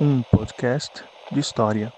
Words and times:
um 0.00 0.22
podcast 0.22 1.04
de 1.30 1.40
história. 1.40 1.92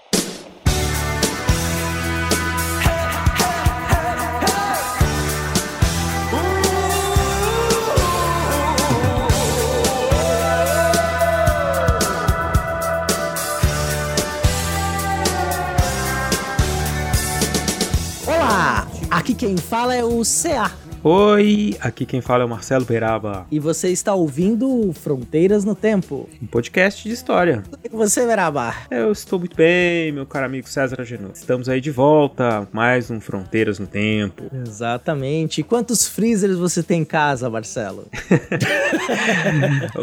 Olá! 18.27 18.85
Aqui 19.09 19.33
quem 19.33 19.55
fala 19.55 19.95
é 19.95 20.03
o 20.03 20.23
CA. 20.23 20.82
Oi, 21.05 21.75
aqui 21.81 22.05
quem 22.05 22.21
fala 22.21 22.43
é 22.43 22.45
o 22.45 22.49
Marcelo 22.49 22.85
Beraba, 22.85 23.45
E 23.51 23.59
você 23.59 23.89
está 23.89 24.13
ouvindo 24.15 24.93
Fronteiras 24.93 25.65
no 25.65 25.75
Tempo. 25.75 26.29
um 26.41 26.47
podcast 26.47 27.05
de 27.05 27.13
história. 27.13 27.61
E 27.83 27.89
você, 27.89 28.25
Veraba? 28.25 28.73
Eu 28.89 29.11
estou 29.11 29.37
muito 29.37 29.53
bem, 29.53 30.13
meu 30.13 30.25
caro 30.25 30.45
amigo 30.45 30.69
César 30.69 31.01
Agenor. 31.01 31.31
Estamos 31.33 31.67
aí 31.67 31.81
de 31.81 31.91
volta, 31.91 32.69
mais 32.71 33.11
um 33.11 33.19
Fronteiras 33.19 33.79
no 33.79 33.85
Tempo. 33.85 34.45
Exatamente. 34.65 35.59
E 35.59 35.63
quantos 35.65 36.07
freezers 36.07 36.57
você 36.57 36.81
tem 36.81 37.01
em 37.01 37.05
casa, 37.05 37.49
Marcelo? 37.49 38.07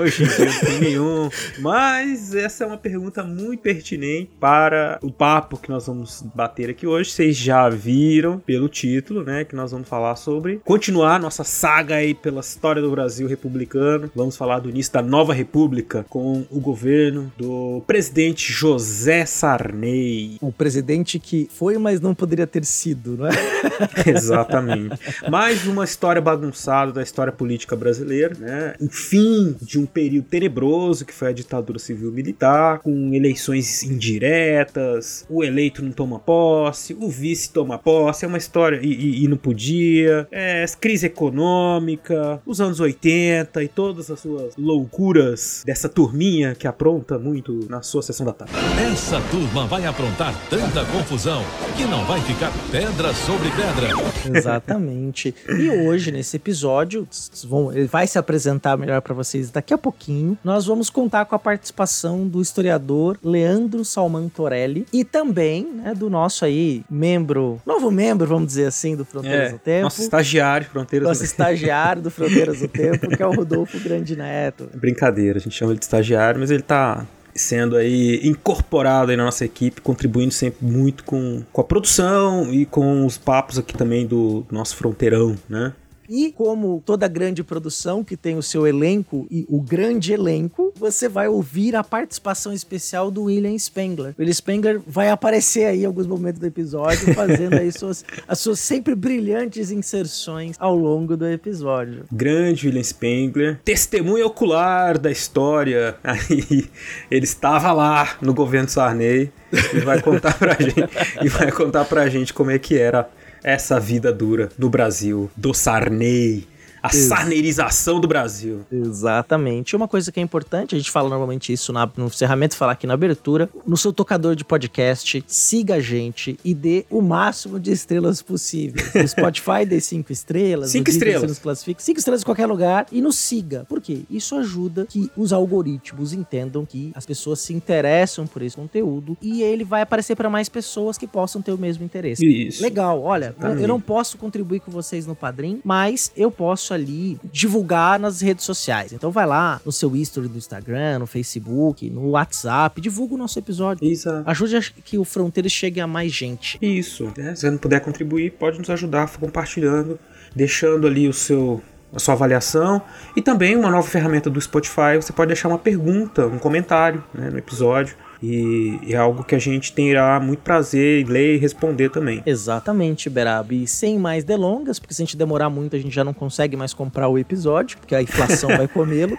Hoje 0.00 0.22
em 0.22 0.26
dia 0.28 0.44
não 0.44 0.60
tem 0.60 0.80
nenhum, 0.82 1.28
mas 1.58 2.32
essa 2.32 2.62
é 2.62 2.66
uma 2.68 2.78
pergunta 2.78 3.24
muito 3.24 3.58
pertinente 3.60 4.30
para 4.38 5.00
o 5.02 5.10
papo 5.10 5.56
que 5.56 5.68
nós 5.68 5.88
vamos 5.88 6.22
bater 6.32 6.70
aqui 6.70 6.86
hoje. 6.86 7.10
Vocês 7.10 7.36
já 7.36 7.68
viram 7.68 8.38
pelo 8.38 8.68
título, 8.68 9.24
né, 9.24 9.44
que 9.44 9.56
nós 9.56 9.72
vamos 9.72 9.88
falar 9.88 9.95
sobre 10.16 10.60
continuar 10.64 11.18
nossa 11.20 11.42
saga 11.44 11.96
aí 11.96 12.14
pela 12.14 12.40
história 12.40 12.82
do 12.82 12.90
Brasil 12.90 13.26
republicano. 13.26 14.10
Vamos 14.14 14.36
falar 14.36 14.58
do 14.60 14.68
início 14.68 14.92
da 14.92 15.00
nova 15.02 15.32
república 15.32 16.04
com 16.08 16.44
o 16.50 16.60
governo 16.60 17.32
do 17.38 17.82
presidente 17.86 18.52
José 18.52 19.24
Sarney. 19.24 20.36
O 20.40 20.52
presidente 20.52 21.18
que 21.18 21.48
foi, 21.52 21.78
mas 21.78 22.00
não 22.00 22.14
poderia 22.14 22.46
ter 22.46 22.64
sido, 22.64 23.16
não 23.16 23.26
é? 23.26 23.30
Exatamente. 24.06 24.96
Mais 25.30 25.66
uma 25.66 25.84
história 25.84 26.20
bagunçada 26.20 26.92
da 26.92 27.02
história 27.02 27.32
política 27.32 27.74
brasileira, 27.76 28.34
né? 28.38 28.74
O 28.80 28.88
fim 28.88 29.56
de 29.62 29.78
um 29.78 29.86
período 29.86 30.26
tenebroso 30.28 31.04
que 31.04 31.12
foi 31.14 31.28
a 31.28 31.32
ditadura 31.32 31.78
civil-militar, 31.78 32.80
com 32.80 33.12
eleições 33.14 33.82
indiretas, 33.82 35.24
o 35.28 35.42
eleito 35.44 35.82
não 35.82 35.92
toma 35.92 36.18
posse, 36.18 36.94
o 37.00 37.08
vice 37.08 37.50
toma 37.50 37.78
posse, 37.78 38.24
é 38.24 38.28
uma 38.28 38.38
história 38.38 38.80
e, 38.82 38.86
e- 38.92 39.24
e 39.24 39.28
não 39.28 39.36
podia, 39.36 39.85
é, 40.30 40.64
crise 40.80 41.06
econômica, 41.06 42.40
os 42.46 42.60
anos 42.60 42.80
80 42.80 43.62
e 43.62 43.68
todas 43.68 44.10
as 44.10 44.20
suas 44.20 44.54
loucuras 44.56 45.62
dessa 45.66 45.88
turminha 45.88 46.54
que 46.54 46.66
apronta 46.66 47.18
muito 47.18 47.66
na 47.68 47.82
sua 47.82 48.02
sessão 48.02 48.26
da 48.26 48.32
tarde. 48.32 48.52
Essa 48.92 49.20
turma 49.30 49.66
vai 49.66 49.84
aprontar 49.86 50.34
tanta 50.48 50.84
confusão 50.86 51.42
que 51.76 51.84
não 51.84 52.04
vai 52.04 52.20
ficar 52.20 52.52
pedra 52.70 53.12
sobre 53.14 53.48
pedra. 53.50 54.36
Exatamente. 54.38 55.34
E 55.48 55.70
hoje, 55.70 56.10
nesse 56.12 56.36
episódio, 56.36 57.06
vão- 57.44 57.72
ele 57.72 57.86
vai 57.86 58.06
se 58.06 58.18
apresentar 58.18 58.76
melhor 58.76 59.00
para 59.02 59.14
vocês 59.14 59.50
daqui 59.50 59.72
a 59.74 59.78
pouquinho. 59.78 60.36
Nós 60.44 60.66
vamos 60.66 60.90
contar 60.90 61.24
com 61.24 61.34
a 61.34 61.38
participação 61.38 62.26
do 62.26 62.40
historiador 62.40 63.18
Leandro 63.22 63.84
Salman 63.84 64.28
Torelli 64.28 64.86
e 64.92 65.04
também 65.04 65.64
né, 65.64 65.94
do 65.94 66.08
nosso 66.08 66.44
aí 66.44 66.82
membro, 66.90 67.60
novo 67.66 67.90
membro, 67.90 68.26
vamos 68.26 68.48
dizer 68.48 68.66
assim, 68.66 68.96
do 68.96 69.04
Fronteiras 69.04 69.52
do 69.52 69.58
Tempo. 69.76 69.84
nosso 69.84 70.02
estagiário, 70.02 70.66
Fronteiras 70.66 71.08
Nosso 71.08 71.24
estagiário 71.24 72.02
do 72.02 72.10
Fronteiras 72.10 72.60
do 72.60 72.68
Tempo, 72.68 73.08
que 73.08 73.22
é 73.22 73.26
o 73.26 73.32
Rodolfo 73.36 73.78
Grande 73.80 74.16
Neto. 74.16 74.68
Brincadeira, 74.74 75.38
a 75.38 75.40
gente 75.40 75.54
chama 75.54 75.72
ele 75.72 75.78
de 75.78 75.84
estagiário, 75.84 76.40
mas 76.40 76.50
ele 76.50 76.62
tá 76.62 77.06
sendo 77.34 77.76
aí 77.76 78.20
incorporado 78.24 79.10
aí 79.10 79.16
na 79.16 79.24
nossa 79.24 79.44
equipe, 79.44 79.80
contribuindo 79.80 80.32
sempre 80.32 80.64
muito 80.64 81.04
com, 81.04 81.42
com 81.52 81.60
a 81.60 81.64
produção 81.64 82.52
e 82.52 82.64
com 82.64 83.04
os 83.04 83.18
papos 83.18 83.58
aqui 83.58 83.76
também 83.76 84.06
do 84.06 84.46
nosso 84.50 84.76
fronteirão, 84.76 85.36
né? 85.48 85.72
E 86.08 86.32
como 86.32 86.82
toda 86.84 87.08
grande 87.08 87.42
produção 87.42 88.04
que 88.04 88.16
tem 88.16 88.36
o 88.36 88.42
seu 88.42 88.66
elenco 88.66 89.26
e 89.30 89.46
o 89.48 89.60
grande 89.60 90.12
elenco, 90.12 90.72
você 90.76 91.08
vai 91.08 91.28
ouvir 91.28 91.74
a 91.76 91.84
participação 91.84 92.52
especial 92.52 93.10
do 93.10 93.24
William 93.24 93.56
Spengler. 93.58 94.14
O 94.16 94.20
William 94.20 94.34
Spengler 94.34 94.80
vai 94.86 95.10
aparecer 95.10 95.64
aí 95.64 95.82
em 95.82 95.86
alguns 95.86 96.06
momentos 96.06 96.40
do 96.40 96.46
episódio, 96.46 97.14
fazendo 97.14 97.54
aí 97.54 97.72
suas, 97.72 98.04
as 98.26 98.38
suas 98.38 98.60
sempre 98.60 98.94
brilhantes 98.94 99.70
inserções 99.70 100.56
ao 100.58 100.76
longo 100.76 101.16
do 101.16 101.26
episódio. 101.26 102.04
Grande 102.12 102.66
William 102.66 102.82
Spengler, 102.82 103.60
testemunha 103.64 104.26
ocular 104.26 104.98
da 104.98 105.10
história. 105.10 105.96
Aí 106.02 106.68
ele 107.10 107.24
estava 107.24 107.72
lá 107.72 108.16
no 108.20 108.32
governo 108.32 108.68
Sarney 108.68 109.30
e 109.74 109.80
vai 109.80 110.00
contar 110.00 110.38
pra 110.38 110.54
gente 110.60 110.88
e 111.22 111.28
vai 111.28 111.50
contar 111.50 111.84
pra 111.84 112.08
gente 112.08 112.32
como 112.32 112.50
é 112.50 112.58
que 112.58 112.78
era 112.78 113.08
essa 113.46 113.78
vida 113.78 114.12
dura 114.12 114.48
no 114.58 114.68
Brasil, 114.68 115.30
do 115.36 115.54
Sarney, 115.54 116.48
a 116.86 116.96
Isso. 116.96 117.08
sarneirização 117.08 118.00
do 118.00 118.08
Brasil. 118.08 118.60
Exatamente. 118.70 119.76
Uma 119.76 119.86
coisa 119.88 120.10
que 120.10 120.18
é 120.18 120.22
importante, 120.22 120.74
a 120.74 120.78
gente 120.78 120.90
fala 120.90 121.08
normalmente 121.08 121.52
isso 121.52 121.72
na- 121.72 121.88
no 121.96 122.06
encerramento, 122.06 122.56
falar 122.56 122.72
aqui 122.72 122.86
na 122.86 122.94
abertura. 122.94 123.48
No 123.66 123.76
seu 123.76 123.92
tocador 123.92 124.34
de 124.34 124.44
podcast, 124.44 125.22
siga 125.26 125.74
a 125.76 125.80
gente 125.80 126.38
e 126.44 126.54
dê 126.54 126.84
o 126.90 127.00
máximo 127.00 127.58
de 127.60 127.70
estrelas 127.72 128.22
possíveis. 128.22 128.86
No 129.06 129.06
Spotify, 129.08 129.64
dê 129.66 129.80
cinco 129.80 130.10
estrelas. 130.12 130.70
Cinco 130.70 130.90
estrelas. 130.90 131.28
Nos 131.28 131.38
classifica. 131.38 131.80
Cinco 131.82 131.98
estrelas 131.98 132.22
em 132.22 132.24
qualquer 132.24 132.46
lugar 132.46 132.86
e 132.90 133.00
nos 133.00 133.16
siga. 133.16 133.64
Por 133.68 133.80
quê? 133.80 134.00
Isso 134.10 134.34
ajuda 134.36 134.86
que 134.88 135.10
os 135.16 135.32
algoritmos 135.32 136.12
entendam 136.12 136.64
que 136.64 136.90
as 136.94 137.04
pessoas 137.06 137.40
se 137.40 137.52
interessam 137.52 138.26
por 138.26 138.42
esse 138.42 138.56
conteúdo 138.56 139.16
e 139.20 139.42
ele 139.42 139.64
vai 139.64 139.82
aparecer 139.82 140.16
para 140.16 140.28
mais 140.30 140.48
pessoas 140.48 140.96
que 140.98 141.06
possam 141.06 141.40
ter 141.42 141.52
o 141.52 141.58
mesmo 141.58 141.84
interesse. 141.84 142.24
Isso. 142.26 142.62
Legal, 142.62 143.00
olha, 143.02 143.26
Exatamente. 143.38 143.62
eu 143.62 143.68
não 143.68 143.80
posso 143.80 144.16
contribuir 144.18 144.60
com 144.60 144.70
vocês 144.70 145.06
no 145.06 145.14
Padrim, 145.14 145.60
mas 145.64 146.10
eu 146.16 146.30
posso 146.30 146.72
ali 146.76 147.18
divulgar 147.32 147.98
nas 147.98 148.20
redes 148.20 148.44
sociais. 148.44 148.92
Então 148.92 149.10
vai 149.10 149.26
lá 149.26 149.60
no 149.64 149.72
seu 149.72 149.94
history 149.96 150.28
do 150.28 150.38
Instagram, 150.38 151.00
no 151.00 151.06
Facebook, 151.06 151.90
no 151.90 152.10
WhatsApp, 152.10 152.80
divulga 152.80 153.14
o 153.14 153.18
nosso 153.18 153.38
episódio. 153.38 153.86
Isso. 153.86 154.08
Ajude 154.24 154.56
a 154.56 154.60
que 154.62 154.98
o 154.98 155.04
Fronteiras 155.04 155.52
chegue 155.52 155.80
a 155.80 155.86
mais 155.86 156.12
gente. 156.12 156.58
Isso. 156.62 157.12
né? 157.16 157.34
Se 157.34 157.42
você 157.42 157.50
não 157.50 157.58
puder 157.58 157.80
contribuir, 157.80 158.32
pode 158.32 158.58
nos 158.58 158.70
ajudar 158.70 159.10
compartilhando, 159.18 159.98
deixando 160.34 160.86
ali 160.86 161.08
o 161.08 161.12
seu 161.12 161.62
a 161.94 161.98
sua 161.98 162.14
avaliação 162.14 162.82
e 163.16 163.22
também 163.22 163.56
uma 163.56 163.70
nova 163.70 163.86
ferramenta 163.88 164.28
do 164.28 164.40
Spotify. 164.40 164.96
Você 164.96 165.12
pode 165.12 165.28
deixar 165.28 165.48
uma 165.48 165.58
pergunta, 165.58 166.26
um 166.26 166.38
comentário 166.38 167.02
né, 167.14 167.30
no 167.30 167.38
episódio. 167.38 167.96
E 168.22 168.78
é 168.88 168.96
algo 168.96 169.24
que 169.24 169.34
a 169.34 169.38
gente 169.38 169.72
terá 169.72 170.18
muito 170.20 170.40
prazer 170.40 171.02
em 171.02 171.04
ler 171.04 171.34
e 171.36 171.38
responder 171.38 171.90
também. 171.90 172.22
Exatamente, 172.24 173.10
Berab. 173.10 173.52
E 173.52 173.66
sem 173.66 173.98
mais 173.98 174.24
delongas, 174.24 174.78
porque 174.78 174.94
se 174.94 175.02
a 175.02 175.04
gente 175.04 175.16
demorar 175.16 175.50
muito, 175.50 175.76
a 175.76 175.78
gente 175.78 175.94
já 175.94 176.04
não 176.04 176.14
consegue 176.14 176.56
mais 176.56 176.72
comprar 176.72 177.08
o 177.08 177.18
episódio, 177.18 177.78
porque 177.78 177.94
a 177.94 178.02
inflação 178.02 178.48
vai 178.48 178.68
comê-lo. 178.68 179.16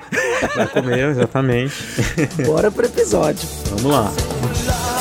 Vai 0.55 0.67
comer, 0.67 1.09
exatamente. 1.09 1.75
Bora 2.45 2.71
pro 2.71 2.85
episódio. 2.85 3.47
Vamos 3.69 3.91
lá. 3.91 4.96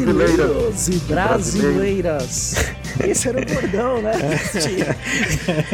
Brasileiros! 0.00 0.88
12 0.88 1.00
brasileiras. 1.06 2.54
Esse 3.04 3.28
era 3.28 3.40
o 3.40 3.44
bordão, 3.44 4.00
né? 4.00 4.12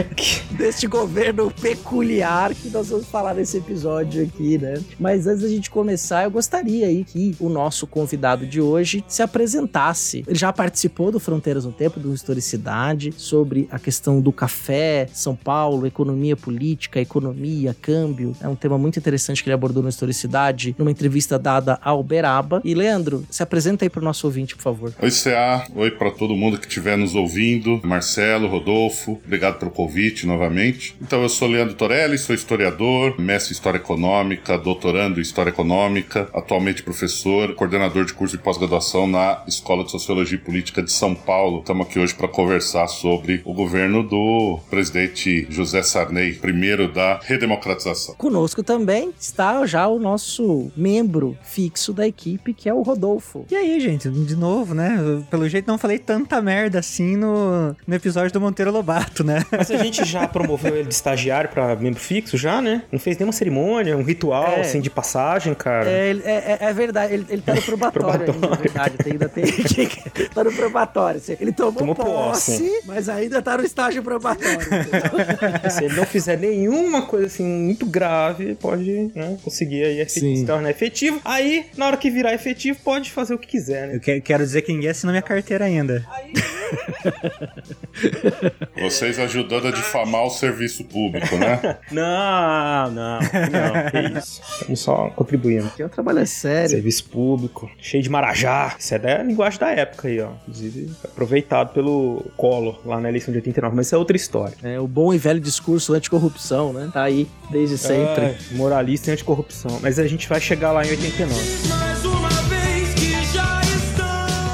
Deste, 0.09 0.45
deste 0.51 0.87
governo 0.87 1.51
peculiar 1.51 2.55
que 2.55 2.71
nós 2.71 2.89
vamos 2.89 3.07
falar 3.07 3.35
nesse 3.35 3.59
episódio 3.59 4.23
aqui, 4.25 4.57
né? 4.57 4.83
Mas 4.99 5.27
antes 5.27 5.43
da 5.43 5.49
gente 5.49 5.71
começar, 5.71 6.25
eu 6.25 6.31
gostaria 6.31 6.87
aí 6.87 7.05
que 7.05 7.37
o 7.39 7.49
nosso 7.49 7.87
convidado 7.87 8.47
de 8.47 8.61
hoje 8.61 9.05
se 9.07 9.23
apresentasse. 9.23 10.25
Ele 10.27 10.39
já 10.39 10.53
participou 10.53 11.13
do 11.13 11.21
Fronteiras 11.21 11.65
no 11.65 11.73
Tempo, 11.73 12.01
do 12.01 12.15
Historicidade, 12.15 13.13
sobre 13.17 13.69
a 13.71 13.79
questão 13.79 14.21
do 14.21 14.33
café, 14.33 15.07
São 15.13 15.37
Paulo, 15.37 15.87
economia 15.87 16.37
política, 16.37 17.01
economia, 17.01 17.77
câmbio. 17.81 18.35
É 18.41 18.49
um 18.49 18.57
tema 18.57 18.79
muito 18.79 18.99
interessante 18.99 19.43
que 19.43 19.49
ele 19.49 19.55
abordou 19.55 19.83
no 19.83 19.89
Historicidade, 19.89 20.75
numa 20.79 20.91
entrevista 20.91 21.39
dada 21.39 21.79
ao 21.83 22.03
Beraba. 22.03 22.63
E 22.65 22.75
Leandro, 22.75 23.25
se 23.31 23.43
apresenta 23.43 23.85
aí 23.85 23.91
para 23.91 24.01
o 24.01 24.05
nosso 24.05 24.27
ouvinte, 24.27 24.57
por 24.57 24.63
favor. 24.63 24.95
Oi, 25.01 25.11
CA. 25.11 25.67
Oi 25.75 25.91
para 25.91 26.11
todo 26.11 26.35
mundo 26.35 26.59
que 26.59 26.67
estiver 26.67 26.97
nos 26.97 27.15
ouvindo. 27.21 27.81
Marcelo, 27.85 28.49
Rodolfo, 28.49 29.21
obrigado 29.25 29.59
pelo 29.59 29.71
convite 29.71 30.27
novamente. 30.27 30.97
Então, 31.01 31.23
eu 31.23 31.29
sou 31.29 31.49
Leandro 31.49 31.75
Torelli, 31.75 32.19
sou 32.19 32.35
historiador, 32.35 33.21
mestre 33.21 33.53
em 33.53 33.57
História 33.57 33.79
Econômica, 33.79 34.57
doutorando 34.59 35.19
em 35.19 35.23
História 35.23 35.51
Econômica, 35.51 36.29
atualmente 36.33 36.83
professor, 36.83 37.55
coordenador 37.55 38.05
de 38.05 38.13
curso 38.13 38.37
de 38.37 38.43
pós-graduação 38.43 39.07
na 39.07 39.43
Escola 39.47 39.85
de 39.85 39.91
Sociologia 39.91 40.37
e 40.37 40.41
Política 40.41 40.83
de 40.83 40.93
São 40.93 41.15
Paulo. 41.15 41.61
Estamos 41.61 41.87
aqui 41.87 41.99
hoje 41.99 42.15
para 42.15 42.29
conversar 42.29 42.87
sobre 42.89 43.43
o 43.45 43.53
governo 43.53 44.03
do 44.03 44.59
presidente 44.71 45.47
José 45.51 45.83
Sarney, 45.83 46.35
primeiro 46.35 46.93
da 46.93 47.21
redemocratização. 47.23 48.15
Conosco 48.17 48.63
também 48.63 49.13
está 49.19 49.65
já 49.67 49.87
o 49.87 49.99
nosso 49.99 50.71
membro 50.77 51.37
fixo 51.43 51.93
da 51.93 52.07
equipe, 52.07 52.55
que 52.55 52.69
é 52.69 52.75
o 52.75 52.83
Rodolfo. 52.83 53.45
E 53.51 53.57
aí, 53.57 53.81
gente, 53.81 54.09
de 54.09 54.37
novo, 54.37 54.75
né? 54.75 55.23
Pelo 55.31 55.49
jeito 55.49 55.67
não 55.67 55.79
falei 55.79 55.99
tanta 55.99 56.41
merda 56.41 56.79
assim 56.79 56.98
no, 57.03 57.77
no 57.87 57.95
episódio 57.95 58.33
do 58.33 58.41
Monteiro 58.41 58.71
Lobato, 58.71 59.25
né? 59.25 59.45
Mas 59.51 59.71
a 59.71 59.77
gente 59.79 60.05
já 60.07 60.27
promoveu 60.27 60.77
ele 60.77 60.89
de 60.89 60.95
estagiário 60.95 61.51
para 61.51 61.75
membro 61.77 62.01
fixo, 62.01 62.37
já, 62.37 62.61
né? 62.61 62.83
Não 62.91 62.99
fez 62.99 63.17
nenhuma 63.17 63.33
cerimônia, 63.33 63.97
um 63.97 64.03
ritual, 64.03 64.55
é. 64.57 64.61
assim, 64.61 64.81
de 64.81 64.91
passagem, 64.91 65.55
cara. 65.55 65.89
É, 65.89 66.11
é, 66.25 66.59
é 66.61 66.73
verdade, 66.73 67.15
ele, 67.15 67.27
ele 67.29 67.43
tá 67.43 67.55
no 67.55 67.63
probatório, 67.63 68.25
probatório. 68.33 68.45
ainda, 68.45 68.57
verdade. 68.57 68.97
Ainda 69.07 69.29
tem, 69.29 69.45
tá 70.35 70.45
no 70.45 70.53
probatório. 70.53 71.21
Ele 71.41 71.53
tomou, 71.53 71.75
tomou 71.75 71.95
posse, 71.95 72.59
posse, 72.59 72.83
mas 72.87 73.09
ainda 73.09 73.43
tá 73.43 73.57
no 73.57 73.65
estágio 73.65 74.03
probatório. 74.03 74.59
Se 75.71 75.85
ele 75.85 75.95
não 75.95 76.05
fizer 76.05 76.39
nenhuma 76.39 77.03
coisa 77.03 77.27
assim 77.27 77.45
muito 77.45 77.87
grave, 77.87 78.55
pode 78.55 79.11
né, 79.15 79.37
conseguir 79.43 79.85
aí 79.85 80.09
se 80.09 80.45
tornar 80.45 80.71
efetivo. 80.71 81.21
Aí, 81.25 81.67
na 81.77 81.87
hora 81.87 81.97
que 81.97 82.11
virar 82.11 82.33
efetivo, 82.35 82.79
pode 82.83 83.11
fazer 83.11 83.35
o 83.35 83.39
que 83.39 83.47
quiser, 83.47 83.89
né? 83.89 83.95
Eu 83.95 84.23
quero 84.23 84.43
dizer 84.43 84.63
que 84.63 84.73
ninguém 84.73 84.91
assinou 84.91 85.13
minha 85.13 85.23
carteira 85.23 85.65
ainda. 85.65 86.05
Aí... 86.11 86.33
Vocês 88.81 89.19
ajudando 89.19 89.69
a 89.69 89.71
difamar 89.71 90.25
o 90.25 90.31
serviço 90.31 90.85
público, 90.85 91.37
né? 91.37 91.79
não, 91.91 92.91
não, 92.91 93.19
não. 93.21 93.91
Que 93.91 94.19
isso. 94.19 94.41
Estamos 94.53 94.81
só 94.81 95.11
contribuindo. 95.11 95.67
Aqui 95.67 95.83
é 95.83 95.87
um 95.87 95.91
trabalho 95.91 96.27
sério. 96.27 96.71
Serviço 96.71 97.05
público, 97.05 97.71
cheio 97.81 98.03
de 98.03 98.11
marajá. 98.11 98.75
Isso 98.79 98.95
é 98.95 98.99
da 98.99 99.23
linguagem 99.23 99.59
da 99.59 99.71
época 99.71 100.09
aí, 100.09 100.21
ó. 100.21 100.31
Inclusive, 100.43 100.91
aproveitado 101.05 101.73
pelo 101.73 102.25
Collor 102.37 102.81
lá 102.85 103.01
na 103.01 103.09
eleição 103.09 103.33
de 103.33 103.39
89, 103.39 103.77
mas 103.77 103.87
isso 103.87 103.95
é 103.95 103.99
outra 103.99 104.17
história. 104.17 104.57
É, 104.63 104.79
o 104.79 104.87
bom 104.87 105.13
e 105.13 105.19
velho 105.19 105.41
discurso 105.41 105.95
anticorrupção, 105.95 106.73
né? 106.73 106.91
Tá 106.93 107.03
aí 107.03 107.29
desde 107.51 107.79
sempre. 107.79 108.25
É, 108.25 108.37
moralista 108.53 109.11
e 109.11 109.13
anticorrupção. 109.13 109.79
Mas 109.83 109.99
a 109.99 110.07
gente 110.07 110.29
vai 110.29 110.41
chegar 110.41 110.73
lá 110.73 110.85
em 110.85 110.91
89. 110.91 112.08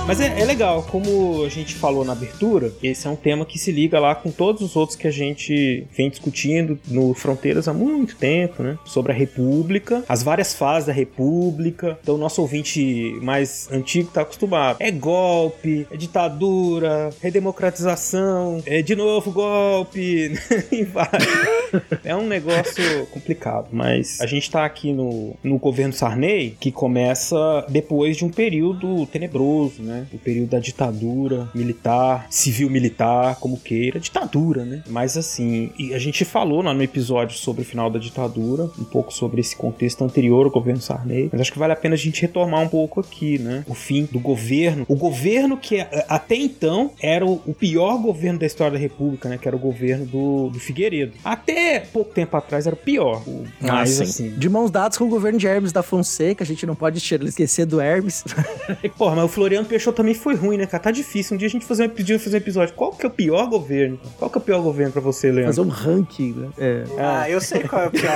Mas 0.06 0.20
é, 0.20 0.38
é, 0.38 0.44
legal, 0.44 0.82
como 0.82 1.44
a 1.44 1.48
gente 1.48 1.74
falou 1.74 2.04
na 2.04 2.12
abertura, 2.12 2.70
esse 2.82 3.06
é 3.06 3.10
um 3.10 3.16
tema 3.16 3.46
que 3.46 3.58
se 3.58 3.72
liga 3.72 3.98
lá 3.98 4.14
com 4.14 4.30
todos 4.30 4.60
os 4.60 4.76
outros 4.76 4.96
que 4.98 5.06
a 5.06 5.10
gente 5.10 5.86
vem 5.96 6.10
discutindo 6.10 6.78
no 6.86 7.14
Fronteiras 7.14 7.68
há 7.68 7.72
muito 7.72 8.14
tempo, 8.16 8.62
né? 8.62 8.78
Sobre 8.84 9.12
a 9.12 9.14
República, 9.14 10.04
as 10.06 10.22
várias 10.22 10.54
fases 10.54 10.88
da 10.88 10.92
República. 10.92 11.98
Então, 12.02 12.16
o 12.16 12.18
nosso 12.18 12.42
ouvinte 12.42 13.18
mais 13.22 13.66
antigo 13.72 14.10
tá 14.12 14.20
acostumado. 14.20 14.76
É 14.78 14.90
golpe, 14.90 15.86
é 15.90 15.96
ditadura, 15.96 17.08
redemocratização, 17.22 18.62
é 18.66 18.82
de 18.82 18.94
novo 18.94 19.32
golpe. 19.32 20.32
É 22.04 22.14
um 22.14 22.26
negócio 22.26 23.06
complicado, 23.06 23.68
mas 23.72 24.20
a 24.20 24.26
gente 24.26 24.48
tá 24.50 24.64
aqui 24.64 24.92
no, 24.92 25.34
no 25.42 25.58
governo 25.58 25.92
Sarney, 25.92 26.56
que 26.60 26.70
começa 26.70 27.36
depois 27.68 28.16
de 28.16 28.24
um 28.24 28.30
período 28.30 29.06
tenebroso, 29.06 29.82
né? 29.82 29.94
Né? 29.94 30.06
O 30.12 30.19
período 30.19 30.50
da 30.50 30.58
ditadura 30.58 31.49
militar, 31.55 32.26
civil-militar, 32.31 33.37
como 33.37 33.58
queira, 33.58 34.00
ditadura, 34.00 34.64
né? 34.64 34.82
Mas 34.88 35.17
assim, 35.17 35.70
a 35.94 35.99
gente 35.99 36.25
falou 36.25 36.62
lá 36.62 36.75
no 36.75 36.82
episódio 36.82 37.38
sobre 37.38 37.62
o 37.62 37.64
final 37.64 37.88
da 37.88 37.99
ditadura, 37.99 38.64
um 38.79 38.85
pouco 38.85 39.12
sobre 39.12 39.41
esse 39.41 39.56
contexto 39.56 40.05
anterior 40.05 40.44
ao 40.44 40.50
governo 40.50 40.81
Sarney, 40.81 41.29
mas 41.31 41.41
acho 41.41 41.52
que 41.52 41.58
vale 41.58 41.73
a 41.73 41.76
pena 41.76 41.94
a 41.94 41.99
gente 41.99 42.20
retomar 42.20 42.62
um 42.62 42.69
pouco 42.69 43.00
aqui, 43.00 43.38
né? 43.38 43.64
O 43.69 43.75
fim 43.75 44.08
do 44.11 44.19
governo, 44.19 44.85
o 44.88 44.96
governo 44.96 45.56
que 45.56 45.76
é, 45.76 46.06
até 46.08 46.35
então 46.37 46.90
era 47.00 47.25
o 47.25 47.55
pior 47.55 47.99
governo 47.99 48.38
da 48.38 48.47
história 48.47 48.73
da 48.73 48.79
República, 48.79 49.29
né? 49.29 49.38
Que 49.38 49.47
era 49.49 49.56
o 49.56 49.61
governo 49.61 50.06
do, 50.06 50.50
do 50.50 50.58
Figueiredo. 50.58 51.12
Até 51.25 51.81
pouco 51.81 52.12
tempo 52.12 52.37
atrás 52.37 52.67
era 52.67 52.75
o 52.75 52.79
pior. 52.79 53.23
O, 53.26 53.44
mas, 53.61 54.00
ah, 54.00 54.05
assim. 54.05 54.31
De 54.31 54.49
mãos 54.49 54.70
dadas 54.70 54.99
com 54.99 55.05
o 55.05 55.08
governo 55.08 55.38
de 55.38 55.47
Hermes 55.47 55.73
da 55.73 55.82
Fonseca, 55.82 56.43
a 56.43 56.47
gente 56.47 56.67
não 56.67 56.75
pode 56.75 56.99
esquecer 56.99 57.67
do 57.67 57.81
Hermes. 57.81 58.25
Porra, 58.97 59.17
mas 59.17 59.25
o 59.25 59.29
Floriano 59.29 59.67
Peixoto 59.67 59.83
também 59.92 60.14
foi 60.14 60.34
ruim, 60.34 60.56
né, 60.56 60.66
cara? 60.66 60.82
Tá 60.82 60.90
difícil. 60.90 61.34
Um 61.34 61.38
dia 61.38 61.46
a 61.46 61.50
gente 61.50 61.64
fazer 61.64 61.84
um, 61.84 61.88
podia 61.88 62.19
fazer 62.19 62.36
um 62.36 62.40
episódio. 62.40 62.75
Qual 62.75 62.92
que 62.92 63.04
é 63.04 63.08
o 63.08 63.12
pior 63.12 63.46
governo? 63.48 63.98
Qual 64.19 64.31
que 64.31 64.38
é 64.38 64.40
o 64.40 64.44
pior 64.44 64.62
governo 64.62 64.92
pra 64.92 65.00
você, 65.00 65.31
Leandro? 65.31 65.54
Fazer 65.54 65.60
um 65.60 65.69
ranking, 65.69 66.32
né? 66.32 66.48
É. 66.58 66.84
Ah, 66.98 67.31
eu 67.31 67.40
sei 67.40 67.62
qual 67.62 67.82
é 67.82 67.86
o 67.88 67.90
pior. 67.90 68.12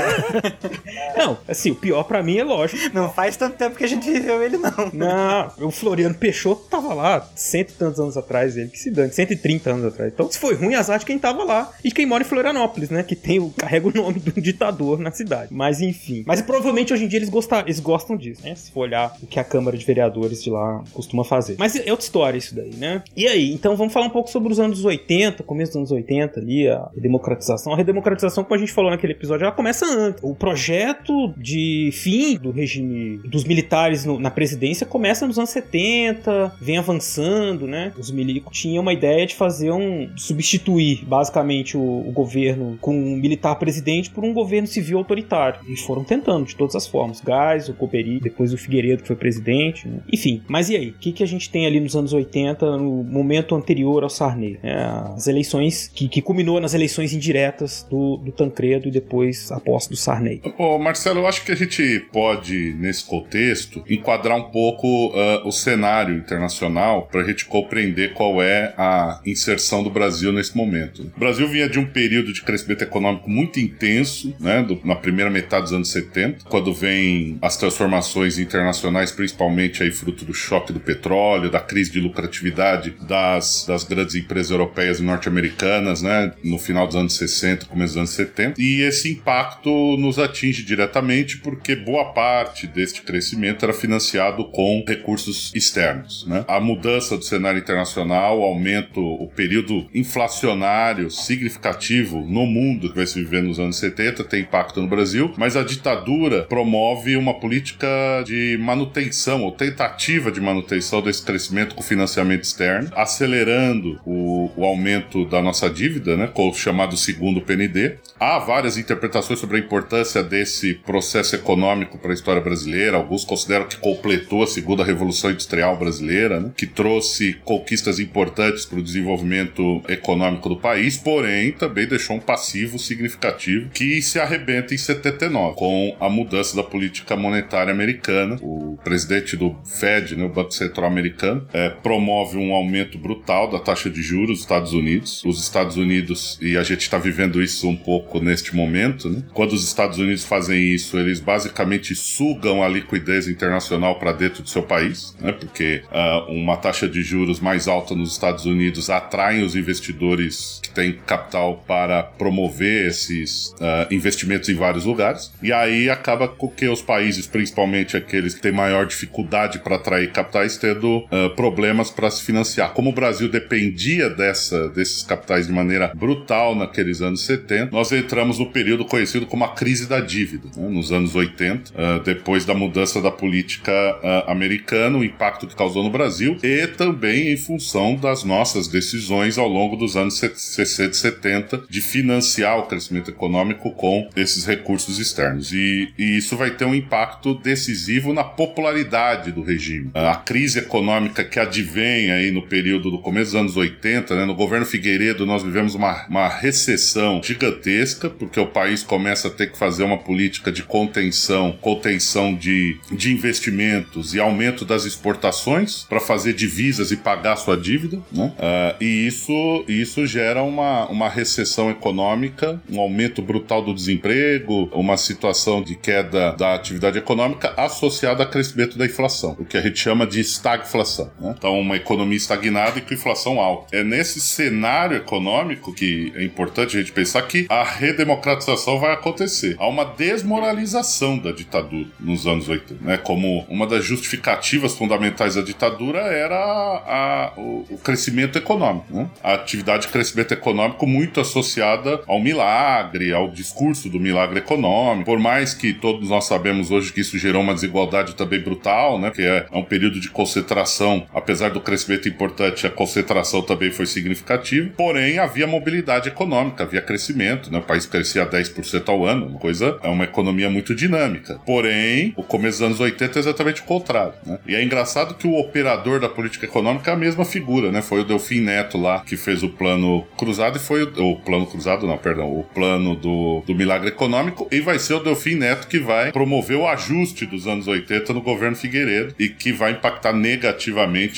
não, 1.17 1.39
assim, 1.47 1.71
o 1.71 1.75
pior 1.75 2.05
pra 2.05 2.23
mim 2.23 2.39
é 2.39 2.45
lógico. 2.45 2.95
Não 2.95 3.11
faz 3.11 3.37
tanto 3.37 3.57
tempo 3.57 3.77
que 3.77 3.85
a 3.85 3.89
gente 3.89 4.11
viveu 4.11 4.43
ele, 4.43 4.57
não. 4.57 4.73
Não, 4.93 5.67
o 5.67 5.71
Floriano 5.71 6.15
Peixoto 6.15 6.63
tava 6.69 6.95
lá 6.95 7.29
cento 7.35 7.71
e 7.71 7.75
tantos 7.75 8.01
anos 8.01 8.17
atrás, 8.17 8.57
ele 8.57 8.69
que 8.69 8.79
se 8.79 8.91
dane, 8.91 9.13
130 9.13 9.71
anos 9.71 9.85
atrás. 9.87 10.13
Então, 10.13 10.31
se 10.31 10.39
foi 10.39 10.55
ruim, 10.55 10.75
azar 10.75 10.99
de 10.99 11.07
quem 11.07 11.19
tava 11.19 11.45
lá 11.45 11.73
e 11.83 11.91
quem 11.91 12.07
mora 12.07 12.23
em 12.23 12.27
Florianópolis, 12.27 12.91
né? 12.91 13.03
Que 13.03 13.17
tem 13.17 13.39
o, 13.39 13.51
carrega 13.51 13.89
o 13.89 13.93
nome 13.93 14.19
do 14.21 14.41
ditador 14.41 14.99
na 14.99 15.11
cidade. 15.11 15.53
Mas 15.53 15.81
enfim. 15.81 16.25
Mas 16.27 16.41
provavelmente 16.43 16.93
hoje 16.93 17.05
em 17.05 17.09
dia 17.09 17.19
eles, 17.19 17.29
gostam, 17.29 17.61
eles 17.61 17.81
gostam 17.81 18.17
disso, 18.17 18.43
né? 18.45 18.55
Se 18.55 18.71
for 18.71 18.81
olhar 18.81 19.17
o 19.23 19.27
que 19.27 19.39
a 19.39 19.45
Câmara 19.45 19.77
de 19.77 19.85
Vereadores 19.85 20.43
de 20.43 20.51
lá 20.51 20.83
costuma 20.93 21.25
fazer. 21.25 21.57
Mas 21.59 21.75
é 21.75 21.91
outra 21.91 22.05
história 22.05 22.39
isso 22.39 22.55
daí, 22.55 22.75
né? 22.77 23.03
E 23.17 23.27
aí, 23.27 23.53
então 23.53 23.77
vamos 23.77 23.93
falar 23.93 24.07
um 24.07 24.11
pouco 24.11 24.31
sobre 24.31 24.53
os 24.53 24.61
anos 24.61 24.85
80, 24.85 25.43
começo 25.43 25.73
dos 25.73 25.77
anos 25.77 25.91
80 25.91 26.39
ali, 26.39 26.69
a 26.69 26.89
redemocratização. 26.95 27.73
A 27.73 27.77
redemocratização, 27.77 28.45
como 28.45 28.55
a 28.55 28.59
gente 28.59 28.73
falou 28.73 28.93
naquele 28.93 29.13
episódio, 29.13 29.45
ela 29.45 29.53
começa 29.53 29.85
antes. 29.85 30.23
O 30.23 30.37
projeto 30.37 31.35
de 31.37 31.91
fim 31.93 32.37
do 32.37 32.53
regime 32.53 33.19
dos 33.25 33.43
militares 33.43 34.05
no, 34.05 34.21
na 34.21 34.31
presidência 34.31 34.87
começa 34.87 35.27
nos 35.27 35.37
anos 35.37 35.51
70, 35.51 36.53
vem 36.61 36.79
avançando, 36.79 37.67
né? 37.67 37.93
Os 37.99 38.11
milicos 38.13 38.57
tinham 38.57 38.83
uma 38.83 38.93
ideia 38.93 39.27
de 39.27 39.35
fazer 39.35 39.73
um. 39.73 40.09
substituir 40.17 41.05
basicamente 41.05 41.77
o, 41.77 41.81
o 41.81 42.13
governo 42.13 42.79
com 42.81 42.95
um 42.97 43.17
militar 43.17 43.57
presidente 43.57 44.11
por 44.11 44.25
um 44.25 44.33
governo 44.33 44.69
civil 44.69 44.99
autoritário. 44.99 45.61
E 45.67 45.77
foram 45.77 46.05
tentando 46.05 46.47
de 46.47 46.55
todas 46.55 46.77
as 46.77 46.87
formas. 46.87 47.21
Gás, 47.21 47.69
o 47.69 47.75
Coperi, 47.75 48.21
depois 48.21 48.53
o 48.53 48.59
Figueiredo, 48.59 49.03
que 49.03 49.09
foi 49.09 49.17
presidente, 49.17 49.89
né? 49.89 50.01
Enfim, 50.13 50.41
mas 50.47 50.71
e 50.71 50.77
aí? 50.77 50.91
O 50.91 50.95
que, 50.95 51.11
que 51.11 51.25
a 51.25 51.27
gente 51.27 51.48
tem 51.51 51.67
ali 51.67 51.81
nos 51.81 51.97
anos 51.97 52.13
80, 52.13 52.77
no 52.77 53.03
momento 53.05 53.55
anterior 53.55 54.03
ao 54.03 54.11
Sarney. 54.11 54.59
É, 54.63 54.75
as 55.15 55.27
eleições 55.27 55.89
que, 55.89 56.09
que 56.09 56.23
culminou 56.23 56.61
nas 56.61 56.75
eleições 56.75 57.13
indiretas 57.13 57.87
do, 57.91 58.17
do 58.19 58.33
Tancredo 58.33 58.89
e 58.89 58.91
depois 58.91 59.51
a 59.53 59.61
posse 59.61 59.89
do 59.89 59.97
Sarney. 59.97 60.41
Ô, 60.57 60.79
Marcelo, 60.79 61.21
eu 61.21 61.27
acho 61.27 61.45
que 61.45 61.53
a 61.53 61.57
gente 61.57 62.01
pode, 62.13 62.75
nesse 62.79 63.05
contexto, 63.05 63.83
enquadrar 63.89 64.37
um 64.37 64.51
pouco 64.51 65.09
uh, 65.09 65.47
o 65.47 65.53
cenário 65.53 66.17
internacional 66.17 67.09
para 67.11 67.23
a 67.23 67.25
gente 67.25 67.45
compreender 67.45 68.13
qual 68.13 68.43
é 68.43 68.75
a 68.77 69.21
inserção 69.27 69.83
do 69.83 69.91
Brasil 69.91 70.33
nesse 70.33 70.57
momento. 70.57 71.03
O 71.17 71.21
Brasil 71.21 71.47
vinha 71.49 71.69
de 71.69 71.79
um 71.79 71.87
período 71.87 72.33
de 72.33 72.43
crescimento 72.43 72.83
econômico 72.83 73.29
muito 73.29 73.61
intenso, 73.61 74.35
né, 74.41 74.63
do, 74.63 74.81
na 74.85 74.95
primeira 74.95 75.31
metade 75.31 75.65
dos 75.65 75.73
anos 75.73 75.91
70, 75.91 76.45
quando 76.45 76.73
vem 76.73 77.39
as 77.41 77.57
transformações 77.57 78.39
internacionais, 78.39 79.13
principalmente 79.13 79.83
aí 79.83 79.91
fruto 79.91 80.25
do 80.25 80.35
choque 80.35 80.73
do 80.73 80.81
petróleo, 80.81 81.38
da 81.47 81.61
crise 81.61 81.93
de 81.93 82.01
lucratividade 82.01 82.95
das, 83.03 83.65
das 83.67 83.85
grandes 83.85 84.15
empresas 84.15 84.51
europeias 84.51 84.99
e 84.99 85.03
norte-americanas, 85.03 86.03
né, 86.03 86.33
no 86.43 86.59
final 86.59 86.87
dos 86.87 86.97
anos 86.97 87.17
60, 87.17 87.67
começo 87.67 87.95
dos 87.95 87.99
anos 87.99 88.11
70. 88.11 88.61
E 88.61 88.81
esse 88.83 89.13
impacto 89.13 89.97
nos 89.99 90.19
atinge 90.19 90.65
diretamente 90.65 91.39
porque 91.39 91.77
boa 91.77 92.07
parte 92.13 92.67
deste 92.67 93.03
crescimento 93.03 93.65
era 93.65 93.73
financiado 93.73 94.45
com 94.47 94.85
recursos 94.87 95.53
externos. 95.55 96.27
Né? 96.27 96.45
A 96.49 96.59
mudança 96.61 97.17
do 97.17 97.25
cenário 97.25 97.61
internacional, 97.61 98.41
o 98.41 98.43
aumento, 98.43 99.01
o 99.01 99.29
período 99.29 99.87
inflacionário 99.95 101.11
significativo 101.11 102.21
no 102.21 102.47
mundo 102.47 102.89
que 102.89 102.97
vai 102.97 103.07
se 103.07 103.23
viver 103.23 103.43
nos 103.43 103.61
anos 103.61 103.77
70 103.77 104.25
tem 104.25 104.41
impacto 104.41 104.81
no 104.81 104.89
Brasil, 104.89 105.33
mas 105.37 105.57
a 105.57 105.63
ditadura 105.63 106.45
promove 106.45 107.17
uma 107.17 107.35
política 107.35 107.87
de 108.25 108.57
manutenção 108.61 109.43
ou 109.43 109.53
tentativa 109.53 110.31
de 110.31 110.41
manutenção 110.41 111.03
desse 111.03 111.25
crescimento 111.29 111.75
com 111.75 111.83
financiamento 111.83 112.45
externo, 112.45 112.91
acelerando 112.97 114.01
o, 114.07 114.51
o 114.57 114.65
aumento 114.65 115.27
da 115.27 115.43
nossa 115.43 115.69
dívida, 115.69 116.17
né, 116.17 116.27
com 116.27 116.49
o 116.49 116.55
chamado 116.55 116.97
segundo 116.97 117.43
PND. 117.43 117.97
Há 118.19 118.39
várias 118.39 118.79
interpretações 118.79 119.39
sobre 119.39 119.59
a 119.59 119.61
importância 119.61 120.23
desse 120.23 120.73
processo 120.75 121.37
econômico 121.37 121.99
para 121.99 122.13
a 122.13 122.15
história 122.15 122.41
brasileira. 122.41 122.97
Alguns 122.97 123.25
consideram 123.25 123.67
que 123.67 123.77
completou 123.77 124.43
a 124.43 124.47
segunda 124.47 124.83
revolução 124.83 125.31
industrial 125.31 125.77
brasileira, 125.77 126.41
né, 126.41 126.51
que 126.57 126.67
trouxe 126.67 127.35
conquistas 127.45 128.01
importantes 128.01 128.65
para 128.65 128.79
o 128.79 128.83
desenvolvimento 128.83 129.83
econômico 129.87 130.49
do 130.49 130.57
país, 130.57 130.97
porém 130.97 131.53
também 131.53 131.87
deixou 131.87 132.17
um 132.17 132.21
passivo 132.21 132.79
significativo 132.79 133.69
que 133.69 134.01
se 134.01 134.19
arrebenta 134.19 134.75
em 134.75 134.79
79 134.79 135.57
com 135.57 135.97
a 136.01 136.09
mudança 136.09 136.57
da 136.57 136.63
política 136.63 137.17
monetária 137.17 137.73
americana. 137.73 138.39
O 138.41 138.79
presidente 138.83 139.37
do 139.37 139.55
Fed, 139.65 140.17
né, 140.17 140.25
o 140.25 140.29
Banco 140.29 140.53
Central 140.53 140.87
Americano, 140.87 141.18
é, 141.53 141.71
promove 141.71 142.39
um 142.39 142.53
aumento 142.53 142.97
brutal 142.99 143.51
da 143.51 143.59
taxa 143.59 143.91
de 143.91 144.03
juros 144.03 144.29
dos 144.29 144.41
Estados 144.41 144.73
Unidos. 144.73 145.23
Os 145.25 145.41
Estados 145.41 145.77
Unidos, 145.77 146.39
e 146.41 146.57
a 146.57 146.63
gente 146.63 146.81
está 146.81 146.99
vivendo 146.99 147.43
isso 147.43 147.69
um 147.69 147.77
pouco 147.77 148.21
neste 148.21 148.55
momento, 148.55 149.09
né? 149.09 149.23
quando 149.33 149.53
os 149.53 149.65
Estados 149.65 149.99
Unidos 149.99 150.25
fazem 150.25 150.75
isso, 150.75 150.99
eles 150.99 151.21
basicamente 151.21 151.95
sugam 151.95 152.63
a 152.63 152.69
liquidez 152.69 153.29
internacional 153.29 153.99
para 153.99 154.13
dentro 154.13 154.43
do 154.43 154.49
seu 154.49 154.63
país, 154.63 155.17
né? 155.21 155.33
porque 155.33 155.83
uh, 155.91 156.31
uma 156.33 156.57
taxa 156.57 156.89
de 156.89 157.03
juros 157.03 157.41
mais 157.41 157.67
alta 157.69 157.95
nos 157.95 158.13
Estados 158.13 158.47
Unidos 158.47 158.91
atrai 158.91 159.43
os 159.43 159.57
investidores 159.57 160.61
que 160.63 160.71
têm 160.71 160.99
capital 161.07 161.63
para 161.67 162.03
promover 162.03 162.87
esses 162.87 163.55
uh, 163.61 163.93
investimentos 163.93 164.49
em 164.49 164.55
vários 164.55 164.85
lugares. 164.85 165.33
E 165.43 165.53
aí 165.53 165.91
acaba 165.91 166.29
com 166.29 166.49
que 166.49 166.69
os 166.69 166.83
países, 166.83 167.27
principalmente 167.27 167.97
aqueles 167.97 168.35
que 168.35 168.41
têm 168.41 168.53
maior 168.53 168.87
dificuldade 168.87 169.59
para 169.59 169.77
atrair 169.77 170.13
capitais, 170.13 170.57
tendo 170.57 170.98
uh, 171.05 171.35
problemas 171.35 171.91
para 171.91 172.11
se 172.11 172.23
financiar. 172.23 172.73
Como 172.73 172.91
o 172.91 172.93
Brasil 172.93 173.29
dependia 173.29 174.11
dessa, 174.11 174.69
desses 174.69 175.03
capitais 175.03 175.47
de 175.47 175.53
maneira 175.53 175.93
brutal 175.95 176.55
naqueles 176.55 177.01
anos 177.01 177.25
70, 177.25 177.71
nós 177.73 177.93
entramos 177.93 178.39
no 178.39 178.47
período 178.47 178.85
conhecido 178.85 179.27
como 179.27 179.45
a 179.45 179.49
crise 179.55 179.89
da 179.89 180.01
dívida, 180.01 180.49
né, 180.57 180.69
nos 180.69 180.93
anos 180.93 181.15
80, 181.15 181.73
uh, 181.73 182.03
depois 182.03 182.45
da 182.45 182.55
mudança 182.55 183.01
da 183.01 183.11
política 183.11 183.73
uh, 183.73 184.31
americana, 184.31 184.99
o 184.99 185.05
impacto 185.05 185.47
que 185.47 185.57
causou 185.57 185.83
no 185.83 185.91
Brasil 185.91 186.37
e 186.43 186.67
também 186.67 187.33
em 187.33 187.37
função 187.37 187.97
das 187.97 188.25
nossas 188.25 188.69
decisões 188.69 189.39
ao 189.39 189.49
longo 189.49 189.77
dos 189.77 189.97
anos 189.97 190.19
60 190.19 190.91
e 190.91 190.95
70 190.95 191.63
de 191.69 191.81
financiar 191.81 192.59
o 192.59 192.67
crescimento 192.67 193.11
econômico 193.11 193.71
com 193.73 194.09
esses 194.17 194.45
recursos 194.45 194.99
externos. 194.99 195.53
E, 195.53 195.93
e 195.99 196.17
isso 196.17 196.37
vai 196.37 196.51
ter 196.51 196.65
um 196.65 196.75
impacto 196.75 197.35
decisivo 197.35 198.13
na 198.13 198.25
popularidade 198.25 199.33
do 199.33 199.43
regime. 199.43 199.91
A 199.95 200.17
crise 200.17 200.59
econômica 200.59 200.88
que 201.31 201.39
advém 201.39 202.11
aí 202.11 202.31
no 202.31 202.43
período 202.43 202.91
do 202.91 202.99
começo 202.99 203.33
dos 203.33 203.41
anos 203.41 203.57
80, 203.57 204.15
né, 204.15 204.25
no 204.25 204.35
governo 204.35 204.65
Figueiredo, 204.65 205.27
nós 205.27 205.43
vivemos 205.43 205.75
uma, 205.75 206.07
uma 206.09 206.29
recessão 206.29 207.21
gigantesca, 207.23 208.09
porque 208.09 208.39
o 208.41 208.47
país 208.47 208.83
começa 208.83 209.29
a 209.29 209.31
ter 209.31 209.51
que 209.51 209.59
fazer 209.59 209.83
uma 209.83 209.99
política 209.99 210.51
de 210.51 210.63
contenção, 210.63 211.57
contenção 211.61 212.35
de, 212.35 212.79
de 212.91 213.13
investimentos 213.13 214.15
e 214.15 214.21
aumento 214.21 214.65
das 214.65 214.85
exportações 214.85 215.85
para 215.85 216.01
fazer 216.01 216.33
divisas 216.33 216.91
e 216.91 216.97
pagar 216.97 217.37
sua 217.37 217.57
dívida. 217.57 218.01
Né? 218.13 218.33
Uh, 218.39 218.83
e 218.83 219.07
isso, 219.07 219.65
isso 219.69 220.07
gera 220.07 220.43
uma, 220.43 220.87
uma 220.87 221.09
recessão 221.09 221.71
econômica, 221.71 222.61
um 222.71 222.81
aumento 222.81 223.21
brutal 223.21 223.63
do 223.63 223.75
desemprego, 223.75 224.69
uma 224.73 224.97
situação 224.97 225.63
de 225.63 225.75
queda 225.75 226.33
da 226.33 226.55
atividade 226.55 226.99
econômica 226.99 227.53
associada 227.57 228.23
ao 228.25 228.31
crescimento 228.31 228.79
da 228.79 228.87
inflação, 228.87 229.37
o 229.39 229.45
que 229.45 229.57
a 229.57 229.61
gente 229.61 229.79
chama 229.79 230.07
de 230.07 230.21
estagflação. 230.21 230.78
Né? 231.21 231.35
Então, 231.37 231.59
uma 231.59 231.77
economia 231.77 232.17
estagnada 232.17 232.79
e 232.79 232.83
com 232.83 232.95
inflação 232.95 233.41
alta. 233.41 233.77
É 233.77 233.83
nesse 233.83 234.21
cenário 234.21 234.97
econômico 234.97 235.73
que 235.73 236.13
é 236.17 236.25
importante 236.25 236.77
a 236.77 236.81
gente 236.81 236.93
pensar 236.93 237.23
que 237.23 237.47
a 237.49 237.63
redemocratização 237.63 238.79
vai 238.79 238.93
acontecer. 238.93 239.57
Há 239.59 239.67
uma 239.67 239.85
desmoralização 239.85 241.19
da 241.19 241.33
ditadura 241.33 241.87
nos 241.99 242.27
anos 242.27 242.49
80, 242.49 242.85
né? 242.85 242.97
Como 242.99 243.45
uma 243.49 243.67
das 243.67 243.85
justificativas 243.85 244.75
fundamentais 244.75 245.35
da 245.35 245.43
ditadura 245.43 246.01
era 246.01 246.37
a, 246.37 247.33
o, 247.37 247.67
o, 247.71 247.79
crescimento 247.79 248.37
econômico, 248.37 248.87
né? 248.93 249.09
A 249.23 249.35
atividade 249.35 249.87
de 249.87 249.93
crescimento 249.93 250.33
econômico 250.33 250.87
muito 250.87 251.21
associada 251.21 252.01
ao 252.07 252.21
milagre, 252.21 253.13
ao 253.13 253.31
discurso 253.31 253.89
do 253.89 254.01
milagre 254.01 254.39
econômico. 254.39 255.07
Por 255.07 255.19
mais 255.19 255.55
que 255.55 255.73
todos 255.73 256.09
nós 256.09 256.25
sabemos 256.25 256.71
hoje 256.71 256.93
que 256.93 257.01
isso 257.01 257.19
gerou 257.19 257.43
uma 257.43 257.55
desigualdade 257.55 258.15
também 258.15 258.41
brutal, 258.41 258.99
né? 258.99 259.11
Que 259.11 259.23
é, 259.23 259.47
é 259.51 259.57
um 259.57 259.65
período 259.65 260.01
de 260.01 260.11
concentração, 260.11 260.68
apesar 261.15 261.51
do 261.51 261.61
crescimento 261.61 262.09
importante, 262.09 262.67
a 262.67 262.71
concentração 262.71 263.43
também 263.43 263.71
foi 263.71 263.87
significativa. 263.87 264.71
Porém, 264.77 265.19
havia 265.19 265.47
mobilidade 265.47 266.09
econômica, 266.09 266.65
havia 266.65 266.81
crescimento, 266.81 267.51
né? 267.51 267.59
O 267.59 267.63
país 267.63 267.87
crescia 267.87 268.27
10% 268.27 268.89
ao 268.89 269.05
ano, 269.05 269.27
uma 269.27 269.39
coisa, 269.39 269.79
é 269.83 269.89
uma 269.89 270.05
economia 270.05 270.51
muito 270.51 270.75
dinâmica. 270.75 271.41
Porém, 271.47 272.13
o 272.17 272.23
começo 272.23 272.59
dos 272.59 272.67
anos 272.67 272.81
80 272.81 273.19
é 273.19 273.21
exatamente 273.21 273.61
o 273.63 273.65
contrário, 273.65 274.15
né? 274.25 274.39
E 274.47 274.55
é 274.55 274.63
engraçado 274.63 275.15
que 275.15 275.27
o 275.27 275.39
operador 275.39 276.01
da 276.01 276.09
política 276.09 276.47
econômica 276.47 276.91
é 276.91 276.95
a 276.95 276.97
mesma 276.97 277.25
figura, 277.25 277.71
né? 277.71 277.83
Foi 277.83 278.01
o 278.01 278.05
Delfim 278.05 278.41
Neto 278.41 278.79
lá 278.79 279.01
que 279.01 279.17
fez 279.17 279.43
o 279.43 279.49
plano 279.49 280.07
cruzado 280.17 280.57
e 280.57 280.61
foi 280.61 280.85
o, 280.85 281.13
o 281.13 281.17
plano 281.21 281.47
cruzado, 281.47 281.87
não, 281.87 281.99
perdão, 281.99 282.27
o 282.27 282.45
plano 282.45 282.95
do, 282.95 283.43
do 283.47 283.55
milagre 283.55 283.89
econômico 283.89 284.49
e 284.51 284.61
vai 284.61 284.79
ser 284.79 284.95
o 284.95 285.01
Delfim 285.01 285.35
Neto 285.35 285.67
que 285.67 285.79
vai 285.79 286.13
promover 286.13 286.57
o 286.57 286.67
ajuste 286.67 287.27
dos 287.27 287.47
anos 287.47 287.67
80 287.67 288.13
no 288.13 288.21
governo 288.21 288.57
Figueiredo 288.57 289.15
e 289.19 289.29
que 289.29 289.53
vai 289.53 289.73
impactar 289.73 290.13
negativamente 290.13 290.58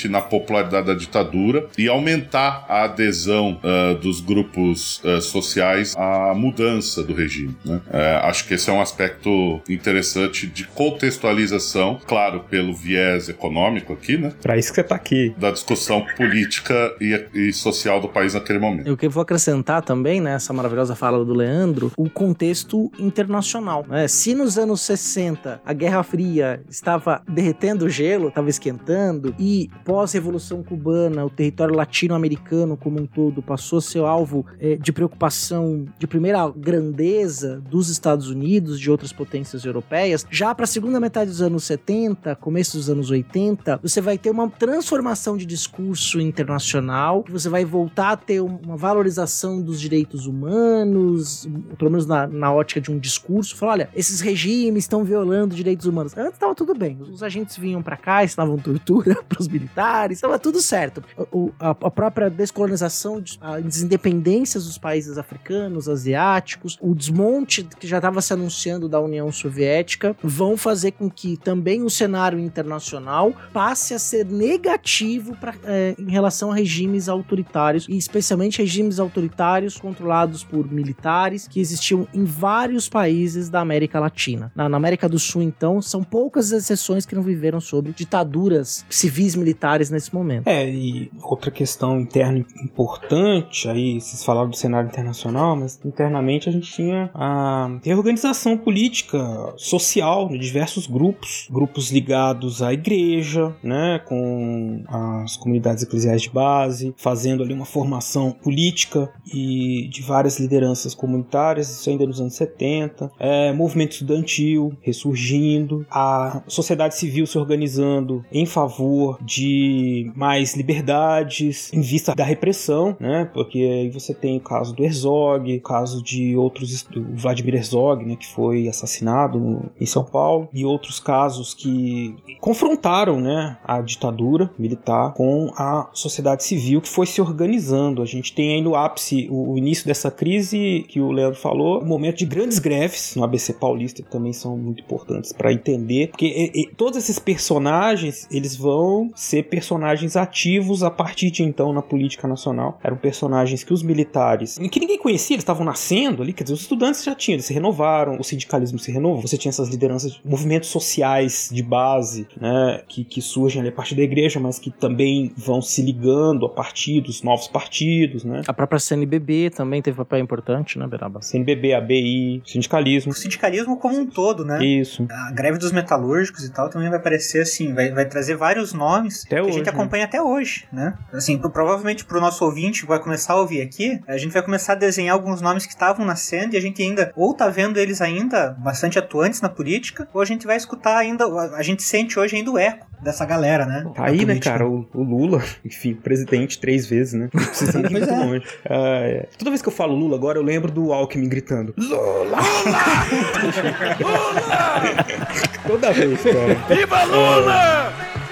na 0.09 0.21
popularidade 0.21 0.87
da 0.87 0.93
ditadura 0.93 1.67
e 1.77 1.87
aumentar 1.87 2.65
a 2.67 2.83
adesão 2.83 3.59
uh, 3.63 3.95
dos 3.95 4.21
grupos 4.21 5.01
uh, 5.03 5.21
sociais 5.21 5.95
à 5.97 6.33
mudança 6.33 7.03
do 7.03 7.13
regime. 7.13 7.55
Né? 7.65 7.81
Uh, 7.87 8.25
acho 8.25 8.47
que 8.47 8.53
esse 8.53 8.69
é 8.69 8.73
um 8.73 8.81
aspecto 8.81 9.61
interessante 9.69 10.47
de 10.47 10.65
contextualização, 10.65 11.99
claro, 12.05 12.41
pelo 12.49 12.73
viés 12.73 13.29
econômico 13.29 13.93
aqui, 13.93 14.17
né? 14.17 14.33
Para 14.41 14.57
isso 14.57 14.69
que 14.69 14.75
você 14.75 14.83
tá 14.83 14.95
aqui. 14.95 15.33
Da 15.37 15.51
discussão 15.51 16.05
política 16.15 16.95
e, 16.99 17.25
e 17.33 17.53
social 17.53 17.99
do 17.99 18.07
país 18.07 18.33
naquele 18.33 18.59
momento. 18.59 18.91
O 18.91 18.97
que 18.97 19.05
eu 19.05 19.11
vou 19.11 19.21
acrescentar 19.21 19.81
também 19.81 20.21
nessa 20.21 20.53
maravilhosa 20.53 20.95
fala 20.95 21.23
do 21.23 21.33
Leandro, 21.33 21.91
o 21.97 22.09
contexto 22.09 22.91
internacional. 22.99 23.85
Né? 23.87 24.07
Se 24.07 24.33
nos 24.33 24.57
anos 24.57 24.81
60 24.81 25.61
a 25.65 25.73
Guerra 25.73 26.03
Fria 26.03 26.61
estava 26.69 27.21
derretendo 27.27 27.85
o 27.85 27.89
gelo, 27.89 28.27
estava 28.27 28.49
esquentando, 28.49 29.30
e 29.37 29.69
pós-revolução 29.83 30.63
cubana, 30.63 31.25
o 31.25 31.29
território 31.29 31.75
latino-americano 31.75 32.77
como 32.77 33.01
um 33.01 33.05
todo 33.05 33.41
passou 33.41 33.79
a 33.79 33.81
ser 33.81 33.99
alvo 33.99 34.45
é, 34.59 34.75
de 34.75 34.91
preocupação 34.91 35.85
de 35.97 36.07
primeira 36.07 36.49
grandeza 36.49 37.61
dos 37.69 37.89
Estados 37.89 38.29
Unidos, 38.29 38.79
de 38.79 38.89
outras 38.89 39.11
potências 39.13 39.65
europeias, 39.65 40.25
já 40.29 40.53
para 40.53 40.65
a 40.65 40.67
segunda 40.67 40.99
metade 40.99 41.29
dos 41.29 41.41
anos 41.41 41.63
70, 41.63 42.35
começo 42.35 42.77
dos 42.77 42.89
anos 42.89 43.09
80, 43.09 43.79
você 43.81 44.01
vai 44.01 44.17
ter 44.17 44.29
uma 44.29 44.49
transformação 44.49 45.37
de 45.37 45.45
discurso 45.45 46.19
internacional, 46.19 47.23
você 47.29 47.49
vai 47.49 47.65
voltar 47.65 48.11
a 48.11 48.17
ter 48.17 48.41
uma 48.41 48.77
valorização 48.77 49.61
dos 49.61 49.79
direitos 49.79 50.25
humanos, 50.25 51.47
pelo 51.77 51.91
menos 51.91 52.05
na, 52.05 52.27
na 52.27 52.53
ótica 52.53 52.81
de 52.81 52.91
um 52.91 52.99
discurso, 52.99 53.55
falar, 53.55 53.71
olha, 53.73 53.89
esses 53.95 54.21
regimes 54.21 54.83
estão 54.83 55.03
violando 55.03 55.55
direitos 55.55 55.85
humanos. 55.85 56.15
Antes 56.17 56.33
estava 56.33 56.55
tudo 56.55 56.73
bem, 56.73 56.97
os 57.01 57.23
agentes 57.23 57.57
vinham 57.57 57.81
para 57.81 57.97
cá, 57.97 58.23
estavam 58.23 58.57
tortura 58.57 59.17
para 59.27 59.41
os 59.41 59.47
militares, 59.47 60.17
estava 60.17 60.37
tudo 60.39 60.61
certo. 60.61 61.03
O, 61.31 61.51
a, 61.59 61.71
a, 61.71 61.91
própria 61.91 62.29
descolonização, 62.29 63.23
as 63.39 63.81
independências 63.81 64.65
dos 64.65 64.77
países 64.77 65.17
africanos, 65.17 65.87
asiáticos, 65.87 66.77
o 66.81 66.93
desmonte 66.93 67.63
que 67.79 67.87
já 67.87 67.97
estava 67.97 68.21
se 68.21 68.33
anunciando 68.33 68.89
da 68.89 68.99
União 68.99 69.31
Soviética, 69.31 70.15
vão 70.23 70.57
fazer 70.57 70.91
com 70.91 71.09
que 71.09 71.37
também 71.37 71.83
o 71.83 71.89
cenário 71.89 72.39
internacional 72.39 73.33
passe 73.53 73.93
a 73.93 73.99
ser 73.99 74.25
negativo 74.25 75.35
pra, 75.37 75.53
é, 75.63 75.95
em 75.97 76.09
relação 76.09 76.51
a 76.51 76.55
regimes 76.55 77.07
autoritários, 77.07 77.87
e 77.87 77.97
especialmente 77.97 78.59
regimes 78.59 78.99
autoritários 78.99 79.77
controlados 79.77 80.43
por 80.43 80.71
militares 80.71 81.47
que 81.47 81.59
existiam 81.59 82.07
em 82.13 82.23
vários 82.23 82.89
países 82.89 83.49
da 83.49 83.59
América 83.59 83.99
Latina. 83.99 84.51
Na, 84.55 84.67
na 84.67 84.77
América 84.77 85.07
do 85.07 85.19
Sul, 85.19 85.41
então, 85.41 85.81
são 85.81 86.03
poucas 86.03 86.51
exceções 86.51 87.05
que 87.05 87.15
não 87.15 87.21
viveram 87.21 87.59
sobre 87.59 87.91
ditaduras 87.91 88.85
civis 88.89 89.10
militares 89.35 89.89
nesse 89.89 90.13
momento. 90.13 90.47
É, 90.47 90.69
e 90.69 91.11
outra 91.21 91.51
questão 91.51 91.99
interna 91.99 92.45
importante, 92.63 93.67
aí 93.67 93.99
vocês 93.99 94.23
falaram 94.23 94.49
do 94.49 94.55
cenário 94.55 94.87
internacional, 94.87 95.55
mas 95.55 95.79
internamente 95.83 96.49
a 96.49 96.51
gente 96.51 96.71
tinha 96.71 97.09
a 97.13 97.79
reorganização 97.83 98.57
política, 98.57 99.53
social 99.57 100.29
de 100.29 100.37
diversos 100.37 100.87
grupos, 100.87 101.47
grupos 101.49 101.91
ligados 101.91 102.61
à 102.61 102.73
igreja, 102.73 103.55
né, 103.63 103.99
com 104.05 104.83
as 104.87 105.37
comunidades 105.37 105.83
eclesiais 105.83 106.21
de 106.21 106.29
base, 106.29 106.93
fazendo 106.97 107.43
ali 107.43 107.53
uma 107.53 107.65
formação 107.65 108.31
política 108.31 109.11
e 109.33 109.87
de 109.91 110.01
várias 110.01 110.39
lideranças 110.39 110.93
comunitárias, 110.95 111.69
isso 111.69 111.89
ainda 111.89 112.05
nos 112.05 112.19
anos 112.19 112.35
70, 112.35 113.11
é, 113.19 113.51
movimento 113.53 113.93
estudantil 113.93 114.73
ressurgindo, 114.81 115.85
a 115.89 116.41
sociedade 116.47 116.95
civil 116.95 117.25
se 117.25 117.37
organizando 117.37 118.23
em 118.31 118.45
favor 118.45 118.90
favor 118.91 119.17
de 119.21 120.11
mais 120.15 120.55
liberdades 120.55 121.71
em 121.73 121.81
vista 121.81 122.13
da 122.13 122.23
repressão, 122.23 122.95
né? 122.99 123.29
Porque 123.33 123.59
aí 123.59 123.89
você 123.89 124.13
tem 124.13 124.37
o 124.37 124.41
caso 124.41 124.75
do 124.75 124.83
Herzog, 124.83 125.55
o 125.55 125.61
caso 125.61 126.03
de 126.03 126.35
outros, 126.35 126.83
do 126.83 127.03
Vladimir 127.15 127.55
Herzog, 127.55 128.05
né, 128.05 128.15
que 128.15 128.27
foi 128.27 128.67
assassinado 128.67 129.71
em 129.79 129.85
São 129.85 130.03
Paulo, 130.03 130.49
e 130.53 130.65
outros 130.65 130.99
casos 130.99 131.53
que 131.53 132.15
confrontaram, 132.39 133.19
né, 133.19 133.57
a 133.63 133.81
ditadura 133.81 134.49
militar 134.57 135.13
com 135.13 135.51
a 135.55 135.89
sociedade 135.93 136.43
civil 136.43 136.81
que 136.81 136.89
foi 136.89 137.05
se 137.05 137.21
organizando. 137.21 138.01
A 138.01 138.05
gente 138.05 138.33
tem 138.33 138.53
aí 138.53 138.61
no 138.61 138.75
ápice 138.75 139.27
o, 139.29 139.53
o 139.53 139.57
início 139.57 139.85
dessa 139.85 140.11
crise 140.11 140.85
que 140.87 140.99
o 140.99 141.11
Leandro 141.11 141.39
falou, 141.39 141.81
um 141.81 141.85
momento 141.85 142.17
de 142.17 142.25
grandes 142.25 142.59
greves 142.59 143.15
no 143.15 143.23
ABC 143.23 143.53
Paulista 143.53 144.01
que 144.01 144.09
também 144.09 144.33
são 144.33 144.57
muito 144.57 144.81
importantes 144.81 145.31
para 145.31 145.53
entender, 145.53 146.09
porque 146.09 146.25
e, 146.25 146.61
e, 146.61 146.75
todos 146.75 146.97
esses 146.97 147.19
personagens 147.19 148.27
eles 148.31 148.55
vão 148.55 148.80
ser 149.15 149.43
personagens 149.43 150.15
ativos 150.15 150.83
a 150.83 150.91
partir 150.91 151.31
de 151.31 151.43
então 151.43 151.73
na 151.73 151.81
política 151.81 152.27
nacional. 152.27 152.79
Eram 152.83 152.97
personagens 152.97 153.63
que 153.63 153.73
os 153.73 153.83
militares, 153.83 154.57
que 154.71 154.79
ninguém 154.79 154.97
conhecia, 154.97 155.35
eles 155.35 155.43
estavam 155.43 155.65
nascendo 155.65 156.21
ali, 156.21 156.33
quer 156.33 156.43
dizer, 156.43 156.53
os 156.53 156.61
estudantes 156.61 157.03
já 157.03 157.15
tinham, 157.15 157.35
eles 157.35 157.45
se 157.45 157.53
renovaram, 157.53 158.17
o 158.19 158.23
sindicalismo 158.23 158.79
se 158.79 158.91
renovou, 158.91 159.21
você 159.21 159.37
tinha 159.37 159.49
essas 159.49 159.69
lideranças, 159.69 160.19
movimentos 160.23 160.69
sociais 160.69 161.49
de 161.51 161.63
base, 161.63 162.27
né, 162.39 162.81
que, 162.87 163.03
que 163.03 163.21
surgem 163.21 163.61
ali 163.61 163.69
a 163.69 163.73
partir 163.73 163.95
da 163.95 164.01
igreja, 164.01 164.39
mas 164.39 164.59
que 164.59 164.71
também 164.71 165.31
vão 165.35 165.61
se 165.61 165.81
ligando 165.81 166.45
a 166.45 166.49
partidos, 166.49 167.21
novos 167.23 167.47
partidos, 167.47 168.23
né. 168.23 168.41
A 168.47 168.53
própria 168.53 168.79
CNBB 168.79 169.49
também 169.49 169.81
teve 169.81 169.97
papel 169.97 170.19
importante, 170.19 170.77
né, 170.77 170.87
Beraba? 170.87 171.21
CNBB, 171.21 171.73
ABI, 171.73 172.41
sindicalismo. 172.45 173.11
O 173.11 173.15
sindicalismo 173.15 173.77
como 173.77 173.97
um 173.99 174.05
todo, 174.05 174.45
né? 174.45 174.63
Isso. 174.63 175.05
A 175.09 175.31
greve 175.31 175.57
dos 175.57 175.71
metalúrgicos 175.71 176.43
e 176.43 176.51
tal 176.51 176.69
também 176.69 176.89
vai 176.89 176.99
aparecer 176.99 177.41
assim, 177.41 177.73
vai, 177.73 177.91
vai 177.91 178.05
trazer 178.05 178.35
vários 178.35 178.70
nomes 178.73 179.23
até 179.25 179.35
que 179.35 179.41
hoje, 179.41 179.49
a 179.49 179.53
gente 179.53 179.69
acompanha 179.69 180.03
né? 180.03 180.07
até 180.07 180.21
hoje, 180.21 180.67
né? 180.71 180.93
Assim, 181.13 181.37
provavelmente 181.37 182.05
pro 182.05 182.21
nosso 182.21 182.43
ouvinte 182.43 182.85
vai 182.85 182.99
começar 182.99 183.33
a 183.33 183.37
ouvir 183.37 183.61
aqui, 183.61 183.99
a 184.07 184.17
gente 184.17 184.31
vai 184.31 184.41
começar 184.41 184.73
a 184.73 184.75
desenhar 184.75 185.15
alguns 185.15 185.41
nomes 185.41 185.65
que 185.65 185.73
estavam 185.73 186.05
nascendo 186.05 186.55
e 186.55 186.57
a 186.57 186.61
gente 186.61 186.81
ainda 186.81 187.11
ou 187.15 187.33
tá 187.33 187.49
vendo 187.49 187.79
eles 187.79 188.01
ainda 188.01 188.55
bastante 188.59 188.97
atuantes 188.97 189.41
na 189.41 189.49
política, 189.49 190.07
ou 190.13 190.21
a 190.21 190.25
gente 190.25 190.45
vai 190.45 190.57
escutar 190.57 190.97
ainda, 190.97 191.25
a 191.25 191.63
gente 191.63 191.83
sente 191.83 192.19
hoje 192.19 192.35
ainda 192.35 192.51
o 192.51 192.57
eco 192.57 192.87
dessa 193.01 193.25
galera, 193.25 193.65
né? 193.65 193.85
Tá 193.95 194.05
aí, 194.05 194.25
né, 194.25 194.39
cara? 194.39 194.67
O, 194.67 194.87
o, 194.93 195.03
Lula, 195.03 195.43
enfim, 195.65 195.93
presidente 195.93 196.59
três 196.59 196.85
vezes, 196.85 197.13
né? 197.13 197.29
Não 197.33 197.45
precisa 197.45 197.79
ir 197.79 197.89
muito 197.89 198.09
é. 198.09 198.15
longe. 198.15 198.45
Ah, 198.69 199.01
é. 199.03 199.27
Toda 199.37 199.51
vez 199.51 199.61
que 199.61 199.67
eu 199.67 199.73
falo 199.73 199.95
Lula 199.95 200.15
agora, 200.15 200.37
eu 200.37 200.43
lembro 200.43 200.71
do 200.71 200.93
Alckmin 200.93 201.27
gritando: 201.27 201.73
Lula! 201.77 202.21
Lula! 202.21 202.37
Toda 205.67 205.91
vez, 205.91 206.21
cara. 206.21 206.53
Viva 206.75 207.03
Lula! 207.03 207.53
É. 207.53 207.90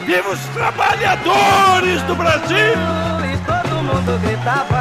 Viva 0.09 0.31
os 0.31 0.39
trabalhadores 0.55 2.01
do 2.07 2.15
Brasil! 2.15 2.57
E 3.31 3.37
todo 3.45 3.75
mundo 3.75 4.19
gritava 4.23 4.78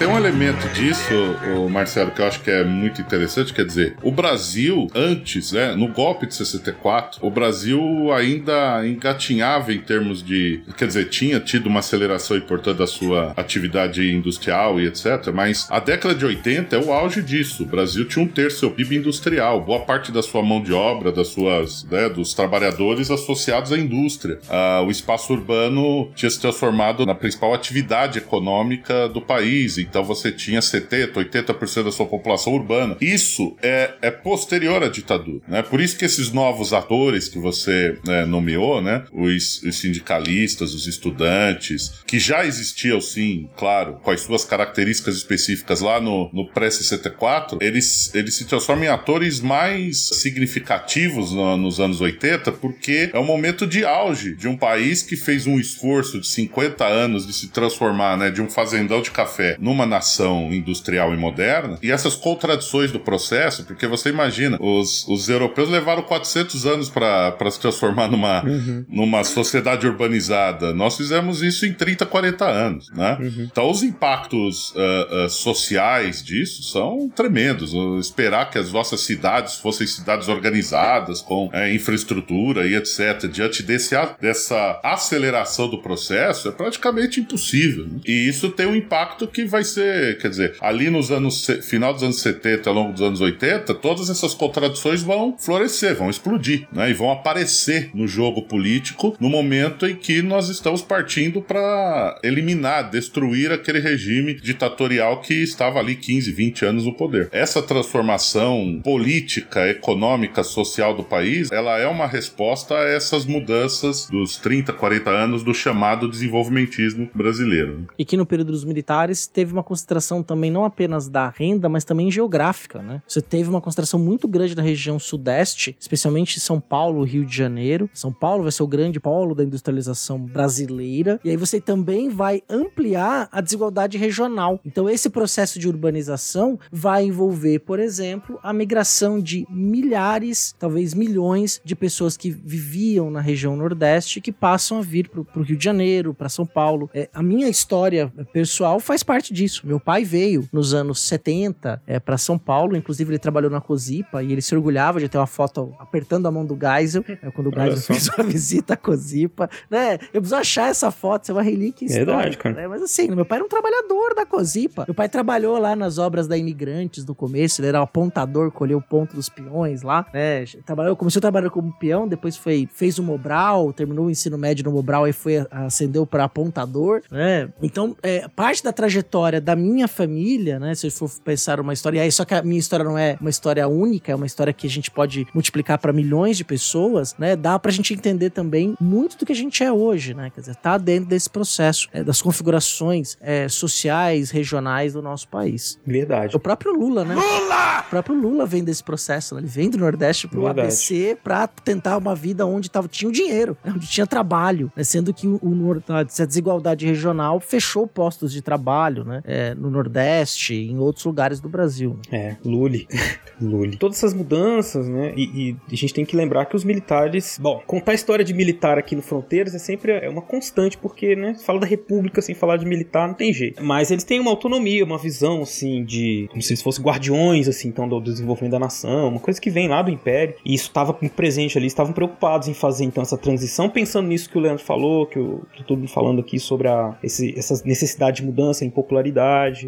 tem 0.00 0.08
um 0.08 0.16
elemento 0.16 0.66
disso, 0.70 1.12
o 1.54 1.68
Marcelo, 1.68 2.10
que 2.10 2.22
eu 2.22 2.26
acho 2.26 2.40
que 2.40 2.50
é 2.50 2.64
muito 2.64 3.02
interessante, 3.02 3.52
quer 3.52 3.66
dizer, 3.66 3.96
o 4.02 4.10
Brasil, 4.10 4.86
antes, 4.94 5.52
né, 5.52 5.74
no 5.74 5.88
golpe 5.88 6.26
de 6.26 6.34
64, 6.34 7.18
o 7.20 7.30
Brasil 7.30 8.10
ainda 8.10 8.80
engatinhava 8.86 9.74
em 9.74 9.78
termos 9.78 10.22
de. 10.22 10.62
Quer 10.78 10.86
dizer, 10.86 11.10
tinha 11.10 11.38
tido 11.38 11.66
uma 11.66 11.80
aceleração 11.80 12.34
importante 12.34 12.78
da 12.78 12.86
sua 12.86 13.34
atividade 13.36 14.10
industrial 14.10 14.80
e 14.80 14.86
etc. 14.86 15.30
Mas 15.34 15.66
a 15.70 15.78
década 15.78 16.14
de 16.14 16.24
80 16.24 16.74
é 16.74 16.78
o 16.78 16.94
auge 16.94 17.20
disso. 17.20 17.64
O 17.64 17.66
Brasil 17.66 18.08
tinha 18.08 18.24
um 18.24 18.28
terço 18.28 18.70
do 18.70 18.74
PIB 18.74 18.96
industrial, 18.96 19.60
boa 19.60 19.80
parte 19.80 20.10
da 20.10 20.22
sua 20.22 20.42
mão 20.42 20.62
de 20.62 20.72
obra, 20.72 21.12
das 21.12 21.28
suas, 21.28 21.84
né, 21.84 22.08
dos 22.08 22.32
trabalhadores 22.32 23.10
associados 23.10 23.70
à 23.70 23.76
indústria. 23.76 24.38
Ah, 24.48 24.82
o 24.82 24.90
espaço 24.90 25.30
urbano 25.34 26.10
tinha 26.14 26.30
se 26.30 26.40
transformado 26.40 27.04
na 27.04 27.14
principal 27.14 27.52
atividade 27.52 28.16
econômica 28.16 29.06
do 29.06 29.20
país. 29.20 29.76
Então 29.90 30.04
você 30.04 30.30
tinha 30.30 30.60
70%, 30.60 31.14
80% 31.14 31.84
da 31.84 31.92
sua 31.92 32.06
população 32.06 32.52
urbana. 32.54 32.96
Isso 33.00 33.56
é, 33.60 33.94
é 34.00 34.10
posterior 34.10 34.82
à 34.84 34.88
ditadura, 34.88 35.40
né? 35.48 35.62
Por 35.62 35.80
isso 35.80 35.98
que 35.98 36.04
esses 36.04 36.30
novos 36.30 36.72
atores 36.72 37.28
que 37.28 37.38
você 37.38 37.98
né, 38.06 38.24
nomeou, 38.24 38.80
né? 38.80 39.02
Os, 39.12 39.62
os, 39.64 39.80
sindicalistas, 39.80 40.72
os 40.74 40.86
estudantes, 40.86 42.00
que 42.06 42.18
já 42.18 42.46
existiam 42.46 43.00
sim, 43.00 43.48
claro, 43.56 43.94
com 44.02 44.10
as 44.10 44.20
suas 44.20 44.44
características 44.44 45.16
específicas 45.16 45.80
lá 45.80 46.00
no, 46.00 46.30
no 46.32 46.48
pré-64, 46.48 47.58
eles, 47.60 48.14
eles 48.14 48.34
se 48.34 48.44
transformam 48.44 48.84
em 48.84 48.88
atores 48.88 49.40
mais 49.40 50.08
significativos 50.12 51.32
no, 51.32 51.56
nos 51.56 51.80
anos 51.80 52.00
80, 52.00 52.52
porque 52.52 53.10
é 53.12 53.18
um 53.18 53.24
momento 53.24 53.66
de 53.66 53.84
auge 53.84 54.36
de 54.36 54.46
um 54.46 54.56
país 54.56 55.02
que 55.02 55.16
fez 55.16 55.46
um 55.46 55.58
esforço 55.58 56.20
de 56.20 56.28
50 56.28 56.86
anos 56.86 57.26
de 57.26 57.32
se 57.32 57.48
transformar, 57.48 58.16
né, 58.16 58.30
de 58.30 58.40
um 58.40 58.48
fazendão 58.48 59.02
de 59.02 59.10
café 59.10 59.56
numa 59.58 59.79
uma 59.80 59.86
nação 59.86 60.52
industrial 60.52 61.14
e 61.14 61.16
moderna, 61.16 61.78
e 61.82 61.90
essas 61.90 62.14
contradições 62.14 62.92
do 62.92 63.00
processo, 63.00 63.64
porque 63.64 63.86
você 63.86 64.10
imagina, 64.10 64.58
os, 64.60 65.06
os 65.08 65.28
europeus 65.28 65.68
levaram 65.70 66.02
400 66.02 66.66
anos 66.66 66.88
para 66.88 67.50
se 67.50 67.58
transformar 67.58 68.08
numa, 68.08 68.44
uhum. 68.44 68.84
numa 68.88 69.24
sociedade 69.24 69.86
urbanizada. 69.86 70.74
Nós 70.74 70.96
fizemos 70.96 71.42
isso 71.42 71.64
em 71.64 71.72
30, 71.72 72.04
40 72.06 72.44
anos, 72.46 72.90
né? 72.90 73.16
Uhum. 73.20 73.48
Então, 73.50 73.70
os 73.70 73.82
impactos 73.82 74.70
uh, 74.70 75.26
uh, 75.26 75.30
sociais 75.30 76.22
disso 76.22 76.62
são 76.62 77.08
tremendos. 77.08 77.72
esperar 77.98 78.50
que 78.50 78.58
as 78.58 78.72
nossas 78.72 79.00
cidades 79.00 79.56
fossem 79.56 79.86
cidades 79.86 80.28
organizadas, 80.28 81.20
com 81.20 81.46
uh, 81.46 81.74
infraestrutura 81.74 82.66
e 82.66 82.74
etc., 82.74 83.28
diante 83.30 83.62
desse, 83.62 83.94
dessa 84.20 84.80
aceleração 84.82 85.68
do 85.68 85.78
processo, 85.78 86.48
é 86.48 86.52
praticamente 86.52 87.20
impossível. 87.20 87.86
Né? 87.86 88.00
E 88.06 88.28
isso 88.28 88.50
tem 88.50 88.66
um 88.66 88.76
impacto 88.76 89.26
que 89.26 89.44
vai 89.44 89.64
ser, 89.72 90.18
quer 90.18 90.28
dizer, 90.28 90.56
ali 90.60 90.90
nos 90.90 91.10
anos, 91.10 91.46
final 91.62 91.92
dos 91.92 92.02
anos 92.02 92.20
70, 92.20 92.68
ao 92.68 92.74
longo 92.74 92.92
dos 92.92 93.02
anos 93.02 93.20
80, 93.20 93.74
todas 93.74 94.10
essas 94.10 94.34
contradições 94.34 95.02
vão 95.02 95.36
florescer, 95.38 95.96
vão 95.96 96.10
explodir, 96.10 96.66
né? 96.72 96.90
E 96.90 96.94
vão 96.94 97.10
aparecer 97.10 97.90
no 97.94 98.06
jogo 98.06 98.42
político 98.42 99.16
no 99.20 99.28
momento 99.28 99.86
em 99.86 99.94
que 99.94 100.22
nós 100.22 100.48
estamos 100.48 100.82
partindo 100.82 101.40
para 101.42 102.18
eliminar, 102.22 102.90
destruir 102.90 103.52
aquele 103.52 103.80
regime 103.80 104.34
ditatorial 104.34 105.20
que 105.20 105.34
estava 105.34 105.78
ali 105.78 105.96
15, 105.96 106.32
20 106.32 106.64
anos 106.64 106.84
no 106.84 106.94
poder. 106.94 107.28
Essa 107.32 107.62
transformação 107.62 108.80
política, 108.82 109.68
econômica, 109.68 110.42
social 110.42 110.94
do 110.94 111.04
país, 111.04 111.50
ela 111.50 111.78
é 111.78 111.86
uma 111.86 112.06
resposta 112.06 112.74
a 112.74 112.84
essas 112.84 113.24
mudanças 113.24 114.06
dos 114.06 114.36
30, 114.36 114.72
40 114.72 115.10
anos 115.10 115.42
do 115.42 115.54
chamado 115.54 116.08
desenvolvimentismo 116.08 117.08
brasileiro. 117.14 117.86
E 117.98 118.04
que 118.04 118.16
no 118.16 118.26
período 118.26 118.52
dos 118.52 118.64
militares 118.64 119.26
teve 119.26 119.49
uma 119.52 119.60
uma 119.60 119.64
concentração 119.64 120.22
também 120.22 120.50
não 120.50 120.64
apenas 120.64 121.08
da 121.08 121.28
renda, 121.28 121.68
mas 121.68 121.84
também 121.84 122.10
geográfica, 122.10 122.80
né? 122.82 123.02
Você 123.06 123.20
teve 123.20 123.48
uma 123.48 123.60
concentração 123.60 124.00
muito 124.00 124.26
grande 124.26 124.56
na 124.56 124.62
região 124.62 124.98
sudeste, 124.98 125.76
especialmente 125.78 126.40
São 126.40 126.58
Paulo, 126.58 127.04
Rio 127.04 127.24
de 127.24 127.36
Janeiro. 127.36 127.88
São 127.92 128.12
Paulo 128.12 128.42
vai 128.42 128.52
ser 128.52 128.62
o 128.62 128.66
grande 128.66 128.98
polo 128.98 129.34
da 129.34 129.44
industrialização 129.44 130.18
brasileira. 130.18 131.20
E 131.22 131.30
aí 131.30 131.36
você 131.36 131.60
também 131.60 132.08
vai 132.08 132.42
ampliar 132.48 133.28
a 133.30 133.40
desigualdade 133.40 133.98
regional. 133.98 134.58
Então 134.64 134.88
esse 134.88 135.10
processo 135.10 135.58
de 135.58 135.68
urbanização 135.68 136.58
vai 136.72 137.04
envolver, 137.04 137.60
por 137.60 137.78
exemplo, 137.78 138.38
a 138.42 138.52
migração 138.52 139.20
de 139.20 139.46
milhares, 139.50 140.54
talvez 140.58 140.94
milhões 140.94 141.60
de 141.64 141.76
pessoas 141.76 142.16
que 142.16 142.30
viviam 142.30 143.10
na 143.10 143.20
região 143.20 143.56
nordeste 143.56 144.20
que 144.20 144.32
passam 144.32 144.78
a 144.78 144.82
vir 144.82 145.08
para 145.08 145.40
o 145.40 145.44
Rio 145.44 145.56
de 145.56 145.64
Janeiro, 145.64 146.14
para 146.14 146.28
São 146.28 146.46
Paulo. 146.46 146.88
É, 146.94 147.10
a 147.12 147.22
minha 147.22 147.48
história 147.48 148.12
pessoal 148.32 148.80
faz 148.80 149.02
parte 149.02 149.34
disso 149.34 149.39
isso. 149.40 149.66
Meu 149.66 149.80
pai 149.80 150.04
veio 150.04 150.48
nos 150.52 150.74
anos 150.74 151.00
70 151.00 151.82
é, 151.86 151.98
para 151.98 152.16
São 152.18 152.38
Paulo, 152.38 152.76
inclusive 152.76 153.10
ele 153.10 153.18
trabalhou 153.18 153.50
na 153.50 153.60
Cosipa 153.60 154.22
e 154.22 154.32
ele 154.32 154.42
se 154.42 154.54
orgulhava 154.54 155.00
de 155.00 155.08
ter 155.08 155.18
uma 155.18 155.26
foto 155.26 155.74
apertando 155.78 156.26
a 156.26 156.30
mão 156.30 156.44
do 156.44 156.56
Geisel, 156.56 157.04
é, 157.08 157.30
quando 157.30 157.48
o 157.48 157.54
Geisel 157.54 157.78
fez 157.78 158.08
uma 158.08 158.24
visita 158.28 158.74
à 158.74 158.76
Cosipa, 158.76 159.48
né? 159.70 159.94
Eu 160.12 160.20
preciso 160.20 160.36
achar 160.36 160.70
essa 160.70 160.90
foto, 160.90 161.24
isso 161.24 161.32
é 161.32 161.34
uma 161.34 161.42
relíquia 161.42 161.86
histórica. 161.86 162.12
Verdade, 162.12 162.38
cara. 162.38 162.54
Né? 162.54 162.68
Mas 162.68 162.82
assim, 162.82 163.08
meu 163.08 163.24
pai 163.24 163.38
era 163.38 163.44
um 163.44 163.48
trabalhador 163.48 164.14
da 164.14 164.26
Cosipa. 164.26 164.84
Meu 164.86 164.94
pai 164.94 165.08
trabalhou 165.08 165.58
lá 165.58 165.76
nas 165.76 165.98
obras 165.98 166.26
da 166.26 166.36
Imigrantes 166.36 167.04
no 167.04 167.14
começo, 167.14 167.60
ele 167.60 167.68
era 167.68 167.80
um 167.80 167.84
apontador, 167.84 168.50
colheu 168.50 168.78
o 168.78 168.82
ponto 168.82 169.14
dos 169.14 169.28
peões 169.28 169.82
lá, 169.82 170.06
né? 170.12 170.44
Trabalhou, 170.64 170.96
começou 170.96 171.20
a 171.20 171.22
trabalhar 171.22 171.50
como 171.50 171.72
peão, 171.72 172.08
depois 172.08 172.36
foi, 172.36 172.68
fez 172.72 172.98
o 172.98 173.02
Mobral, 173.02 173.72
terminou 173.72 174.06
o 174.06 174.10
ensino 174.10 174.36
médio 174.36 174.64
no 174.64 174.72
Mobral 174.72 175.06
e 175.06 175.12
foi, 175.12 175.46
ascendeu 175.50 176.06
para 176.06 176.24
apontador, 176.24 177.02
né? 177.10 177.48
Então, 177.62 177.96
é, 178.02 178.26
parte 178.28 178.62
da 178.64 178.72
trajetória 178.72 179.29
da 179.38 179.54
minha 179.54 179.86
família, 179.86 180.58
né, 180.58 180.74
se 180.74 180.86
eu 180.86 180.90
for 180.90 181.10
pensar 181.22 181.60
uma 181.60 181.74
história, 181.74 181.98
e 181.98 182.00
aí 182.00 182.10
só 182.10 182.24
que 182.24 182.34
a 182.34 182.42
minha 182.42 182.58
história 182.58 182.84
não 182.84 182.96
é 182.96 183.18
uma 183.20 183.28
história 183.28 183.68
única, 183.68 184.10
é 184.10 184.14
uma 184.14 184.24
história 184.24 184.52
que 184.52 184.66
a 184.66 184.70
gente 184.70 184.90
pode 184.90 185.26
multiplicar 185.34 185.78
para 185.78 185.92
milhões 185.92 186.36
de 186.36 186.44
pessoas, 186.44 187.14
né, 187.18 187.36
dá 187.36 187.58
pra 187.58 187.70
gente 187.70 187.92
entender 187.92 188.30
também 188.30 188.74
muito 188.80 189.18
do 189.18 189.26
que 189.26 189.32
a 189.32 189.36
gente 189.36 189.62
é 189.62 189.70
hoje, 189.70 190.14
né, 190.14 190.30
quer 190.34 190.40
dizer, 190.40 190.56
tá 190.56 190.78
dentro 190.78 191.10
desse 191.10 191.28
processo, 191.28 191.88
é, 191.92 192.02
das 192.02 192.22
configurações 192.22 193.16
é, 193.20 193.48
sociais, 193.48 194.30
regionais 194.30 194.94
do 194.94 195.02
nosso 195.02 195.28
país. 195.28 195.78
Verdade. 195.86 196.34
O 196.34 196.40
próprio 196.40 196.72
Lula, 196.72 197.04
né? 197.04 197.14
Lula! 197.14 197.84
O 197.86 197.90
próprio 197.90 198.16
Lula 198.16 198.46
vem 198.46 198.64
desse 198.64 198.82
processo, 198.82 199.34
né? 199.34 199.40
ele 199.40 199.48
vem 199.48 199.68
do 199.68 199.78
Nordeste 199.78 200.26
pro 200.28 200.42
Verdade. 200.42 200.60
ABC 200.60 201.18
pra 201.22 201.46
tentar 201.46 201.98
uma 201.98 202.14
vida 202.14 202.46
onde 202.46 202.70
tava, 202.70 202.88
tinha 202.88 203.08
o 203.08 203.12
dinheiro, 203.12 203.56
né, 203.64 203.72
onde 203.74 203.86
tinha 203.86 204.06
trabalho, 204.06 204.72
né, 204.74 204.84
sendo 204.84 205.12
que 205.12 205.26
o, 205.26 205.36
o, 205.42 205.82
a 205.92 206.02
desigualdade 206.02 206.86
regional 206.86 207.40
fechou 207.40 207.86
postos 207.86 208.32
de 208.32 208.40
trabalho, 208.40 209.04
né, 209.04 209.19
é, 209.24 209.54
no 209.54 209.70
Nordeste 209.70 210.54
e 210.54 210.70
em 210.70 210.78
outros 210.78 211.04
lugares 211.04 211.40
do 211.40 211.48
Brasil. 211.48 211.98
É, 212.10 212.36
Lully. 212.44 212.86
Lully. 213.40 213.76
Todas 213.76 213.98
essas 213.98 214.14
mudanças, 214.14 214.88
né? 214.88 215.12
E, 215.16 215.50
e 215.50 215.56
a 215.72 215.76
gente 215.76 215.94
tem 215.94 216.04
que 216.04 216.16
lembrar 216.16 216.46
que 216.46 216.56
os 216.56 216.64
militares. 216.64 217.38
Bom, 217.40 217.62
contar 217.66 217.92
a 217.92 217.94
história 217.94 218.24
de 218.24 218.34
militar 218.34 218.78
aqui 218.78 218.94
no 218.94 219.02
Fronteiras 219.02 219.54
é 219.54 219.58
sempre 219.58 219.92
é 219.92 220.08
uma 220.08 220.22
constante, 220.22 220.76
porque, 220.76 221.16
né? 221.16 221.34
Fala 221.34 221.60
da 221.60 221.66
República 221.66 222.20
sem 222.20 222.34
falar 222.34 222.56
de 222.56 222.66
militar, 222.66 223.08
não 223.08 223.14
tem 223.14 223.32
jeito. 223.32 223.62
Mas 223.62 223.90
eles 223.90 224.04
têm 224.04 224.20
uma 224.20 224.30
autonomia, 224.30 224.84
uma 224.84 224.98
visão, 224.98 225.42
assim, 225.42 225.84
de. 225.84 226.26
Como 226.30 226.42
se 226.42 226.52
eles 226.52 226.62
fossem 226.62 226.84
guardiões, 226.84 227.48
assim, 227.48 227.68
então, 227.68 227.88
do 227.88 228.00
desenvolvimento 228.00 228.52
da 228.52 228.58
nação, 228.58 229.08
uma 229.08 229.20
coisa 229.20 229.40
que 229.40 229.50
vem 229.50 229.68
lá 229.68 229.82
do 229.82 229.90
Império. 229.90 230.34
E 230.44 230.54
isso 230.54 230.68
estava 230.68 230.92
presente 230.92 231.56
ali, 231.56 231.66
estavam 231.66 231.92
preocupados 231.92 232.48
em 232.48 232.54
fazer, 232.54 232.84
então, 232.84 233.02
essa 233.02 233.16
transição, 233.16 233.68
pensando 233.68 234.08
nisso 234.08 234.28
que 234.28 234.38
o 234.38 234.40
Leandro 234.40 234.62
falou, 234.64 235.06
que 235.06 235.18
o 235.18 235.42
que 235.52 235.64
todo 235.64 235.86
falando 235.88 236.20
aqui 236.20 236.38
sobre 236.38 236.68
a, 236.68 236.96
esse, 237.02 237.36
essa 237.38 237.60
necessidade 237.64 238.18
de 238.18 238.24
mudança, 238.24 238.64
impopularidade, 238.64 239.09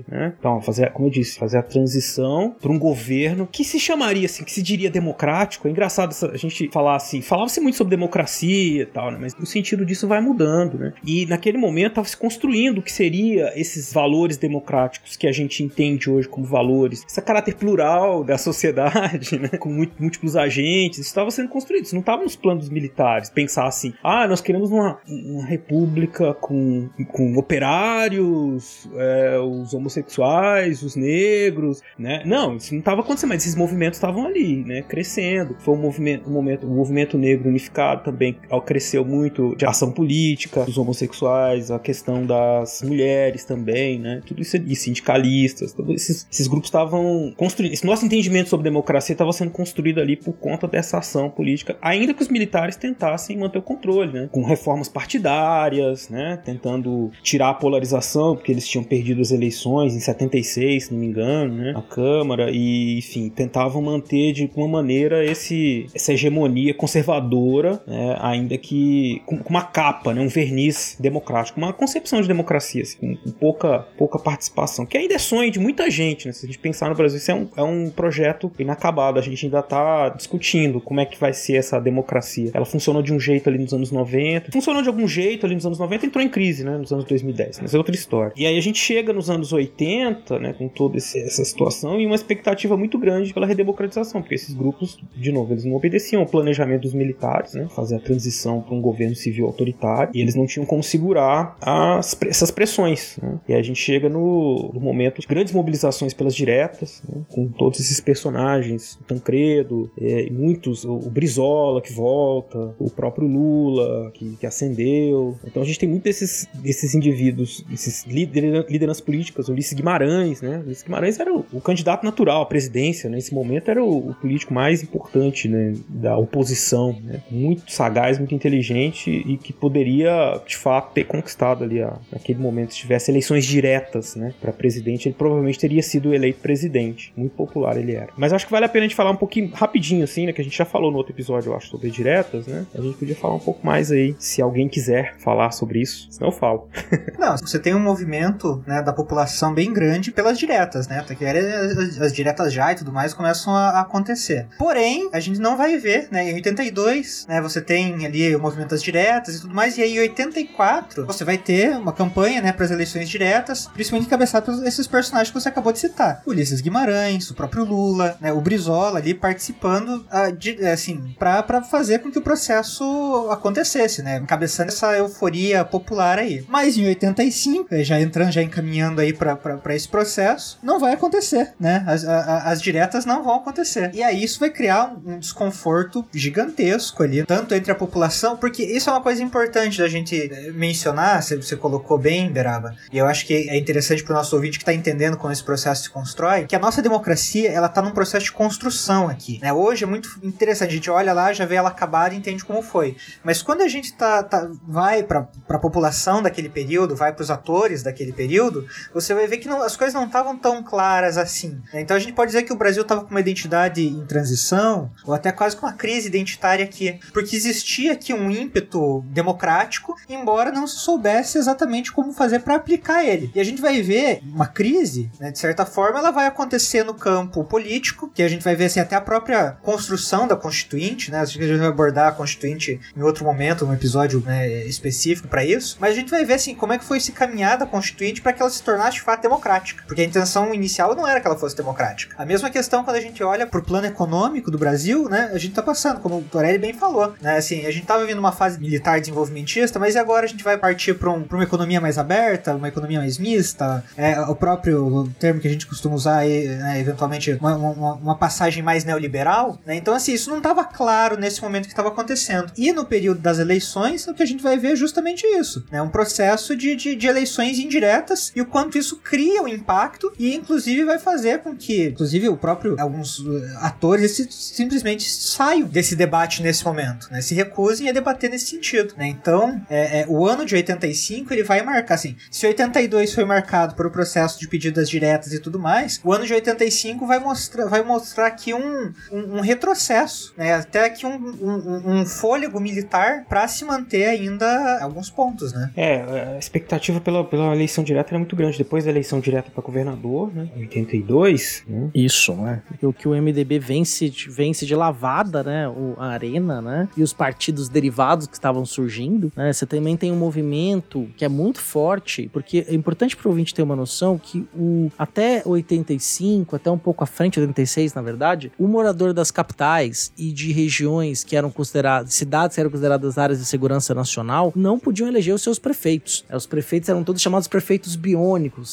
né? 0.08 0.34
Então, 0.38 0.60
fazer, 0.60 0.90
como 0.92 1.08
eu 1.08 1.10
disse, 1.10 1.38
fazer 1.38 1.58
a 1.58 1.62
transição 1.62 2.54
para 2.60 2.70
um 2.70 2.78
governo 2.78 3.48
que 3.50 3.64
se 3.64 3.78
chamaria 3.78 4.26
assim, 4.26 4.44
que 4.44 4.52
se 4.52 4.62
diria 4.62 4.90
democrático. 4.90 5.68
É 5.68 5.70
engraçado 5.70 6.14
a 6.32 6.36
gente 6.36 6.68
falar 6.70 6.96
assim, 6.96 7.20
falava-se 7.20 7.60
muito 7.60 7.76
sobre 7.76 7.90
democracia 7.96 8.82
e 8.82 8.86
tal, 8.86 9.10
né? 9.10 9.18
Mas 9.20 9.34
o 9.34 9.46
sentido 9.46 9.84
disso 9.84 10.06
vai 10.08 10.20
mudando, 10.20 10.78
né? 10.78 10.92
E 11.04 11.26
naquele 11.26 11.58
momento 11.58 11.92
estava 11.92 12.08
se 12.08 12.16
construindo 12.16 12.78
o 12.78 12.82
que 12.82 12.92
seria 12.92 13.52
esses 13.58 13.92
valores 13.92 14.36
democráticos 14.36 15.16
que 15.16 15.26
a 15.26 15.32
gente 15.32 15.62
entende 15.62 16.10
hoje 16.10 16.28
como 16.28 16.46
valores, 16.46 17.04
esse 17.08 17.20
caráter 17.22 17.54
plural 17.54 18.24
da 18.24 18.38
sociedade, 18.38 19.38
né? 19.40 19.48
Com 19.48 19.70
múltiplos 19.98 20.36
agentes, 20.36 21.00
isso 21.00 21.08
estava 21.08 21.30
sendo 21.30 21.48
construído. 21.48 21.84
Isso 21.84 21.94
não 21.94 22.00
estava 22.00 22.22
nos 22.22 22.36
planos 22.36 22.68
militares. 22.68 23.30
Pensar 23.30 23.66
assim, 23.66 23.92
ah, 24.02 24.26
nós 24.26 24.40
queremos 24.40 24.70
uma, 24.70 24.98
uma 25.06 25.44
república 25.44 26.34
com, 26.34 26.88
com 27.12 27.36
operários, 27.36 28.88
é, 28.96 29.31
os 29.38 29.74
homossexuais, 29.74 30.82
os 30.82 30.96
negros, 30.96 31.82
né? 31.98 32.22
Não, 32.24 32.56
isso 32.56 32.72
não 32.72 32.80
estava 32.80 33.00
acontecendo, 33.00 33.30
mas 33.30 33.42
esses 33.42 33.54
movimentos 33.54 33.96
estavam 33.96 34.26
ali, 34.26 34.56
né? 34.64 34.82
Crescendo. 34.82 35.56
Foi 35.60 35.74
um 35.74 35.80
movimento, 35.80 36.28
um 36.28 36.32
momento, 36.32 36.66
o 36.66 36.70
movimento 36.70 37.18
negro 37.18 37.48
unificado 37.48 38.04
também 38.04 38.36
cresceu 38.64 39.04
muito 39.04 39.54
de 39.56 39.66
ação 39.66 39.90
política, 39.90 40.64
dos 40.64 40.78
homossexuais, 40.78 41.70
a 41.70 41.78
questão 41.78 42.24
das 42.24 42.82
mulheres 42.82 43.44
também, 43.44 43.98
né? 43.98 44.20
Tudo 44.26 44.42
isso 44.42 44.56
e 44.56 44.76
sindicalistas, 44.76 45.72
todos 45.72 45.94
esses, 45.94 46.26
esses 46.30 46.46
grupos 46.46 46.68
estavam 46.68 47.32
construindo. 47.36 47.72
Esse 47.72 47.86
nosso 47.86 48.04
entendimento 48.04 48.48
sobre 48.48 48.64
democracia 48.64 49.14
estava 49.14 49.32
sendo 49.32 49.50
construído 49.50 50.00
ali 50.00 50.16
por 50.16 50.32
conta 50.34 50.66
dessa 50.66 50.98
ação 50.98 51.30
política, 51.30 51.76
ainda 51.80 52.14
que 52.14 52.22
os 52.22 52.28
militares 52.28 52.76
tentassem 52.76 53.36
manter 53.36 53.58
o 53.58 53.62
controle, 53.62 54.12
né? 54.12 54.28
Com 54.30 54.42
reformas 54.42 54.88
partidárias, 54.88 56.08
né? 56.08 56.38
Tentando 56.44 57.10
tirar 57.22 57.50
a 57.50 57.54
polarização, 57.54 58.34
porque 58.36 58.52
eles 58.52 58.66
tinham 58.66 58.84
perdido 58.84 59.21
as 59.22 59.30
eleições 59.30 59.94
em 59.94 60.00
76, 60.00 60.84
se 60.84 60.92
não 60.92 61.00
me 61.00 61.06
engano, 61.06 61.54
né? 61.54 61.74
A 61.76 61.82
Câmara, 61.82 62.50
e 62.50 62.98
enfim, 62.98 63.28
tentavam 63.28 63.82
manter 63.82 64.32
de 64.32 64.42
alguma 64.42 64.68
maneira 64.68 65.24
esse, 65.24 65.86
essa 65.94 66.12
hegemonia 66.12 66.74
conservadora, 66.74 67.82
né? 67.86 68.16
ainda 68.20 68.56
que 68.58 69.22
com, 69.26 69.38
com 69.38 69.50
uma 69.50 69.62
capa, 69.62 70.12
né? 70.12 70.20
um 70.20 70.28
verniz 70.28 70.96
democrático, 70.98 71.58
uma 71.58 71.72
concepção 71.72 72.20
de 72.20 72.28
democracia, 72.28 72.82
assim, 72.82 72.98
com, 72.98 73.16
com 73.16 73.30
pouca, 73.30 73.80
pouca 73.96 74.18
participação, 74.18 74.86
que 74.86 74.96
ainda 74.96 75.14
é 75.14 75.18
sonho 75.18 75.50
de 75.50 75.58
muita 75.58 75.90
gente, 75.90 76.26
né? 76.26 76.32
Se 76.32 76.44
a 76.44 76.48
gente 76.48 76.58
pensar 76.58 76.88
no 76.88 76.94
Brasil, 76.94 77.18
isso 77.18 77.30
é 77.30 77.34
um, 77.34 77.48
é 77.56 77.62
um 77.62 77.90
projeto 77.90 78.50
inacabado, 78.58 79.18
a 79.18 79.22
gente 79.22 79.46
ainda 79.46 79.60
está 79.60 80.08
discutindo 80.10 80.80
como 80.80 81.00
é 81.00 81.06
que 81.06 81.18
vai 81.18 81.32
ser 81.32 81.56
essa 81.56 81.80
democracia. 81.80 82.50
Ela 82.54 82.64
funcionou 82.64 83.02
de 83.02 83.12
um 83.12 83.20
jeito 83.20 83.48
ali 83.48 83.58
nos 83.58 83.72
anos 83.72 83.90
90, 83.90 84.52
funcionou 84.52 84.82
de 84.82 84.88
algum 84.88 85.06
jeito 85.06 85.46
ali 85.46 85.54
nos 85.54 85.66
anos 85.66 85.78
90 85.78 86.06
entrou 86.06 86.24
em 86.24 86.28
crise, 86.28 86.64
né? 86.64 86.76
Nos 86.76 86.92
anos 86.92 87.04
2010, 87.04 87.60
mas 87.60 87.74
é 87.74 87.78
outra 87.78 87.94
história. 87.94 88.32
E 88.36 88.46
aí 88.46 88.56
a 88.56 88.60
gente 88.60 88.78
chega 88.78 89.11
nos 89.12 89.30
anos 89.30 89.52
80, 89.52 90.38
né? 90.38 90.52
Com 90.52 90.68
toda 90.68 90.96
essa 90.96 91.44
situação 91.44 92.00
e 92.00 92.06
uma 92.06 92.14
expectativa 92.14 92.76
muito 92.76 92.98
grande 92.98 93.32
pela 93.32 93.46
redemocratização, 93.46 94.20
porque 94.20 94.34
esses 94.34 94.54
grupos, 94.54 94.98
de 95.14 95.32
novo, 95.32 95.52
eles 95.52 95.64
não 95.64 95.74
obedeciam 95.74 96.22
ao 96.22 96.28
planejamento 96.28 96.82
dos 96.82 96.94
militares, 96.94 97.54
né? 97.54 97.68
Fazer 97.74 97.96
a 97.96 98.00
transição 98.00 98.60
para 98.60 98.74
um 98.74 98.80
governo 98.80 99.14
civil 99.14 99.46
autoritário 99.46 100.12
e 100.14 100.20
eles 100.20 100.34
não 100.34 100.46
tinham 100.46 100.66
como 100.66 100.82
segurar 100.82 101.56
as, 101.60 102.16
essas 102.26 102.50
pressões, 102.50 103.18
né? 103.22 103.38
E 103.48 103.54
a 103.54 103.62
gente 103.62 103.78
chega 103.78 104.08
no, 104.08 104.70
no 104.72 104.80
momento 104.80 105.20
de 105.20 105.26
grandes 105.26 105.52
mobilizações 105.52 106.14
pelas 106.14 106.34
diretas, 106.34 107.02
né? 107.08 107.22
com 107.28 107.48
todos 107.48 107.80
esses 107.80 108.00
personagens, 108.00 108.98
o 109.00 109.04
Tancredo, 109.04 109.90
é, 110.00 110.28
muitos, 110.30 110.84
o, 110.84 110.94
o 110.94 111.10
Brizola 111.10 111.80
que 111.80 111.92
volta, 111.92 112.74
o 112.78 112.90
próprio 112.90 113.26
Lula 113.26 114.10
que, 114.14 114.36
que 114.36 114.46
ascendeu. 114.46 115.36
Então 115.44 115.62
a 115.62 115.66
gente 115.66 115.78
tem 115.78 115.88
muito 115.88 116.04
desses, 116.04 116.48
desses 116.54 116.94
indivíduos, 116.94 117.64
esses 117.72 118.04
lideranças 118.04 118.91
políticas, 119.00 119.48
o 119.48 119.52
Ulisses 119.52 119.72
Guimarães, 119.72 120.40
né? 120.40 120.62
Ulisses 120.64 120.82
Guimarães 120.82 121.18
era 121.18 121.32
o, 121.32 121.44
o 121.52 121.60
candidato 121.60 122.04
natural 122.04 122.42
à 122.42 122.46
presidência, 122.46 123.08
né? 123.08 123.16
Nesse 123.16 123.34
momento 123.34 123.70
era 123.70 123.82
o, 123.82 124.10
o 124.10 124.14
político 124.14 124.52
mais 124.52 124.82
importante, 124.82 125.48
né? 125.48 125.74
Da 125.88 126.16
oposição, 126.16 126.96
né? 127.02 127.22
Muito 127.30 127.70
sagaz, 127.70 128.18
muito 128.18 128.34
inteligente 128.34 129.10
e 129.10 129.36
que 129.36 129.52
poderia, 129.52 130.40
de 130.46 130.56
fato, 130.56 130.92
ter 130.92 131.04
conquistado 131.04 131.64
ali 131.64 131.82
a, 131.82 131.96
naquele 132.10 132.38
momento, 132.38 132.72
se 132.72 132.78
tivesse 132.80 133.10
eleições 133.10 133.44
diretas, 133.44 134.16
né? 134.16 134.34
Para 134.40 134.52
presidente, 134.52 135.08
ele 135.08 135.14
provavelmente 135.14 135.58
teria 135.58 135.82
sido 135.82 136.12
eleito 136.12 136.40
presidente. 136.40 137.12
Muito 137.16 137.34
popular 137.34 137.76
ele 137.76 137.94
era. 137.94 138.08
Mas 138.16 138.32
acho 138.32 138.46
que 138.46 138.52
vale 138.52 138.66
a 138.66 138.68
pena 138.68 138.84
a 138.84 138.88
gente 138.88 138.96
falar 138.96 139.10
um 139.10 139.16
pouquinho 139.16 139.50
rapidinho, 139.52 140.04
assim, 140.04 140.26
né? 140.26 140.32
Que 140.32 140.40
a 140.40 140.44
gente 140.44 140.56
já 140.56 140.64
falou 140.64 140.90
no 140.90 140.96
outro 140.96 141.12
episódio, 141.12 141.50
eu 141.50 141.56
acho, 141.56 141.68
sobre 141.68 141.90
diretas, 141.90 142.46
né? 142.46 142.66
A 142.74 142.80
gente 142.80 142.96
podia 142.96 143.14
falar 143.14 143.34
um 143.34 143.40
pouco 143.40 143.64
mais 143.64 143.92
aí, 143.92 144.14
se 144.18 144.42
alguém 144.42 144.68
quiser 144.68 145.16
falar 145.18 145.50
sobre 145.52 145.80
isso. 145.80 146.08
Senão 146.10 146.28
eu 146.28 146.32
falo. 146.32 146.68
Não, 147.18 147.36
você 147.36 147.58
tem 147.58 147.74
um 147.74 147.80
movimento 147.80 148.62
né, 148.66 148.81
da 148.82 148.92
população 148.92 149.54
bem 149.54 149.72
grande 149.72 150.10
pelas 150.12 150.38
diretas, 150.38 150.86
né? 150.88 151.02
Porque 151.06 151.24
as, 151.24 152.00
as 152.00 152.12
diretas 152.12 152.52
já 152.52 152.72
e 152.72 152.74
tudo 152.74 152.92
mais 152.92 153.14
começam 153.14 153.54
a, 153.54 153.70
a 153.70 153.80
acontecer. 153.80 154.46
Porém, 154.58 155.08
a 155.12 155.20
gente 155.20 155.40
não 155.40 155.56
vai 155.56 155.76
ver, 155.78 156.08
né? 156.10 156.30
Em 156.30 156.34
82, 156.34 157.26
né, 157.28 157.40
você 157.40 157.60
tem 157.60 158.04
ali 158.06 158.34
o 158.34 158.40
movimento 158.40 158.70
das 158.70 158.82
diretas 158.82 159.36
e 159.36 159.40
tudo 159.42 159.54
mais, 159.54 159.76
e 159.78 159.82
aí 159.82 159.96
em 159.96 160.00
84 160.00 161.06
você 161.06 161.24
vai 161.24 161.38
ter 161.38 161.76
uma 161.76 161.92
campanha, 161.92 162.40
né, 162.42 162.52
para 162.52 162.64
as 162.64 162.70
eleições 162.70 163.08
diretas, 163.08 163.68
principalmente 163.72 164.06
encabeçada 164.06 164.44
por 164.46 164.66
esses 164.66 164.86
personagens 164.86 165.32
que 165.32 165.40
você 165.40 165.48
acabou 165.48 165.72
de 165.72 165.78
citar. 165.78 166.22
Ulisses 166.26 166.60
Guimarães, 166.60 167.30
o 167.30 167.34
próprio 167.34 167.64
Lula, 167.64 168.16
né, 168.20 168.32
o 168.32 168.40
Brizola 168.40 168.98
ali 168.98 169.14
participando, 169.14 170.04
ah, 170.10 170.30
de- 170.30 170.64
assim, 170.66 171.14
pra 171.18 171.42
fazer 171.62 172.00
com 172.00 172.10
que 172.10 172.18
o 172.18 172.22
processo 172.22 173.28
acontecesse, 173.30 174.02
né? 174.02 174.16
Encabeçando 174.18 174.70
essa 174.70 174.96
euforia 174.96 175.64
popular 175.64 176.18
aí. 176.18 176.44
Mas 176.48 176.76
em 176.76 176.86
85, 176.86 177.68
eh, 177.74 177.84
já 177.84 178.00
entrando, 178.00 178.32
já 178.32 178.42
encaminhando 178.42 178.71
aí 179.00 179.12
pra, 179.12 179.36
pra, 179.36 179.56
pra 179.56 179.74
esse 179.74 179.88
processo, 179.88 180.58
não 180.62 180.78
vai 180.78 180.92
acontecer, 180.94 181.52
né? 181.58 181.84
As, 181.86 182.04
a- 182.04 182.18
a- 182.20 182.50
as 182.50 182.62
diretas 182.62 183.04
não 183.04 183.22
vão 183.22 183.34
acontecer. 183.36 183.90
E 183.94 184.02
aí 184.02 184.22
isso 184.22 184.38
vai 184.40 184.50
criar 184.50 184.94
um, 185.04 185.18
desconforto 185.18 186.04
gigantesco 186.12 187.02
ali, 187.02 187.24
tanto 187.24 187.54
entre 187.54 187.70
a 187.72 187.74
população, 187.74 188.36
porque 188.36 188.62
isso 188.62 188.88
é 188.88 188.92
uma 188.92 189.02
coisa 189.02 189.22
importante 189.22 189.78
da 189.78 189.88
gente 189.88 190.16
eh, 190.32 190.50
mencionar, 190.52 191.22
você, 191.22 191.36
você 191.36 191.56
colocou 191.56 191.98
bem, 191.98 192.30
Beraba, 192.30 192.74
e 192.92 192.98
eu 192.98 193.06
acho 193.06 193.26
que 193.26 193.48
é 193.48 193.56
interessante 193.56 194.02
pro 194.02 194.14
nosso 194.14 194.34
ouvinte 194.36 194.58
que 194.58 194.64
tá 194.64 194.72
entendendo 194.72 195.16
como 195.16 195.32
esse 195.32 195.42
processo 195.44 195.84
se 195.84 195.90
constrói, 195.90 196.46
que 196.46 196.56
a 196.56 196.58
nossa 196.58 196.80
democracia, 196.82 197.50
ela 197.50 197.68
tá 197.68 197.82
num 197.82 197.90
processo 197.92 198.26
de 198.26 198.32
construção 198.32 199.08
aqui, 199.08 199.38
né? 199.42 199.52
Hoje 199.52 199.84
é 199.84 199.86
muito 199.86 200.08
interessante, 200.22 200.70
a 200.70 200.74
gente 200.74 200.90
olha 200.90 201.12
lá, 201.12 201.32
já 201.32 201.44
vê 201.44 201.56
ela 201.56 201.68
acabada 201.68 202.14
e 202.14 202.18
entende 202.18 202.44
como 202.44 202.62
foi. 202.62 202.96
Mas 203.22 203.42
quando 203.42 203.62
a 203.62 203.68
gente 203.68 203.92
tá, 203.94 204.22
tá- 204.22 204.48
vai 204.66 205.02
pra, 205.02 205.22
pra 205.46 205.58
população 205.58 206.22
daquele 206.22 206.48
período, 206.48 206.96
vai 206.96 207.12
pros 207.12 207.30
atores 207.30 207.82
daquele 207.82 208.12
período, 208.12 208.61
você 208.92 209.14
vai 209.14 209.26
ver 209.26 209.38
que 209.38 209.48
não- 209.48 209.62
as 209.62 209.76
coisas 209.76 209.94
não 209.94 210.06
estavam 210.06 210.36
tão 210.36 210.62
claras 210.62 211.16
assim. 211.18 211.60
né? 211.72 211.80
Então 211.80 211.96
a 211.96 212.00
gente 212.00 212.12
pode 212.12 212.28
dizer 212.30 212.42
que 212.42 212.52
o 212.52 212.56
Brasil 212.56 212.84
tava 212.84 213.02
com 213.04 213.10
uma 213.10 213.20
identidade 213.20 213.86
em 213.86 214.04
transição, 214.06 214.90
ou 215.04 215.14
até 215.14 215.30
quase 215.32 215.56
com 215.56 215.66
uma 215.66 215.72
crise 215.72 216.08
identitária 216.08 216.64
aqui. 216.64 216.98
Porque 217.12 217.34
existia 217.36 217.92
aqui 217.92 218.12
um 218.12 218.30
ímpeto 218.30 219.02
democrático, 219.06 219.94
embora 220.08 220.50
não 220.52 220.66
se 220.66 220.76
soubesse 220.78 221.38
exatamente 221.38 221.92
como 221.92 222.12
fazer 222.12 222.40
para 222.40 222.56
aplicar 222.56 223.04
ele. 223.04 223.30
E 223.34 223.40
a 223.40 223.44
gente 223.44 223.60
vai 223.60 223.80
ver 223.82 224.20
uma 224.24 224.46
crise, 224.46 225.10
né, 225.20 225.30
de 225.30 225.38
certa 225.38 225.64
forma, 225.64 225.98
ela 225.98 226.10
vai 226.10 226.26
acontecer 226.26 226.84
no 226.84 226.94
campo 226.94 227.44
político, 227.44 228.10
que 228.14 228.22
a 228.22 228.28
gente 228.28 228.42
vai 228.44 228.54
ver 228.56 228.66
assim, 228.66 228.80
até 228.80 228.94
a 228.96 229.00
própria 229.00 229.52
construção 229.62 230.26
da 230.26 230.36
Constituinte, 230.36 231.10
né? 231.10 231.20
A 231.20 231.24
gente 231.24 231.56
vai 231.56 231.66
abordar 231.66 232.08
a 232.08 232.12
Constituinte 232.12 232.80
em 232.96 233.02
outro 233.02 233.24
momento, 233.24 233.64
um 233.64 233.72
episódio 233.72 234.20
né, 234.24 234.64
específico 234.64 235.28
para 235.28 235.44
isso. 235.44 235.76
Mas 235.80 235.92
a 235.92 235.94
gente 235.94 236.10
vai 236.10 236.24
ver 236.24 236.34
assim 236.34 236.54
como 236.54 236.72
é 236.72 236.78
que 236.78 236.84
foi 236.84 237.00
se 237.00 237.12
caminhada 237.12 237.64
a 237.64 237.66
Constituinte 237.66 238.20
para 238.20 238.32
que 238.32 238.42
ela 238.42 238.50
se 238.52 238.62
tornasse 238.62 238.96
de 238.96 239.02
fato 239.02 239.22
democrática. 239.22 239.82
Porque 239.86 240.02
a 240.02 240.04
intenção 240.04 240.52
inicial 240.54 240.94
não 240.94 241.06
era 241.06 241.20
que 241.20 241.26
ela 241.26 241.38
fosse 241.38 241.56
democrática. 241.56 242.14
A 242.18 242.24
mesma 242.24 242.50
questão 242.50 242.84
quando 242.84 242.96
a 242.96 243.00
gente 243.00 243.22
olha 243.22 243.46
pro 243.46 243.62
plano 243.62 243.86
econômico 243.86 244.50
do 244.50 244.58
Brasil, 244.58 245.08
né? 245.08 245.30
A 245.32 245.38
gente 245.38 245.54
tá 245.54 245.62
passando, 245.62 246.00
como 246.00 246.18
o 246.18 246.22
Torelli 246.22 246.58
bem 246.58 246.72
falou, 246.72 247.14
né? 247.20 247.36
Assim, 247.36 247.66
a 247.66 247.70
gente 247.70 247.86
tava 247.86 248.00
vivendo 248.00 248.18
uma 248.18 248.32
fase 248.32 248.58
militar 248.60 249.00
desenvolvimentista, 249.00 249.78
mas 249.78 249.96
agora 249.96 250.26
a 250.26 250.28
gente 250.28 250.44
vai 250.44 250.58
partir 250.58 250.94
pra, 250.94 251.10
um, 251.10 251.22
pra 251.22 251.36
uma 251.36 251.44
economia 251.44 251.80
mais 251.80 251.98
aberta, 251.98 252.54
uma 252.54 252.68
economia 252.68 252.98
mais 252.98 253.18
mista, 253.18 253.84
é, 253.96 254.20
o 254.20 254.34
próprio 254.34 255.08
termo 255.18 255.40
que 255.40 255.48
a 255.48 255.50
gente 255.50 255.66
costuma 255.66 255.94
usar 255.94 256.18
aí, 256.18 256.48
né, 256.48 256.80
eventualmente, 256.80 257.32
uma, 257.40 257.54
uma, 257.56 257.94
uma, 257.94 258.16
passagem 258.16 258.62
mais 258.62 258.84
neoliberal, 258.84 259.58
né? 259.64 259.74
Então, 259.74 259.94
assim, 259.94 260.12
isso 260.12 260.30
não 260.30 260.38
estava 260.38 260.64
claro 260.64 261.16
nesse 261.16 261.42
momento 261.42 261.64
que 261.64 261.72
estava 261.72 261.88
acontecendo. 261.88 262.52
E 262.56 262.72
no 262.72 262.84
período 262.84 263.20
das 263.20 263.38
eleições, 263.38 264.06
o 264.06 264.14
que 264.14 264.22
a 264.22 264.26
gente 264.26 264.42
vai 264.42 264.58
ver 264.58 264.72
é 264.72 264.76
justamente 264.76 265.26
isso, 265.26 265.64
né? 265.70 265.80
Um 265.80 265.88
processo 265.88 266.54
de, 266.56 266.76
de, 266.76 266.94
de 266.94 267.06
eleições 267.06 267.58
indiretas 267.58 268.32
e 268.34 268.41
o 268.42 268.46
quanto 268.46 268.78
isso 268.78 268.96
cria 268.96 269.42
um 269.42 269.48
impacto 269.48 270.12
e, 270.18 270.34
inclusive, 270.34 270.84
vai 270.84 270.98
fazer 270.98 271.38
com 271.38 271.56
que, 271.56 271.88
inclusive, 271.88 272.28
o 272.28 272.36
próprio, 272.36 272.76
alguns 272.78 273.18
uh, 273.18 273.42
atores 273.58 274.16
simplesmente 274.30 275.10
saiam 275.10 275.66
desse 275.68 275.96
debate 275.96 276.42
nesse 276.42 276.64
momento, 276.64 277.08
né? 277.10 277.20
Se 277.20 277.34
recusem 277.34 277.88
a 277.88 277.92
debater 277.92 278.30
nesse 278.30 278.46
sentido, 278.46 278.94
né? 278.96 279.06
Então, 279.06 279.60
é, 279.68 280.00
é, 280.00 280.06
o 280.08 280.26
ano 280.26 280.44
de 280.44 280.54
85, 280.54 281.32
ele 281.32 281.42
vai 281.42 281.62
marcar, 281.62 281.94
assim, 281.94 282.16
se 282.30 282.46
82 282.46 283.14
foi 283.14 283.24
marcado 283.24 283.74
por 283.74 283.86
o 283.86 283.90
processo 283.90 284.38
de 284.38 284.48
pedidas 284.48 284.88
diretas 284.88 285.32
e 285.32 285.40
tudo 285.40 285.58
mais, 285.58 286.00
o 286.04 286.12
ano 286.12 286.26
de 286.26 286.34
85 286.34 287.06
vai 287.06 287.18
mostrar, 287.18 287.66
vai 287.66 287.82
mostrar 287.82 288.26
aqui 288.26 288.52
um, 288.54 288.92
um, 289.10 289.36
um 289.36 289.40
retrocesso, 289.40 290.34
né? 290.36 290.54
Até 290.54 290.86
aqui 290.86 291.06
um, 291.06 291.16
um, 291.16 292.00
um 292.00 292.06
fôlego 292.06 292.60
militar 292.60 293.24
para 293.28 293.46
se 293.48 293.64
manter 293.64 294.06
ainda 294.06 294.80
alguns 294.80 295.10
pontos, 295.10 295.52
né? 295.52 295.70
É, 295.76 296.34
a 296.34 296.38
expectativa 296.38 297.00
pela, 297.00 297.24
pela 297.24 297.54
eleição 297.54 297.82
direta 297.84 298.10
era 298.10 298.18
muito 298.18 298.31
grande. 298.36 298.58
Depois 298.58 298.84
da 298.84 298.90
eleição 298.90 299.20
direta 299.20 299.50
para 299.50 299.62
governador, 299.62 300.32
né? 300.34 300.48
82. 300.56 301.64
Né? 301.66 301.90
Isso, 301.94 302.34
né? 302.34 302.62
O 302.82 302.92
que 302.92 303.08
o 303.08 303.10
MDB 303.10 303.58
vence, 303.58 304.12
vence 304.28 304.66
de 304.66 304.74
lavada, 304.74 305.42
né? 305.42 305.68
O, 305.68 305.94
a 305.98 306.08
Arena, 306.08 306.60
né? 306.60 306.88
E 306.96 307.02
os 307.02 307.12
partidos 307.12 307.68
derivados 307.68 308.26
que 308.26 308.34
estavam 308.34 308.64
surgindo, 308.64 309.32
né? 309.36 309.52
Você 309.52 309.66
também 309.66 309.96
tem 309.96 310.12
um 310.12 310.16
movimento 310.16 311.08
que 311.16 311.24
é 311.24 311.28
muito 311.28 311.60
forte, 311.60 312.28
porque 312.32 312.64
é 312.68 312.74
importante 312.74 313.16
para 313.16 313.28
o 313.28 313.30
ouvinte 313.30 313.54
ter 313.54 313.62
uma 313.62 313.76
noção 313.76 314.18
que 314.18 314.46
o 314.54 314.90
até 314.98 315.42
85, 315.44 316.56
até 316.56 316.70
um 316.70 316.78
pouco 316.78 317.04
à 317.04 317.06
frente, 317.06 317.38
86 317.40 317.94
na 317.94 318.02
verdade, 318.02 318.52
o 318.58 318.66
morador 318.66 319.12
das 319.12 319.30
capitais 319.30 320.12
e 320.16 320.32
de 320.32 320.52
regiões 320.52 321.24
que 321.24 321.36
eram 321.36 321.50
consideradas, 321.50 322.14
cidades 322.14 322.54
que 322.54 322.60
eram 322.60 322.70
consideradas 322.70 323.18
áreas 323.18 323.38
de 323.38 323.44
segurança 323.44 323.94
nacional, 323.94 324.52
não 324.54 324.78
podiam 324.78 325.08
eleger 325.08 325.34
os 325.34 325.42
seus 325.42 325.58
prefeitos. 325.58 326.24
Os 326.32 326.46
prefeitos 326.46 326.88
eram 326.88 327.04
todos 327.04 327.22
chamados 327.22 327.48
prefeitos 327.48 327.96
biônicos, 327.96 328.21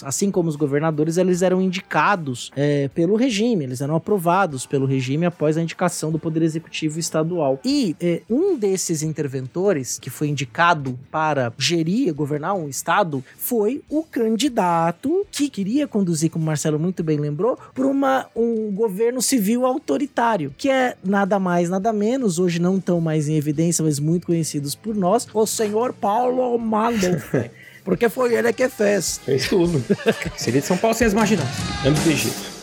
assim 0.04 0.32
como 0.32 0.50
os 0.50 0.56
governadores, 0.56 1.18
eles 1.18 1.42
eram 1.42 1.62
indicados 1.62 2.52
é, 2.56 2.88
pelo 2.90 3.16
regime, 3.16 3.64
eles 3.64 3.82
eram 3.82 3.96
aprovados 3.96 4.66
pelo 4.66 4.86
regime 4.86 5.26
após 5.26 5.58
a 5.58 5.62
indicação 5.62 6.12
do 6.12 6.20
Poder 6.20 6.44
Executivo 6.44 7.00
Estadual. 7.00 7.60
E 7.64 7.96
é, 8.00 8.22
um 8.30 8.58
desses 8.58 9.02
interventores, 9.02 10.00
que 10.00 10.10
foi 10.10 10.28
indicado 10.28 10.98
para 11.12 11.54
gerir, 11.58 12.14
governar 12.14 12.54
um 12.56 12.70
estado, 12.70 13.24
foi 13.38 13.82
o 13.90 14.04
candidato 14.04 15.26
que 15.32 15.50
queria 15.50 15.88
conduzir, 15.88 16.30
como 16.30 16.44
o 16.44 16.46
Marcelo 16.46 16.80
muito 16.80 17.04
bem 17.04 17.18
lembrou, 17.18 17.58
por 17.74 17.86
uma, 17.86 18.28
um 18.36 18.72
governo 18.72 19.22
civil 19.22 19.66
autoritário, 19.66 20.54
que 20.58 20.70
é 20.70 20.96
nada 21.04 21.40
mais, 21.40 21.70
nada 21.70 21.92
menos, 21.92 22.40
hoje 22.40 22.60
não 22.60 22.80
tão 22.80 23.02
mais 23.02 23.28
em 23.28 23.36
evidência, 23.36 23.84
mas 23.84 24.00
muito 24.00 24.28
conhecidos 24.28 24.76
por 24.76 24.96
nós, 24.96 25.28
o 25.34 25.46
senhor 25.46 25.94
Paulo 25.94 26.58
Maluf. 26.58 27.50
Porque 27.90 28.08
foi 28.08 28.36
ele 28.36 28.54
que 28.54 28.70
fez. 28.70 29.20
Fez 29.26 29.48
tudo. 29.48 29.84
Seria 30.38 30.62
de 30.62 30.68
São 30.68 30.78
Paulo 30.78 30.96
sem 30.96 31.08
as 31.08 31.14
marginais. 31.14 31.50
Ambos 31.86 32.04
do 32.04 32.12
Egito. 32.12 32.59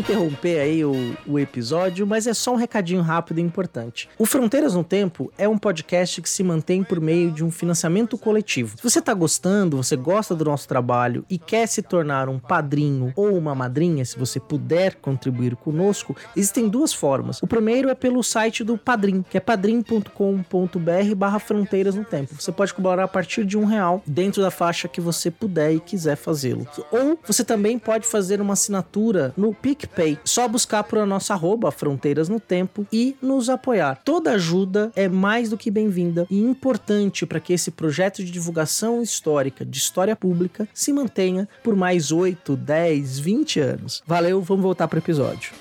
Interromper 0.00 0.60
aí 0.60 0.84
o, 0.84 1.16
o, 1.26 1.38
episódio, 1.38 2.06
mas 2.06 2.26
é 2.26 2.34
só 2.34 2.52
um 2.52 2.56
recadinho 2.56 3.02
rápido 3.02 3.38
e 3.38 3.42
importante. 3.42 4.08
O 4.18 4.26
Fronteiras 4.26 4.74
no 4.74 4.82
Tempo 4.82 5.32
é 5.38 5.48
um 5.48 5.58
podcast 5.58 6.20
que 6.20 6.28
se 6.28 6.42
mantém 6.42 6.82
por 6.82 7.00
meio 7.00 7.30
de 7.30 7.44
um 7.44 7.50
financiamento 7.50 8.18
coletivo. 8.18 8.76
Se 8.76 8.82
você 8.82 9.00
tá 9.00 9.14
gostando, 9.14 9.76
você 9.76 9.96
gosta 9.96 10.34
do 10.34 10.44
nosso 10.44 10.66
trabalho 10.66 11.24
e 11.30 11.38
quer 11.38 11.66
se 11.66 11.82
tornar 11.82 12.28
um 12.28 12.38
padrinho 12.38 13.12
ou 13.14 13.36
uma 13.36 13.54
madrinha, 13.54 14.04
se 14.04 14.18
você 14.18 14.40
puder 14.40 14.96
contribuir 14.96 15.56
conosco, 15.56 16.16
existem 16.36 16.68
duas 16.68 16.92
formas. 16.92 17.42
O 17.42 17.46
primeiro 17.46 17.88
é 17.88 17.94
pelo 17.94 18.22
site 18.22 18.64
do 18.64 18.76
Padrim, 18.76 19.22
que 19.22 19.36
é 19.36 19.40
padrim.com.br 19.40 21.14
barra 21.16 21.38
Fronteiras 21.38 21.94
no 21.94 22.04
Tempo. 22.04 22.34
Você 22.38 22.52
pode 22.52 22.72
colaborar 22.74 23.04
a 23.04 23.08
partir 23.08 23.44
de 23.44 23.56
um 23.56 23.64
real 23.64 24.02
dentro 24.06 24.42
da 24.42 24.50
faixa 24.50 24.88
que 24.88 25.00
você 25.00 25.30
puder 25.30 25.72
e 25.72 25.80
quiser 25.80 26.16
fazê-lo. 26.16 26.66
Ou 26.90 27.18
você 27.26 27.44
também 27.44 27.78
pode 27.78 28.06
fazer 28.06 28.40
uma 28.40 28.54
assinatura 28.54 29.32
no 29.36 29.54
PicPay. 29.54 29.89
Só 30.24 30.46
buscar 30.48 30.84
por 30.84 30.98
a 30.98 31.06
nossa 31.06 31.34
arroba 31.34 31.70
Fronteiras 31.70 32.28
no 32.28 32.40
Tempo 32.40 32.86
e 32.92 33.16
nos 33.20 33.48
apoiar. 33.48 34.00
Toda 34.04 34.32
ajuda 34.32 34.90
é 34.94 35.08
mais 35.08 35.50
do 35.50 35.58
que 35.58 35.70
bem-vinda 35.70 36.26
e 36.30 36.40
importante 36.40 37.26
para 37.26 37.40
que 37.40 37.52
esse 37.52 37.70
projeto 37.70 38.24
de 38.24 38.30
divulgação 38.30 39.02
histórica, 39.02 39.64
de 39.64 39.78
história 39.78 40.16
pública, 40.16 40.68
se 40.72 40.92
mantenha 40.92 41.48
por 41.62 41.76
mais 41.76 42.12
8, 42.12 42.56
10, 42.56 43.18
20 43.18 43.60
anos. 43.60 44.02
Valeu, 44.06 44.40
vamos 44.40 44.62
voltar 44.62 44.88
para 44.88 44.96
o 44.96 45.00
episódio. 45.00 45.52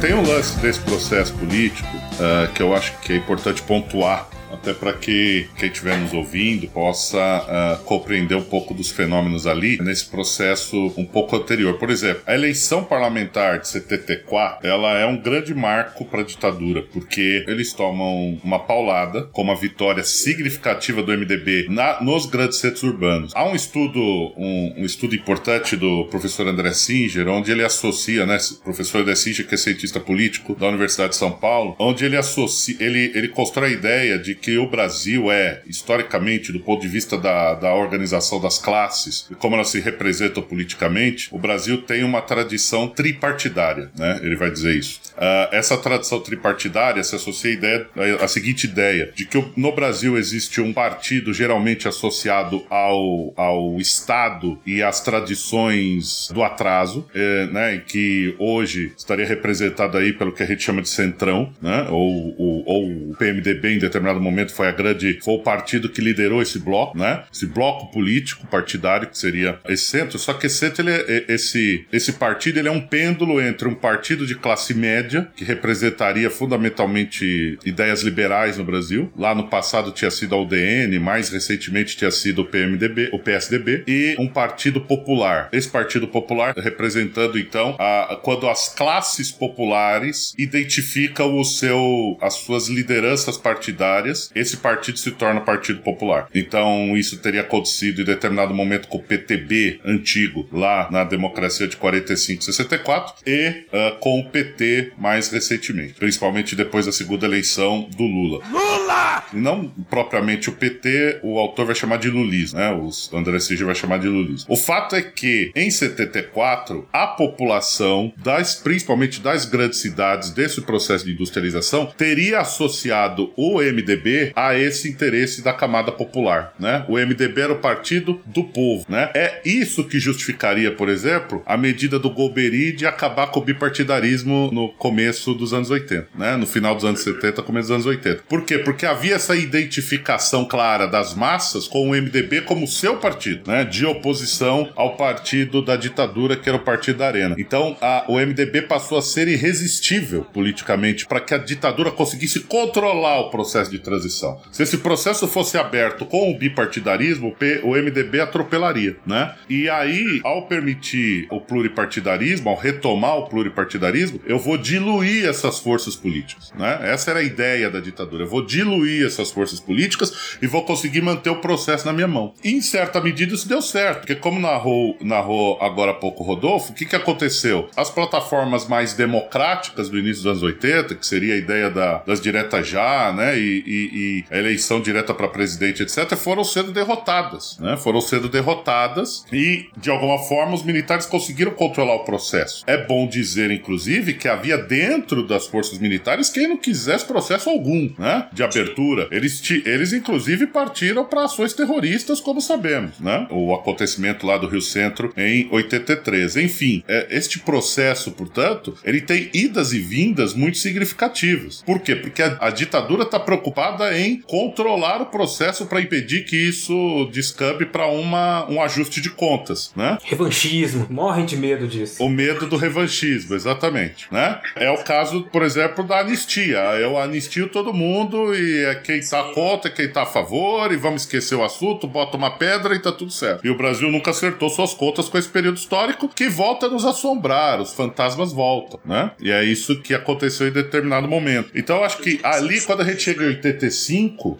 Tem 0.00 0.14
um 0.14 0.22
lance 0.22 0.56
desse 0.60 0.80
processo 0.80 1.32
político 1.34 1.88
uh, 1.96 2.52
que 2.52 2.62
eu 2.62 2.74
acho 2.74 2.96
que 3.00 3.14
é 3.14 3.16
importante 3.16 3.62
pontuar 3.62 4.28
até 4.66 4.74
para 4.74 4.92
que 4.92 5.48
quem 5.56 5.68
estiver 5.68 5.96
nos 5.96 6.12
ouvindo 6.12 6.66
possa 6.68 7.18
uh, 7.18 7.84
compreender 7.84 8.34
um 8.34 8.42
pouco 8.42 8.74
dos 8.74 8.90
fenômenos 8.90 9.46
ali 9.46 9.78
nesse 9.80 10.06
processo 10.06 10.92
um 10.96 11.04
pouco 11.04 11.36
anterior. 11.36 11.78
Por 11.78 11.88
exemplo, 11.88 12.22
a 12.26 12.34
eleição 12.34 12.82
parlamentar 12.82 13.60
de 13.60 13.68
74 13.68 14.66
ela 14.66 14.98
é 14.98 15.06
um 15.06 15.16
grande 15.16 15.54
marco 15.54 16.04
para 16.04 16.22
a 16.22 16.24
ditadura, 16.24 16.82
porque 16.82 17.44
eles 17.46 17.72
tomam 17.72 18.40
uma 18.42 18.58
paulada 18.58 19.22
com 19.32 19.42
uma 19.42 19.54
vitória 19.54 20.02
significativa 20.02 21.02
do 21.02 21.12
MDB 21.12 21.66
na, 21.68 22.02
nos 22.02 22.26
grandes 22.26 22.58
centros 22.58 22.82
urbanos. 22.82 23.32
Há 23.34 23.44
um 23.44 23.54
estudo, 23.54 24.00
um, 24.36 24.74
um, 24.78 24.84
estudo 24.84 25.14
importante 25.14 25.76
do 25.76 26.06
professor 26.06 26.48
André 26.48 26.72
Singer, 26.72 27.28
onde 27.28 27.52
ele 27.52 27.64
associa, 27.64 28.26
né, 28.26 28.38
professor 28.64 29.02
André 29.02 29.14
Singer, 29.14 29.46
que 29.46 29.54
é 29.54 29.58
cientista 29.58 30.00
político 30.00 30.54
da 30.54 30.66
Universidade 30.66 31.10
de 31.10 31.16
São 31.16 31.30
Paulo, 31.30 31.76
onde 31.78 32.04
ele 32.04 32.16
associa, 32.16 32.76
ele, 32.80 33.12
ele 33.14 33.28
constrói 33.28 33.70
a 33.70 33.72
ideia 33.72 34.18
de 34.18 34.34
que 34.34 34.55
o 34.58 34.68
Brasil 34.68 35.30
é, 35.30 35.62
historicamente, 35.66 36.52
do 36.52 36.60
ponto 36.60 36.82
de 36.82 36.88
vista 36.88 37.16
da, 37.16 37.54
da 37.54 37.74
organização 37.74 38.40
das 38.40 38.58
classes 38.58 39.26
e 39.30 39.34
como 39.34 39.54
elas 39.54 39.68
se 39.68 39.80
representam 39.80 40.42
politicamente, 40.42 41.28
o 41.32 41.38
Brasil 41.38 41.82
tem 41.82 42.04
uma 42.04 42.20
tradição 42.20 42.88
tripartidária, 42.88 43.90
né? 43.96 44.20
Ele 44.22 44.36
vai 44.36 44.50
dizer 44.50 44.76
isso. 44.76 45.00
Uh, 45.16 45.54
essa 45.54 45.76
tradição 45.76 46.20
tripartidária 46.20 47.02
se 47.02 47.14
associa 47.14 47.50
à, 47.50 47.54
ideia, 47.54 47.86
à 48.20 48.28
seguinte 48.28 48.64
ideia, 48.64 49.12
de 49.14 49.24
que 49.24 49.42
no 49.56 49.72
Brasil 49.72 50.16
existe 50.16 50.60
um 50.60 50.72
partido 50.72 51.32
geralmente 51.32 51.88
associado 51.88 52.64
ao, 52.68 53.32
ao 53.36 53.76
Estado 53.78 54.58
e 54.66 54.82
às 54.82 55.00
tradições 55.00 56.28
do 56.32 56.42
atraso, 56.42 57.06
eh, 57.14 57.46
né? 57.46 57.82
Que 57.86 58.34
hoje 58.38 58.92
estaria 58.96 59.26
representado 59.26 59.96
aí 59.96 60.12
pelo 60.12 60.32
que 60.32 60.42
a 60.42 60.46
gente 60.46 60.62
chama 60.62 60.82
de 60.82 60.88
centrão, 60.88 61.52
né? 61.60 61.86
Ou, 61.90 62.34
ou 62.66 63.10
o 63.10 63.16
PMDB 63.16 63.74
em 63.74 63.78
determinado 63.78 64.20
momento 64.20 64.35
momento 64.36 64.52
foi 64.52 64.68
a 64.68 64.72
grande, 64.72 65.18
foi 65.22 65.34
o 65.34 65.42
partido 65.42 65.88
que 65.88 66.00
liderou 66.00 66.42
esse 66.42 66.58
bloco, 66.58 66.96
né? 66.96 67.24
Esse 67.32 67.46
bloco 67.46 67.90
político 67.90 68.46
partidário 68.46 69.08
que 69.08 69.18
seria 69.18 69.58
esse 69.68 69.84
centro. 69.84 70.18
Só 70.18 70.34
que 70.34 70.46
esse 70.46 70.58
centro, 70.58 70.82
ele 70.82 70.90
é, 70.92 71.24
esse, 71.28 71.86
esse 71.90 72.12
partido, 72.12 72.58
ele 72.58 72.68
é 72.68 72.70
um 72.70 72.80
pêndulo 72.80 73.40
entre 73.40 73.66
um 73.66 73.74
partido 73.74 74.26
de 74.26 74.34
classe 74.34 74.74
média 74.74 75.28
que 75.34 75.44
representaria 75.44 76.28
fundamentalmente 76.28 77.58
ideias 77.64 78.02
liberais 78.02 78.58
no 78.58 78.64
Brasil. 78.64 79.10
Lá 79.16 79.34
no 79.34 79.48
passado 79.48 79.90
tinha 79.90 80.10
sido 80.10 80.34
a 80.34 80.40
UDN, 80.40 80.98
mais 80.98 81.30
recentemente 81.30 81.96
tinha 81.96 82.10
sido 82.10 82.42
o 82.42 82.44
PMDB, 82.44 83.10
o 83.12 83.18
PSDB 83.18 83.84
e 83.86 84.14
um 84.18 84.28
partido 84.28 84.80
popular. 84.80 85.48
Esse 85.52 85.68
partido 85.68 86.06
popular 86.06 86.54
representando 86.56 87.38
então 87.38 87.74
a, 87.78 88.18
quando 88.22 88.48
as 88.48 88.68
classes 88.68 89.32
populares 89.32 90.34
identificam 90.36 91.38
o 91.38 91.44
seu, 91.44 92.18
as 92.20 92.34
suas 92.34 92.68
lideranças 92.68 93.36
partidárias 93.36 94.25
esse 94.34 94.58
partido 94.58 94.98
se 94.98 95.10
torna 95.12 95.40
Partido 95.40 95.80
Popular. 95.80 96.28
Então, 96.34 96.96
isso 96.96 97.18
teria 97.18 97.40
acontecido 97.40 98.02
em 98.02 98.04
determinado 98.04 98.54
momento 98.54 98.88
com 98.88 98.98
o 98.98 99.02
PTB 99.02 99.80
antigo, 99.84 100.48
lá 100.52 100.88
na 100.90 101.04
democracia 101.04 101.66
de 101.68 101.76
45 101.76 102.42
64, 102.42 103.14
e 103.26 103.48
uh, 103.48 103.98
com 103.98 104.20
o 104.20 104.28
PT 104.28 104.92
mais 104.98 105.28
recentemente, 105.28 105.94
principalmente 105.94 106.56
depois 106.56 106.86
da 106.86 106.92
segunda 106.92 107.26
eleição 107.26 107.88
do 107.96 108.04
Lula. 108.04 108.42
Lula! 108.50 109.24
Não 109.32 109.68
propriamente 109.90 110.48
o 110.48 110.52
PT, 110.52 111.20
o 111.22 111.38
autor 111.38 111.66
vai 111.66 111.74
chamar 111.74 111.98
de 111.98 112.08
lulismo, 112.08 112.58
né? 112.58 112.70
O 112.72 112.90
André 113.16 113.38
Sige 113.38 113.64
vai 113.64 113.74
chamar 113.74 113.98
de 113.98 114.08
lulismo. 114.08 114.46
O 114.48 114.56
fato 114.56 114.94
é 114.94 115.02
que, 115.02 115.50
em 115.54 115.70
74, 115.70 116.88
a 116.92 117.06
população, 117.06 118.12
das, 118.16 118.54
principalmente 118.54 119.20
das 119.20 119.44
grandes 119.44 119.80
cidades, 119.80 120.30
desse 120.30 120.60
processo 120.60 121.04
de 121.04 121.12
industrialização, 121.12 121.92
teria 121.96 122.40
associado 122.40 123.32
o 123.36 123.60
MDB 123.60 124.15
a 124.34 124.56
esse 124.56 124.88
interesse 124.88 125.42
da 125.42 125.52
camada 125.52 125.92
popular, 125.92 126.54
né? 126.58 126.84
O 126.88 126.94
MDB 126.94 127.40
era 127.40 127.52
o 127.52 127.58
partido 127.58 128.20
do 128.26 128.44
povo, 128.44 128.84
né? 128.88 129.10
É 129.14 129.40
isso 129.44 129.84
que 129.84 129.98
justificaria, 129.98 130.70
por 130.70 130.88
exemplo, 130.88 131.42
a 131.46 131.56
medida 131.56 131.98
do 131.98 132.10
Golbery 132.10 132.72
de 132.72 132.86
acabar 132.86 133.28
com 133.28 133.40
o 133.40 133.44
bipartidarismo 133.44 134.50
no 134.52 134.68
começo 134.68 135.34
dos 135.34 135.52
anos 135.52 135.70
80, 135.70 136.08
né? 136.14 136.36
No 136.36 136.46
final 136.46 136.74
dos 136.74 136.84
anos 136.84 137.00
70, 137.00 137.42
começo 137.42 137.68
dos 137.68 137.74
anos 137.74 137.86
80. 137.86 138.24
Por 138.28 138.44
quê? 138.44 138.58
Porque 138.58 138.86
havia 138.86 139.14
essa 139.14 139.36
identificação 139.36 140.44
clara 140.44 140.86
das 140.86 141.14
massas 141.14 141.66
com 141.68 141.90
o 141.90 141.94
MDB 141.94 142.42
como 142.42 142.66
seu 142.66 142.96
partido, 142.96 143.50
né? 143.50 143.64
De 143.64 143.84
oposição 143.84 144.70
ao 144.74 144.96
partido 144.96 145.62
da 145.62 145.76
ditadura, 145.76 146.36
que 146.36 146.48
era 146.48 146.58
o 146.58 146.64
Partido 146.64 146.98
da 146.98 147.06
Arena. 147.06 147.34
Então, 147.38 147.76
a, 147.80 148.04
o 148.08 148.14
MDB 148.14 148.62
passou 148.62 148.98
a 148.98 149.02
ser 149.02 149.28
irresistível 149.28 150.26
politicamente 150.32 151.06
para 151.06 151.20
que 151.20 151.34
a 151.34 151.38
ditadura 151.38 151.90
conseguisse 151.90 152.40
controlar 152.40 153.20
o 153.20 153.30
processo 153.30 153.70
de 153.70 153.78
transição. 153.78 154.05
Se 154.50 154.62
esse 154.62 154.78
processo 154.78 155.26
fosse 155.28 155.58
aberto 155.58 156.04
com 156.06 156.30
o 156.30 156.38
bipartidarismo, 156.38 157.36
o 157.62 157.70
MDB 157.70 158.20
atropelaria, 158.20 158.96
né? 159.06 159.34
E 159.48 159.68
aí, 159.68 160.20
ao 160.24 160.46
permitir 160.46 161.26
o 161.30 161.40
pluripartidarismo, 161.40 162.50
ao 162.50 162.56
retomar 162.56 163.16
o 163.16 163.28
pluripartidarismo, 163.28 164.20
eu 164.26 164.38
vou 164.38 164.56
diluir 164.56 165.26
essas 165.26 165.58
forças 165.58 165.96
políticas, 165.96 166.52
né? 166.58 166.80
Essa 166.82 167.10
era 167.10 167.20
a 167.20 167.22
ideia 167.22 167.70
da 167.70 167.80
ditadura. 167.80 168.24
Eu 168.24 168.28
vou 168.28 168.44
diluir 168.44 169.06
essas 169.06 169.30
forças 169.30 169.60
políticas 169.60 170.38
e 170.40 170.46
vou 170.46 170.64
conseguir 170.64 171.00
manter 171.00 171.30
o 171.30 171.40
processo 171.40 171.86
na 171.86 171.92
minha 171.92 172.08
mão. 172.08 172.34
E, 172.42 172.52
em 172.52 172.60
certa 172.60 173.00
medida 173.00 173.34
isso 173.34 173.48
deu 173.48 173.62
certo, 173.62 174.00
porque 174.00 174.14
como 174.14 174.40
narrou, 174.40 174.96
narrou 175.00 175.58
agora 175.60 175.92
há 175.92 175.94
pouco 175.94 176.22
Rodolfo, 176.22 176.72
o 176.72 176.74
que, 176.74 176.84
que 176.84 176.96
aconteceu? 176.96 177.68
As 177.76 177.90
plataformas 177.90 178.66
mais 178.66 178.94
democráticas 178.94 179.88
do 179.88 179.98
início 179.98 180.22
dos 180.22 180.26
anos 180.26 180.42
80, 180.42 180.94
que 180.94 181.06
seria 181.06 181.34
a 181.34 181.36
ideia 181.36 181.70
da, 181.70 181.98
das 181.98 182.20
diretas 182.20 182.66
já, 182.66 183.12
né, 183.12 183.38
e, 183.38 183.62
e, 183.66 183.95
e 183.96 184.24
a 184.30 184.38
eleição 184.38 184.80
direta 184.80 185.14
para 185.14 185.28
presidente, 185.28 185.82
etc., 185.82 186.14
foram 186.16 186.44
sendo 186.44 186.70
derrotadas, 186.72 187.56
né? 187.58 187.76
Foram 187.76 188.00
sendo 188.00 188.28
derrotadas 188.28 189.24
e, 189.32 189.66
de 189.76 189.90
alguma 189.90 190.18
forma, 190.18 190.54
os 190.54 190.62
militares 190.62 191.06
conseguiram 191.06 191.52
controlar 191.52 191.94
o 191.94 192.04
processo. 192.04 192.64
É 192.66 192.76
bom 192.76 193.08
dizer, 193.08 193.50
inclusive, 193.50 194.14
que 194.14 194.28
havia 194.28 194.58
dentro 194.58 195.26
das 195.26 195.46
forças 195.46 195.78
militares 195.78 196.28
quem 196.28 196.48
não 196.48 196.56
quisesse 196.56 197.04
processo 197.06 197.48
algum, 197.48 197.90
né? 197.98 198.28
De 198.32 198.42
abertura. 198.42 199.08
Eles, 199.10 199.42
eles 199.64 199.92
inclusive, 199.92 200.46
partiram 200.46 201.04
para 201.04 201.24
ações 201.24 201.52
terroristas, 201.52 202.20
como 202.20 202.40
sabemos, 202.40 203.00
né? 203.00 203.26
O 203.30 203.54
acontecimento 203.54 204.26
lá 204.26 204.36
do 204.36 204.46
Rio 204.46 204.60
Centro 204.60 205.12
em 205.16 205.48
83. 205.50 206.36
Enfim, 206.36 206.82
é, 206.86 207.06
este 207.10 207.38
processo, 207.38 208.12
portanto, 208.12 208.76
ele 208.84 209.00
tem 209.00 209.30
idas 209.32 209.72
e 209.72 209.78
vindas 209.78 210.34
muito 210.34 210.58
significativas. 210.58 211.62
Por 211.62 211.80
quê? 211.80 211.96
Porque 211.96 212.22
a, 212.22 212.36
a 212.40 212.50
ditadura 212.50 213.04
está 213.04 213.18
preocupada 213.18 213.85
em 213.94 214.20
controlar 214.20 215.02
o 215.02 215.06
processo 215.06 215.66
para 215.66 215.80
impedir 215.80 216.24
que 216.24 216.36
isso 216.36 217.08
descambe 217.12 217.66
para 217.66 217.86
um 217.88 218.62
ajuste 218.62 219.00
de 219.00 219.10
contas, 219.10 219.72
né? 219.76 219.98
Revanchismo. 220.02 220.86
Morrem 220.90 221.24
de 221.24 221.36
medo 221.36 221.66
disso. 221.66 222.02
O 222.02 222.08
medo 222.08 222.46
do 222.46 222.56
revanchismo, 222.56 223.34
exatamente, 223.34 224.06
né? 224.10 224.40
É 224.54 224.70
o 224.70 224.78
caso, 224.78 225.22
por 225.32 225.42
exemplo, 225.42 225.84
da 225.84 226.00
anistia. 226.00 226.58
Eu 226.78 226.98
anistio 226.98 227.48
todo 227.48 227.72
mundo 227.72 228.34
e 228.34 228.64
é 228.64 228.74
quem 228.74 229.00
tá 229.00 229.22
contra, 229.34 229.70
quem 229.70 229.88
tá 229.88 230.02
a 230.02 230.06
favor, 230.06 230.72
e 230.72 230.76
vamos 230.76 231.02
esquecer 231.02 231.34
o 231.34 231.44
assunto, 231.44 231.86
bota 231.86 232.16
uma 232.16 232.30
pedra 232.30 232.74
e 232.74 232.78
tá 232.78 232.92
tudo 232.92 233.12
certo. 233.12 233.46
E 233.46 233.50
o 233.50 233.56
Brasil 233.56 233.90
nunca 233.90 234.10
acertou 234.10 234.48
suas 234.48 234.72
contas 234.74 235.08
com 235.08 235.18
esse 235.18 235.28
período 235.28 235.56
histórico 235.58 236.08
que 236.08 236.28
volta 236.28 236.66
a 236.66 236.68
nos 236.68 236.84
assombrar, 236.84 237.60
os 237.60 237.72
fantasmas 237.72 238.32
voltam, 238.32 238.80
né? 238.84 239.10
E 239.20 239.30
é 239.30 239.44
isso 239.44 239.80
que 239.80 239.94
aconteceu 239.94 240.48
em 240.48 240.52
determinado 240.52 241.08
momento. 241.08 241.50
Então 241.54 241.76
eu 241.76 241.84
acho 241.84 241.98
que 241.98 242.20
ali, 242.22 242.60
quando 242.60 242.82
a 242.82 242.84
gente 242.84 243.02
chega 243.02 243.24
em 243.24 243.28
85, 243.28 243.75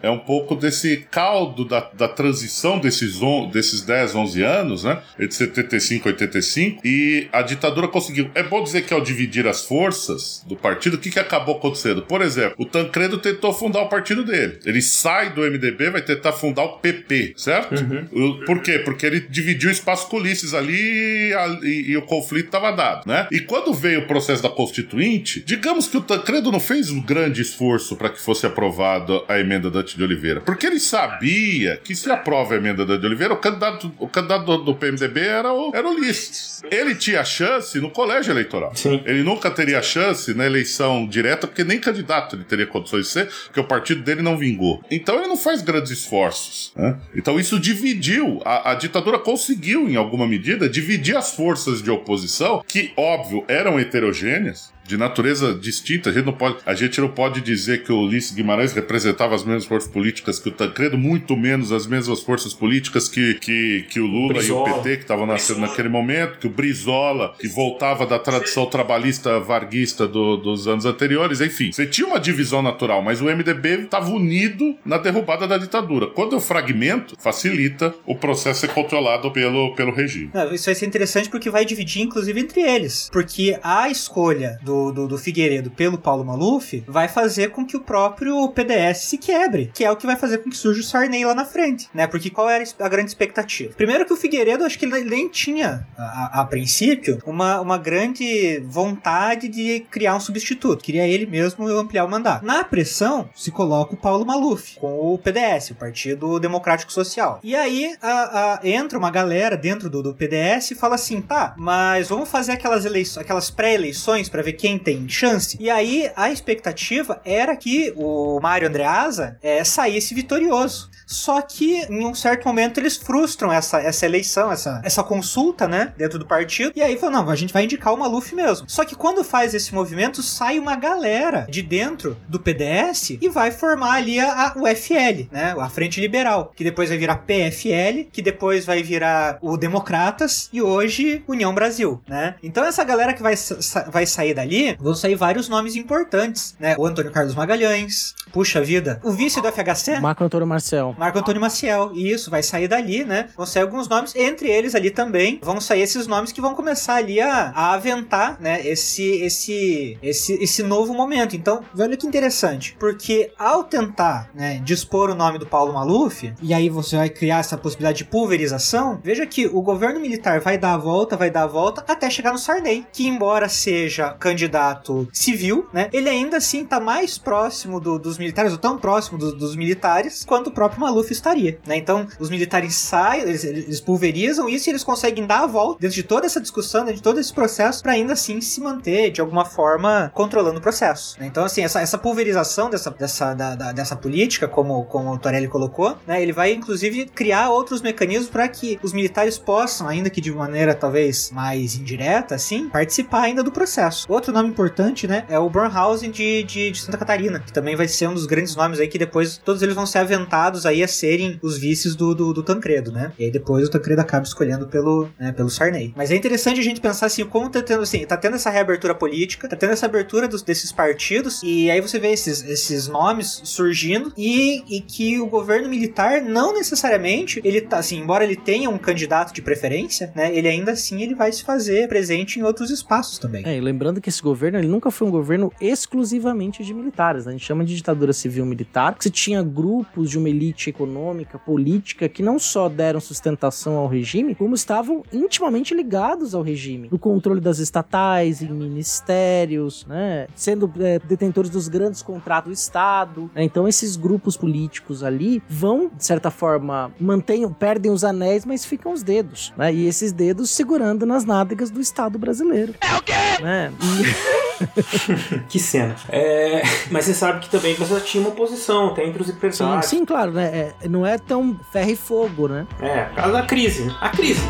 é 0.02 0.10
um 0.10 0.18
pouco 0.18 0.54
desse 0.54 1.06
caldo 1.10 1.64
da, 1.64 1.90
da 1.92 2.08
transição 2.08 2.78
desses, 2.78 3.22
on, 3.22 3.48
desses 3.50 3.82
10, 3.82 4.14
11 4.14 4.42
anos, 4.42 4.84
né? 4.84 5.02
De 5.18 5.34
75 5.34 6.08
a 6.08 6.12
85, 6.12 6.80
e 6.84 7.28
a 7.32 7.42
ditadura 7.42 7.88
conseguiu. 7.88 8.30
É 8.34 8.42
bom 8.42 8.62
dizer 8.62 8.82
que 8.82 8.94
ao 8.94 9.00
dividir 9.00 9.46
as 9.46 9.64
forças 9.64 10.42
do 10.46 10.56
partido, 10.56 10.94
o 10.94 10.98
que, 10.98 11.10
que 11.10 11.18
acabou 11.18 11.56
acontecendo? 11.56 12.02
Por 12.02 12.22
exemplo, 12.22 12.54
o 12.58 12.64
Tancredo 12.64 13.18
tentou 13.18 13.52
fundar 13.52 13.82
o 13.82 13.88
partido 13.88 14.24
dele. 14.24 14.58
Ele 14.64 14.82
sai 14.82 15.32
do 15.32 15.42
MDB, 15.42 15.90
vai 15.90 16.02
tentar 16.02 16.32
fundar 16.32 16.64
o 16.64 16.78
PP, 16.78 17.34
certo? 17.36 17.74
Uhum. 17.74 18.44
Por 18.44 18.62
quê? 18.62 18.78
Porque 18.78 19.06
ele 19.06 19.20
dividiu 19.20 19.68
o 19.68 19.72
espaço 19.72 20.08
com 20.08 20.16
Ulisses 20.16 20.54
ali 20.54 21.32
e, 21.62 21.90
e 21.90 21.96
o 21.96 22.02
conflito 22.02 22.46
estava 22.46 22.70
dado, 22.70 23.06
né? 23.06 23.28
E 23.30 23.40
quando 23.40 23.72
veio 23.72 24.00
o 24.00 24.06
processo 24.06 24.42
da 24.42 24.48
Constituinte, 24.48 25.42
digamos 25.44 25.86
que 25.86 25.96
o 25.96 26.00
Tancredo 26.00 26.50
não 26.50 26.60
fez 26.60 26.90
um 26.90 27.00
grande 27.00 27.42
esforço 27.42 27.96
para 27.96 28.08
que 28.08 28.20
fosse 28.20 28.46
aprovado 28.46 29.24
a 29.28 29.38
emenda 29.38 29.70
da 29.70 29.82
de 29.82 30.02
Oliveira, 30.02 30.40
porque 30.40 30.66
ele 30.66 30.80
sabia 30.80 31.80
que 31.82 31.94
se 31.94 32.10
aprova 32.10 32.54
a 32.54 32.56
emenda 32.56 32.84
da 32.84 32.96
de 32.96 33.06
Oliveira, 33.06 33.34
o 33.34 33.36
candidato, 33.36 33.92
o 33.98 34.08
candidato 34.08 34.44
do, 34.44 34.58
do 34.58 34.74
PMDB 34.74 35.20
era 35.20 35.52
o, 35.52 35.70
era 35.74 35.86
o 35.86 35.92
Ulisses. 35.92 36.62
Ele 36.70 36.94
tinha 36.94 37.24
chance 37.24 37.78
no 37.80 37.90
colégio 37.90 38.32
eleitoral. 38.32 38.72
Sim. 38.74 39.02
Ele 39.04 39.22
nunca 39.22 39.50
teria 39.50 39.80
chance 39.82 40.34
na 40.34 40.44
eleição 40.44 41.06
direta, 41.06 41.46
porque 41.46 41.64
nem 41.64 41.78
candidato 41.78 42.36
ele 42.36 42.44
teria 42.44 42.66
condições 42.66 43.06
de 43.06 43.12
ser, 43.12 43.28
porque 43.44 43.60
o 43.60 43.64
partido 43.64 44.02
dele 44.02 44.22
não 44.22 44.36
vingou. 44.36 44.82
Então 44.90 45.16
ele 45.18 45.28
não 45.28 45.36
faz 45.36 45.62
grandes 45.62 45.90
esforços. 45.90 46.72
Né? 46.76 46.98
Então 47.14 47.38
isso 47.38 47.58
dividiu. 47.58 48.40
A, 48.44 48.72
a 48.72 48.74
ditadura 48.74 49.18
conseguiu, 49.18 49.88
em 49.88 49.96
alguma 49.96 50.26
medida, 50.26 50.68
dividir 50.68 51.16
as 51.16 51.34
forças 51.34 51.82
de 51.82 51.90
oposição, 51.90 52.62
que, 52.66 52.92
óbvio, 52.96 53.44
eram 53.48 53.78
heterogêneas, 53.78 54.72
de 54.86 54.96
natureza 54.96 55.54
distinta. 55.54 56.10
A 56.10 56.12
gente 56.12 56.26
não 56.26 56.32
pode, 56.32 56.56
a 56.66 56.74
gente 56.74 57.00
não 57.00 57.08
pode 57.08 57.40
dizer 57.40 57.82
que 57.82 57.92
o 57.92 58.00
Ulisses 58.00 58.32
Guimarães 58.32 58.72
representava 58.72 59.34
as 59.34 59.44
mesmas 59.44 59.64
forças 59.64 59.90
políticas 59.90 60.38
que 60.38 60.48
o 60.48 60.52
Tancredo, 60.52 60.98
muito 60.98 61.36
menos 61.36 61.72
as 61.72 61.86
mesmas 61.86 62.20
forças 62.20 62.52
políticas 62.52 63.08
que, 63.08 63.34
que, 63.34 63.86
que 63.88 64.00
o 64.00 64.06
Lula 64.06 64.34
Brizola. 64.34 64.68
e 64.68 64.72
o 64.72 64.74
PT, 64.74 64.96
que 64.96 65.02
estavam 65.02 65.26
nascendo 65.26 65.60
naquele 65.60 65.88
momento, 65.88 66.38
que 66.38 66.46
o 66.46 66.50
Brizola, 66.50 67.34
que 67.38 67.48
voltava 67.48 68.06
da 68.06 68.18
tradição 68.18 68.66
trabalhista 68.66 69.40
varguista 69.40 70.06
do, 70.06 70.36
dos 70.36 70.66
anos 70.66 70.84
anteriores. 70.84 71.40
Enfim, 71.40 71.72
você 71.72 71.86
tinha 71.86 72.06
uma 72.06 72.20
divisão 72.20 72.62
natural, 72.62 73.02
mas 73.02 73.20
o 73.20 73.24
MDB 73.24 73.84
estava 73.84 74.10
unido 74.10 74.76
na 74.84 74.98
derrubada 74.98 75.46
da 75.46 75.56
ditadura. 75.56 76.08
Quando 76.08 76.34
eu 76.34 76.40
fragmento, 76.40 77.16
facilita 77.18 77.94
o 78.04 78.14
processo 78.14 78.56
ser 78.56 78.68
controlado 78.68 79.30
pelo, 79.30 79.74
pelo 79.74 79.92
regime. 79.92 80.30
Não, 80.34 80.52
isso 80.52 80.66
vai 80.66 80.74
ser 80.74 80.86
interessante 80.86 81.28
porque 81.28 81.50
vai 81.50 81.64
dividir, 81.64 82.02
inclusive, 82.02 82.40
entre 82.40 82.60
eles. 82.60 83.08
Porque 83.12 83.58
a 83.62 83.88
escolha 83.88 84.58
do, 84.62 84.75
do, 84.92 85.08
do 85.08 85.18
Figueiredo 85.18 85.70
pelo 85.70 85.98
Paulo 85.98 86.24
Maluf 86.24 86.82
vai 86.86 87.08
fazer 87.08 87.50
com 87.50 87.64
que 87.64 87.76
o 87.76 87.80
próprio 87.80 88.48
PDS 88.50 88.98
se 88.98 89.18
quebre, 89.18 89.70
que 89.74 89.84
é 89.84 89.90
o 89.90 89.96
que 89.96 90.06
vai 90.06 90.16
fazer 90.16 90.38
com 90.38 90.50
que 90.50 90.56
surja 90.56 90.80
o 90.80 90.84
Sarney 90.84 91.24
lá 91.24 91.34
na 91.34 91.44
frente, 91.44 91.88
né? 91.94 92.06
Porque 92.06 92.30
qual 92.30 92.48
era 92.48 92.64
a 92.80 92.88
grande 92.88 93.10
expectativa? 93.10 93.72
Primeiro 93.74 94.04
que 94.04 94.12
o 94.12 94.16
Figueiredo, 94.16 94.64
acho 94.64 94.78
que 94.78 94.84
ele 94.84 95.04
nem 95.04 95.28
tinha, 95.28 95.86
a, 95.96 96.40
a 96.40 96.44
princípio, 96.44 97.18
uma, 97.26 97.60
uma 97.60 97.78
grande 97.78 98.60
vontade 98.66 99.48
de 99.48 99.80
criar 99.90 100.16
um 100.16 100.20
substituto. 100.20 100.82
Queria 100.82 101.06
ele 101.06 101.26
mesmo 101.26 101.66
ampliar 101.68 102.04
o 102.04 102.10
mandato. 102.10 102.44
Na 102.44 102.64
pressão, 102.64 103.28
se 103.34 103.50
coloca 103.50 103.94
o 103.94 103.96
Paulo 103.96 104.24
Maluf 104.24 104.76
com 104.76 105.14
o 105.14 105.18
PDS, 105.18 105.70
o 105.70 105.74
Partido 105.74 106.38
Democrático 106.40 106.92
Social. 106.92 107.40
E 107.42 107.54
aí 107.54 107.94
a, 108.02 108.60
a, 108.60 108.60
entra 108.68 108.98
uma 108.98 109.10
galera 109.10 109.56
dentro 109.56 109.88
do, 109.88 110.02
do 110.02 110.14
PDS 110.14 110.72
e 110.72 110.74
fala 110.74 110.94
assim: 110.94 111.20
tá, 111.20 111.54
mas 111.56 112.08
vamos 112.08 112.28
fazer 112.28 112.52
aquelas 112.52 112.84
eleições, 112.84 113.22
aquelas 113.22 113.50
pré-eleições 113.50 114.28
para 114.28 114.42
ver 114.42 114.54
quem 114.54 114.65
tem 114.76 115.08
chance. 115.08 115.56
E 115.60 115.70
aí 115.70 116.10
a 116.16 116.32
expectativa 116.32 117.20
era 117.24 117.54
que 117.56 117.92
o 117.94 118.40
Mário 118.40 118.66
Andreasa 118.66 119.38
é, 119.40 119.62
saísse 119.62 120.14
vitorioso. 120.14 120.90
Só 121.06 121.40
que 121.40 121.86
em 121.88 122.04
um 122.04 122.14
certo 122.14 122.44
momento 122.44 122.78
eles 122.78 122.96
frustram 122.96 123.52
essa, 123.52 123.80
essa 123.80 124.04
eleição, 124.04 124.50
essa, 124.50 124.80
essa 124.84 125.02
consulta, 125.02 125.68
né, 125.68 125.92
dentro 125.96 126.18
do 126.18 126.26
partido. 126.26 126.72
E 126.74 126.82
aí 126.82 126.98
falam, 126.98 127.22
não, 127.22 127.30
a 127.30 127.36
gente 127.36 127.52
vai 127.52 127.64
indicar 127.64 127.94
o 127.94 127.96
Maluf 127.96 128.34
mesmo. 128.34 128.68
Só 128.68 128.84
que 128.84 128.96
quando 128.96 129.22
faz 129.22 129.54
esse 129.54 129.72
movimento, 129.72 130.22
sai 130.22 130.58
uma 130.58 130.74
galera 130.74 131.46
de 131.48 131.62
dentro 131.62 132.16
do 132.28 132.40
PDS 132.40 133.18
e 133.20 133.28
vai 133.28 133.52
formar 133.52 133.92
ali 133.92 134.18
a, 134.18 134.48
a, 134.48 134.54
o 134.56 134.66
FL, 134.66 135.28
né, 135.30 135.54
a 135.58 135.68
Frente 135.68 136.00
Liberal, 136.00 136.52
que 136.56 136.64
depois 136.64 136.88
vai 136.88 136.98
virar 136.98 137.16
PFL, 137.18 138.08
que 138.12 138.20
depois 138.20 138.64
vai 138.64 138.82
virar 138.82 139.38
o 139.40 139.56
Democratas 139.56 140.48
e 140.52 140.60
hoje 140.60 141.22
União 141.28 141.54
Brasil, 141.54 142.02
né? 142.08 142.34
Então 142.42 142.64
essa 142.64 142.82
galera 142.82 143.12
que 143.12 143.22
vai, 143.22 143.36
sa 143.36 143.84
vai 143.90 144.06
sair 144.06 144.34
dali, 144.34 144.76
vão 144.80 144.94
sair 144.94 145.14
vários 145.14 145.48
nomes 145.48 145.76
importantes, 145.76 146.56
né? 146.58 146.74
O 146.78 146.86
Antônio 146.86 147.12
Carlos 147.12 147.34
Magalhães, 147.34 148.14
puxa 148.32 148.60
vida, 148.60 149.00
o 149.04 149.12
vice 149.12 149.40
do 149.40 149.48
FHC, 149.50 150.00
Marco 150.00 150.24
Antônio 150.24 150.46
Marcel. 150.46 150.95
Marco 150.96 151.18
Antônio 151.18 151.40
Maciel, 151.40 151.92
isso, 151.94 152.30
vai 152.30 152.42
sair 152.42 152.68
dali, 152.68 153.04
né? 153.04 153.28
Vão 153.36 153.46
sair 153.46 153.62
alguns 153.62 153.88
nomes, 153.88 154.14
entre 154.14 154.48
eles 154.48 154.74
ali 154.74 154.90
também 154.90 155.38
vão 155.42 155.60
sair 155.60 155.82
esses 155.82 156.06
nomes 156.06 156.32
que 156.32 156.40
vão 156.40 156.54
começar 156.54 156.96
ali 156.96 157.20
a, 157.20 157.52
a 157.54 157.72
aventar, 157.72 158.40
né? 158.40 158.66
Esse, 158.66 159.02
esse, 159.22 159.98
esse, 160.02 160.34
esse 160.34 160.62
novo 160.62 160.94
momento. 160.94 161.36
Então, 161.36 161.62
olha 161.78 161.96
que 161.96 162.06
interessante, 162.06 162.76
porque 162.78 163.32
ao 163.38 163.64
tentar, 163.64 164.30
né, 164.34 164.60
dispor 164.64 165.10
o 165.10 165.14
nome 165.14 165.38
do 165.38 165.46
Paulo 165.46 165.72
Maluf, 165.72 166.32
e 166.42 166.54
aí 166.54 166.68
você 166.68 166.96
vai 166.96 167.08
criar 167.08 167.38
essa 167.38 167.56
possibilidade 167.56 167.98
de 167.98 168.04
pulverização, 168.04 169.00
veja 169.02 169.26
que 169.26 169.46
o 169.46 169.60
governo 169.62 170.00
militar 170.00 170.40
vai 170.40 170.58
dar 170.58 170.74
a 170.74 170.78
volta, 170.78 171.16
vai 171.16 171.30
dar 171.30 171.44
a 171.44 171.46
volta, 171.46 171.84
até 171.86 172.08
chegar 172.10 172.32
no 172.32 172.38
Sarney, 172.38 172.86
que 172.92 173.06
embora 173.06 173.48
seja 173.48 174.10
candidato 174.14 175.08
civil, 175.12 175.68
né, 175.72 175.88
ele 175.92 176.08
ainda 176.08 176.38
assim 176.38 176.64
tá 176.64 176.80
mais 176.80 177.18
próximo 177.18 177.80
do, 177.80 177.98
dos 177.98 178.18
militares, 178.18 178.52
ou 178.52 178.58
tão 178.58 178.78
próximo 178.78 179.18
do, 179.18 179.34
dos 179.34 179.56
militares, 179.56 180.24
quanto 180.24 180.48
o 180.48 180.52
próprio 180.52 180.80
Maluf 180.86 181.10
estaria, 181.10 181.58
né? 181.66 181.76
Então, 181.76 182.06
os 182.18 182.30
militares 182.30 182.74
saem, 182.74 183.22
eles, 183.22 183.44
eles 183.44 183.80
pulverizam 183.80 184.48
isso 184.48 184.68
e 184.68 184.70
eles 184.70 184.84
conseguem 184.84 185.26
dar 185.26 185.40
a 185.40 185.46
volta 185.46 185.80
dentro 185.80 185.94
de 185.94 186.02
toda 186.02 186.26
essa 186.26 186.40
discussão, 186.40 186.82
dentro 186.82 186.96
de 186.96 187.02
todo 187.02 187.18
esse 187.18 187.32
processo, 187.32 187.82
para 187.82 187.92
ainda 187.92 188.12
assim 188.12 188.40
se 188.40 188.60
manter, 188.60 189.10
de 189.10 189.20
alguma 189.20 189.44
forma, 189.44 190.10
controlando 190.14 190.58
o 190.58 190.62
processo. 190.62 191.18
Né? 191.18 191.26
Então, 191.26 191.44
assim, 191.44 191.62
essa, 191.62 191.80
essa 191.80 191.98
pulverização 191.98 192.70
dessa, 192.70 192.90
dessa, 192.90 193.34
da, 193.34 193.54
da, 193.54 193.72
dessa 193.72 193.96
política, 193.96 194.46
como, 194.46 194.84
como 194.84 195.12
o 195.12 195.18
Torelli 195.18 195.48
colocou, 195.48 195.96
né, 196.06 196.22
ele 196.22 196.32
vai, 196.32 196.52
inclusive, 196.52 197.06
criar 197.06 197.50
outros 197.50 197.82
mecanismos 197.82 198.28
para 198.28 198.46
que 198.48 198.78
os 198.82 198.92
militares 198.92 199.38
possam, 199.38 199.88
ainda 199.88 200.08
que 200.08 200.20
de 200.20 200.30
maneira 200.32 200.74
talvez 200.74 201.30
mais 201.32 201.74
indireta, 201.74 202.34
assim, 202.36 202.68
participar 202.68 203.22
ainda 203.22 203.42
do 203.42 203.50
processo. 203.50 204.06
Outro 204.08 204.32
nome 204.32 204.48
importante, 204.48 205.06
né, 205.06 205.24
é 205.28 205.38
o 205.38 205.50
Bornhausen 205.50 206.10
de, 206.10 206.44
de, 206.44 206.70
de 206.70 206.80
Santa 206.80 206.98
Catarina, 206.98 207.40
que 207.40 207.52
também 207.52 207.74
vai 207.74 207.88
ser 207.88 208.08
um 208.08 208.14
dos 208.14 208.26
grandes 208.26 208.54
nomes 208.54 208.78
aí 208.78 208.88
que 208.88 208.98
depois 208.98 209.36
todos 209.38 209.62
eles 209.62 209.74
vão 209.74 209.86
ser 209.86 209.98
aventados 209.98 210.66
aí 210.66 210.75
a 210.82 210.88
serem 210.88 211.38
os 211.42 211.58
vices 211.58 211.94
do, 211.94 212.14
do, 212.14 212.32
do 212.32 212.42
Tancredo, 212.42 212.92
né? 212.92 213.12
E 213.18 213.24
aí 213.24 213.30
depois 213.30 213.66
o 213.66 213.70
Tancredo 213.70 214.00
acaba 214.00 214.24
escolhendo 214.24 214.66
pelo, 214.66 215.08
né, 215.18 215.32
pelo 215.32 215.50
Sarney. 215.50 215.92
Mas 215.96 216.10
é 216.10 216.16
interessante 216.16 216.60
a 216.60 216.62
gente 216.62 216.80
pensar 216.80 217.06
assim, 217.06 217.24
como 217.24 217.50
tá 217.50 217.62
tendo, 217.62 217.82
assim, 217.82 218.04
tá 218.04 218.16
tendo 218.16 218.36
essa 218.36 218.50
reabertura 218.50 218.94
política, 218.94 219.48
tá 219.48 219.56
tendo 219.56 219.72
essa 219.72 219.86
abertura 219.86 220.28
dos, 220.28 220.42
desses 220.42 220.72
partidos, 220.72 221.40
e 221.42 221.70
aí 221.70 221.80
você 221.80 221.98
vê 221.98 222.08
esses, 222.12 222.42
esses 222.44 222.88
nomes 222.88 223.40
surgindo, 223.44 224.12
e, 224.16 224.62
e 224.68 224.80
que 224.80 225.20
o 225.20 225.26
governo 225.26 225.68
militar 225.68 226.22
não 226.22 226.54
necessariamente, 226.54 227.40
ele 227.44 227.60
tá, 227.60 227.78
assim, 227.78 227.98
embora 227.98 228.24
ele 228.24 228.36
tenha 228.36 228.68
um 228.70 228.78
candidato 228.78 229.32
de 229.32 229.42
preferência, 229.42 230.12
né, 230.14 230.34
ele 230.34 230.48
ainda 230.48 230.72
assim 230.72 231.02
ele 231.02 231.14
vai 231.14 231.32
se 231.32 231.42
fazer 231.42 231.88
presente 231.88 232.38
em 232.38 232.42
outros 232.42 232.70
espaços 232.70 233.18
também. 233.18 233.44
É, 233.46 233.56
e 233.56 233.60
lembrando 233.60 234.00
que 234.00 234.08
esse 234.08 234.22
governo, 234.22 234.58
ele 234.58 234.68
nunca 234.68 234.90
foi 234.90 235.06
um 235.06 235.10
governo 235.10 235.52
exclusivamente 235.60 236.64
de 236.64 236.74
militares, 236.74 237.26
né? 237.26 237.30
a 237.30 237.32
gente 237.32 237.44
chama 237.44 237.64
de 237.64 237.74
ditadura 237.74 238.12
civil-militar, 238.12 238.96
você 238.98 239.10
tinha 239.10 239.42
grupos 239.42 240.10
de 240.10 240.18
uma 240.18 240.28
elite 240.28 240.65
econômica, 240.70 241.38
política, 241.38 242.08
que 242.08 242.22
não 242.22 242.38
só 242.38 242.68
deram 242.68 243.00
sustentação 243.00 243.76
ao 243.76 243.86
regime, 243.86 244.34
como 244.34 244.54
estavam 244.54 245.02
intimamente 245.12 245.74
ligados 245.74 246.34
ao 246.34 246.42
regime, 246.42 246.88
no 246.90 246.98
controle 246.98 247.40
das 247.40 247.58
estatais, 247.58 248.42
em 248.42 248.50
ministérios, 248.50 249.86
né, 249.86 250.26
sendo 250.34 250.70
é, 250.78 250.98
detentores 250.98 251.50
dos 251.50 251.68
grandes 251.68 252.02
contratos 252.02 252.50
do 252.50 252.54
Estado. 252.54 253.30
Né? 253.34 253.44
Então 253.44 253.66
esses 253.66 253.96
grupos 253.96 254.36
políticos 254.36 255.02
ali 255.02 255.42
vão, 255.48 255.90
de 255.94 256.04
certa 256.04 256.30
forma, 256.30 256.92
mantenham, 256.98 257.52
perdem 257.52 257.90
os 257.90 258.04
anéis, 258.04 258.44
mas 258.44 258.64
ficam 258.64 258.92
os 258.92 259.02
dedos, 259.02 259.52
né? 259.56 259.72
E 259.72 259.86
esses 259.86 260.12
dedos 260.12 260.50
segurando 260.50 261.06
nas 261.06 261.24
nádegas 261.24 261.70
do 261.70 261.80
Estado 261.80 262.18
brasileiro. 262.18 262.74
É 262.80 262.96
o 262.96 263.02
quê? 263.02 263.42
Né? 263.42 263.72
E... 263.80 264.36
que 265.48 265.58
cena. 265.58 265.96
É, 266.08 266.62
mas 266.90 267.04
você 267.04 267.14
sabe 267.14 267.40
que 267.40 267.50
também 267.50 267.74
você 267.74 268.00
tinha 268.00 268.20
uma 268.22 268.30
oposição, 268.30 268.88
até 268.88 269.04
entre 269.06 269.20
os 269.22 269.28
Sim, 269.28 269.34
empresários. 269.34 269.86
sim, 269.86 270.04
claro, 270.04 270.32
né? 270.32 270.72
É, 270.82 270.88
não 270.88 271.04
é 271.06 271.18
tão 271.18 271.56
ferro 271.72 271.90
e 271.90 271.96
fogo, 271.96 272.48
né? 272.48 272.66
É, 272.80 273.04
por 273.04 273.14
causa 273.16 273.32
da 273.32 273.42
crise. 273.42 273.84
né? 273.84 273.94
A 274.00 274.08
crise. 274.10 274.40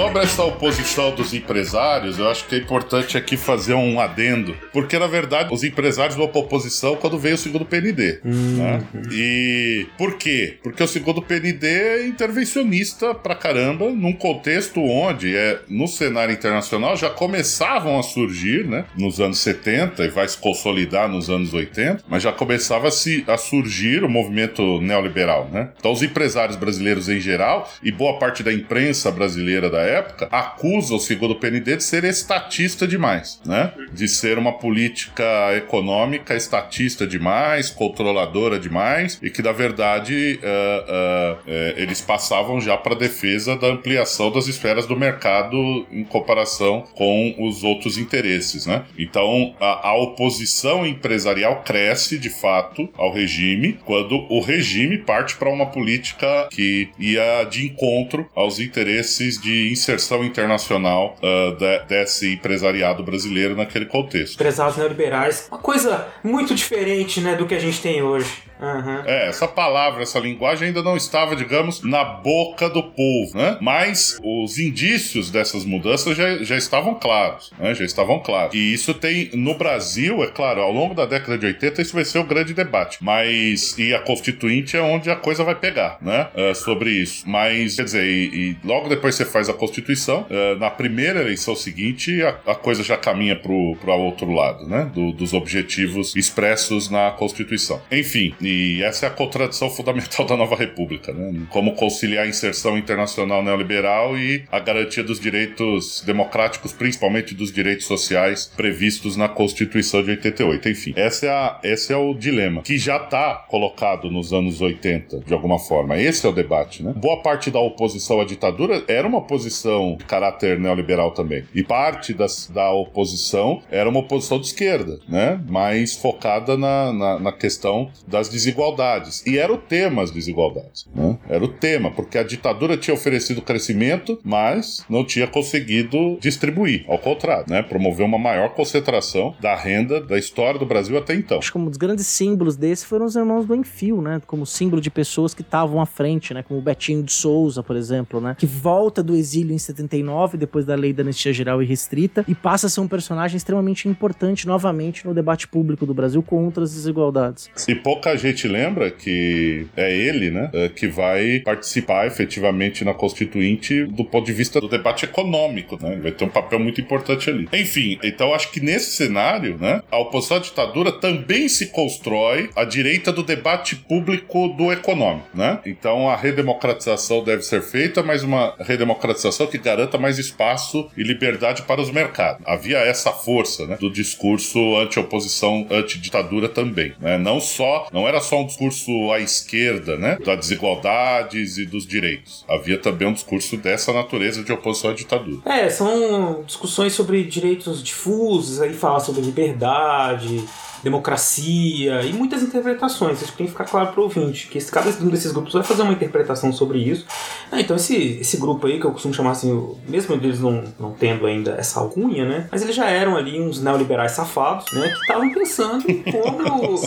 Sobre 0.00 0.22
essa 0.22 0.42
oposição 0.44 1.14
dos 1.14 1.34
empresários, 1.34 2.18
eu 2.18 2.30
acho 2.30 2.46
que 2.46 2.54
é 2.54 2.58
importante 2.58 3.18
aqui 3.18 3.36
fazer 3.36 3.74
um 3.74 4.00
adendo, 4.00 4.56
porque 4.72 4.98
na 4.98 5.06
verdade 5.06 5.52
os 5.52 5.62
empresários 5.62 6.16
vão 6.16 6.26
pra 6.26 6.40
oposição 6.40 6.96
quando 6.96 7.18
veio 7.18 7.34
o 7.34 7.38
segundo 7.38 7.66
PND. 7.66 8.18
Né? 8.24 8.82
E 9.12 9.86
por 9.98 10.16
quê? 10.16 10.56
Porque 10.62 10.82
o 10.82 10.88
segundo 10.88 11.20
PND 11.20 11.66
é 11.66 12.06
intervencionista 12.06 13.14
pra 13.14 13.34
caramba, 13.34 13.90
num 13.90 14.14
contexto 14.14 14.80
onde 14.80 15.36
é, 15.36 15.60
no 15.68 15.86
cenário 15.86 16.32
internacional 16.32 16.96
já 16.96 17.10
começavam 17.10 17.98
a 17.98 18.02
surgir, 18.02 18.64
né, 18.64 18.86
nos 18.96 19.20
anos 19.20 19.38
70 19.40 20.02
e 20.02 20.08
vai 20.08 20.26
se 20.26 20.38
consolidar 20.38 21.10
nos 21.10 21.28
anos 21.28 21.52
80, 21.52 22.04
mas 22.08 22.22
já 22.22 22.32
começava 22.32 22.88
a, 22.88 22.90
se, 22.90 23.22
a 23.28 23.36
surgir 23.36 24.02
o 24.02 24.08
movimento 24.08 24.80
neoliberal, 24.80 25.50
né? 25.52 25.68
Então 25.78 25.92
os 25.92 26.02
empresários 26.02 26.56
brasileiros 26.56 27.06
em 27.10 27.20
geral 27.20 27.70
e 27.82 27.92
boa 27.92 28.18
parte 28.18 28.42
da 28.42 28.50
imprensa 28.50 29.10
brasileira 29.10 29.68
da 29.68 29.89
época 29.90 30.28
acusa 30.30 30.94
o 30.94 31.00
segundo 31.00 31.34
PND 31.34 31.76
de 31.76 31.84
ser 31.84 32.04
estatista 32.04 32.86
demais, 32.86 33.40
né? 33.44 33.72
De 33.92 34.08
ser 34.08 34.38
uma 34.38 34.52
política 34.52 35.24
econômica 35.56 36.34
estatista 36.34 37.06
demais, 37.06 37.70
controladora 37.70 38.58
demais 38.58 39.18
e 39.22 39.30
que 39.30 39.42
na 39.42 39.52
verdade 39.52 40.38
eh, 40.42 41.36
eh, 41.46 41.74
eles 41.76 42.00
passavam 42.00 42.60
já 42.60 42.76
para 42.76 42.94
defesa 42.94 43.56
da 43.56 43.68
ampliação 43.68 44.30
das 44.30 44.46
esferas 44.46 44.86
do 44.86 44.96
mercado 44.96 45.56
em 45.90 46.04
comparação 46.04 46.84
com 46.94 47.34
os 47.38 47.62
outros 47.64 47.98
interesses, 47.98 48.66
né? 48.66 48.84
Então 48.98 49.54
a, 49.60 49.88
a 49.88 49.94
oposição 49.96 50.86
empresarial 50.86 51.62
cresce 51.62 52.18
de 52.18 52.30
fato 52.30 52.88
ao 52.96 53.12
regime 53.12 53.78
quando 53.84 54.26
o 54.28 54.40
regime 54.40 54.98
parte 54.98 55.36
para 55.36 55.50
uma 55.50 55.66
política 55.66 56.48
que 56.50 56.88
ia 56.98 57.44
de 57.44 57.66
encontro 57.66 58.28
aos 58.34 58.58
interesses 58.58 59.40
de 59.40 59.69
inserção 59.72 60.24
internacional 60.24 61.16
de- 61.58 61.84
desse 61.86 62.34
empresariado 62.34 63.02
brasileiro 63.02 63.56
naquele 63.56 63.86
contexto. 63.86 64.34
Empresários 64.34 64.76
neoliberais. 64.76 65.48
Uma 65.50 65.58
coisa 65.58 66.08
muito 66.22 66.54
diferente, 66.54 67.20
né, 67.20 67.34
do 67.36 67.46
que 67.46 67.54
a 67.54 67.58
gente 67.58 67.80
tem 67.80 68.02
hoje. 68.02 68.30
Aham. 68.60 69.02
É, 69.06 69.28
essa 69.28 69.48
palavra, 69.48 70.02
essa 70.02 70.18
linguagem 70.18 70.68
ainda 70.68 70.82
não 70.82 70.96
estava, 70.96 71.34
digamos, 71.36 71.82
na 71.82 72.04
boca 72.04 72.68
do 72.68 72.82
povo, 72.82 73.36
né? 73.36 73.56
Mas 73.60 74.18
os 74.22 74.58
indícios 74.58 75.30
dessas 75.30 75.64
mudanças 75.64 76.16
já, 76.16 76.38
já 76.42 76.56
estavam 76.56 76.94
claros, 76.94 77.52
né? 77.58 77.74
Já 77.74 77.84
estavam 77.84 78.18
claros. 78.20 78.54
E 78.54 78.72
isso 78.72 78.92
tem, 78.94 79.30
no 79.34 79.54
Brasil, 79.54 80.22
é 80.22 80.26
claro, 80.28 80.60
ao 80.60 80.72
longo 80.72 80.94
da 80.94 81.06
década 81.06 81.38
de 81.38 81.46
80, 81.46 81.82
isso 81.82 81.94
vai 81.94 82.04
ser 82.04 82.18
o 82.18 82.24
grande 82.24 82.52
debate. 82.54 82.98
Mas, 83.00 83.76
e 83.78 83.94
a 83.94 83.98
Constituinte 84.00 84.76
é 84.76 84.82
onde 84.82 85.10
a 85.10 85.16
coisa 85.16 85.42
vai 85.44 85.54
pegar, 85.54 85.98
né? 86.00 86.28
É, 86.34 86.54
sobre 86.54 86.90
isso. 86.90 87.28
Mas, 87.28 87.76
quer 87.76 87.84
dizer, 87.84 88.04
e, 88.04 88.50
e 88.50 88.56
logo 88.66 88.88
depois 88.88 89.14
você 89.14 89.24
faz 89.24 89.48
a 89.48 89.54
Constituição, 89.54 90.26
é, 90.30 90.54
na 90.56 90.70
primeira 90.70 91.20
eleição 91.20 91.54
seguinte, 91.56 92.22
a, 92.22 92.36
a 92.52 92.54
coisa 92.54 92.82
já 92.82 92.96
caminha 92.96 93.36
pro, 93.36 93.76
pro 93.80 93.92
outro 93.94 94.30
lado, 94.32 94.66
né? 94.66 94.90
Do- 94.92 95.12
dos 95.12 95.32
objetivos 95.32 96.14
expressos 96.16 96.88
na 96.90 97.10
Constituição. 97.12 97.80
Enfim, 97.90 98.34
essa 98.82 99.06
é 99.06 99.08
a 99.08 99.12
contradição 99.12 99.70
fundamental 99.70 100.24
da 100.26 100.36
nova 100.36 100.56
república, 100.56 101.12
né? 101.12 101.46
Como 101.50 101.74
conciliar 101.74 102.24
a 102.24 102.28
inserção 102.28 102.76
internacional 102.76 103.42
neoliberal 103.42 104.16
e 104.16 104.44
a 104.50 104.58
garantia 104.58 105.02
dos 105.02 105.20
direitos 105.20 106.02
democráticos, 106.04 106.72
principalmente 106.72 107.34
dos 107.34 107.52
direitos 107.52 107.86
sociais 107.86 108.50
previstos 108.56 109.16
na 109.16 109.28
Constituição 109.28 110.02
de 110.02 110.10
88. 110.10 110.68
Enfim, 110.68 110.92
essa 110.96 111.26
é 111.26 111.30
a, 111.30 111.60
esse 111.62 111.92
é 111.92 111.96
o 111.96 112.14
dilema, 112.14 112.62
que 112.62 112.78
já 112.78 112.96
está 112.96 113.34
colocado 113.48 114.10
nos 114.10 114.32
anos 114.32 114.60
80, 114.60 115.20
de 115.20 115.32
alguma 115.32 115.58
forma. 115.58 115.98
Esse 115.98 116.26
é 116.26 116.28
o 116.28 116.32
debate, 116.32 116.82
né? 116.82 116.92
Boa 116.94 117.22
parte 117.22 117.50
da 117.50 117.60
oposição 117.60 118.20
à 118.20 118.24
ditadura 118.24 118.82
era 118.88 119.06
uma 119.06 119.18
oposição 119.18 119.96
de 119.98 120.04
caráter 120.04 120.58
neoliberal 120.58 121.12
também. 121.12 121.44
E 121.54 121.62
parte 121.62 122.12
das, 122.12 122.50
da 122.52 122.70
oposição 122.70 123.62
era 123.70 123.88
uma 123.88 124.00
oposição 124.00 124.38
de 124.38 124.46
esquerda, 124.46 124.98
né? 125.08 125.40
Mais 125.48 125.94
focada 125.94 126.56
na, 126.56 126.92
na, 126.92 127.18
na 127.18 127.32
questão 127.32 127.90
das 128.06 128.28
desigualdades. 128.40 129.24
E 129.26 129.38
era 129.38 129.52
o 129.52 129.58
tema 129.58 130.02
as 130.02 130.10
desigualdades. 130.10 130.88
Né? 130.94 131.18
Era 131.28 131.44
o 131.44 131.48
tema, 131.48 131.90
porque 131.90 132.18
a 132.18 132.22
ditadura 132.22 132.76
tinha 132.76 132.94
oferecido 132.94 133.42
crescimento, 133.42 134.18
mas 134.24 134.84
não 134.88 135.04
tinha 135.04 135.26
conseguido 135.26 136.18
distribuir. 136.20 136.84
Ao 136.88 136.98
contrário, 136.98 137.46
né? 137.48 137.62
promoveu 137.62 138.06
uma 138.06 138.18
maior 138.18 138.50
concentração 138.50 139.34
da 139.40 139.54
renda 139.54 140.00
da 140.00 140.18
história 140.18 140.58
do 140.58 140.66
Brasil 140.66 140.96
até 140.96 141.14
então. 141.14 141.38
Acho 141.38 141.52
que 141.52 141.58
um 141.58 141.66
dos 141.66 141.76
grandes 141.76 142.06
símbolos 142.06 142.56
desse 142.56 142.86
foram 142.86 143.06
os 143.06 143.16
irmãos 143.16 143.46
do 143.46 143.54
Enfio, 143.54 144.00
né? 144.00 144.20
Como 144.26 144.46
símbolo 144.46 144.80
de 144.80 144.90
pessoas 144.90 145.34
que 145.34 145.42
estavam 145.42 145.80
à 145.80 145.86
frente, 145.86 146.32
né? 146.32 146.42
Como 146.42 146.60
o 146.60 146.62
Betinho 146.62 147.02
de 147.02 147.12
Souza, 147.12 147.62
por 147.62 147.76
exemplo, 147.76 148.20
né? 148.20 148.36
Que 148.38 148.46
volta 148.46 149.02
do 149.02 149.14
exílio 149.14 149.54
em 149.54 149.58
79, 149.58 150.36
depois 150.36 150.64
da 150.64 150.74
lei 150.74 150.92
da 150.92 151.02
anistia 151.02 151.32
geral 151.32 151.62
e 151.62 151.66
restrita, 151.66 152.24
e 152.26 152.34
passa 152.34 152.66
a 152.66 152.70
ser 152.70 152.80
um 152.80 152.88
personagem 152.88 153.36
extremamente 153.36 153.88
importante 153.88 154.46
novamente 154.46 155.06
no 155.06 155.14
debate 155.14 155.46
público 155.48 155.86
do 155.86 155.94
Brasil 155.94 156.22
contra 156.22 156.64
as 156.64 156.72
desigualdades. 156.72 157.50
E 157.68 157.74
pouca 157.74 158.16
gente 158.16 158.29
lembra 158.48 158.90
que 158.90 159.66
é 159.76 159.94
ele, 159.94 160.30
né? 160.30 160.50
é, 160.52 160.68
Que 160.68 160.88
vai 160.88 161.40
participar 161.40 162.06
efetivamente 162.06 162.84
na 162.84 162.94
Constituinte 162.94 163.84
do 163.86 164.04
ponto 164.04 164.26
de 164.26 164.32
vista 164.32 164.60
do 164.60 164.68
debate 164.68 165.04
econômico, 165.04 165.78
né? 165.80 165.98
Vai 166.02 166.12
ter 166.12 166.24
um 166.24 166.28
papel 166.28 166.58
muito 166.58 166.80
importante 166.80 167.30
ali. 167.30 167.48
Enfim, 167.52 167.98
então 168.02 168.34
acho 168.34 168.50
que 168.50 168.60
nesse 168.60 168.92
cenário, 168.96 169.56
né? 169.58 169.82
A 169.90 169.98
oposição 169.98 170.36
à 170.36 170.40
ditadura 170.40 170.92
também 170.92 171.48
se 171.48 171.66
constrói 171.66 172.50
à 172.56 172.64
direita 172.64 173.12
do 173.12 173.22
debate 173.22 173.76
público 173.76 174.48
do 174.48 174.72
econômico, 174.72 175.28
né? 175.34 175.60
Então 175.64 176.08
a 176.08 176.16
redemocratização 176.16 177.22
deve 177.24 177.42
ser 177.42 177.62
feita, 177.62 178.02
mas 178.02 178.22
uma 178.22 178.54
redemocratização 178.60 179.46
que 179.46 179.58
garanta 179.58 179.98
mais 179.98 180.18
espaço 180.18 180.88
e 180.96 181.02
liberdade 181.02 181.62
para 181.62 181.80
os 181.80 181.90
mercados. 181.90 182.42
Havia 182.46 182.78
essa 182.78 183.12
força, 183.12 183.66
né? 183.66 183.76
Do 183.80 183.90
discurso 183.90 184.76
anti-oposição, 184.76 185.66
anti-ditadura 185.70 186.48
também, 186.48 186.92
né? 187.00 187.18
Não 187.18 187.40
só, 187.40 187.88
não 187.92 188.06
era 188.06 188.19
só 188.20 188.40
um 188.40 188.46
discurso 188.46 189.12
à 189.12 189.20
esquerda, 189.20 189.96
né? 189.96 190.18
Das 190.24 190.38
desigualdades 190.38 191.58
e 191.58 191.66
dos 191.66 191.86
direitos. 191.86 192.44
Havia 192.48 192.78
também 192.78 193.08
um 193.08 193.12
discurso 193.12 193.56
dessa 193.56 193.92
natureza 193.92 194.42
de 194.42 194.52
oposição 194.52 194.90
à 194.90 194.94
ditadura. 194.94 195.40
É, 195.44 195.68
são 195.68 196.42
discussões 196.46 196.92
sobre 196.92 197.24
direitos 197.24 197.82
difusos, 197.82 198.60
aí 198.60 198.72
fala 198.72 199.00
sobre 199.00 199.22
liberdade, 199.22 200.44
democracia 200.82 202.02
e 202.02 202.12
muitas 202.12 202.42
interpretações. 202.42 203.22
Isso 203.22 203.32
tem 203.32 203.46
que 203.46 203.52
ficar 203.52 203.64
claro 203.64 203.92
para 203.92 204.00
o 204.00 204.04
ouvinte, 204.04 204.48
que 204.48 204.58
esse, 204.58 204.70
cada 204.70 204.90
um 205.02 205.08
desses 205.08 205.32
grupos 205.32 205.52
vai 205.52 205.62
fazer 205.62 205.82
uma 205.82 205.92
interpretação 205.92 206.52
sobre 206.52 206.78
isso. 206.78 207.06
Ah, 207.50 207.60
então 207.60 207.76
esse, 207.76 208.18
esse 208.20 208.36
grupo 208.36 208.66
aí, 208.66 208.78
que 208.78 208.86
eu 208.86 208.92
costumo 208.92 209.14
chamar 209.14 209.32
assim, 209.32 209.74
mesmo 209.88 210.14
eles 210.14 210.40
não, 210.40 210.64
não 210.78 210.92
tendo 210.92 211.26
ainda 211.26 211.52
essa 211.52 211.80
alcunha, 211.80 212.24
né? 212.26 212.48
Mas 212.50 212.62
eles 212.62 212.74
já 212.74 212.88
eram 212.88 213.16
ali 213.16 213.40
uns 213.40 213.60
neoliberais 213.60 214.12
safados, 214.12 214.66
né? 214.72 214.88
Que 214.88 215.00
estavam 215.00 215.32
pensando 215.32 215.84
como, 216.10 216.80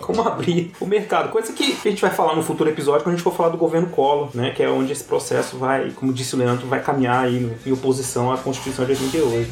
como 0.00 0.22
abrir 0.22 0.72
o 0.80 0.86
mercado. 0.86 1.30
Coisa 1.30 1.52
que 1.52 1.76
a 1.84 1.90
gente 1.90 2.00
vai 2.00 2.10
falar 2.10 2.34
no 2.34 2.42
futuro 2.42 2.68
episódio 2.70 3.02
quando 3.02 3.14
a 3.14 3.16
gente 3.16 3.24
for 3.24 3.34
falar 3.34 3.50
do 3.50 3.58
governo 3.58 3.88
Collor, 3.88 4.30
né? 4.34 4.50
Que 4.50 4.62
é 4.62 4.68
onde 4.68 4.92
esse 4.92 5.04
processo 5.04 5.56
vai, 5.56 5.90
como 5.90 6.12
disse 6.12 6.34
o 6.34 6.38
Leandro, 6.38 6.66
vai 6.66 6.82
caminhar 6.82 7.24
aí 7.24 7.50
em 7.64 7.72
oposição 7.72 8.32
à 8.32 8.38
Constituição 8.38 8.84
de 8.84 8.92
88. 8.92 9.50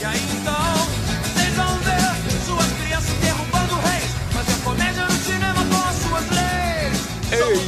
E 0.00 0.04
aí 0.04 0.18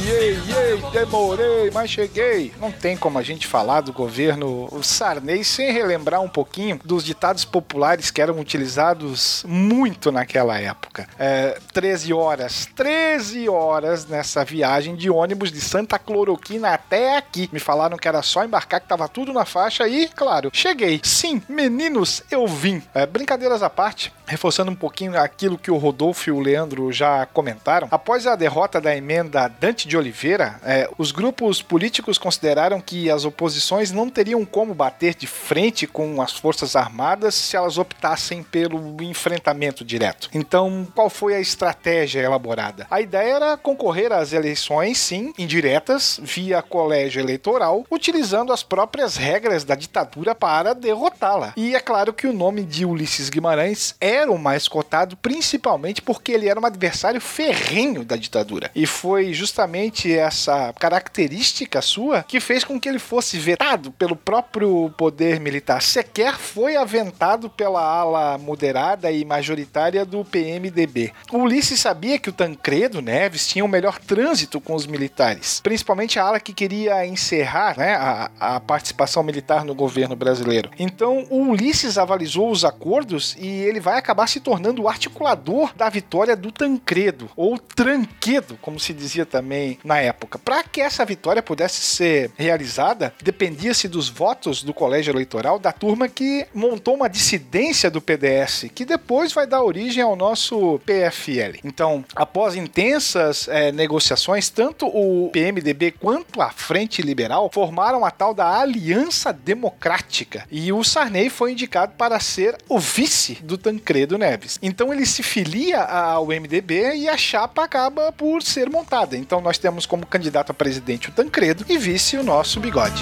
Ei, 0.07 0.11
ei, 0.11 0.37
ei, 0.37 0.91
demorei, 0.91 1.71
mas 1.73 1.89
cheguei. 1.89 2.53
Não 2.61 2.71
tem 2.71 2.95
como 2.95 3.17
a 3.17 3.23
gente 3.23 3.47
falar 3.47 3.81
do 3.81 3.91
governo 3.91 4.69
Sarney 4.83 5.43
sem 5.43 5.71
relembrar 5.71 6.21
um 6.21 6.29
pouquinho 6.29 6.79
dos 6.85 7.03
ditados 7.03 7.43
populares 7.43 8.11
que 8.11 8.21
eram 8.21 8.39
utilizados 8.39 9.43
muito 9.47 10.11
naquela 10.11 10.59
época. 10.59 11.07
É, 11.17 11.57
13 11.73 12.13
horas, 12.13 12.67
13 12.75 13.49
horas 13.49 14.05
nessa 14.05 14.45
viagem 14.45 14.95
de 14.95 15.09
ônibus 15.09 15.51
de 15.51 15.59
Santa 15.59 15.97
Cloroquina 15.97 16.69
até 16.69 17.17
aqui. 17.17 17.49
Me 17.51 17.59
falaram 17.59 17.97
que 17.97 18.07
era 18.07 18.21
só 18.21 18.45
embarcar, 18.45 18.81
que 18.81 18.87
tava 18.87 19.07
tudo 19.07 19.33
na 19.33 19.43
faixa 19.43 19.87
e, 19.87 20.07
claro, 20.09 20.51
cheguei. 20.53 21.01
Sim, 21.03 21.41
meninos, 21.49 22.21
eu 22.29 22.45
vim. 22.47 22.79
É, 22.93 23.07
brincadeiras 23.07 23.63
à 23.63 23.71
parte, 23.71 24.13
reforçando 24.27 24.69
um 24.69 24.75
pouquinho 24.75 25.19
aquilo 25.19 25.57
que 25.57 25.71
o 25.71 25.77
Rodolfo 25.77 26.29
e 26.29 26.31
o 26.31 26.39
Leandro 26.39 26.91
já 26.91 27.25
comentaram, 27.25 27.87
após 27.89 28.27
a 28.27 28.35
derrota 28.35 28.79
da 28.79 28.95
emenda 28.95 29.47
Dante 29.47 29.87
de 29.87 29.94
Oliveira, 29.95 30.59
é, 30.63 30.89
os 30.97 31.11
grupos 31.11 31.61
políticos 31.61 32.17
consideraram 32.17 32.81
que 32.81 33.09
as 33.09 33.25
oposições 33.25 33.91
não 33.91 34.09
teriam 34.09 34.45
como 34.45 34.73
bater 34.73 35.15
de 35.15 35.27
frente 35.27 35.87
com 35.87 36.21
as 36.21 36.33
Forças 36.33 36.75
Armadas 36.75 37.35
se 37.35 37.55
elas 37.55 37.77
optassem 37.77 38.43
pelo 38.43 39.01
enfrentamento 39.01 39.83
direto. 39.83 40.29
Então, 40.33 40.87
qual 40.93 41.09
foi 41.09 41.35
a 41.35 41.39
estratégia 41.39 42.21
elaborada? 42.21 42.87
A 42.89 43.01
ideia 43.01 43.35
era 43.35 43.57
concorrer 43.57 44.11
às 44.11 44.33
eleições, 44.33 44.97
sim, 44.97 45.33
indiretas, 45.37 46.19
via 46.21 46.61
colégio 46.61 47.21
eleitoral, 47.21 47.85
utilizando 47.89 48.51
as 48.51 48.63
próprias 48.63 49.15
regras 49.15 49.63
da 49.63 49.75
ditadura 49.75 50.35
para 50.35 50.73
derrotá-la. 50.73 51.53
E 51.55 51.75
é 51.75 51.79
claro 51.79 52.13
que 52.13 52.27
o 52.27 52.33
nome 52.33 52.63
de 52.63 52.85
Ulisses 52.85 53.29
Guimarães 53.29 53.95
era 53.99 54.31
o 54.31 54.37
mais 54.37 54.67
cotado, 54.67 55.17
principalmente 55.17 56.01
porque 56.01 56.31
ele 56.31 56.47
era 56.47 56.59
um 56.59 56.65
adversário 56.65 57.21
ferrenho 57.21 58.03
da 58.03 58.15
ditadura. 58.15 58.71
E 58.75 58.85
foi 58.85 59.33
justamente 59.33 59.84
essa 60.17 60.73
característica 60.79 61.81
sua 61.81 62.23
que 62.23 62.39
fez 62.39 62.63
com 62.63 62.79
que 62.79 62.87
ele 62.87 62.99
fosse 62.99 63.37
vetado 63.37 63.91
pelo 63.91 64.15
próprio 64.15 64.93
poder 64.97 65.39
militar. 65.39 65.81
Sequer 65.81 66.35
foi 66.37 66.75
aventado 66.75 67.49
pela 67.49 67.81
ala 67.81 68.37
moderada 68.37 69.11
e 69.11 69.23
majoritária 69.25 70.05
do 70.05 70.23
PMDB. 70.23 71.11
O 71.31 71.39
Ulisses 71.39 71.79
sabia 71.79 72.19
que 72.19 72.29
o 72.29 72.33
Tancredo 72.33 73.01
Neves 73.01 73.47
tinha 73.47 73.65
o 73.65 73.67
melhor 73.67 73.99
trânsito 73.99 74.59
com 74.61 74.73
os 74.73 74.85
militares, 74.85 75.59
principalmente 75.61 76.19
a 76.19 76.23
ala 76.23 76.39
que 76.39 76.53
queria 76.53 77.05
encerrar 77.05 77.77
né, 77.77 77.95
a, 77.95 78.29
a 78.39 78.59
participação 78.59 79.23
militar 79.23 79.65
no 79.65 79.75
governo 79.75 80.15
brasileiro. 80.15 80.69
Então 80.79 81.25
o 81.29 81.49
Ulisses 81.49 81.97
avalizou 81.97 82.51
os 82.51 82.63
acordos 82.65 83.35
e 83.39 83.47
ele 83.47 83.79
vai 83.79 83.97
acabar 83.97 84.27
se 84.27 84.39
tornando 84.39 84.83
o 84.83 84.89
articulador 84.89 85.73
da 85.75 85.89
vitória 85.89 86.35
do 86.35 86.51
Tancredo, 86.51 87.29
ou 87.35 87.57
Tranquedo, 87.57 88.57
como 88.61 88.79
se 88.79 88.93
dizia 88.93 89.25
também 89.25 89.74
na 89.83 89.99
época. 89.99 90.39
Para 90.39 90.63
que 90.63 90.81
essa 90.81 91.05
vitória 91.05 91.41
pudesse 91.41 91.81
ser 91.81 92.31
realizada, 92.37 93.13
dependia-se 93.21 93.87
dos 93.87 94.09
votos 94.09 94.63
do 94.63 94.73
colégio 94.73 95.11
eleitoral 95.11 95.59
da 95.59 95.71
turma 95.71 96.07
que 96.07 96.45
montou 96.53 96.95
uma 96.95 97.09
dissidência 97.09 97.89
do 97.89 98.01
PDS, 98.01 98.67
que 98.73 98.85
depois 98.85 99.33
vai 99.33 99.47
dar 99.47 99.63
origem 99.63 100.03
ao 100.03 100.15
nosso 100.15 100.79
PFL. 100.85 101.59
Então, 101.63 102.03
após 102.15 102.55
intensas 102.55 103.47
eh, 103.47 103.71
negociações, 103.71 104.49
tanto 104.49 104.87
o 104.87 105.29
PMDB 105.31 105.91
quanto 105.91 106.41
a 106.41 106.49
Frente 106.49 107.01
Liberal 107.01 107.49
formaram 107.53 108.05
a 108.05 108.11
tal 108.11 108.33
da 108.33 108.59
Aliança 108.59 109.31
Democrática 109.31 110.45
e 110.51 110.71
o 110.71 110.83
Sarney 110.83 111.29
foi 111.29 111.51
indicado 111.51 111.93
para 111.97 112.19
ser 112.19 112.57
o 112.69 112.79
vice 112.79 113.35
do 113.41 113.57
Tancredo 113.57 114.17
Neves. 114.17 114.59
Então 114.61 114.93
ele 114.93 115.05
se 115.05 115.23
filia 115.23 115.81
ao 115.81 116.27
MDB 116.27 116.95
e 116.95 117.09
a 117.09 117.17
chapa 117.17 117.63
acaba 117.63 118.11
por 118.11 118.41
ser 118.41 118.69
montada. 118.69 119.17
Então 119.17 119.41
nós 119.41 119.57
temos 119.65 119.87
como 119.87 120.05
candidato 120.05 120.51
a 120.51 120.53
presidente 120.53 121.09
o 121.09 121.11
Tancredo 121.11 121.65
e 121.67 121.75
vice 121.75 122.17
o 122.17 122.23
nosso 122.23 122.59
Bigode. 122.59 123.01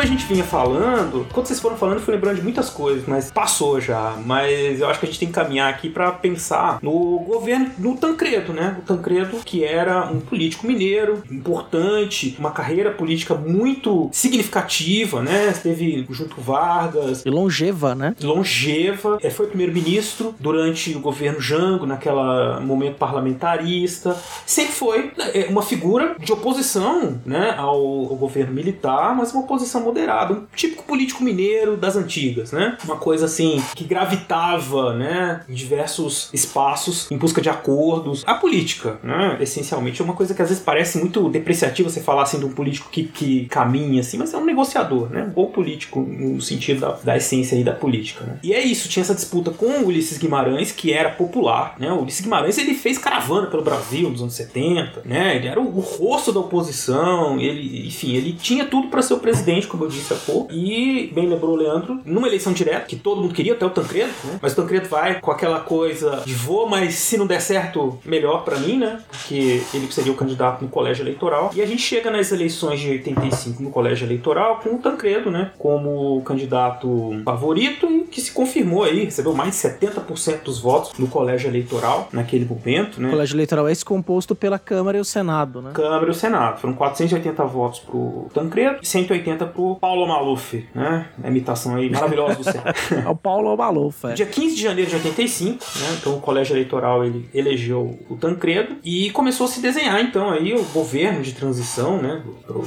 Como 0.00 0.08
a 0.08 0.16
gente 0.16 0.24
vinha 0.24 0.44
falando, 0.44 1.26
quando 1.30 1.46
vocês 1.46 1.60
foram 1.60 1.76
falando, 1.76 1.96
eu 1.98 2.02
fui 2.02 2.14
lembrando 2.14 2.36
de 2.36 2.42
muitas 2.42 2.70
coisas, 2.70 3.04
mas 3.06 3.30
passou 3.30 3.78
já. 3.78 4.16
Mas 4.24 4.80
eu 4.80 4.88
acho 4.88 4.98
que 4.98 5.04
a 5.04 5.08
gente 5.08 5.18
tem 5.18 5.28
que 5.28 5.34
caminhar 5.34 5.68
aqui 5.68 5.90
pra 5.90 6.10
pensar 6.10 6.78
no 6.82 7.18
governo, 7.18 7.70
no 7.76 7.96
Tancredo, 7.96 8.54
né? 8.54 8.78
O 8.78 8.82
Tancredo, 8.82 9.36
que 9.44 9.62
era 9.62 10.06
um 10.10 10.18
político 10.18 10.66
mineiro, 10.66 11.22
importante, 11.30 12.34
uma 12.38 12.50
carreira 12.50 12.90
política 12.92 13.34
muito 13.34 14.08
significativa, 14.10 15.22
né? 15.22 15.52
Teve 15.62 16.06
junto 16.08 16.40
Vargas, 16.40 17.26
E 17.26 17.28
longeva, 17.28 17.94
né? 17.94 18.14
longeva, 18.22 19.18
é, 19.22 19.28
foi 19.28 19.48
primeiro-ministro 19.48 20.34
durante 20.40 20.94
o 20.96 21.00
governo 21.00 21.42
Jango, 21.42 21.84
naquela 21.84 22.58
momento 22.60 22.96
parlamentarista, 22.96 24.16
sempre 24.46 24.72
foi 24.72 25.12
é, 25.34 25.46
uma 25.50 25.60
figura 25.62 26.16
de 26.18 26.32
oposição 26.32 27.20
né, 27.26 27.54
ao, 27.58 27.76
ao 27.76 28.16
governo 28.16 28.54
militar, 28.54 29.14
mas 29.14 29.32
uma 29.34 29.42
oposição 29.42 29.89
moderada, 29.90 30.34
um 30.34 30.46
típico 30.54 30.84
político 30.84 31.22
mineiro 31.22 31.76
das 31.76 31.96
antigas, 31.96 32.52
né? 32.52 32.78
Uma 32.84 32.96
coisa 32.96 33.26
assim 33.26 33.62
que 33.74 33.84
gravitava, 33.84 34.94
né, 34.94 35.42
em 35.48 35.54
diversos 35.54 36.30
espaços 36.32 37.10
em 37.10 37.16
busca 37.16 37.40
de 37.40 37.48
acordos. 37.48 38.22
A 38.26 38.34
política, 38.34 38.98
né, 39.02 39.36
essencialmente 39.40 40.00
é 40.00 40.04
uma 40.04 40.14
coisa 40.14 40.34
que 40.34 40.42
às 40.42 40.48
vezes 40.48 40.62
parece 40.62 40.98
muito 40.98 41.28
depreciativa 41.28 41.88
você 41.88 42.00
falar 42.00 42.22
assim 42.22 42.38
de 42.38 42.46
um 42.46 42.52
político 42.52 42.88
que, 42.90 43.04
que 43.04 43.46
caminha 43.46 44.00
assim, 44.00 44.16
mas 44.16 44.32
é 44.32 44.36
um 44.36 44.44
negociador, 44.44 45.10
né? 45.10 45.24
Um 45.24 45.30
bom 45.30 45.46
político 45.46 46.00
no 46.00 46.40
sentido 46.40 46.80
da, 46.80 46.92
da 47.02 47.16
essência 47.16 47.56
aí 47.56 47.64
da 47.64 47.72
política, 47.72 48.24
né? 48.24 48.38
E 48.42 48.52
é 48.52 48.60
isso, 48.60 48.88
tinha 48.88 49.02
essa 49.02 49.14
disputa 49.14 49.50
com 49.50 49.66
o 49.66 49.86
Ulisses 49.86 50.18
Guimarães, 50.18 50.72
que 50.72 50.92
era 50.92 51.10
popular, 51.10 51.74
né? 51.78 51.90
O 51.92 52.02
Ulisses 52.02 52.20
Guimarães, 52.20 52.58
ele 52.58 52.74
fez 52.74 52.98
caravana 52.98 53.48
pelo 53.48 53.62
Brasil 53.62 54.08
nos 54.08 54.22
anos 54.22 54.34
70, 54.34 55.02
né? 55.04 55.36
Ele 55.36 55.48
era 55.48 55.60
o, 55.60 55.66
o 55.76 55.80
rosto 55.80 56.32
da 56.32 56.40
oposição, 56.40 57.40
ele, 57.40 57.86
enfim, 57.88 58.14
ele 58.14 58.32
tinha 58.32 58.64
tudo 58.64 58.88
para 58.88 59.02
ser 59.02 59.14
o 59.14 59.18
presidente 59.18 59.66
como 59.70 59.84
eu 59.84 59.88
disse 59.88 60.12
há 60.12 60.16
pouco. 60.16 60.52
E, 60.52 61.10
bem 61.14 61.28
lembrou 61.28 61.52
o 61.52 61.56
Leandro, 61.56 62.00
numa 62.04 62.26
eleição 62.26 62.52
direta, 62.52 62.86
que 62.86 62.96
todo 62.96 63.20
mundo 63.20 63.34
queria, 63.34 63.54
até 63.54 63.64
o 63.64 63.70
Tancredo, 63.70 64.12
né? 64.24 64.38
Mas 64.42 64.52
o 64.52 64.56
Tancredo 64.56 64.88
vai 64.88 65.20
com 65.20 65.30
aquela 65.30 65.60
coisa 65.60 66.22
de 66.24 66.34
vou, 66.34 66.68
mas 66.68 66.94
se 66.94 67.16
não 67.16 67.26
der 67.26 67.40
certo, 67.40 67.98
melhor 68.04 68.44
pra 68.44 68.58
mim, 68.58 68.78
né? 68.78 69.00
Porque 69.08 69.62
ele 69.72 69.90
seria 69.90 70.12
o 70.12 70.16
candidato 70.16 70.62
no 70.62 70.68
colégio 70.68 71.02
eleitoral. 71.02 71.50
E 71.54 71.62
a 71.62 71.66
gente 71.66 71.82
chega 71.82 72.10
nas 72.10 72.32
eleições 72.32 72.80
de 72.80 72.90
85 72.90 73.62
no 73.62 73.70
colégio 73.70 74.06
eleitoral 74.06 74.60
com 74.62 74.74
o 74.74 74.78
Tancredo, 74.78 75.30
né? 75.30 75.52
Como 75.58 76.20
candidato 76.22 77.20
favorito 77.24 77.86
e 77.86 78.00
que 78.04 78.20
se 78.20 78.32
confirmou 78.32 78.84
aí, 78.84 79.04
recebeu 79.04 79.32
mais 79.32 79.50
de 79.50 79.68
70% 79.68 80.42
dos 80.44 80.58
votos 80.60 80.98
no 80.98 81.06
colégio 81.06 81.48
eleitoral 81.48 82.08
naquele 82.12 82.44
momento, 82.44 83.00
né? 83.00 83.08
O 83.08 83.10
colégio 83.12 83.36
eleitoral 83.36 83.68
é 83.68 83.72
esse 83.72 83.84
composto 83.84 84.34
pela 84.34 84.58
Câmara 84.58 84.98
e 84.98 85.00
o 85.00 85.04
Senado, 85.04 85.62
né? 85.62 85.70
Câmara 85.74 86.06
e 86.06 86.10
o 86.10 86.14
Senado. 86.14 86.60
Foram 86.60 86.74
480 86.74 87.44
votos 87.44 87.80
pro 87.80 88.28
Tancredo 88.32 88.78
e 88.82 88.86
180 88.86 89.46
pro 89.46 89.59
Paulo 89.80 90.06
Maluf, 90.06 90.64
né? 90.74 91.06
A 91.22 91.28
imitação 91.28 91.76
aí 91.76 91.88
maravilhosa 91.90 92.36
do 92.36 92.44
Senado. 92.44 92.74
É 93.04 93.08
o 93.08 93.16
Paulo 93.16 93.56
Maluf, 93.56 94.06
é. 94.06 94.12
Dia 94.14 94.26
15 94.26 94.54
de 94.56 94.62
janeiro 94.62 94.90
de 94.90 94.96
85, 94.96 95.64
né? 95.80 95.96
Então 96.00 96.16
o 96.16 96.20
colégio 96.20 96.54
eleitoral 96.54 97.04
ele 97.04 97.28
elegeu 97.34 97.98
o 98.08 98.16
Tancredo 98.16 98.76
e 98.84 99.10
começou 99.10 99.46
a 99.46 99.48
se 99.48 99.60
desenhar 99.60 100.00
então 100.00 100.30
aí 100.30 100.52
o 100.54 100.62
governo 100.64 101.22
de 101.22 101.32
transição, 101.32 102.00
né? 102.00 102.22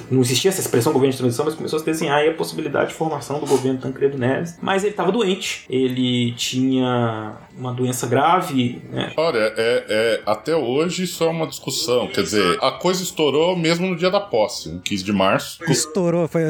Não 0.10 0.22
existia 0.22 0.50
essa 0.50 0.62
expressão 0.62 0.92
governo 0.94 1.12
de 1.12 1.18
transição, 1.18 1.46
mas 1.46 1.56
começou 1.56 1.78
a 1.78 1.80
se 1.80 1.86
desenhar 1.86 2.18
aí 2.20 2.30
a 2.30 2.34
possibilidade 2.34 2.90
de 2.90 2.96
formação 2.96 3.40
do 3.40 3.46
governo 3.46 3.80
Tancredo 3.80 4.18
Neves. 4.18 4.58
Mas 4.62 4.84
ele 4.84 4.92
estava 4.92 5.12
doente, 5.12 5.66
ele 5.70 6.34
tinha 6.34 7.34
uma 7.58 7.72
doença 7.74 8.08
grave, 8.08 8.82
né? 8.92 9.12
Olha, 9.18 9.40
é, 9.58 9.86
é- 9.88 10.22
até 10.26 10.56
hoje 10.56 11.04
isso 11.04 11.24
é 11.24 11.28
uma 11.28 11.48
discussão. 11.48 12.08
Quer 12.08 12.22
dizer, 12.24 12.58
a 12.62 12.72
coisa 12.72 13.04
estourou 13.04 13.56
mesmo 13.56 13.88
no 13.88 13.96
dia 13.96 14.10
da 14.10 14.20
posse, 14.20 14.70
no 14.70 14.80
15 14.82 15.04
de 15.04 15.12
março. 15.14 15.60
Estourou. 15.70 16.28
Foi, 16.28 16.44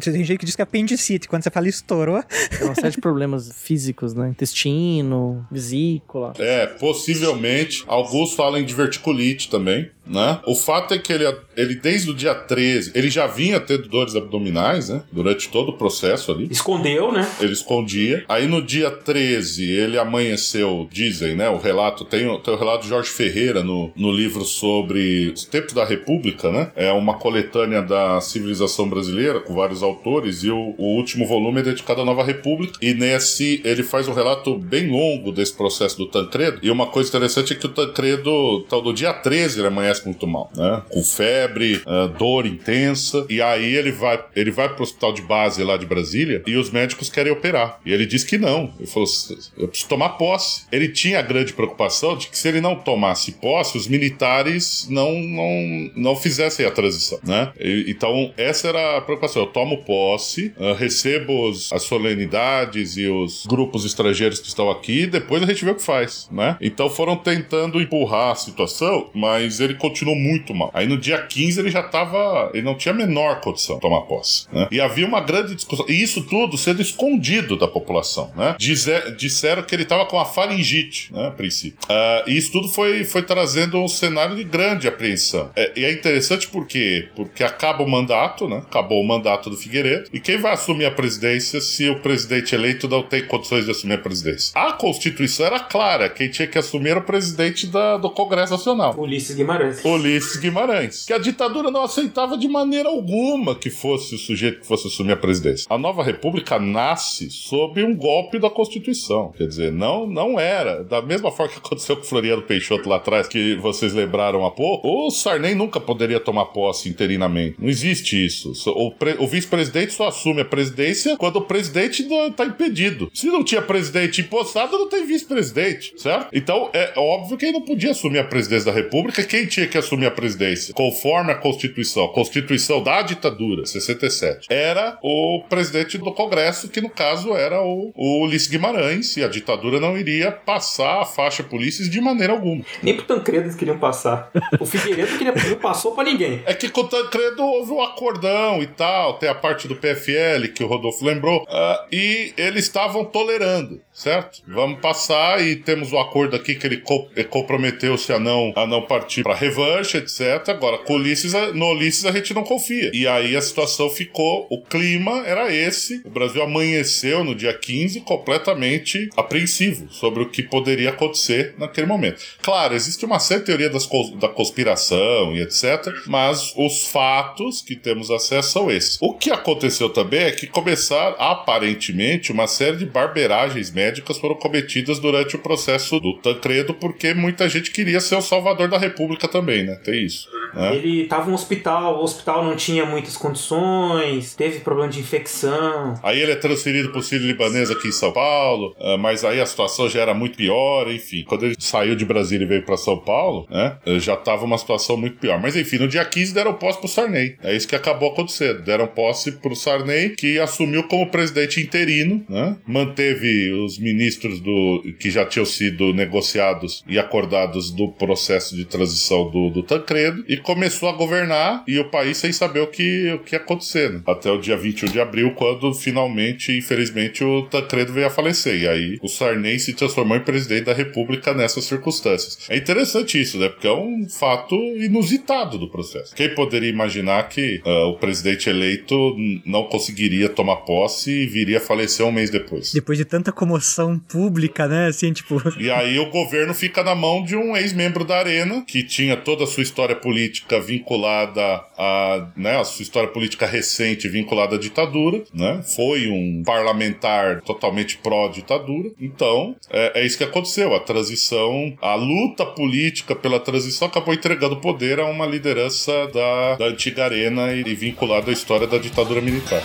tem 0.00 0.24
gente 0.24 0.38
que 0.38 0.46
diz 0.46 0.56
que 0.56 0.62
é 0.62 0.64
apendicite. 0.64 1.28
Quando 1.28 1.42
você 1.42 1.50
fala 1.50 1.68
estourou. 1.68 2.22
Tem 2.22 2.66
uma 2.66 2.74
série 2.74 2.90
de 2.90 3.00
problemas 3.00 3.50
físicos, 3.56 4.14
né? 4.14 4.28
Intestino, 4.28 5.46
vesícula. 5.50 6.32
É, 6.38 6.66
possivelmente. 6.66 7.84
Alguns 7.86 8.34
falam 8.34 8.62
de 8.62 8.74
verticulite 8.74 9.48
também, 9.50 9.90
né? 10.08 10.40
O 10.46 10.54
fato 10.54 10.94
é 10.94 10.98
que 10.98 11.12
ele, 11.12 11.24
ele 11.56 11.74
desde 11.76 12.10
o 12.10 12.14
dia 12.14 12.34
13, 12.34 12.92
ele 12.94 13.10
já 13.10 13.26
vinha 13.26 13.60
tendo 13.60 13.88
dores 13.88 14.14
abdominais, 14.16 14.88
né? 14.88 15.02
Durante 15.12 15.48
todo 15.48 15.70
o 15.70 15.72
processo 15.78 16.32
ali. 16.32 16.48
Escondeu, 16.50 17.12
né? 17.12 17.28
Ele 17.40 17.52
escondia. 17.52 18.24
Aí 18.28 18.46
no 18.46 18.62
dia 18.62 18.90
13, 18.90 19.64
ele 19.70 19.98
amanheceu, 19.98 20.88
dizem, 20.90 21.34
né? 21.34 21.48
O 21.48 21.58
relato, 21.58 22.04
tem, 22.04 22.26
o- 22.28 22.38
tem 22.38 22.54
o 22.54 22.56
relato 22.58 22.82
de 22.84 22.88
Jorge 22.88 23.10
Ferreira 23.10 23.62
no, 23.62 23.90
no 23.96 24.10
livro 24.12 24.44
sobre 24.44 25.32
os 25.34 25.44
tempos 25.44 25.72
da 25.72 25.84
República, 25.84 26.50
né? 26.50 26.70
É 26.76 26.92
uma 26.92 27.14
coletânea 27.14 27.82
da 27.82 28.20
civilização 28.20 28.88
brasileira, 28.88 29.40
com 29.40 29.54
vários 29.54 29.82
autores, 29.82 30.42
e 30.44 30.50
o, 30.50 30.74
o 30.78 30.96
último 30.96 31.26
volume 31.26 31.60
é 31.60 31.62
dedicado 31.64 32.00
à 32.00 32.04
Nova 32.04 32.22
República. 32.24 32.78
E 32.82 32.94
nesse, 32.94 33.60
ele 33.64 33.82
faz 33.82 34.08
um 34.08 34.12
relato 34.12 34.56
bem 34.58 34.88
longo 34.90 35.32
desse 35.32 35.54
processo 35.54 35.96
do 35.98 36.06
Tancredo. 36.06 36.58
E 36.62 36.70
uma 36.70 36.86
coisa 36.86 37.08
interessante 37.08 37.52
é 37.52 37.56
que 37.56 37.66
o 37.66 37.70
Tancredo, 37.70 38.62
tal 38.68 38.80
do 38.82 38.92
dia 38.92 39.12
13, 39.12 39.60
ele 39.60 39.68
amanhece 39.68 39.97
muito 40.04 40.26
mal, 40.26 40.50
né? 40.56 40.82
Com 40.88 41.02
febre, 41.02 41.82
ah, 41.86 42.06
dor 42.18 42.46
intensa. 42.46 43.26
E 43.28 43.40
aí 43.42 43.74
ele 43.74 43.92
vai, 43.92 44.22
ele 44.34 44.50
vai 44.50 44.68
pro 44.68 44.82
hospital 44.82 45.12
de 45.12 45.22
base 45.22 45.62
lá 45.62 45.76
de 45.76 45.86
Brasília 45.86 46.42
e 46.46 46.56
os 46.56 46.70
médicos 46.70 47.08
querem 47.10 47.32
operar. 47.32 47.80
E 47.84 47.92
ele 47.92 48.06
diz 48.06 48.24
que 48.24 48.38
não. 48.38 48.72
Ele 48.78 48.86
falou: 48.86 49.08
eu 49.56 49.68
preciso 49.68 49.88
tomar 49.88 50.10
posse. 50.10 50.62
Ele 50.72 50.88
tinha 50.88 51.18
a 51.18 51.22
grande 51.22 51.52
preocupação 51.52 52.16
de 52.16 52.28
que 52.28 52.38
se 52.38 52.48
ele 52.48 52.60
não 52.60 52.76
tomasse 52.76 53.32
posse, 53.32 53.76
os 53.76 53.86
militares 53.88 54.86
não, 54.90 55.12
não, 55.14 55.90
não 55.96 56.16
fizessem 56.16 56.64
a 56.66 56.70
transição, 56.70 57.18
né? 57.24 57.52
E- 57.58 57.86
então, 57.88 58.32
essa 58.36 58.68
era 58.68 58.96
a 58.98 59.00
preocupação. 59.00 59.42
Eu 59.42 59.48
tomo 59.48 59.78
posse, 59.84 60.52
ah, 60.58 60.74
recebo 60.78 61.48
os- 61.48 61.72
as 61.72 61.82
solenidades 61.82 62.96
e 62.96 63.06
os 63.08 63.46
grupos 63.46 63.84
estrangeiros 63.84 64.38
que 64.40 64.48
estão 64.48 64.70
aqui, 64.70 65.02
e 65.02 65.06
depois 65.06 65.42
a 65.42 65.46
gente 65.46 65.64
vê 65.64 65.70
o 65.70 65.74
que 65.74 65.82
faz, 65.82 66.28
né? 66.30 66.56
Então 66.60 66.88
foram 66.90 67.16
tentando 67.16 67.80
empurrar 67.80 68.32
a 68.32 68.34
situação, 68.34 69.10
mas 69.14 69.60
ele 69.60 69.74
continuou 69.88 70.16
muito 70.16 70.54
mal. 70.54 70.70
Aí 70.74 70.86
no 70.86 70.96
dia 70.98 71.18
15 71.18 71.60
ele 71.60 71.70
já 71.70 71.82
tava. 71.82 72.50
Ele 72.52 72.62
não 72.62 72.74
tinha 72.76 72.92
a 72.92 72.96
menor 72.96 73.40
condição 73.40 73.76
de 73.76 73.80
tomar 73.82 74.02
posse. 74.02 74.46
Né? 74.52 74.68
E 74.70 74.80
havia 74.80 75.06
uma 75.06 75.20
grande 75.20 75.54
discussão. 75.54 75.86
E 75.88 76.02
isso 76.02 76.22
tudo 76.22 76.56
sendo 76.58 76.80
escondido 76.82 77.56
da 77.56 77.66
população, 77.68 78.30
né? 78.36 78.54
Dize- 78.58 79.12
disseram 79.16 79.62
que 79.62 79.74
ele 79.74 79.84
tava 79.84 80.06
com 80.06 80.18
a 80.18 80.24
faringite, 80.24 81.12
né? 81.12 81.28
A 81.28 81.30
princípio. 81.30 81.78
Ah, 81.88 82.24
e 82.26 82.36
isso 82.36 82.50
tudo 82.52 82.68
foi, 82.68 83.04
foi 83.04 83.22
trazendo 83.22 83.78
um 83.82 83.88
cenário 83.88 84.36
de 84.36 84.44
grande 84.44 84.88
apreensão. 84.88 85.50
É, 85.56 85.72
e 85.76 85.84
é 85.84 85.92
interessante 85.92 86.46
por 86.48 86.66
quê? 86.66 87.08
Porque 87.14 87.42
acaba 87.44 87.82
o 87.82 87.88
mandato, 87.88 88.48
né? 88.48 88.58
Acabou 88.58 89.00
o 89.02 89.06
mandato 89.06 89.50
do 89.50 89.56
Figueiredo. 89.56 90.08
E 90.12 90.20
quem 90.20 90.36
vai 90.38 90.52
assumir 90.52 90.84
a 90.86 90.90
presidência 90.90 91.60
se 91.60 91.88
o 91.88 92.00
presidente 92.00 92.54
eleito 92.54 92.88
não 92.88 93.02
tem 93.02 93.24
condições 93.26 93.64
de 93.64 93.70
assumir 93.70 93.94
a 93.94 93.98
presidência? 93.98 94.52
A 94.54 94.72
Constituição 94.72 95.46
era 95.46 95.60
clara. 95.60 96.08
Quem 96.08 96.30
tinha 96.30 96.46
que 96.48 96.58
assumir 96.58 96.90
era 96.90 96.98
o 97.00 97.02
presidente 97.02 97.66
da- 97.66 97.96
do 97.96 98.10
Congresso 98.10 98.52
Nacional. 98.52 98.94
Ulisses 98.98 99.34
Guimarães. 99.36 99.77
Ulisses 99.84 100.36
Guimarães. 100.36 101.04
Que 101.04 101.12
a 101.12 101.18
ditadura 101.18 101.70
não 101.70 101.82
aceitava 101.84 102.36
de 102.36 102.48
maneira 102.48 102.88
alguma 102.88 103.54
que 103.54 103.70
fosse 103.70 104.14
o 104.14 104.18
sujeito 104.18 104.60
que 104.60 104.66
fosse 104.66 104.86
assumir 104.88 105.12
a 105.12 105.16
presidência. 105.16 105.66
A 105.70 105.78
nova 105.78 106.02
república 106.02 106.58
nasce 106.58 107.30
sob 107.30 107.82
um 107.82 107.94
golpe 107.94 108.38
da 108.38 108.50
Constituição. 108.50 109.32
Quer 109.36 109.46
dizer, 109.46 109.72
não, 109.72 110.06
não 110.06 110.38
era. 110.38 110.82
Da 110.84 111.00
mesma 111.02 111.30
forma 111.30 111.52
que 111.52 111.58
aconteceu 111.58 111.96
com 111.96 112.04
Floriano 112.04 112.42
Peixoto 112.42 112.88
lá 112.88 112.96
atrás, 112.96 113.28
que 113.28 113.54
vocês 113.56 113.92
lembraram 113.92 114.44
há 114.44 114.50
pouco, 114.50 114.88
o 114.88 115.10
Sarney 115.10 115.54
nunca 115.54 115.80
poderia 115.80 116.20
tomar 116.20 116.46
posse 116.46 116.88
interinamente. 116.88 117.56
Não 117.58 117.68
existe 117.68 118.24
isso. 118.24 118.54
So- 118.54 118.72
O, 118.78 118.94
o 119.24 119.26
vice-presidente 119.26 119.92
só 119.92 120.08
assume 120.08 120.40
a 120.40 120.44
presidência 120.44 121.16
quando 121.16 121.36
o 121.36 121.42
presidente 121.42 122.02
está 122.02 122.44
impedido. 122.44 123.10
Se 123.12 123.26
não 123.26 123.42
tinha 123.44 123.60
presidente 123.62 124.20
impostado, 124.20 124.78
não 124.78 124.88
tem 124.88 125.06
vice-presidente, 125.06 125.92
certo? 125.96 126.28
Então, 126.32 126.70
é 126.72 126.92
óbvio 126.96 127.36
que 127.36 127.44
ele 127.46 127.52
não 127.52 127.62
podia 127.62 127.90
assumir 127.90 128.18
a 128.18 128.24
presidência 128.24 128.66
da 128.72 128.76
República. 128.76 129.22
Quem 129.22 129.46
tinha 129.46 129.57
que 129.66 129.78
assumir 129.78 130.06
a 130.06 130.10
presidência, 130.10 130.74
conforme 130.74 131.32
a 131.32 131.34
Constituição, 131.34 132.04
a 132.04 132.12
Constituição 132.12 132.82
da 132.82 133.02
ditadura, 133.02 133.66
67, 133.66 134.46
era 134.50 134.98
o 135.02 135.42
presidente 135.48 135.98
do 135.98 136.12
Congresso, 136.12 136.68
que 136.68 136.80
no 136.80 136.90
caso 136.90 137.34
era 137.34 137.62
o, 137.62 137.92
o 137.94 138.24
Ulisses 138.24 138.48
Guimarães, 138.48 139.16
e 139.16 139.24
a 139.24 139.28
ditadura 139.28 139.80
não 139.80 139.96
iria 139.96 140.30
passar 140.30 141.02
a 141.02 141.04
faixa 141.04 141.42
polícia 141.42 141.88
de 141.88 142.00
maneira 142.00 142.32
alguma. 142.32 142.64
Nem 142.82 142.96
pro 142.96 143.04
Tancredo 143.04 143.46
eles 143.46 143.56
queriam 143.56 143.78
passar. 143.78 144.30
O 144.60 144.66
Figueiredo 144.66 145.16
queria, 145.18 145.34
não 145.34 145.56
passou 145.56 145.92
pra 145.92 146.04
ninguém. 146.04 146.42
É 146.46 146.54
que 146.54 146.68
com 146.68 146.82
o 146.82 146.88
Tancredo 146.88 147.42
houve 147.42 147.72
um 147.72 147.82
acordão 147.82 148.62
e 148.62 148.66
tal, 148.66 149.14
tem 149.14 149.28
a 149.28 149.34
parte 149.34 149.66
do 149.68 149.76
PFL 149.76 150.48
que 150.54 150.62
o 150.62 150.66
Rodolfo 150.66 151.04
lembrou, 151.04 151.44
ah, 151.48 151.86
e 151.90 152.32
eles 152.36 152.64
estavam 152.64 153.04
tolerando, 153.04 153.80
certo? 153.98 154.40
Vamos 154.46 154.80
passar 154.80 155.44
e 155.44 155.56
temos 155.56 155.92
o 155.92 155.98
acordo 155.98 156.36
aqui 156.36 156.54
que 156.54 156.66
ele 156.66 156.78
co- 156.78 157.08
comprometeu-se 157.28 158.12
a 158.12 158.18
não, 158.18 158.52
a 158.54 158.66
não 158.66 158.82
partir 158.82 159.22
para 159.22 159.34
revanche, 159.34 159.96
etc. 159.98 160.48
Agora, 160.48 160.78
com 160.78 160.94
Ulisses, 160.94 161.32
no 161.54 161.72
Ulisses 161.72 162.04
a 162.06 162.12
gente 162.12 162.32
não 162.32 162.44
confia. 162.44 162.90
E 162.94 163.06
aí 163.08 163.36
a 163.36 163.40
situação 163.42 163.90
ficou, 163.90 164.46
o 164.50 164.62
clima 164.62 165.24
era 165.26 165.52
esse, 165.52 166.00
o 166.04 166.10
Brasil 166.10 166.42
amanheceu 166.42 167.24
no 167.24 167.34
dia 167.34 167.52
15 167.52 168.00
completamente 168.02 169.08
apreensivo 169.16 169.90
sobre 169.90 170.22
o 170.22 170.28
que 170.30 170.42
poderia 170.42 170.90
acontecer 170.90 171.54
naquele 171.58 171.86
momento. 171.86 172.22
Claro, 172.42 172.74
existe 172.74 173.04
uma 173.04 173.18
certa 173.18 173.46
teoria 173.46 173.68
das 173.70 173.88
da 174.20 174.28
conspiração 174.28 175.34
e 175.34 175.40
etc, 175.42 175.86
mas 176.06 176.52
os 176.56 176.86
fatos 176.86 177.62
que 177.62 177.74
temos 177.74 178.10
acesso 178.10 178.52
são 178.52 178.70
esses. 178.70 178.98
O 179.00 179.14
que 179.14 179.30
aconteceu 179.30 179.88
também 179.90 180.20
é 180.20 180.30
que 180.30 180.46
começaram, 180.46 181.16
aparentemente, 181.18 182.30
uma 182.30 182.46
série 182.46 182.76
de 182.76 182.86
barberagens 182.86 183.70
médicas 183.72 183.87
foram 184.20 184.34
cometidas 184.34 184.98
durante 184.98 185.36
o 185.36 185.38
processo 185.38 186.00
do 186.00 186.14
Tancredo, 186.14 186.74
porque 186.74 187.14
muita 187.14 187.48
gente 187.48 187.70
queria 187.70 188.00
ser 188.00 188.16
o 188.16 188.22
salvador 188.22 188.68
da 188.68 188.78
República 188.78 189.28
também, 189.28 189.64
né? 189.64 189.74
Tem 189.84 190.04
isso. 190.04 190.28
né? 190.54 190.76
Ele 190.76 191.04
tava 191.04 191.28
no 191.28 191.34
hospital, 191.34 191.98
o 191.98 192.02
hospital 192.02 192.44
não 192.44 192.56
tinha 192.56 192.84
muitas 192.84 193.16
condições, 193.16 194.34
teve 194.34 194.60
problema 194.60 194.90
de 194.90 195.00
infecção. 195.00 195.94
Aí 196.02 196.20
ele 196.20 196.32
é 196.32 196.36
transferido 196.36 196.90
pro 196.90 197.02
Sírio 197.02 197.26
Libanês 197.26 197.70
aqui 197.70 197.88
em 197.88 197.92
São 197.92 198.12
Paulo, 198.12 198.74
ah, 198.80 198.96
mas 198.96 199.24
aí 199.24 199.40
a 199.40 199.46
situação 199.46 199.88
já 199.88 200.00
era 200.00 200.14
muito 200.14 200.36
pior, 200.36 200.90
enfim. 200.90 201.24
Quando 201.26 201.46
ele 201.46 201.56
saiu 201.58 201.94
de 201.94 202.04
Brasília 202.04 202.44
e 202.44 202.48
veio 202.48 202.62
para 202.64 202.76
São 202.76 202.98
Paulo, 202.98 203.46
né, 203.50 203.76
eh, 203.86 203.98
já 203.98 204.16
tava 204.16 204.44
uma 204.44 204.58
situação 204.58 204.96
muito 204.96 205.18
pior. 205.18 205.40
Mas 205.40 205.56
enfim, 205.56 205.78
no 205.78 205.88
dia 205.88 206.04
15 206.04 206.34
deram 206.34 206.54
posse 206.54 206.78
pro 206.78 206.88
Sarney. 206.88 207.36
É 207.42 207.54
isso 207.54 207.68
que 207.68 207.76
acabou 207.76 208.10
acontecendo. 208.12 208.62
Deram 208.62 208.86
posse 208.86 209.32
pro 209.32 209.54
Sarney, 209.54 210.10
que 210.10 210.38
assumiu 210.38 210.84
como 210.84 211.10
presidente 211.10 211.60
interino, 211.60 212.24
né, 212.28 212.56
manteve 212.66 213.52
os 213.52 213.77
ministros 213.78 214.40
do 214.40 214.82
que 214.98 215.10
já 215.10 215.24
tinham 215.24 215.46
sido 215.46 215.92
negociados 215.92 216.84
e 216.88 216.98
acordados 216.98 217.70
do 217.70 217.88
processo 217.88 218.56
de 218.56 218.64
transição 218.64 219.30
do, 219.30 219.50
do 219.50 219.62
Tancredo 219.62 220.24
e 220.28 220.36
começou 220.36 220.88
a 220.88 220.92
governar 220.92 221.64
e 221.66 221.78
o 221.78 221.84
país 221.84 222.16
sem 222.16 222.32
saber 222.32 222.60
o 222.60 222.66
que, 222.66 223.12
o 223.12 223.18
que 223.20 223.34
ia 223.34 223.40
acontecer. 223.40 223.90
né? 223.90 224.02
Até 224.06 224.30
o 224.30 224.38
dia 224.40 224.56
21 224.56 224.90
de 224.90 225.00
abril, 225.00 225.32
quando 225.34 225.72
finalmente, 225.74 226.56
infelizmente, 226.56 227.22
o 227.22 227.42
Tancredo 227.42 227.92
veio 227.92 228.06
a 228.06 228.10
falecer. 228.10 228.62
E 228.62 228.68
aí 228.68 228.98
o 229.02 229.08
Sarney 229.08 229.58
se 229.58 229.74
transformou 229.74 230.16
em 230.16 230.20
presidente 230.20 230.64
da 230.64 230.72
República 230.72 231.32
nessas 231.34 231.64
circunstâncias. 231.64 232.38
É 232.48 232.56
interessante 232.56 233.20
isso, 233.20 233.38
né? 233.38 233.48
Porque 233.48 233.66
é 233.66 233.72
um 233.72 234.08
fato 234.08 234.54
inusitado 234.76 235.58
do 235.58 235.68
processo. 235.68 236.14
Quem 236.14 236.34
poderia 236.34 236.70
imaginar 236.70 237.28
que 237.28 237.60
ah, 237.64 237.86
o 237.86 237.96
presidente 237.96 238.48
eleito 238.48 239.16
não 239.44 239.64
conseguiria 239.64 240.28
tomar 240.28 240.56
posse 240.56 241.10
e 241.10 241.26
viria 241.26 241.58
a 241.58 241.60
falecer 241.60 242.04
um 242.04 242.12
mês 242.12 242.30
depois? 242.30 242.72
Depois 242.72 242.98
de 242.98 243.04
tanta 243.04 243.32
comoção 243.32 243.67
pública, 243.98 244.66
né? 244.66 244.86
Assim, 244.86 245.12
tipo. 245.12 245.42
E 245.58 245.70
aí 245.70 245.98
o 245.98 246.10
governo 246.10 246.54
fica 246.54 246.82
na 246.82 246.94
mão 246.94 247.24
de 247.24 247.36
um 247.36 247.56
ex-membro 247.56 248.04
da 248.04 248.18
Arena, 248.18 248.62
que 248.66 248.82
tinha 248.82 249.16
toda 249.16 249.44
a 249.44 249.46
sua 249.46 249.62
história 249.62 249.94
política 249.94 250.60
vinculada 250.60 251.62
a, 251.76 252.26
né, 252.36 252.58
a 252.58 252.64
sua 252.64 252.82
história 252.82 253.08
política 253.08 253.46
recente 253.46 254.08
vinculada 254.08 254.56
à 254.56 254.58
ditadura, 254.58 255.22
né? 255.32 255.62
Foi 255.74 256.08
um 256.08 256.42
parlamentar 256.44 257.40
totalmente 257.42 257.98
pró-ditadura. 257.98 258.90
Então, 259.00 259.54
é, 259.70 260.00
é 260.00 260.06
isso 260.06 260.18
que 260.18 260.24
aconteceu. 260.24 260.74
A 260.74 260.80
transição, 260.80 261.76
a 261.80 261.94
luta 261.94 262.44
política 262.44 263.14
pela 263.14 263.40
transição 263.40 263.88
acabou 263.88 264.14
entregando 264.14 264.56
poder 264.56 265.00
a 265.00 265.06
uma 265.06 265.26
liderança 265.26 265.92
da, 266.08 266.56
da 266.56 266.66
antiga 266.66 267.04
Arena 267.04 267.52
e 267.52 267.62
vinculada 267.74 268.30
à 268.30 268.32
história 268.32 268.66
da 268.66 268.78
ditadura 268.78 269.20
militar. 269.20 269.62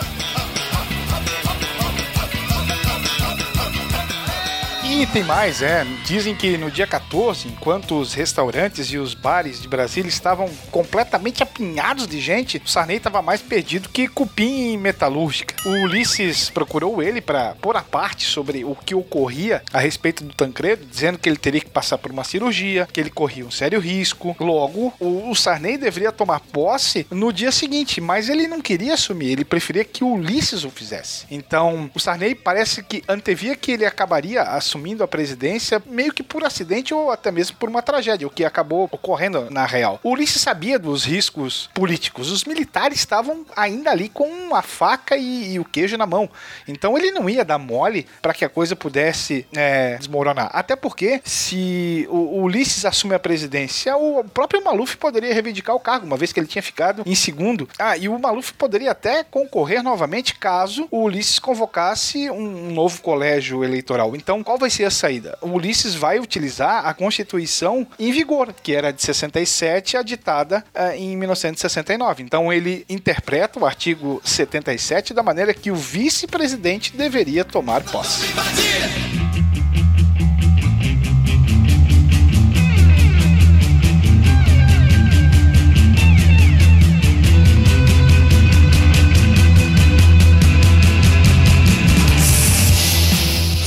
E 4.96 5.06
tem 5.08 5.24
mais, 5.24 5.60
é. 5.60 5.84
Dizem 6.06 6.36
que 6.36 6.56
no 6.56 6.70
dia 6.70 6.86
14, 6.86 7.48
enquanto 7.48 7.98
os 7.98 8.14
restaurantes 8.14 8.92
e 8.92 8.96
os 8.96 9.12
bares 9.12 9.60
de 9.60 9.66
Brasília 9.66 10.08
estavam 10.08 10.48
completamente 10.70 11.42
apinhados 11.42 12.06
de 12.06 12.20
gente, 12.20 12.62
o 12.64 12.68
Sarney 12.68 12.98
estava 12.98 13.20
mais 13.20 13.42
perdido 13.42 13.88
que 13.88 14.06
cupim 14.06 14.72
em 14.72 14.78
metalúrgica. 14.78 15.56
O 15.68 15.70
Ulisses 15.84 16.48
procurou 16.48 17.02
ele 17.02 17.20
para 17.20 17.56
pôr 17.56 17.76
a 17.76 17.82
parte 17.82 18.24
sobre 18.24 18.64
o 18.64 18.76
que 18.76 18.94
ocorria 18.94 19.64
a 19.72 19.80
respeito 19.80 20.22
do 20.22 20.32
Tancredo, 20.32 20.86
dizendo 20.86 21.18
que 21.18 21.28
ele 21.28 21.38
teria 21.38 21.60
que 21.60 21.70
passar 21.70 21.98
por 21.98 22.12
uma 22.12 22.22
cirurgia, 22.22 22.88
que 22.92 23.00
ele 23.00 23.10
corria 23.10 23.44
um 23.44 23.50
sério 23.50 23.80
risco. 23.80 24.36
Logo, 24.38 24.94
o, 25.00 25.28
o 25.28 25.34
Sarney 25.34 25.76
deveria 25.76 26.12
tomar 26.12 26.38
posse 26.38 27.04
no 27.10 27.32
dia 27.32 27.50
seguinte, 27.50 28.00
mas 28.00 28.28
ele 28.28 28.46
não 28.46 28.60
queria 28.60 28.94
assumir, 28.94 29.32
ele 29.32 29.44
preferia 29.44 29.84
que 29.84 30.04
o 30.04 30.12
Ulisses 30.12 30.62
o 30.62 30.70
fizesse. 30.70 31.26
Então, 31.28 31.90
o 31.92 31.98
Sarney 31.98 32.36
parece 32.36 32.80
que 32.80 33.02
antevia 33.08 33.56
que 33.56 33.72
ele 33.72 33.84
acabaria 33.84 34.42
assumindo 34.42 34.83
a 34.92 35.08
presidência 35.08 35.82
meio 35.86 36.12
que 36.12 36.22
por 36.22 36.44
acidente 36.44 36.92
ou 36.92 37.10
até 37.10 37.30
mesmo 37.30 37.56
por 37.56 37.68
uma 37.68 37.80
tragédia, 37.80 38.26
o 38.26 38.30
que 38.30 38.44
acabou 38.44 38.84
ocorrendo 38.90 39.48
na 39.50 39.64
real. 39.64 39.98
O 40.02 40.10
Ulisses 40.10 40.42
sabia 40.42 40.78
dos 40.78 41.04
riscos 41.04 41.70
políticos. 41.72 42.30
Os 42.30 42.44
militares 42.44 42.98
estavam 42.98 43.46
ainda 43.56 43.90
ali 43.90 44.08
com 44.08 44.54
a 44.54 44.62
faca 44.62 45.16
e, 45.16 45.54
e 45.54 45.60
o 45.60 45.64
queijo 45.64 45.96
na 45.96 46.06
mão. 46.06 46.28
Então 46.68 46.96
ele 46.98 47.10
não 47.10 47.28
ia 47.28 47.44
dar 47.44 47.58
mole 47.58 48.06
para 48.20 48.34
que 48.34 48.44
a 48.44 48.48
coisa 48.48 48.76
pudesse 48.76 49.46
é, 49.54 49.96
desmoronar. 49.96 50.50
Até 50.52 50.76
porque, 50.76 51.20
se 51.24 52.06
o, 52.10 52.16
o 52.16 52.42
Ulisses 52.42 52.84
assume 52.84 53.14
a 53.14 53.18
presidência, 53.18 53.96
o 53.96 54.24
próprio 54.24 54.62
Maluf 54.62 54.96
poderia 54.96 55.32
reivindicar 55.32 55.74
o 55.74 55.80
cargo, 55.80 56.06
uma 56.06 56.16
vez 56.16 56.32
que 56.32 56.40
ele 56.40 56.46
tinha 56.46 56.62
ficado 56.62 57.02
em 57.06 57.14
segundo. 57.14 57.68
Ah, 57.78 57.96
e 57.96 58.08
o 58.08 58.18
Maluf 58.18 58.52
poderia 58.54 58.90
até 58.90 59.24
concorrer 59.24 59.82
novamente 59.82 60.34
caso 60.36 60.88
o 60.90 61.04
Ulisses 61.04 61.38
convocasse 61.38 62.30
um, 62.30 62.68
um 62.68 62.72
novo 62.72 63.00
colégio 63.02 63.64
eleitoral. 63.64 64.14
Então, 64.16 64.42
qual 64.42 64.58
vai 64.58 64.70
ser 64.74 64.84
a 64.84 64.90
saída? 64.90 65.38
O 65.40 65.50
Ulisses 65.50 65.94
vai 65.94 66.18
utilizar 66.18 66.86
a 66.86 66.92
Constituição 66.92 67.86
em 67.98 68.10
vigor, 68.12 68.52
que 68.52 68.74
era 68.74 68.92
de 68.92 69.02
67, 69.02 69.96
a 69.96 70.02
ditada 70.02 70.64
eh, 70.74 70.96
em 70.96 71.16
1969. 71.16 72.22
Então, 72.22 72.52
ele 72.52 72.84
interpreta 72.88 73.58
o 73.58 73.66
artigo 73.66 74.20
77 74.24 75.14
da 75.14 75.22
maneira 75.22 75.54
que 75.54 75.70
o 75.70 75.76
vice-presidente 75.76 76.96
deveria 76.96 77.44
tomar 77.44 77.82
posse. 77.84 78.24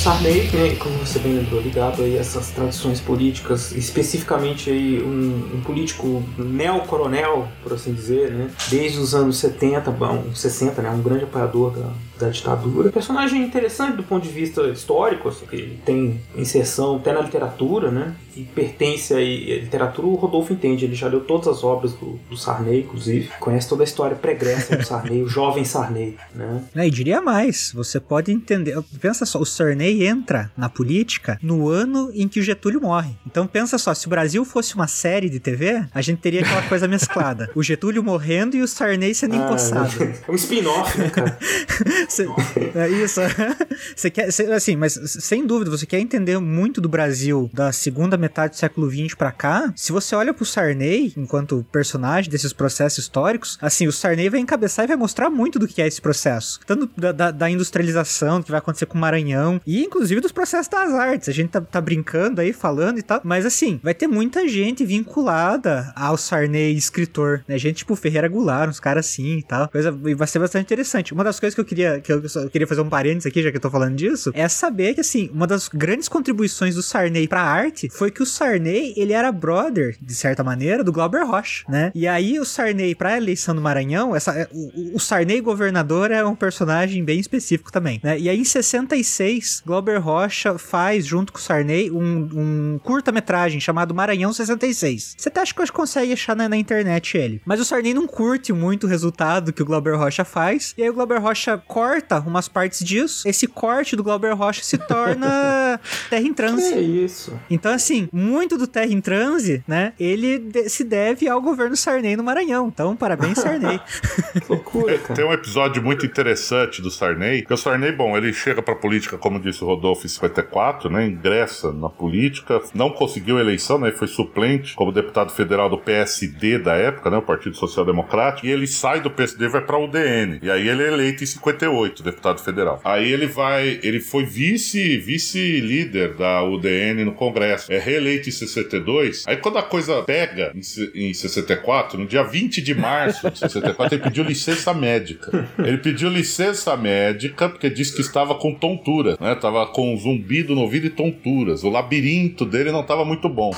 Sarney, 0.08 0.78
como 0.80 0.97
você 1.08 1.20
bem 1.20 1.36
lembrou, 1.36 1.62
ligado 1.62 2.04
aí 2.04 2.18
a 2.18 2.22
essas 2.22 2.50
tradições 2.52 3.00
políticas, 3.00 3.72
especificamente 3.72 4.70
aí 4.70 5.02
um, 5.02 5.58
um 5.58 5.62
político 5.62 6.24
neo-coronel, 6.38 7.48
por 7.64 7.74
assim 7.74 7.94
dizer, 7.94 8.32
né, 8.32 8.50
desde 8.70 9.00
os 9.00 9.16
anos 9.16 9.38
70, 9.38 9.90
bom, 9.92 10.26
60, 10.34 10.82
né, 10.82 10.90
um 10.90 11.02
grande 11.02 11.24
apoiador 11.24 11.72
da, 11.72 11.92
da 12.20 12.30
ditadura. 12.30 12.92
Personagem 12.92 13.44
interessante 13.44 13.96
do 13.98 14.04
ponto 14.04 14.24
de 14.24 14.30
vista 14.34 14.62
histórico, 14.68 15.30
assim, 15.30 15.46
que 15.46 15.56
ele 15.56 15.80
tem 15.86 16.20
inserção 16.36 16.98
até 16.98 17.14
na 17.14 17.22
literatura, 17.22 17.92
né, 17.92 18.14
e 18.36 18.42
pertence 18.44 19.14
aí, 19.14 19.54
a 19.60 19.64
literatura 19.64 20.08
o 20.08 20.16
Rodolfo 20.16 20.54
entende, 20.54 20.86
ele 20.86 20.96
já 20.96 21.08
leu 21.08 21.22
todas 21.22 21.48
as 21.48 21.64
obras 21.64 21.94
do, 21.94 22.20
do 22.30 22.38
Sarney, 22.38 22.82
inclusive, 22.82 23.30
conhece 23.40 23.68
toda 23.68 23.84
a 23.84 23.86
história 23.86 24.16
pregressa 24.16 24.76
do 24.78 24.84
Sarney, 24.86 25.24
o 25.24 25.28
jovem 25.28 25.64
Sarney, 25.66 26.16
né. 26.36 26.64
Né, 26.74 26.88
e 26.88 26.92
diria 26.92 27.22
mais, 27.22 27.72
você 27.74 28.00
pode 28.00 28.32
entender. 28.32 28.78
Pensa 29.02 29.26
só, 29.26 29.40
o 29.40 29.46
Sarney 29.46 30.06
entra 30.06 30.52
na 30.56 30.70
política 30.70 31.40
no 31.42 31.68
ano 31.70 32.12
em 32.14 32.28
que 32.28 32.40
o 32.40 32.44
Getúlio 32.44 32.82
morre. 32.82 33.12
Então 33.26 33.48
pensa 33.48 33.78
só, 33.78 33.94
se 33.94 34.08
o 34.08 34.10
Brasil 34.10 34.44
fosse 34.46 34.76
uma 34.76 34.88
série 34.88 35.30
de 35.30 35.40
TV, 35.40 35.86
a 35.94 36.02
gente 36.02 36.20
teria 36.20 36.42
aquela 36.42 36.62
coisa 36.64 36.88
mesclada. 36.88 37.50
O 37.56 37.64
Getúlio 37.64 38.04
morrendo 38.04 38.56
e 38.56 38.62
o 38.62 38.68
Sarney 38.68 39.14
sendo 39.14 39.36
Ah, 39.36 39.46
empossado. 39.46 39.92
É 40.28 40.32
um 40.32 40.36
spin-off, 40.36 40.98
né, 41.00 41.10
cara? 41.10 41.38
Cê- 42.08 42.28
é 42.76 42.90
isso. 42.90 43.20
Você 43.96 44.10
quer, 44.10 44.32
cê- 44.32 44.52
assim, 44.52 44.76
mas 44.76 44.94
sem 44.94 45.46
dúvida, 45.46 45.70
você 45.70 45.86
quer 45.86 46.00
entender 46.00 46.38
muito 46.40 46.80
do 46.82 46.90
Brasil 46.90 47.50
da 47.54 47.72
segunda 47.72 48.18
metade 48.18 48.54
do 48.54 48.58
século 48.58 48.90
XX 48.90 49.14
pra 49.16 49.32
cá? 49.32 49.72
Se 49.76 49.92
você 49.92 50.16
olha 50.16 50.34
pro 50.34 50.46
Sarney 50.46 51.14
enquanto 51.16 51.66
personagem 51.72 52.30
desses 52.30 52.54
processos 52.54 53.00
históricos, 53.00 53.58
assim, 53.62 53.88
o 53.88 53.92
Sarney 53.92 54.30
vai 54.30 54.40
encabeçar 54.40 54.86
e 54.86 54.88
vai 54.88 54.98
mostrar 54.98 55.30
muito 55.30 55.60
do 55.60 55.68
que 55.68 55.82
é 55.82 55.88
esse 55.88 56.02
processo, 56.02 56.60
tanto 56.66 56.90
da, 57.00 57.12
da- 57.12 57.32
da 57.32 57.50
industrialização, 57.50 58.40
do 58.40 58.46
que 58.46 58.52
vai 58.52 58.60
acontecer 58.60 58.86
com 58.88 58.98
o 58.98 59.02
Maranhão 59.02 59.62
e 59.66 59.84
inclusive 59.84 60.22
dos 60.22 60.32
processos 60.32 60.68
das 60.70 60.92
artes. 60.94 61.30
A 61.30 61.34
gente 61.34 61.50
tá, 61.50 61.62
tá 61.62 61.80
brincando 61.82 62.42
aí, 62.42 62.52
falando 62.54 62.98
e 63.00 63.04
tal, 63.04 63.22
mas 63.24 63.46
assim, 63.46 63.80
vai 63.84 63.94
ter 63.94 64.08
muita 64.08 64.48
gente 64.48 64.86
vinculada 64.86 65.92
ao 65.96 66.18
Sarney 66.18 66.74
escritor, 66.76 67.44
né? 67.48 67.58
Gente 67.58 67.78
tipo 67.78 67.96
Ferreira 67.96 68.28
Goulart, 68.28 68.70
uns 68.70 68.80
caras 68.80 69.06
assim 69.08 69.38
e 69.38 69.44
tal. 69.44 69.68
Coisa, 69.70 69.92
vai 69.92 70.28
ser 70.28 70.40
bastante 70.40 70.64
interessante. 70.66 71.14
Uma 71.14 71.24
das 71.24 71.40
coisas 71.40 71.54
que 71.56 71.62
eu 71.62 71.66
queria, 71.66 71.97
que 72.02 72.12
eu, 72.12 72.22
eu 72.22 72.50
queria 72.50 72.68
fazer 72.68 72.82
um 72.82 72.90
parênteses 72.90 73.26
aqui, 73.26 73.42
já 73.42 73.52
que 73.52 73.58
eu 73.58 73.62
tô 73.62 73.70
falando 73.70 73.96
disso, 73.96 74.32
é 74.34 74.48
saber 74.48 74.94
que, 74.94 75.02
assim, 75.02 75.30
uma 75.34 75.48
das 75.48 75.68
grandes 75.68 76.08
contribuições 76.08 76.76
do 76.76 76.84
Sarney 76.84 77.28
pra 77.28 77.42
arte 77.42 77.90
foi 77.90 78.12
que 78.12 78.22
o 78.22 78.26
Sarney, 78.26 78.94
ele 78.98 79.14
era 79.14 79.32
brother, 79.32 79.96
de 80.02 80.16
certa 80.16 80.44
maneira, 80.44 80.84
do 80.84 80.92
Glauber 80.92 81.26
Rocha, 81.26 81.66
né? 81.70 81.92
E 81.94 82.08
aí 82.08 82.40
o 82.40 82.46
Sarney, 82.46 82.96
pra 82.96 83.18
eleição 83.18 83.56
do 83.56 83.62
Maranhão, 83.62 84.16
essa, 84.16 84.32
é, 84.32 84.48
o, 84.52 84.96
o 84.96 85.00
Sarney 85.00 85.42
governador 85.42 86.12
é 86.12 86.24
um 86.24 86.36
personagem 86.36 87.04
bem 87.04 87.20
específico 87.20 87.72
também, 87.72 88.00
né? 88.04 88.20
E 88.20 88.30
aí 88.30 88.40
em 88.40 88.44
66, 88.44 89.64
Glauber 89.66 89.98
Rocha 89.98 90.58
faz, 90.58 91.06
junto 91.06 91.32
com 91.32 91.40
o 91.40 91.42
Sarney, 91.42 91.92
um, 91.92 92.30
um 92.34 92.80
curta-metragem 92.84 93.60
chamado 93.60 93.94
Maranhão 93.94 94.34
66. 94.34 95.16
Você 95.18 95.30
até 95.30 95.42
acha 95.42 95.54
que 95.54 95.72
consegue 95.72 96.14
achar 96.14 96.36
na, 96.36 96.48
na 96.48 96.58
internet 96.58 97.18
ele. 97.18 97.42
Mas 97.46 97.60
o 97.60 97.66
Sarney 97.66 97.94
não 97.94 98.08
curte 98.08 98.54
muito 98.54 98.86
o 98.86 98.90
resultado 98.90 99.54
que 99.54 99.62
o 99.62 99.66
Glauber 99.66 99.98
Rocha 99.98 100.24
faz, 100.24 100.74
e 100.78 100.84
aí 100.84 100.90
o 100.90 100.94
Glauber 100.94 101.22
Rocha 101.22 101.58
corta 101.58 101.87
umas 102.26 102.48
partes 102.48 102.84
disso. 102.86 103.28
Esse 103.28 103.48
corte 103.48 103.96
do 103.96 104.04
Glauber 104.04 104.34
Rocha 104.36 104.64
se 104.64 104.78
torna 104.78 105.80
Terra 106.10 106.22
em 106.24 106.34
Transe. 106.34 106.74
Que 106.74 106.80
isso? 106.80 107.34
Então, 107.50 107.72
assim, 107.74 108.08
muito 108.12 108.58
do 108.58 108.68
Terra 108.68 108.92
em 108.92 109.02
Transe, 109.02 109.64
né? 109.68 109.94
Ele 110.00 110.40
de- 110.40 110.70
se 110.70 110.84
deve 110.84 111.28
ao 111.28 111.42
governo 111.42 111.76
Sarney 111.76 112.16
no 112.16 112.24
Maranhão. 112.24 112.68
Então, 112.68 112.96
parabéns, 112.96 113.38
Sarney. 113.40 113.80
Loucura, 114.50 114.98
cara. 115.00 115.14
Tem 115.16 115.26
um 115.26 115.34
episódio 115.34 115.82
muito 115.84 116.06
interessante 116.06 116.82
do 116.82 116.90
Sarney, 116.92 117.44
que 117.44 117.54
o 117.54 117.58
Sarney, 117.58 117.92
bom, 117.92 118.18
ele 118.18 118.34
chega 118.34 118.62
pra 118.62 118.76
política, 118.76 119.18
como 119.18 119.40
disse 119.40 119.64
o 119.64 119.68
Rodolfo, 119.68 120.06
em 120.06 120.10
54, 120.10 120.90
né? 120.90 121.06
Ingressa 121.08 121.72
na 121.72 121.90
política, 121.90 122.62
não 122.74 122.90
conseguiu 122.90 123.40
eleição, 123.40 123.78
né? 123.80 123.92
Foi 123.92 124.08
suplente 124.08 124.76
como 124.76 124.92
deputado 124.92 125.32
federal 125.32 125.70
do 125.70 125.78
PSD 125.78 126.60
da 126.60 126.74
época, 126.76 127.10
né? 127.10 127.18
O 127.18 127.22
Partido 127.22 127.56
Social 127.56 127.86
Democrático, 127.86 128.48
e 128.48 128.52
ele 128.52 128.68
sai 128.68 129.02
do 129.02 129.10
PSD 129.10 129.46
e 129.46 129.50
vai 129.50 129.62
pra 129.62 129.78
UDN. 129.78 130.40
E 130.42 130.50
aí 130.50 130.68
ele 130.68 130.84
é 130.84 130.88
eleito 130.94 131.24
em 131.24 131.28
58. 131.28 131.77
68, 131.78 132.04
deputado 132.04 132.42
federal. 132.42 132.82
Aí 132.84 133.12
ele 133.12 133.28
vai, 133.28 133.80
ele 133.84 134.00
foi 134.00 134.26
vice, 134.26 134.98
vice-líder 134.98 136.16
da 136.16 136.44
UDN 136.44 137.06
no 137.06 137.14
Congresso. 137.14 137.72
É 137.72 137.78
reeleito 137.78 138.30
em 138.30 138.32
62. 138.32 139.24
Aí 139.28 139.38
quando 139.38 139.58
a 139.58 139.64
coisa 139.64 140.02
pega 140.04 140.52
em, 140.56 141.10
em 141.10 141.14
64, 141.14 142.00
no 142.00 142.06
dia 142.06 142.24
20 142.24 142.62
de 142.62 142.74
março 142.74 143.30
de 143.30 143.40
64, 143.40 143.96
ele 143.96 144.04
pediu 144.04 144.24
licença 144.24 144.74
médica. 144.74 145.48
Ele 145.60 145.78
pediu 145.78 146.10
licença 146.10 146.76
médica 146.76 147.50
porque 147.50 147.70
disse 147.70 147.96
que 147.96 148.02
estava 148.02 148.36
com 148.36 148.54
tontura, 148.54 149.18
né? 149.20 149.36
Tava 149.36 149.66
com 149.68 149.96
zumbido 149.98 150.56
no 150.56 150.62
ouvido 150.62 150.88
e 150.88 150.90
tonturas. 150.90 151.64
O 151.64 151.70
labirinto 151.70 152.46
dele 152.46 152.72
não 152.72 152.82
estava 152.82 153.06
muito 153.06 153.30
bom. 153.30 153.52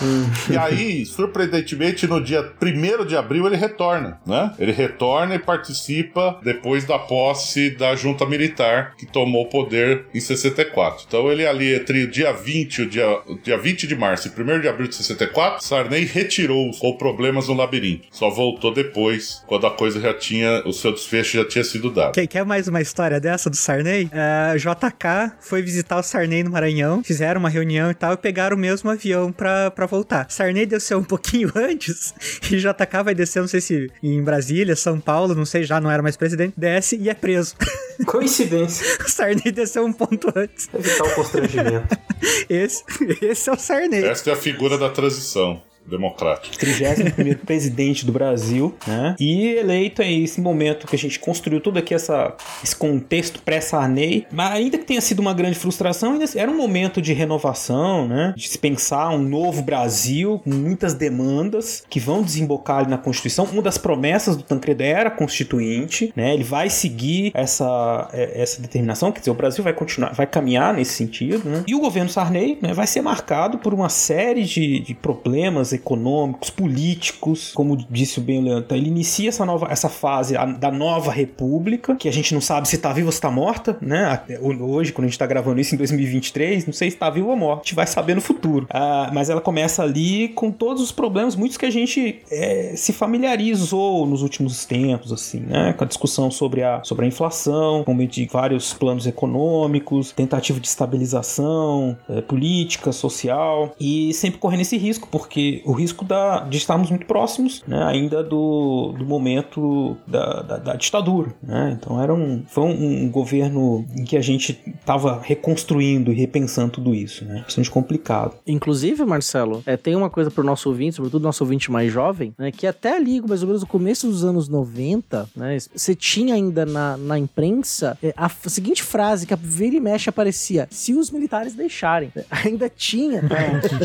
E 0.49 0.57
aí, 0.57 1.05
surpreendentemente, 1.05 2.07
no 2.07 2.21
dia 2.21 2.51
1 2.61 3.05
de 3.05 3.15
abril 3.15 3.47
ele 3.47 3.55
retorna, 3.55 4.19
né? 4.25 4.53
Ele 4.59 4.71
retorna 4.71 5.35
e 5.35 5.39
participa 5.39 6.39
depois 6.43 6.85
da 6.85 6.97
posse 6.97 7.69
da 7.71 7.95
junta 7.95 8.08
militar 8.27 8.95
que 8.97 9.05
tomou 9.05 9.43
o 9.43 9.49
poder 9.49 10.05
em 10.13 10.19
64. 10.19 11.05
Então 11.07 11.31
ele 11.31 11.45
ali 11.45 11.73
entre 11.73 12.03
o 12.03 12.07
dia 12.09 12.31
20 12.31 12.77
e 12.77 12.81
o 12.83 12.89
dia, 12.89 13.19
dia 13.43 13.57
20 13.57 13.87
de 13.87 13.95
março 13.95 14.27
e 14.27 14.41
1 14.41 14.61
de 14.61 14.67
abril 14.67 14.87
de 14.87 14.95
64, 14.95 15.63
Sarney 15.63 16.05
retirou-os 16.05 16.79
com 16.79 16.93
problemas 16.97 17.47
no 17.47 17.53
labirinto. 17.53 18.07
Só 18.11 18.29
voltou 18.29 18.73
depois, 18.73 19.43
quando 19.47 19.67
a 19.67 19.71
coisa 19.71 19.99
já 19.99 20.13
tinha, 20.13 20.63
o 20.65 20.73
seu 20.73 20.91
desfecho 20.91 21.37
já 21.37 21.45
tinha 21.45 21.63
sido 21.63 21.89
dado. 21.91 22.13
Quer, 22.13 22.27
quer 22.27 22.45
mais 22.45 22.67
uma 22.67 22.81
história 22.81 23.19
dessa 23.19 23.49
do 23.49 23.55
Sarney? 23.55 24.09
É, 24.11 24.57
JK 24.57 25.33
foi 25.39 25.61
visitar 25.61 25.97
o 25.97 26.03
Sarney 26.03 26.43
no 26.43 26.51
Maranhão, 26.51 27.03
fizeram 27.03 27.39
uma 27.39 27.49
reunião 27.49 27.91
e 27.91 27.93
tal, 27.93 28.13
e 28.13 28.17
pegaram 28.17 28.55
o 28.55 28.59
mesmo 28.59 28.89
avião 28.89 29.31
pra, 29.31 29.71
pra 29.71 29.85
voltar. 29.85 30.27
Sarney 30.29 30.65
desceu 30.65 30.99
um 30.99 31.03
pouquinho 31.09 31.51
antes, 31.55 32.13
e 32.51 32.57
JK 32.57 33.03
vai 33.03 33.15
descer, 33.15 33.41
não 33.41 33.47
sei 33.47 33.61
se 33.61 33.91
em 34.01 34.21
Brasília, 34.23 34.75
São 34.75 34.99
Paulo, 34.99 35.35
não 35.35 35.45
sei, 35.45 35.63
já 35.63 35.79
não 35.79 35.89
era 35.89 36.01
mais 36.01 36.17
presidente, 36.17 36.53
desce 36.57 36.97
e 36.97 37.09
é 37.09 37.13
preso. 37.13 37.55
Coincidência. 38.05 38.85
o 39.05 39.09
Sarney 39.09 39.51
desceu 39.51 39.85
um 39.85 39.93
ponto 39.93 40.31
antes. 40.35 40.69
Evitar 40.73 41.05
o 41.05 41.15
constrangimento. 41.15 41.97
Esse, 42.49 42.83
esse 43.21 43.49
é 43.49 43.53
o 43.53 43.57
Sarney. 43.57 44.03
Esta 44.03 44.31
é 44.31 44.33
a 44.33 44.35
figura 44.35 44.77
da 44.77 44.89
transição 44.89 45.61
democrática. 45.85 46.57
31 46.57 47.35
presidente 47.45 48.05
do 48.05 48.11
Brasil, 48.11 48.75
né? 48.85 49.15
E 49.19 49.55
eleito 49.55 50.01
em 50.01 50.23
esse 50.23 50.39
momento 50.39 50.87
que 50.87 50.95
a 50.95 50.99
gente 50.99 51.19
construiu 51.19 51.59
todo 51.59 51.77
aqui 51.77 51.93
essa, 51.93 52.35
esse 52.63 52.75
contexto 52.75 53.41
pré-Sarney, 53.41 54.25
mas 54.31 54.51
ainda 54.51 54.77
que 54.77 54.85
tenha 54.85 55.01
sido 55.01 55.19
uma 55.19 55.33
grande 55.33 55.57
frustração, 55.57 56.13
ainda 56.13 56.25
era 56.35 56.49
um 56.49 56.55
momento 56.57 57.01
de 57.01 57.13
renovação, 57.13 58.07
né? 58.07 58.33
De 58.35 58.47
se 58.47 58.57
pensar 58.57 59.09
um 59.09 59.21
novo 59.21 59.61
Brasil 59.61 60.39
com 60.43 60.51
muitas 60.51 60.93
demandas 60.93 61.83
que 61.89 61.99
vão 61.99 62.21
desembocar 62.21 62.79
ali 62.79 62.89
na 62.89 62.97
Constituição. 62.97 63.45
Uma 63.45 63.61
das 63.61 63.77
promessas 63.77 64.35
do 64.35 64.43
Tancredo 64.43 64.83
era 64.83 65.09
constituinte, 65.09 66.13
né? 66.15 66.33
Ele 66.33 66.43
vai 66.43 66.69
seguir 66.69 67.31
essa, 67.33 68.09
é, 68.13 68.41
essa 68.41 68.61
determinação, 68.61 69.11
quer 69.11 69.19
dizer, 69.19 69.31
o 69.31 69.35
Brasil 69.35 69.63
vai 69.63 69.73
continuar, 69.73 70.13
vai 70.13 70.27
caminhar 70.27 70.73
nesse 70.73 70.93
sentido, 70.93 71.49
né? 71.49 71.63
E 71.67 71.73
o 71.73 71.79
governo 71.79 72.09
Sarney 72.09 72.57
né, 72.61 72.73
vai 72.73 72.87
ser 72.87 73.01
marcado 73.01 73.57
por 73.57 73.73
uma 73.73 73.89
série 73.89 74.43
de, 74.43 74.79
de 74.79 74.93
problemas 74.93 75.73
econômicos, 75.79 76.49
políticos, 76.49 77.51
como 77.53 77.77
disse 77.89 78.19
bem 78.19 78.39
o 78.39 78.41
Leandro. 78.41 78.63
Então, 78.65 78.77
ele 78.77 78.87
inicia 78.87 79.29
essa, 79.29 79.45
nova, 79.45 79.67
essa 79.71 79.89
fase 79.89 80.35
da 80.59 80.71
nova 80.71 81.11
república, 81.11 81.95
que 81.95 82.07
a 82.07 82.13
gente 82.13 82.33
não 82.33 82.41
sabe 82.41 82.67
se 82.67 82.77
tá 82.77 82.91
viva 82.91 83.07
ou 83.07 83.11
se 83.11 83.21
tá 83.21 83.31
morta, 83.31 83.77
né? 83.81 84.05
Até 84.05 84.39
Hoje, 84.39 84.91
quando 84.91 85.05
a 85.05 85.07
gente 85.07 85.19
tá 85.19 85.25
gravando 85.25 85.59
isso 85.59 85.75
em 85.75 85.77
2023, 85.77 86.65
não 86.65 86.73
sei 86.73 86.91
se 86.91 86.97
tá 86.97 87.09
viva 87.09 87.27
ou 87.27 87.35
morta. 87.35 87.61
A 87.61 87.63
gente 87.65 87.75
vai 87.75 87.87
saber 87.87 88.15
no 88.15 88.21
futuro. 88.21 88.67
Ah, 88.69 89.09
mas 89.13 89.29
ela 89.29 89.41
começa 89.41 89.83
ali 89.83 90.29
com 90.29 90.51
todos 90.51 90.81
os 90.81 90.91
problemas, 90.91 91.35
muitos 91.35 91.57
que 91.57 91.65
a 91.65 91.69
gente 91.69 92.21
é, 92.31 92.73
se 92.75 92.91
familiarizou 92.91 94.05
nos 94.05 94.21
últimos 94.21 94.65
tempos, 94.65 95.13
assim, 95.13 95.39
né? 95.39 95.73
Com 95.73 95.83
a 95.83 95.87
discussão 95.87 96.29
sobre 96.31 96.63
a, 96.63 96.81
sobre 96.83 97.05
a 97.05 97.07
inflação, 97.07 97.83
com 97.83 97.99
de 98.05 98.25
vários 98.25 98.73
planos 98.73 99.05
econômicos, 99.05 100.11
tentativa 100.11 100.59
de 100.59 100.67
estabilização 100.67 101.97
eh, 102.09 102.21
política, 102.21 102.91
social, 102.91 103.73
e 103.79 104.13
sempre 104.13 104.39
correndo 104.39 104.61
esse 104.61 104.77
risco, 104.77 105.07
porque 105.11 105.58
o 105.65 105.71
risco 105.71 106.05
da, 106.05 106.41
de 106.41 106.57
estarmos 106.57 106.89
muito 106.89 107.05
próximos 107.05 107.63
né, 107.67 107.83
ainda 107.83 108.23
do, 108.23 108.93
do 108.97 109.05
momento 109.05 109.97
da, 110.07 110.41
da, 110.41 110.57
da 110.57 110.75
ditadura. 110.75 111.33
Né? 111.41 111.77
Então 111.79 112.01
era 112.01 112.13
um, 112.13 112.43
foi 112.47 112.63
um, 112.63 113.03
um 113.03 113.11
governo 113.11 113.85
em 113.95 114.03
que 114.03 114.17
a 114.17 114.21
gente 114.21 114.59
estava 114.79 115.19
reconstruindo 115.21 116.11
e 116.11 116.15
repensando 116.15 116.71
tudo 116.71 116.93
isso. 116.93 117.25
Né? 117.25 117.41
Bastante 117.43 117.69
complicado. 117.69 118.35
Inclusive, 118.45 119.03
Marcelo, 119.05 119.63
é, 119.65 119.75
tem 119.77 119.95
uma 119.95 120.09
coisa 120.09 120.31
pro 120.31 120.43
nosso 120.43 120.69
ouvinte, 120.69 120.95
sobretudo 120.95 121.23
nosso 121.23 121.43
ouvinte 121.43 121.71
mais 121.71 121.91
jovem, 121.91 122.33
né, 122.37 122.51
que 122.51 122.65
até 122.65 122.95
ali, 122.95 123.21
mais 123.21 123.41
ou 123.41 123.47
menos 123.47 123.61
no 123.61 123.67
começo 123.67 124.07
dos 124.07 124.23
anos 124.23 124.47
90, 124.47 125.29
né, 125.35 125.57
você 125.75 125.95
tinha 125.95 126.35
ainda 126.35 126.65
na, 126.65 126.97
na 126.97 127.17
imprensa 127.17 127.97
é, 128.01 128.13
a 128.15 128.29
seguinte 128.29 128.83
frase 128.83 129.25
que 129.25 129.33
a 129.33 129.37
vira 129.41 129.75
e 129.75 129.79
mexe 129.79 130.09
aparecia: 130.09 130.67
se 130.69 130.93
os 130.93 131.11
militares 131.11 131.53
deixarem. 131.53 132.11
Ainda 132.29 132.69
tinha. 132.69 133.21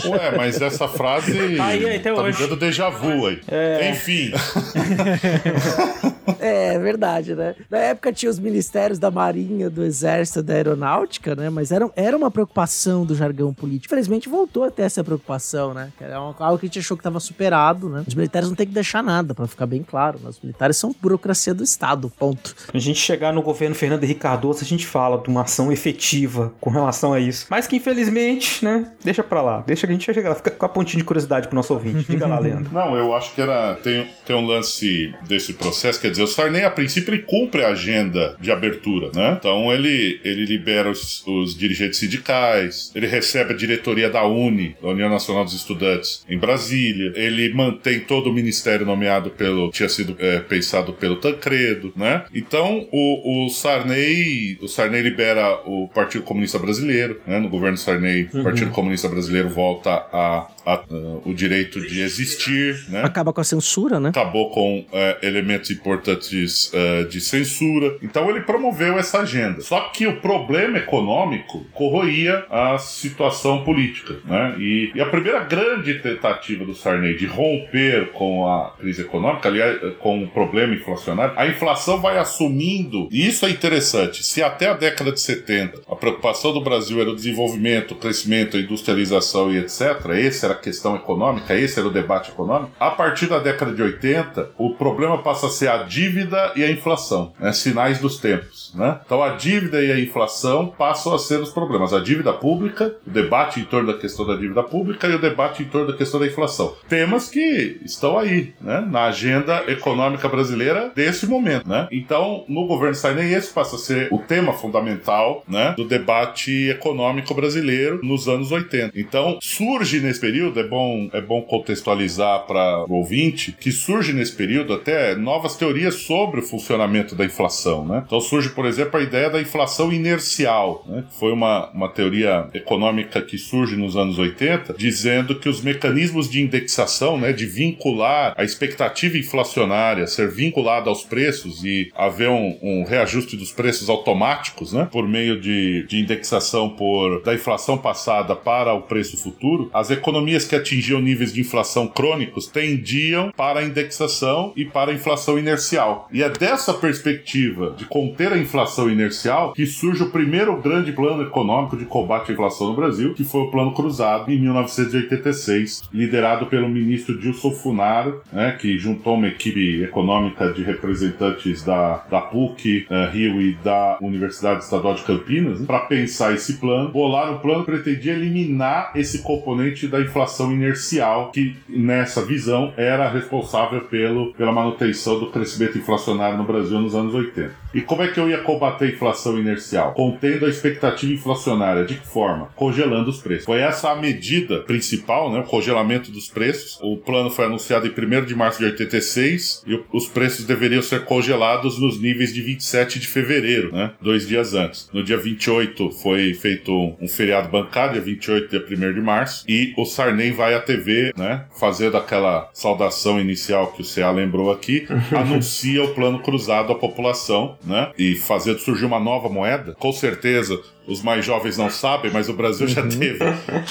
Ué, 0.06 0.36
mas 0.36 0.60
essa 0.60 0.86
frase 0.86 1.32
aí 1.66 1.96
até 1.96 2.12
tá 2.12 2.22
hoje. 2.22 2.40
me 2.40 2.46
dando 2.48 2.56
déjà 2.58 2.88
vu 2.90 3.26
aí. 3.26 3.40
É. 3.48 3.90
Enfim. 3.90 4.32
É 6.40 6.78
verdade, 6.78 7.34
né? 7.34 7.54
Na 7.70 7.78
época 7.78 8.12
tinha 8.12 8.30
os 8.30 8.38
ministérios 8.38 8.98
da 8.98 9.10
Marinha, 9.10 9.68
do 9.70 9.82
Exército, 9.84 10.42
da 10.42 10.54
Aeronáutica, 10.54 11.34
né? 11.34 11.50
Mas 11.50 11.70
era, 11.70 11.90
era 11.96 12.16
uma 12.16 12.30
preocupação 12.30 13.04
do 13.04 13.14
jargão 13.14 13.52
político. 13.52 13.86
Infelizmente 13.94 14.28
voltou 14.28 14.64
a 14.64 14.70
ter 14.70 14.82
essa 14.82 15.02
preocupação, 15.04 15.74
né? 15.74 15.90
Que 15.98 16.04
era 16.04 16.20
uma- 16.20 16.34
algo 16.38 16.58
que 16.58 16.66
a 16.66 16.68
gente 16.68 16.78
achou 16.78 16.96
que 16.96 17.00
estava 17.00 17.20
superado, 17.20 17.88
né? 17.88 18.04
Os 18.06 18.14
militares 18.14 18.48
não 18.48 18.56
tem 18.56 18.66
que 18.66 18.72
deixar 18.72 19.02
nada, 19.02 19.34
pra 19.34 19.46
ficar 19.46 19.66
bem 19.66 19.82
claro. 19.82 20.18
né? 20.22 20.28
Os 20.30 20.40
militares 20.40 20.76
são 20.76 20.94
burocracia 21.00 21.54
do 21.54 21.62
Estado, 21.64 22.10
ponto. 22.18 22.54
Quando 22.66 22.76
a 22.76 22.80
gente 22.80 22.98
chegar 22.98 23.32
no 23.32 23.42
governo 23.42 23.74
Fernando 23.74 24.04
Henrique 24.04 24.20
Cardoso, 24.20 24.60
a 24.62 24.66
gente 24.66 24.86
fala 24.86 25.18
de 25.18 25.28
uma 25.28 25.42
ação 25.42 25.70
efetiva 25.72 26.52
com 26.60 26.70
relação 26.70 27.12
a 27.12 27.20
isso. 27.20 27.46
Mas 27.50 27.66
que 27.66 27.76
infelizmente, 27.76 28.64
né? 28.64 28.92
Deixa 29.02 29.22
pra 29.22 29.42
lá. 29.42 29.62
Deixa 29.66 29.86
que 29.86 29.92
a 29.92 29.96
gente 29.96 30.04
chega 30.12 30.28
lá. 30.28 30.34
Fica 30.34 30.50
com 30.50 30.66
a 30.66 30.68
pontinha 30.68 30.98
de 30.98 31.04
curiosidade 31.04 31.46
pro 31.48 31.56
nosso 31.56 31.72
ouvinte. 31.74 32.06
Diga 32.10 32.26
lá, 32.26 32.38
Leandro. 32.38 32.70
Não, 32.74 32.96
eu 32.96 33.14
acho 33.14 33.34
que 33.34 33.40
era. 33.40 33.74
Tem, 33.82 34.06
tem 34.26 34.36
um 34.36 34.44
lance 34.46 35.14
desse 35.26 35.52
processo, 35.54 36.00
quer 36.00 36.10
dizer, 36.14 36.24
o 36.24 36.26
Sarney, 36.26 36.64
a 36.64 36.70
princípio, 36.70 37.14
ele 37.14 37.22
cumpre 37.22 37.62
a 37.62 37.68
agenda 37.68 38.36
de 38.40 38.50
abertura, 38.50 39.10
né? 39.14 39.36
Então 39.38 39.72
ele, 39.72 40.20
ele 40.24 40.44
libera 40.44 40.90
os, 40.90 41.24
os 41.26 41.56
dirigentes 41.56 41.98
sindicais, 41.98 42.90
ele 42.94 43.06
recebe 43.06 43.52
a 43.52 43.56
diretoria 43.56 44.08
da 44.10 44.26
UNE, 44.26 44.76
da 44.82 44.88
União 44.88 45.08
Nacional 45.10 45.44
dos 45.44 45.54
Estudantes, 45.54 46.24
em 46.28 46.38
Brasília, 46.38 47.12
ele 47.14 47.52
mantém 47.54 48.00
todo 48.00 48.30
o 48.30 48.32
ministério 48.32 48.86
nomeado 48.86 49.30
pelo. 49.30 49.70
tinha 49.70 49.88
sido 49.88 50.16
é, 50.18 50.40
pensado 50.40 50.92
pelo 50.92 51.16
Tancredo, 51.16 51.92
né? 51.96 52.24
Então 52.34 52.86
o, 52.92 53.46
o 53.46 53.50
Sarney. 53.50 54.58
O 54.60 54.68
Sarney 54.68 55.02
libera 55.02 55.60
o 55.66 55.88
Partido 55.88 56.24
Comunista 56.24 56.58
Brasileiro, 56.58 57.20
né? 57.26 57.38
No 57.38 57.48
governo 57.48 57.76
Sarney, 57.76 58.28
o 58.32 58.38
Uhum. 58.38 58.44
Partido 58.44 58.70
Comunista 58.70 59.08
Brasileiro 59.08 59.48
volta 59.48 59.90
a, 59.90 60.46
a- 60.66 60.72
a- 60.74 60.84
o 61.24 61.32
direito 61.34 61.80
de 61.80 62.00
existir, 62.00 62.84
né? 62.88 63.02
Acaba 63.04 63.32
com 63.32 63.40
a 63.40 63.44
censura, 63.44 63.98
né? 64.00 64.10
Acabou 64.10 64.50
com 64.50 64.84
é, 64.92 65.18
elementos 65.22 65.70
importantes 65.70 66.03
é, 66.12 67.04
de 67.04 67.20
censura. 67.20 67.96
Então 68.02 68.28
ele 68.30 68.40
promoveu 68.40 68.98
essa 68.98 69.20
agenda. 69.20 69.60
Só 69.60 69.80
que 69.88 70.06
o 70.06 70.20
problema 70.20 70.78
econômico 70.78 71.64
corroía 71.72 72.44
a 72.50 72.78
situação 72.78 73.64
política. 73.64 74.16
Né? 74.24 74.56
E, 74.58 74.92
e 74.94 75.00
a 75.00 75.06
primeira 75.06 75.40
grande 75.40 75.94
tentativa 75.94 76.64
do 76.64 76.74
Sarney 76.74 77.16
de 77.16 77.26
romper 77.26 78.12
com 78.12 78.46
a 78.46 78.74
crise 78.78 79.02
econômica, 79.02 79.48
aliás, 79.48 79.78
com 79.98 80.22
o 80.22 80.28
problema 80.28 80.74
inflacionário, 80.74 81.34
a 81.36 81.46
inflação 81.46 82.00
vai 82.00 82.18
assumindo, 82.18 83.08
e 83.10 83.26
isso 83.26 83.46
é 83.46 83.50
interessante, 83.50 84.24
se 84.24 84.42
até 84.42 84.68
a 84.68 84.74
década 84.74 85.12
de 85.12 85.20
70 85.20 85.82
a 85.88 85.96
preocupação 85.96 86.52
do 86.52 86.60
Brasil 86.60 87.00
era 87.00 87.10
o 87.10 87.14
desenvolvimento, 87.14 87.92
o 87.92 87.96
crescimento, 87.96 88.56
a 88.56 88.60
industrialização 88.60 89.52
e 89.52 89.58
etc., 89.58 89.80
essa 90.14 90.46
era 90.46 90.54
a 90.54 90.58
questão 90.58 90.96
econômica, 90.96 91.54
esse 91.54 91.78
era 91.78 91.88
o 91.88 91.92
debate 91.92 92.30
econômico, 92.30 92.72
a 92.78 92.90
partir 92.90 93.26
da 93.26 93.38
década 93.38 93.72
de 93.72 93.82
80, 93.82 94.52
o 94.58 94.74
problema 94.74 95.22
passa 95.22 95.46
a 95.46 95.50
ser 95.50 95.68
a 95.68 95.82
dívida 95.94 96.52
e 96.56 96.64
a 96.64 96.70
inflação, 96.70 97.32
né? 97.38 97.52
sinais 97.52 98.00
dos 98.00 98.18
tempos. 98.18 98.72
Né? 98.74 98.98
Então 99.06 99.22
a 99.22 99.30
dívida 99.30 99.80
e 99.80 99.92
a 99.92 100.00
inflação 100.00 100.66
passam 100.76 101.14
a 101.14 101.18
ser 101.18 101.38
os 101.40 101.50
problemas. 101.50 101.92
A 101.92 102.00
dívida 102.00 102.32
pública, 102.32 102.96
o 103.06 103.10
debate 103.10 103.60
em 103.60 103.64
torno 103.64 103.92
da 103.92 103.98
questão 103.98 104.26
da 104.26 104.34
dívida 104.34 104.62
pública 104.64 105.06
e 105.06 105.14
o 105.14 105.20
debate 105.20 105.62
em 105.62 105.66
torno 105.66 105.92
da 105.92 105.96
questão 105.96 106.18
da 106.18 106.26
inflação. 106.26 106.74
Temas 106.88 107.28
que 107.28 107.80
estão 107.84 108.18
aí, 108.18 108.52
né? 108.60 108.80
na 108.80 109.04
agenda 109.04 109.62
econômica 109.68 110.28
brasileira 110.28 110.90
desse 110.94 111.28
momento. 111.28 111.68
Né? 111.68 111.86
Então, 111.92 112.44
no 112.48 112.66
governo 112.66 112.96
Sarney, 112.96 113.32
esse 113.32 113.52
passa 113.52 113.76
a 113.76 113.78
ser 113.78 114.08
o 114.10 114.18
tema 114.18 114.52
fundamental 114.52 115.44
né? 115.46 115.74
do 115.76 115.84
debate 115.84 116.70
econômico 116.70 117.32
brasileiro 117.34 118.00
nos 118.02 118.26
anos 118.26 118.50
80. 118.50 118.98
Então, 118.98 119.38
surge 119.40 120.00
nesse 120.00 120.20
período, 120.20 120.58
é 120.58 120.64
bom, 120.64 121.08
é 121.12 121.20
bom 121.20 121.42
contextualizar 121.42 122.46
para 122.46 122.84
o 122.88 122.94
ouvinte, 122.94 123.52
que 123.52 123.70
surge 123.70 124.12
nesse 124.12 124.32
período 124.32 124.72
até 124.72 125.14
novas 125.14 125.54
teorias 125.56 125.83
sobre 125.90 126.40
o 126.40 126.42
funcionamento 126.42 127.14
da 127.14 127.24
inflação, 127.24 127.84
né? 127.84 128.02
Então 128.06 128.20
surge, 128.20 128.50
por 128.50 128.66
exemplo, 128.66 128.98
a 128.98 129.02
ideia 129.02 129.30
da 129.30 129.40
inflação 129.40 129.92
inercial, 129.92 130.84
né? 130.86 131.04
Que 131.08 131.18
foi 131.18 131.32
uma, 131.32 131.70
uma 131.70 131.88
teoria 131.88 132.48
econômica 132.54 133.20
que 133.22 133.38
surge 133.38 133.76
nos 133.76 133.96
anos 133.96 134.18
80, 134.18 134.74
dizendo 134.74 135.38
que 135.38 135.48
os 135.48 135.60
mecanismos 135.60 136.28
de 136.28 136.40
indexação, 136.42 137.18
né, 137.18 137.32
de 137.32 137.46
vincular 137.46 138.34
a 138.36 138.44
expectativa 138.44 139.18
inflacionária, 139.18 140.06
ser 140.06 140.30
vinculada 140.30 140.88
aos 140.88 141.02
preços 141.02 141.64
e 141.64 141.90
haver 141.94 142.28
um, 142.28 142.58
um 142.62 142.84
reajuste 142.84 143.36
dos 143.36 143.52
preços 143.52 143.88
automáticos, 143.88 144.72
né, 144.72 144.88
por 144.90 145.08
meio 145.08 145.40
de, 145.40 145.86
de 145.86 146.00
indexação 146.00 146.70
por 146.70 147.22
da 147.22 147.34
inflação 147.34 147.78
passada 147.78 148.34
para 148.34 148.72
o 148.74 148.82
preço 148.82 149.16
futuro, 149.16 149.70
as 149.72 149.90
economias 149.90 150.44
que 150.44 150.56
atingiam 150.56 151.00
níveis 151.00 151.32
de 151.32 151.40
inflação 151.40 151.86
crônicos 151.86 152.46
tendiam 152.46 153.32
para 153.36 153.60
a 153.60 153.64
indexação 153.64 154.52
e 154.56 154.64
para 154.64 154.90
a 154.90 154.94
inflação 154.94 155.38
inercial. 155.38 155.73
E 156.12 156.22
é 156.22 156.28
dessa 156.28 156.72
perspectiva 156.74 157.74
de 157.76 157.84
conter 157.84 158.32
a 158.32 158.38
inflação 158.38 158.90
inercial 158.90 159.52
que 159.52 159.66
surge 159.66 160.02
o 160.02 160.10
primeiro 160.10 160.60
grande 160.60 160.92
plano 160.92 161.22
econômico 161.22 161.76
de 161.76 161.84
combate 161.84 162.30
à 162.30 162.34
inflação 162.34 162.68
no 162.68 162.76
Brasil, 162.76 163.14
que 163.14 163.24
foi 163.24 163.42
o 163.42 163.50
Plano 163.50 163.72
Cruzado 163.72 164.30
em 164.30 164.38
1986, 164.40 165.82
liderado 165.92 166.46
pelo 166.46 166.68
ministro 166.68 167.18
Dilson 167.18 167.50
Funaro, 167.50 168.22
né, 168.32 168.56
que 168.60 168.78
juntou 168.78 169.14
uma 169.14 169.28
equipe 169.28 169.82
econômica 169.82 170.52
de 170.52 170.62
representantes 170.62 171.64
da, 171.64 172.04
da 172.10 172.20
PUC, 172.20 172.86
eh, 172.88 173.10
Rio 173.12 173.40
e 173.40 173.54
da 173.54 173.98
Universidade 174.00 174.64
Estadual 174.64 174.94
de 174.94 175.02
Campinas, 175.02 175.60
para 175.62 175.80
pensar 175.80 176.34
esse 176.34 176.54
plano. 176.54 176.90
Bolar 176.90 177.32
o 177.32 177.40
plano 177.40 177.64
pretendia 177.64 178.12
eliminar 178.12 178.92
esse 178.94 179.22
componente 179.22 179.86
da 179.88 180.00
inflação 180.00 180.52
inercial, 180.52 181.30
que 181.32 181.56
nessa 181.68 182.24
visão 182.24 182.72
era 182.76 183.08
responsável 183.08 183.82
pelo, 183.82 184.32
pela 184.34 184.52
manutenção 184.52 185.18
do 185.18 185.30
crescimento 185.30 185.63
inflacionário 185.72 186.36
no 186.36 186.44
Brasil 186.44 186.80
nos 186.80 186.94
anos 186.94 187.14
80. 187.14 187.64
E 187.74 187.80
como 187.80 188.02
é 188.02 188.08
que 188.08 188.20
eu 188.20 188.28
ia 188.28 188.38
combater 188.38 188.84
a 188.84 188.88
inflação 188.88 189.38
inercial? 189.38 189.92
Contendo 189.94 190.46
a 190.46 190.48
expectativa 190.48 191.12
inflacionária. 191.12 191.84
De 191.84 191.94
que 191.96 192.06
forma? 192.06 192.48
Congelando 192.54 193.10
os 193.10 193.20
preços. 193.20 193.44
Foi 193.44 193.58
essa 193.58 193.90
a 193.90 193.96
medida 193.96 194.60
principal, 194.60 195.32
né? 195.32 195.40
O 195.40 195.44
congelamento 195.44 196.10
dos 196.10 196.28
preços. 196.28 196.78
O 196.80 196.96
plano 196.96 197.30
foi 197.30 197.46
anunciado 197.46 197.86
em 197.86 197.90
1 197.90 198.24
de 198.26 198.34
março 198.34 198.58
de 198.58 198.66
86 198.66 199.64
e 199.66 199.80
os 199.92 200.06
preços 200.06 200.44
deveriam 200.44 200.82
ser 200.82 201.04
congelados 201.04 201.78
nos 201.78 202.00
níveis 202.00 202.32
de 202.32 202.42
27 202.42 203.00
de 203.00 203.08
fevereiro, 203.08 203.72
né? 203.72 203.92
Dois 204.00 204.26
dias 204.26 204.54
antes. 204.54 204.88
No 204.92 205.02
dia 205.02 205.16
28 205.16 205.90
foi 205.90 206.34
feito 206.34 206.94
um 207.00 207.08
feriado 207.08 207.48
bancário, 207.48 207.94
dia 207.94 208.02
28 208.02 208.48
dia 208.48 208.88
1 208.90 208.94
de 208.94 209.00
março, 209.00 209.44
e 209.48 209.74
o 209.76 209.84
Sarney 209.84 210.30
vai 210.30 210.54
à 210.54 210.60
TV, 210.60 211.12
né? 211.16 211.44
Fazendo 211.58 211.96
aquela 211.96 212.50
saudação 212.52 213.20
inicial 213.20 213.72
que 213.72 213.82
o 213.82 213.84
CA 213.84 214.10
lembrou 214.10 214.52
aqui, 214.52 214.86
anuncia 215.54 215.84
o 215.84 215.94
plano 215.94 216.18
cruzado 216.18 216.72
à 216.72 216.74
população, 216.74 217.56
né? 217.64 217.92
E 217.96 218.16
fazendo 218.16 218.58
surgir 218.58 218.84
uma 218.84 218.98
nova 218.98 219.28
moeda. 219.28 219.74
Com 219.74 219.92
certeza, 219.92 220.60
os 220.86 221.02
mais 221.02 221.24
jovens 221.24 221.56
não 221.56 221.70
sabem, 221.70 222.10
mas 222.12 222.28
o 222.28 222.32
Brasil 222.32 222.66
já 222.68 222.82
teve 222.82 223.18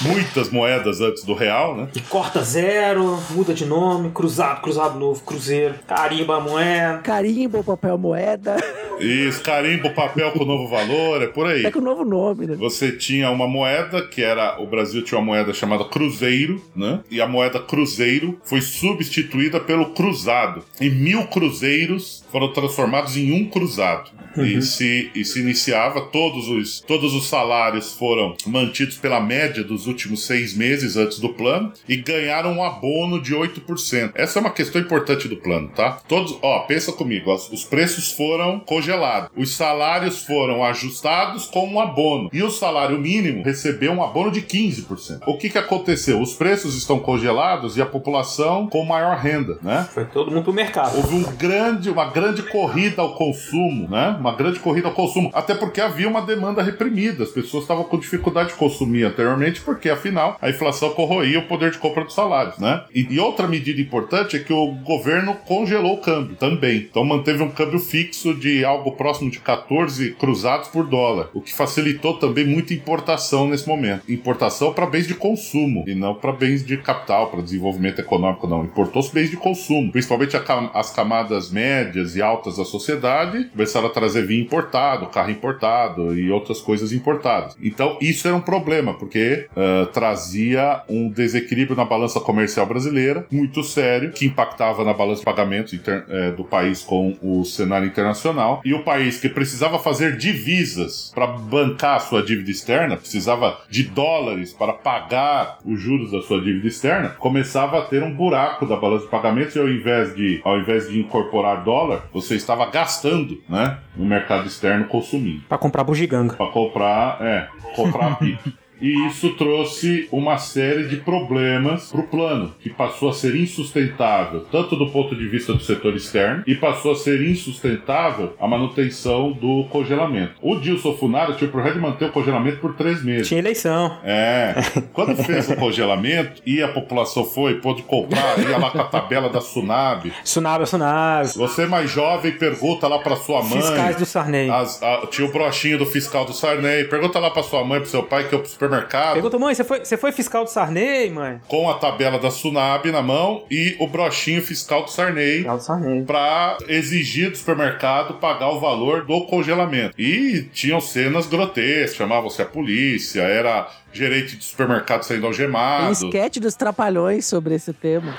muitas 0.02 0.50
moedas 0.50 1.00
antes 1.00 1.24
do 1.24 1.34
real, 1.34 1.76
né? 1.76 1.88
Corta 2.08 2.42
zero, 2.42 3.18
muda 3.30 3.54
de 3.54 3.64
nome, 3.64 4.10
cruzado, 4.10 4.60
cruzado 4.60 4.98
novo, 4.98 5.22
cruzeiro, 5.22 5.74
carimba 5.86 6.36
a 6.36 6.40
moeda. 6.40 6.98
Carimbo, 6.98 7.62
papel 7.62 7.98
moeda. 7.98 8.56
Isso, 9.00 9.42
carimbo, 9.42 9.90
papel 9.90 10.30
com 10.32 10.44
novo 10.44 10.68
valor, 10.68 11.22
é 11.22 11.26
por 11.26 11.46
aí. 11.46 11.64
É 11.64 11.70
com 11.70 11.80
novo 11.80 12.04
nome, 12.04 12.46
né? 12.46 12.56
Você 12.56 12.92
tinha 12.92 13.30
uma 13.30 13.46
moeda 13.46 14.06
que 14.06 14.22
era. 14.22 14.60
O 14.60 14.66
Brasil 14.66 15.02
tinha 15.02 15.18
uma 15.18 15.26
moeda 15.26 15.52
chamada 15.52 15.84
Cruzeiro, 15.84 16.62
né? 16.74 17.00
E 17.10 17.20
a 17.20 17.26
moeda 17.26 17.60
Cruzeiro 17.60 18.38
foi 18.44 18.60
substituída 18.60 19.60
pelo 19.60 19.90
Cruzado. 19.90 20.62
E 20.80 20.88
mil 20.90 21.26
cruzeiros 21.26 22.24
foram 22.30 22.52
transformados 22.52 23.16
em 23.16 23.32
um 23.32 23.48
cruzado. 23.48 24.10
E, 24.36 24.60
se, 24.62 25.10
e 25.14 25.24
se 25.24 25.40
iniciava, 25.40 26.00
todos 26.00 26.48
os, 26.48 26.80
todos 26.80 27.03
os 27.12 27.26
salários 27.28 27.92
foram 27.92 28.34
mantidos 28.46 28.96
pela 28.96 29.20
média 29.20 29.62
dos 29.62 29.86
últimos 29.86 30.24
seis 30.24 30.56
meses 30.56 30.96
antes 30.96 31.18
do 31.18 31.28
plano 31.30 31.72
e 31.88 31.96
ganharam 31.96 32.52
um 32.52 32.64
abono 32.64 33.20
de 33.20 33.34
8%. 33.34 34.12
Essa 34.14 34.38
é 34.38 34.40
uma 34.40 34.50
questão 34.50 34.80
importante 34.80 35.28
do 35.28 35.36
plano, 35.36 35.68
tá? 35.68 35.98
Todos, 36.08 36.38
ó, 36.40 36.60
pensa 36.60 36.92
comigo, 36.92 37.30
ó, 37.30 37.34
os 37.34 37.64
preços 37.64 38.12
foram 38.12 38.60
congelados, 38.60 39.30
os 39.36 39.54
salários 39.54 40.24
foram 40.24 40.64
ajustados 40.64 41.46
com 41.46 41.68
um 41.68 41.80
abono 41.80 42.30
e 42.32 42.42
o 42.42 42.50
salário 42.50 42.98
mínimo 42.98 43.44
recebeu 43.44 43.92
um 43.92 44.02
abono 44.02 44.30
de 44.30 44.42
15%. 44.42 45.20
O 45.26 45.36
que 45.36 45.50
que 45.50 45.58
aconteceu? 45.58 46.20
Os 46.20 46.34
preços 46.34 46.76
estão 46.76 46.98
congelados 46.98 47.76
e 47.76 47.82
a 47.82 47.86
população 47.86 48.68
com 48.68 48.84
maior 48.84 49.16
renda, 49.16 49.58
né? 49.62 49.88
Foi 49.92 50.04
todo 50.04 50.30
mundo 50.30 50.44
pro 50.44 50.52
mercado. 50.52 50.96
Houve 50.96 51.14
um 51.14 51.22
grande, 51.36 51.90
uma 51.90 52.06
grande 52.06 52.42
corrida 52.42 53.02
ao 53.02 53.14
consumo, 53.14 53.88
né? 53.88 54.16
Uma 54.18 54.34
grande 54.34 54.60
corrida 54.60 54.88
ao 54.88 54.94
consumo. 54.94 55.30
Até 55.34 55.54
porque 55.54 55.80
havia 55.80 56.08
uma 56.08 56.22
demanda 56.22 56.62
reprimida. 56.62 56.93
As 57.22 57.30
pessoas 57.30 57.64
estavam 57.64 57.84
com 57.84 57.98
dificuldade 57.98 58.50
de 58.50 58.54
consumir 58.54 59.04
anteriormente, 59.04 59.60
porque 59.60 59.88
afinal 59.88 60.38
a 60.40 60.50
inflação 60.50 60.90
corroía 60.90 61.38
o 61.38 61.46
poder 61.46 61.70
de 61.70 61.78
compra 61.78 62.04
dos 62.04 62.14
salários, 62.14 62.58
né? 62.58 62.84
E, 62.94 63.06
e 63.10 63.18
outra 63.18 63.46
medida 63.46 63.80
importante 63.80 64.36
é 64.36 64.38
que 64.38 64.52
o 64.52 64.72
governo 64.84 65.34
congelou 65.46 65.94
o 65.94 66.00
câmbio 66.00 66.36
também. 66.36 66.86
Então 66.90 67.04
manteve 67.04 67.42
um 67.42 67.50
câmbio 67.50 67.78
fixo 67.78 68.34
de 68.34 68.64
algo 68.64 68.92
próximo 68.92 69.30
de 69.30 69.40
14 69.40 70.12
cruzados 70.12 70.68
por 70.68 70.86
dólar, 70.86 71.30
o 71.34 71.40
que 71.40 71.52
facilitou 71.52 72.14
também 72.18 72.46
muita 72.46 72.72
importação 72.72 73.48
nesse 73.48 73.68
momento. 73.68 74.10
Importação 74.10 74.72
para 74.72 74.86
bens 74.86 75.06
de 75.06 75.14
consumo 75.14 75.84
e 75.86 75.94
não 75.94 76.14
para 76.14 76.32
bens 76.32 76.64
de 76.64 76.76
capital, 76.76 77.30
para 77.30 77.42
desenvolvimento 77.42 78.00
econômico, 78.00 78.46
não. 78.46 78.64
Importou-se 78.64 79.12
bens 79.12 79.30
de 79.30 79.36
consumo, 79.36 79.90
principalmente 79.90 80.36
a 80.36 80.44
as 80.72 80.90
camadas 80.90 81.50
médias 81.50 82.14
e 82.16 82.22
altas 82.22 82.56
da 82.56 82.64
sociedade 82.64 83.44
começaram 83.46 83.86
a 83.86 83.90
trazer 83.90 84.26
vinho 84.26 84.42
importado, 84.42 85.06
carro 85.06 85.30
importado 85.30 86.18
e 86.18 86.30
outras 86.30 86.60
coisas 86.60 86.83
importadas. 86.92 87.56
Então 87.62 87.98
isso 88.00 88.26
era 88.26 88.36
um 88.36 88.40
problema, 88.40 88.94
porque 88.94 89.46
ah, 89.56 89.88
trazia 89.92 90.82
um 90.88 91.08
desequilíbrio 91.08 91.76
na 91.76 91.84
balança 91.84 92.20
comercial 92.20 92.66
brasileira 92.66 93.26
muito 93.30 93.62
sério, 93.62 94.12
que 94.12 94.26
impactava 94.26 94.84
na 94.84 94.92
balança 94.92 95.20
de 95.20 95.24
pagamentos 95.24 95.78
eh, 95.86 96.30
do 96.32 96.44
país 96.44 96.82
com 96.82 97.16
o 97.22 97.44
cenário 97.44 97.86
internacional. 97.86 98.60
E 98.64 98.72
o 98.74 98.82
país 98.82 99.20
que 99.20 99.28
precisava 99.28 99.78
fazer 99.78 100.16
divisas 100.16 101.12
para 101.14 101.26
bancar 101.26 101.96
a 101.96 102.00
sua 102.00 102.22
dívida 102.22 102.50
externa, 102.50 102.96
precisava 102.96 103.58
de 103.68 103.84
dólares 103.84 104.52
para 104.52 104.72
pagar 104.72 105.58
os 105.64 105.80
juros 105.80 106.10
da 106.10 106.20
sua 106.22 106.40
dívida 106.40 106.68
externa, 106.68 107.10
começava 107.10 107.78
a 107.78 107.82
ter 107.82 108.02
um 108.02 108.14
buraco 108.14 108.66
da 108.66 108.76
balança 108.76 109.04
de 109.04 109.10
pagamentos 109.10 109.54
e 109.56 109.58
ao 109.58 109.68
invés 109.68 110.14
de, 110.14 110.40
ao 110.44 110.58
invés 110.58 110.88
de 110.88 111.00
incorporar 111.00 111.62
dólar, 111.64 112.04
você 112.12 112.34
estava 112.34 112.66
gastando, 112.66 113.40
né, 113.48 113.78
no 113.96 114.04
mercado 114.04 114.46
externo 114.46 114.86
consumindo. 114.86 115.42
Pra 115.48 115.58
comprar 115.58 115.84
bugiganga. 115.84 116.34
Para 116.34 116.50
comprar, 116.50 116.73
é, 117.20 117.48
comprar 117.74 118.16
PIB. 118.18 118.63
E 118.80 119.06
isso 119.06 119.30
trouxe 119.34 120.08
uma 120.12 120.36
série 120.38 120.84
de 120.88 120.96
problemas 120.96 121.90
para 121.90 122.00
o 122.00 122.06
plano, 122.08 122.54
que 122.60 122.70
passou 122.70 123.08
a 123.10 123.12
ser 123.12 123.34
insustentável, 123.34 124.46
tanto 124.50 124.76
do 124.76 124.90
ponto 124.90 125.14
de 125.16 125.26
vista 125.28 125.52
do 125.54 125.62
setor 125.62 125.94
externo, 125.96 126.42
e 126.46 126.54
passou 126.54 126.92
a 126.92 126.96
ser 126.96 127.20
insustentável 127.26 128.34
a 128.40 128.46
manutenção 128.46 129.32
do 129.32 129.64
congelamento. 129.70 130.32
O 130.42 130.56
Dilson 130.56 130.94
Funaro 130.96 131.34
tinha 131.34 131.48
o 131.48 131.52
projeto 131.52 131.74
de 131.74 131.80
manter 131.80 132.06
o 132.06 132.12
congelamento 132.12 132.58
por 132.58 132.74
três 132.74 133.02
meses. 133.02 133.28
Tinha 133.28 133.40
eleição. 133.40 133.98
É. 134.04 134.54
Quando 134.92 135.16
fez 135.16 135.48
o 135.50 135.56
congelamento 135.56 136.42
e 136.44 136.62
a 136.62 136.68
população 136.68 137.24
foi, 137.24 137.54
pôde 137.60 137.82
comprar, 137.82 138.38
ia 138.38 138.58
lá 138.58 138.70
com 138.70 138.80
a 138.80 138.84
tabela 138.84 139.28
da 139.28 139.40
Sunab. 139.40 140.12
Sunab, 140.24 140.66
Sunab. 140.66 141.26
Você 141.36 141.66
mais 141.66 141.90
jovem, 141.90 142.32
pergunta 142.32 142.86
lá 142.88 142.98
pra 142.98 143.16
sua 143.16 143.42
mãe. 143.42 143.60
Fiscais 143.60 143.96
do 143.96 144.04
Sarney. 144.06 144.50
As- 144.50 144.82
a- 144.82 145.06
tinha 145.10 145.26
o 145.26 145.32
brochinho 145.32 145.78
do 145.78 145.86
fiscal 145.86 146.24
do 146.24 146.32
Sarney. 146.32 146.84
Pergunta 146.84 147.18
lá 147.18 147.30
pra 147.30 147.42
sua 147.42 147.64
mãe, 147.64 147.80
pro 147.80 147.88
seu 147.88 148.02
pai, 148.02 148.28
que 148.28 148.34
é 148.34 148.38
o 148.38 148.42
supermercado. 148.68 149.12
Pergunta, 149.14 149.38
mãe, 149.38 149.54
você 149.54 149.64
foi, 149.64 149.80
você 149.84 149.96
foi 149.96 150.12
fiscal 150.12 150.44
do 150.44 150.50
Sarney, 150.50 151.10
mãe? 151.10 151.40
Com 151.48 151.70
a 151.70 151.74
tabela 151.74 152.18
da 152.18 152.30
Sunab 152.30 152.90
na 152.90 153.02
mão 153.02 153.44
e 153.50 153.76
o 153.78 153.86
brochinho 153.86 154.42
fiscal 154.42 154.82
do 154.84 154.90
Sarney. 154.90 155.38
Fiscal 155.38 155.56
do 155.56 155.62
Sarney. 155.62 156.02
Pra 156.04 156.56
exigir 156.68 157.30
do 157.30 157.36
supermercado 157.36 158.14
pagar 158.14 158.48
o 158.50 158.60
valor 158.60 159.04
do 159.04 159.22
congelamento. 159.26 159.94
E 160.00 160.48
tinham 160.52 160.80
cenas 160.80 161.26
grotescas, 161.26 161.96
chamavam-se 161.96 162.40
a 162.42 162.46
polícia, 162.46 163.22
era 163.22 163.68
gerente 163.92 164.36
de 164.36 164.44
supermercado 164.44 165.02
sendo 165.02 165.20
Tem 165.20 165.26
algemado. 165.28 165.92
esquete 165.92 166.40
dos 166.40 166.54
trapalhões 166.54 167.26
sobre 167.26 167.54
esse 167.54 167.72
tema. 167.72 168.14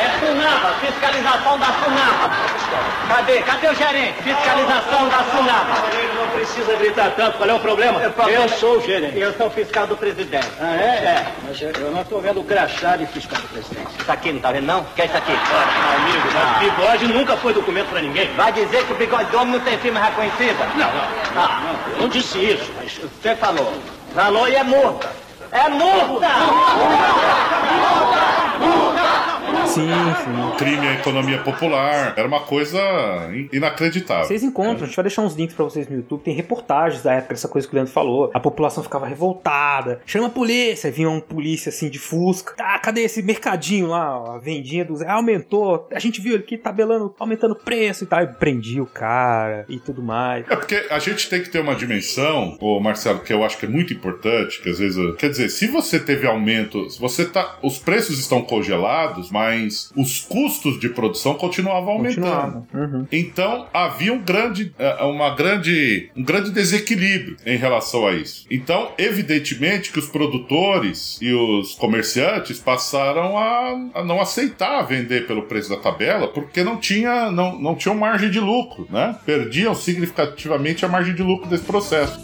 É 0.00 0.26
Sunapa, 0.26 0.74
fiscalização 0.80 1.58
da 1.58 1.66
Sunapa. 1.66 2.30
Cadê? 3.08 3.40
Cadê 3.42 3.68
o 3.68 3.74
gerente? 3.74 4.22
Fiscalização 4.22 5.08
da 5.08 5.24
Sunapa. 5.24 5.88
Não 6.48 6.54
precisa 6.64 6.76
gritar 6.78 7.10
tanto, 7.14 7.36
qual 7.36 7.48
é 7.50 7.52
o 7.54 7.60
problema? 7.60 8.00
Eu 8.26 8.48
sou 8.48 8.78
o 8.78 8.80
gerente. 8.80 9.18
Eu 9.18 9.32
sou 9.34 9.48
o 9.48 9.50
fiscal 9.50 9.86
do 9.86 9.96
presidente. 9.96 10.48
Ah, 10.60 10.74
é? 10.76 10.86
É. 10.86 11.26
Mas 11.46 11.60
eu- 11.60 11.70
eu 11.72 11.90
não 11.90 12.00
estou 12.00 12.20
vendo 12.22 12.40
o 12.40 12.44
crachá 12.44 12.96
de 12.96 13.06
fiscal 13.06 13.38
do 13.40 13.48
presidente. 13.48 13.86
Isso 14.00 14.10
aqui 14.10 14.32
não 14.32 14.40
tá 14.40 14.50
vendo, 14.52 14.64
não? 14.66 14.84
Quer 14.96 15.06
isso 15.06 15.16
aqui? 15.16 15.32
amigo, 15.32 16.28
mas 16.32 16.58
bigode 16.58 17.08
nunca 17.08 17.36
foi 17.36 17.52
documento 17.52 17.88
pra 17.90 18.00
ninguém. 18.00 18.32
Vai 18.34 18.50
dizer 18.52 18.84
que 18.86 18.92
o 18.92 18.96
bigode 18.96 19.28
de 19.30 19.36
homem 19.36 19.52
não 19.54 19.60
tem 19.60 19.76
firma 19.78 20.00
reconhecida? 20.00 20.64
Não, 20.74 20.86
não. 20.90 21.42
Ah, 21.42 21.60
não, 21.62 21.92
eu 21.94 22.00
não 22.02 22.08
disse 22.08 22.38
isso, 22.38 22.72
mas 22.80 22.98
você 22.98 23.36
falou. 23.36 23.72
Falou 24.14 24.48
e 24.48 24.54
é 24.56 24.62
multa. 24.64 25.10
É 25.52 25.68
multa! 25.68 26.28
Sim, 29.66 29.86
sim. 29.88 30.56
Crime 30.56 30.86
à 30.88 30.94
economia 30.94 31.38
popular. 31.38 32.14
Era 32.16 32.26
uma 32.26 32.40
coisa 32.40 32.78
in- 33.32 33.48
inacreditável. 33.52 34.24
Vocês 34.24 34.42
encontram, 34.42 34.84
a 34.84 34.86
gente 34.86 34.96
vai 34.96 35.02
deixar 35.04 35.22
uns 35.22 35.34
links 35.34 35.54
pra 35.54 35.64
vocês 35.64 35.88
no 35.88 35.96
YouTube. 35.96 36.22
Tem 36.22 36.34
reportagens 36.34 37.02
da 37.02 37.14
época, 37.14 37.34
essa 37.34 37.48
coisa 37.48 37.66
que 37.66 37.74
o 37.74 37.76
Leandro 37.76 37.92
falou. 37.92 38.30
A 38.34 38.40
população 38.40 38.82
ficava 38.82 39.06
revoltada. 39.06 40.00
Chama 40.06 40.26
a 40.26 40.30
polícia. 40.30 40.90
Vinha 40.90 41.10
um 41.10 41.20
polícia 41.20 41.68
assim 41.70 41.88
de 41.88 41.98
Fusca. 41.98 42.54
Ah, 42.58 42.78
cadê 42.78 43.02
esse 43.02 43.22
mercadinho 43.22 43.88
lá? 43.88 44.34
A 44.36 44.38
vendinha 44.38 44.84
dos. 44.84 45.02
Ah, 45.02 45.14
aumentou. 45.14 45.86
A 45.92 45.98
gente 45.98 46.20
viu 46.20 46.34
ele 46.34 46.42
aqui 46.44 46.56
tabelando, 46.56 47.14
aumentando 47.18 47.52
o 47.52 47.56
preço 47.56 48.04
e 48.04 48.06
tal. 48.06 48.22
E 48.22 48.26
prendia 48.26 48.82
o 48.82 48.86
cara 48.86 49.64
e 49.68 49.78
tudo 49.78 50.02
mais. 50.02 50.44
É 50.48 50.56
porque 50.56 50.86
a 50.90 50.98
gente 50.98 51.28
tem 51.28 51.42
que 51.42 51.50
ter 51.50 51.60
uma 51.60 51.74
dimensão, 51.74 52.56
ô 52.60 52.80
Marcelo, 52.80 53.20
que 53.20 53.32
eu 53.32 53.44
acho 53.44 53.58
que 53.58 53.66
é 53.66 53.68
muito 53.68 53.92
importante, 53.92 54.60
que 54.62 54.70
às 54.70 54.78
vezes. 54.78 54.98
Quer 55.16 55.30
dizer, 55.30 55.48
se 55.50 55.66
você 55.68 55.98
teve 56.00 56.26
aumento, 56.26 56.88
se 56.90 56.98
você 57.00 57.24
tá. 57.24 57.58
Os 57.62 57.78
preços 57.78 58.18
estão 58.18 58.42
congelados, 58.42 59.30
mas 59.30 59.47
os 59.96 60.20
custos 60.20 60.78
de 60.78 60.88
produção 60.88 61.34
continuavam 61.34 61.94
aumentando. 61.94 62.18
Continuava. 62.18 62.66
Uhum. 62.74 63.06
Então 63.10 63.66
havia 63.72 64.12
um 64.12 64.22
grande, 64.22 64.72
eh, 64.78 65.04
uma 65.04 65.34
grande, 65.34 66.10
um 66.16 66.22
grande 66.22 66.50
desequilíbrio 66.50 67.36
em 67.44 67.56
relação 67.56 68.06
a 68.06 68.12
isso. 68.12 68.46
Então, 68.50 68.92
evidentemente 68.98 69.92
que 69.92 69.98
os 69.98 70.08
produtores 70.08 71.18
e 71.20 71.32
os 71.32 71.74
comerciantes 71.74 72.58
passaram 72.58 73.36
a, 73.36 73.90
a 73.94 74.04
não 74.04 74.20
aceitar 74.20 74.82
vender 74.82 75.26
pelo 75.26 75.42
preço 75.42 75.70
da 75.70 75.76
tabela, 75.76 76.28
porque 76.28 76.62
não 76.62 76.76
tinha, 76.76 77.30
não, 77.30 77.58
não 77.58 77.74
tinham 77.74 77.96
margem 77.96 78.30
de 78.30 78.40
lucro, 78.40 78.86
né? 78.90 79.16
Perdiam 79.24 79.74
significativamente 79.74 80.84
a 80.84 80.88
margem 80.88 81.14
de 81.14 81.22
lucro 81.22 81.48
desse 81.48 81.64
processo. 81.64 82.20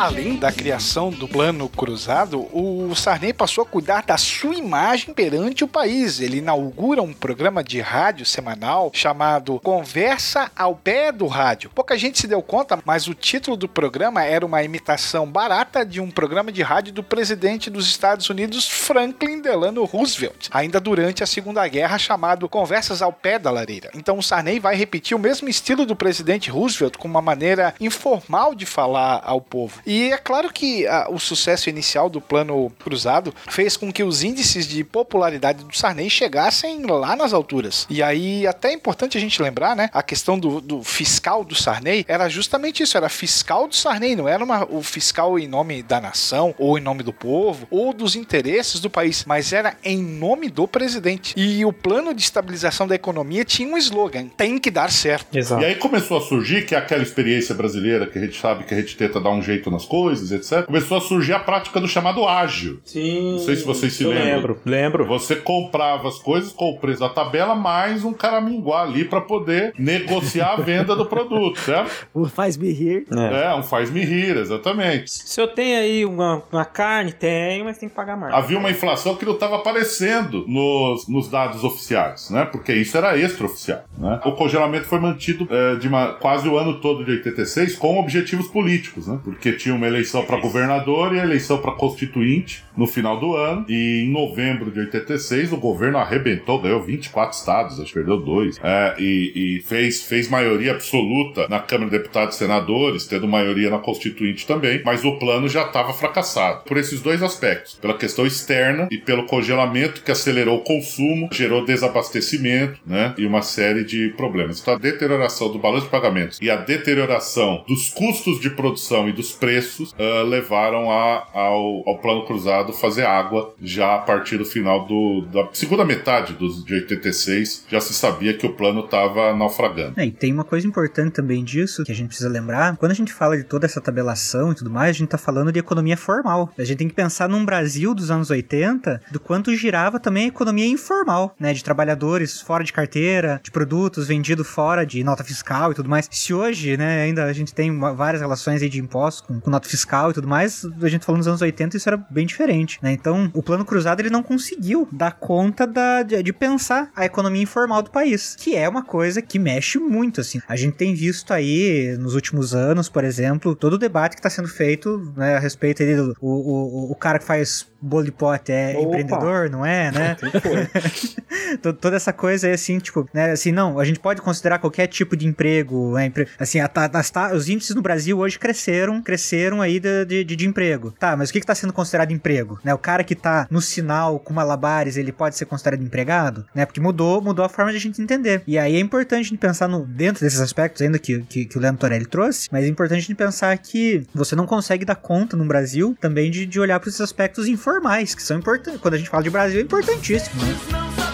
Além 0.00 0.36
da 0.36 0.50
criação 0.50 1.10
do 1.10 1.28
plano 1.28 1.68
cruzado, 1.68 2.48
o 2.56 2.94
Sarney 2.94 3.34
passou 3.34 3.60
a 3.60 3.66
cuidar 3.66 4.02
da 4.02 4.16
sua 4.16 4.54
imagem 4.54 5.12
perante 5.12 5.62
o 5.62 5.68
país. 5.68 6.20
Ele 6.20 6.38
inaugura 6.38 7.02
um 7.02 7.12
programa 7.12 7.62
de 7.62 7.82
rádio 7.82 8.24
semanal 8.24 8.90
chamado 8.94 9.60
Conversa 9.60 10.50
ao 10.56 10.74
Pé 10.74 11.12
do 11.12 11.26
Rádio. 11.26 11.68
Pouca 11.74 11.98
gente 11.98 12.18
se 12.18 12.26
deu 12.26 12.40
conta, 12.40 12.78
mas 12.82 13.08
o 13.08 13.14
título 13.14 13.58
do 13.58 13.68
programa 13.68 14.24
era 14.24 14.46
uma 14.46 14.62
imitação 14.62 15.26
barata 15.26 15.84
de 15.84 16.00
um 16.00 16.10
programa 16.10 16.50
de 16.50 16.62
rádio 16.62 16.94
do 16.94 17.02
presidente 17.02 17.68
dos 17.68 17.86
Estados 17.86 18.30
Unidos, 18.30 18.66
Franklin 18.66 19.42
Delano 19.42 19.84
Roosevelt, 19.84 20.48
ainda 20.50 20.80
durante 20.80 21.22
a 21.22 21.26
Segunda 21.26 21.68
Guerra, 21.68 21.98
chamado 21.98 22.48
Conversas 22.48 23.02
ao 23.02 23.12
Pé 23.12 23.38
da 23.38 23.50
Lareira. 23.50 23.90
Então 23.94 24.16
o 24.16 24.22
Sarney 24.22 24.58
vai 24.58 24.74
repetir 24.74 25.14
o 25.14 25.20
mesmo 25.20 25.46
estilo 25.46 25.84
do 25.84 25.94
presidente 25.94 26.50
Roosevelt 26.50 26.96
com 26.96 27.06
uma 27.06 27.20
maneira 27.20 27.74
informal 27.78 28.54
de 28.54 28.64
falar 28.64 29.20
ao 29.22 29.42
povo. 29.42 29.82
E 29.90 30.12
é 30.12 30.16
claro 30.16 30.52
que 30.52 30.86
ah, 30.86 31.08
o 31.10 31.18
sucesso 31.18 31.68
inicial 31.68 32.08
do 32.08 32.20
plano 32.20 32.70
cruzado 32.84 33.34
fez 33.48 33.76
com 33.76 33.92
que 33.92 34.04
os 34.04 34.22
índices 34.22 34.64
de 34.68 34.84
popularidade 34.84 35.64
do 35.64 35.76
Sarney 35.76 36.08
chegassem 36.08 36.84
lá 36.86 37.16
nas 37.16 37.32
alturas. 37.32 37.86
E 37.90 38.00
aí, 38.00 38.46
até 38.46 38.68
é 38.68 38.72
importante 38.72 39.18
a 39.18 39.20
gente 39.20 39.42
lembrar, 39.42 39.74
né? 39.74 39.90
A 39.92 40.00
questão 40.02 40.38
do, 40.38 40.60
do 40.60 40.82
fiscal 40.84 41.42
do 41.42 41.56
Sarney 41.56 42.04
era 42.06 42.28
justamente 42.28 42.82
isso: 42.84 42.96
era 42.96 43.08
fiscal 43.08 43.66
do 43.66 43.74
Sarney, 43.74 44.14
não 44.14 44.28
era 44.28 44.44
uma- 44.44 44.64
o 44.70 44.80
fiscal 44.82 45.38
em 45.38 45.48
nome 45.48 45.82
da 45.82 46.00
nação, 46.00 46.54
ou 46.56 46.78
em 46.78 46.80
nome 46.80 47.02
do 47.02 47.12
povo, 47.12 47.66
ou 47.70 47.92
dos 47.92 48.14
interesses 48.14 48.78
do 48.80 48.88
país, 48.90 49.24
mas 49.26 49.52
era 49.52 49.76
em 49.82 49.98
nome 50.00 50.48
do 50.48 50.68
presidente. 50.68 51.34
E 51.36 51.64
o 51.64 51.72
plano 51.72 52.14
de 52.14 52.22
estabilização 52.22 52.86
da 52.86 52.94
economia 52.94 53.44
tinha 53.44 53.68
um 53.72 53.76
slogan: 53.76 54.28
tem 54.28 54.58
que 54.58 54.70
dar 54.70 54.90
certo. 54.92 55.26
E 55.62 55.64
aí 55.64 55.74
começou 55.74 56.18
a 56.18 56.20
surgir, 56.20 56.64
que 56.66 56.74
é 56.74 56.78
aquela 56.78 57.02
experiência 57.02 57.54
brasileira 57.54 58.06
que 58.06 58.18
a 58.18 58.22
gente 58.22 58.38
sabe 58.40 58.64
que 58.64 58.74
a 58.74 58.76
gente 58.76 58.96
tenta 58.96 59.20
dar 59.20 59.30
um 59.30 59.42
jeito 59.42 59.69
nas 59.70 59.84
coisas, 59.84 60.30
etc. 60.32 60.66
Começou 60.66 60.98
a 60.98 61.00
surgir 61.00 61.32
a 61.32 61.38
prática 61.38 61.80
do 61.80 61.88
chamado 61.88 62.26
ágil. 62.26 62.80
Sim. 62.84 63.32
Não 63.32 63.38
sei 63.40 63.56
se 63.56 63.64
vocês 63.64 63.92
se 63.92 64.04
lembram. 64.04 64.24
lembro, 64.24 64.60
lembro. 64.64 65.06
Você 65.06 65.36
comprava 65.36 66.08
as 66.08 66.18
coisas 66.18 66.52
com 66.52 66.70
o 66.70 66.78
preço 66.78 67.00
da 67.00 67.08
tabela, 67.08 67.54
mais 67.54 68.04
um 68.04 68.12
caraminguá 68.12 68.82
ali 68.82 69.04
para 69.04 69.20
poder 69.20 69.72
negociar 69.78 70.54
a 70.54 70.56
venda 70.60 70.94
do 70.96 71.06
produto, 71.06 71.58
certo? 71.60 72.08
O 72.14 72.26
faz-me 72.26 72.72
rir. 72.72 73.06
É, 73.10 73.54
um 73.54 73.62
faz-me 73.62 74.00
rir, 74.04 74.36
exatamente. 74.36 75.10
Se 75.10 75.40
eu 75.40 75.48
tenho 75.48 75.78
aí 75.78 76.04
uma, 76.04 76.42
uma 76.52 76.64
carne, 76.64 77.12
tenho, 77.12 77.64
mas 77.64 77.78
tem 77.78 77.88
que 77.88 77.94
pagar 77.94 78.16
mais. 78.16 78.34
Havia 78.34 78.58
uma 78.58 78.70
inflação 78.70 79.14
que 79.16 79.24
não 79.24 79.34
estava 79.34 79.56
aparecendo 79.56 80.44
nos, 80.46 81.08
nos 81.08 81.28
dados 81.28 81.64
oficiais, 81.64 82.30
né? 82.30 82.44
Porque 82.44 82.72
isso 82.72 82.96
era 82.96 83.16
extraoficial, 83.18 83.84
né? 83.98 84.20
O 84.24 84.32
congelamento 84.32 84.86
foi 84.86 84.98
mantido 85.00 85.46
eh, 85.50 85.76
de 85.76 85.88
uma- 85.88 86.14
quase 86.14 86.48
o 86.48 86.56
ano 86.58 86.80
todo 86.80 87.04
de 87.04 87.10
86 87.12 87.76
com 87.76 87.98
objetivos 87.98 88.46
políticos, 88.48 89.06
né? 89.06 89.18
Porque 89.24 89.52
tinha 89.60 89.74
uma 89.74 89.86
eleição 89.86 90.24
para 90.24 90.40
governador 90.40 91.14
e 91.14 91.20
a 91.20 91.22
eleição 91.22 91.58
para 91.58 91.72
constituinte 91.72 92.64
no 92.80 92.86
final 92.86 93.20
do 93.20 93.36
ano. 93.36 93.64
E 93.68 94.04
em 94.04 94.10
novembro 94.10 94.70
de 94.70 94.80
86 94.80 95.52
o 95.52 95.56
governo 95.58 95.98
arrebentou, 95.98 96.60
ganhou 96.60 96.82
24 96.82 97.36
estados, 97.36 97.78
acho 97.78 97.88
que 97.88 97.94
perdeu 97.94 98.18
dois. 98.18 98.58
É, 98.62 98.94
e 98.98 99.30
e 99.58 99.60
fez, 99.62 100.02
fez 100.04 100.28
maioria 100.28 100.72
absoluta 100.72 101.46
na 101.48 101.60
Câmara 101.60 101.90
de 101.90 101.98
Deputados 101.98 102.34
e 102.34 102.38
Senadores, 102.38 103.06
tendo 103.06 103.28
maioria 103.28 103.70
na 103.70 103.78
constituinte 103.78 104.46
também, 104.46 104.82
mas 104.84 105.04
o 105.04 105.18
plano 105.18 105.48
já 105.48 105.62
estava 105.62 105.92
fracassado. 105.92 106.64
Por 106.64 106.76
esses 106.76 107.00
dois 107.00 107.22
aspectos, 107.22 107.74
pela 107.74 107.94
questão 107.96 108.26
externa 108.26 108.88
e 108.90 108.98
pelo 108.98 109.24
congelamento 109.26 110.02
que 110.02 110.10
acelerou 110.10 110.56
o 110.58 110.64
consumo, 110.64 111.28
gerou 111.32 111.64
desabastecimento, 111.64 112.80
né? 112.86 113.14
E 113.18 113.26
uma 113.26 113.42
série 113.42 113.84
de 113.84 114.08
problemas. 114.16 114.60
Então 114.60 114.74
a 114.74 114.78
deterioração 114.78 115.50
do 115.52 115.58
balanço 115.58 115.84
de 115.84 115.90
pagamentos 115.90 116.38
e 116.40 116.50
a 116.50 116.56
deterioração 116.56 117.64
dos 117.68 117.88
custos 117.90 118.40
de 118.40 118.50
produção 118.50 119.08
e 119.08 119.12
dos 119.12 119.32
preços 119.32 119.94
ah, 119.98 120.22
levaram 120.22 120.90
a- 120.90 121.26
ao, 121.32 121.88
ao 121.88 121.98
plano 121.98 122.24
cruzado 122.24 122.69
fazer 122.72 123.04
água 123.04 123.54
já 123.62 123.96
a 123.96 123.98
partir 123.98 124.38
do 124.38 124.44
final 124.44 124.86
do, 124.86 125.26
da 125.32 125.48
segunda 125.52 125.84
metade 125.84 126.32
dos, 126.34 126.64
de 126.64 126.74
86. 126.74 127.66
Já 127.68 127.80
se 127.80 127.94
sabia 127.94 128.34
que 128.34 128.46
o 128.46 128.52
plano 128.52 128.84
estava 128.84 129.34
naufragando. 129.34 129.94
É, 129.96 130.06
e 130.06 130.10
tem 130.10 130.32
uma 130.32 130.44
coisa 130.44 130.66
importante 130.66 131.12
também 131.12 131.44
disso 131.44 131.84
que 131.84 131.92
a 131.92 131.94
gente 131.94 132.08
precisa 132.08 132.28
lembrar. 132.28 132.76
Quando 132.76 132.92
a 132.92 132.94
gente 132.94 133.12
fala 133.12 133.36
de 133.36 133.44
toda 133.44 133.66
essa 133.66 133.80
tabelação 133.80 134.52
e 134.52 134.54
tudo 134.54 134.70
mais, 134.70 134.90
a 134.90 134.98
gente 134.98 135.08
tá 135.08 135.18
falando 135.18 135.52
de 135.52 135.58
economia 135.58 135.96
formal. 135.96 136.52
A 136.58 136.64
gente 136.64 136.78
tem 136.78 136.88
que 136.88 136.94
pensar 136.94 137.28
num 137.28 137.44
Brasil 137.44 137.94
dos 137.94 138.10
anos 138.10 138.30
80, 138.30 139.02
do 139.10 139.20
quanto 139.20 139.54
girava 139.54 139.98
também 139.98 140.24
a 140.24 140.28
economia 140.28 140.66
informal, 140.66 141.34
né? 141.38 141.52
De 141.52 141.62
trabalhadores 141.64 142.40
fora 142.40 142.64
de 142.64 142.72
carteira, 142.72 143.40
de 143.42 143.50
produtos 143.50 144.06
vendidos 144.06 144.46
fora 144.46 144.84
de 144.84 145.02
nota 145.04 145.24
fiscal 145.24 145.72
e 145.72 145.74
tudo 145.74 145.88
mais. 145.88 146.08
Se 146.10 146.34
hoje, 146.34 146.76
né, 146.76 147.02
ainda 147.02 147.24
a 147.24 147.32
gente 147.32 147.54
tem 147.54 147.78
várias 147.78 148.20
relações 148.20 148.62
aí 148.62 148.68
de 148.68 148.80
impostos 148.80 149.20
com, 149.20 149.40
com 149.40 149.50
nota 149.50 149.68
fiscal 149.68 150.10
e 150.10 150.14
tudo 150.14 150.28
mais, 150.28 150.64
a 150.82 150.88
gente 150.88 151.04
falando 151.04 151.18
nos 151.18 151.28
anos 151.28 151.42
80, 151.42 151.76
isso 151.76 151.88
era 151.88 151.96
bem 152.10 152.26
diferente, 152.26 152.49
né? 152.82 152.92
Então, 152.92 153.30
o 153.34 153.42
plano 153.42 153.64
cruzado 153.64 154.00
ele 154.00 154.10
não 154.10 154.22
conseguiu 154.22 154.88
dar 154.92 155.12
conta 155.12 155.66
da, 155.66 156.02
de, 156.02 156.22
de 156.22 156.32
pensar 156.32 156.90
a 156.94 157.04
economia 157.04 157.42
informal 157.42 157.82
do 157.82 157.90
país, 157.90 158.34
que 158.38 158.56
é 158.56 158.68
uma 158.68 158.82
coisa 158.84 159.22
que 159.22 159.38
mexe 159.38 159.78
muito, 159.78 160.20
assim. 160.20 160.40
A 160.48 160.56
gente 160.56 160.74
tem 160.76 160.94
visto 160.94 161.32
aí, 161.32 161.96
nos 161.98 162.14
últimos 162.14 162.54
anos, 162.54 162.88
por 162.88 163.04
exemplo, 163.04 163.54
todo 163.54 163.74
o 163.74 163.78
debate 163.78 164.14
que 164.14 164.20
está 164.20 164.30
sendo 164.30 164.48
feito, 164.48 165.12
né, 165.16 165.36
a 165.36 165.38
respeito 165.38 165.82
aí 165.82 165.94
do 165.96 166.14
o, 166.20 166.28
o, 166.28 166.92
o 166.92 166.94
cara 166.94 167.18
que 167.18 167.24
faz 167.24 167.66
bolo 167.80 168.04
de 168.04 168.12
pote 168.12 168.52
é 168.52 168.72
Opa. 168.76 168.82
empreendedor, 168.82 169.48
não 169.50 169.64
é, 169.64 169.90
né? 169.90 170.16
To- 171.62 171.72
toda 171.72 171.96
essa 171.96 172.12
coisa 172.12 172.46
aí, 172.46 172.52
assim, 172.52 172.78
tipo, 172.78 173.08
né, 173.12 173.30
assim, 173.32 173.52
não, 173.52 173.78
a 173.78 173.84
gente 173.84 173.98
pode 173.98 174.20
considerar 174.20 174.58
qualquer 174.58 174.86
tipo 174.86 175.16
de 175.16 175.26
emprego, 175.26 175.94
né, 175.94 176.06
empre- 176.06 176.28
assim, 176.38 176.60
a 176.60 176.70
as 176.92 177.10
ta- 177.10 177.32
os 177.34 177.48
índices 177.48 177.74
no 177.74 177.82
Brasil 177.82 178.18
hoje 178.18 178.38
cresceram, 178.38 179.02
cresceram 179.02 179.60
aí 179.60 179.78
de, 179.80 180.04
de- 180.04 180.24
de 180.24 180.46
emprego. 180.46 180.92
Tá, 180.98 181.16
mas 181.16 181.28
o 181.30 181.32
que 181.32 181.38
está 181.38 181.54
sendo 181.54 181.72
considerado 181.72 182.10
emprego? 182.12 182.39
Né, 182.64 182.74
o 182.74 182.78
cara 182.78 183.04
que 183.04 183.14
tá 183.14 183.46
no 183.50 183.60
sinal 183.60 184.18
com 184.18 184.32
malabares, 184.32 184.96
ele 184.96 185.12
pode 185.12 185.36
ser 185.36 185.46
considerado 185.46 185.82
empregado? 185.82 186.46
Né, 186.54 186.64
porque 186.64 186.80
mudou, 186.80 187.20
mudou 187.20 187.44
a 187.44 187.48
forma 187.48 187.70
de 187.70 187.76
a 187.76 187.80
gente 187.80 188.00
entender. 188.00 188.42
E 188.46 188.58
aí 188.58 188.76
é 188.76 188.80
importante 188.80 189.20
a 189.20 189.28
gente 189.28 189.38
pensar 189.38 189.68
no, 189.68 189.86
dentro 189.86 190.24
desses 190.24 190.40
aspectos 190.40 190.82
ainda 190.82 190.98
que, 190.98 191.20
que, 191.22 191.44
que 191.44 191.58
o 191.58 191.60
Leandro 191.60 191.80
Torelli 191.80 192.06
trouxe, 192.06 192.48
mas 192.50 192.64
é 192.64 192.68
importante 192.68 192.98
a 192.98 193.02
gente 193.02 193.14
pensar 193.14 193.56
que 193.58 194.06
você 194.14 194.34
não 194.34 194.46
consegue 194.46 194.84
dar 194.84 194.96
conta 194.96 195.36
no 195.36 195.44
Brasil 195.44 195.96
também 196.00 196.30
de, 196.30 196.46
de 196.46 196.60
olhar 196.60 196.78
para 196.80 196.88
esses 196.88 197.00
aspectos 197.00 197.46
informais, 197.46 198.14
que 198.14 198.22
são 198.22 198.38
importantes. 198.38 198.80
Quando 198.80 198.94
a 198.94 198.98
gente 198.98 199.10
fala 199.10 199.22
de 199.22 199.30
Brasil, 199.30 199.60
é 199.60 199.62
importantíssimo, 199.62 200.42
né? 200.42 201.09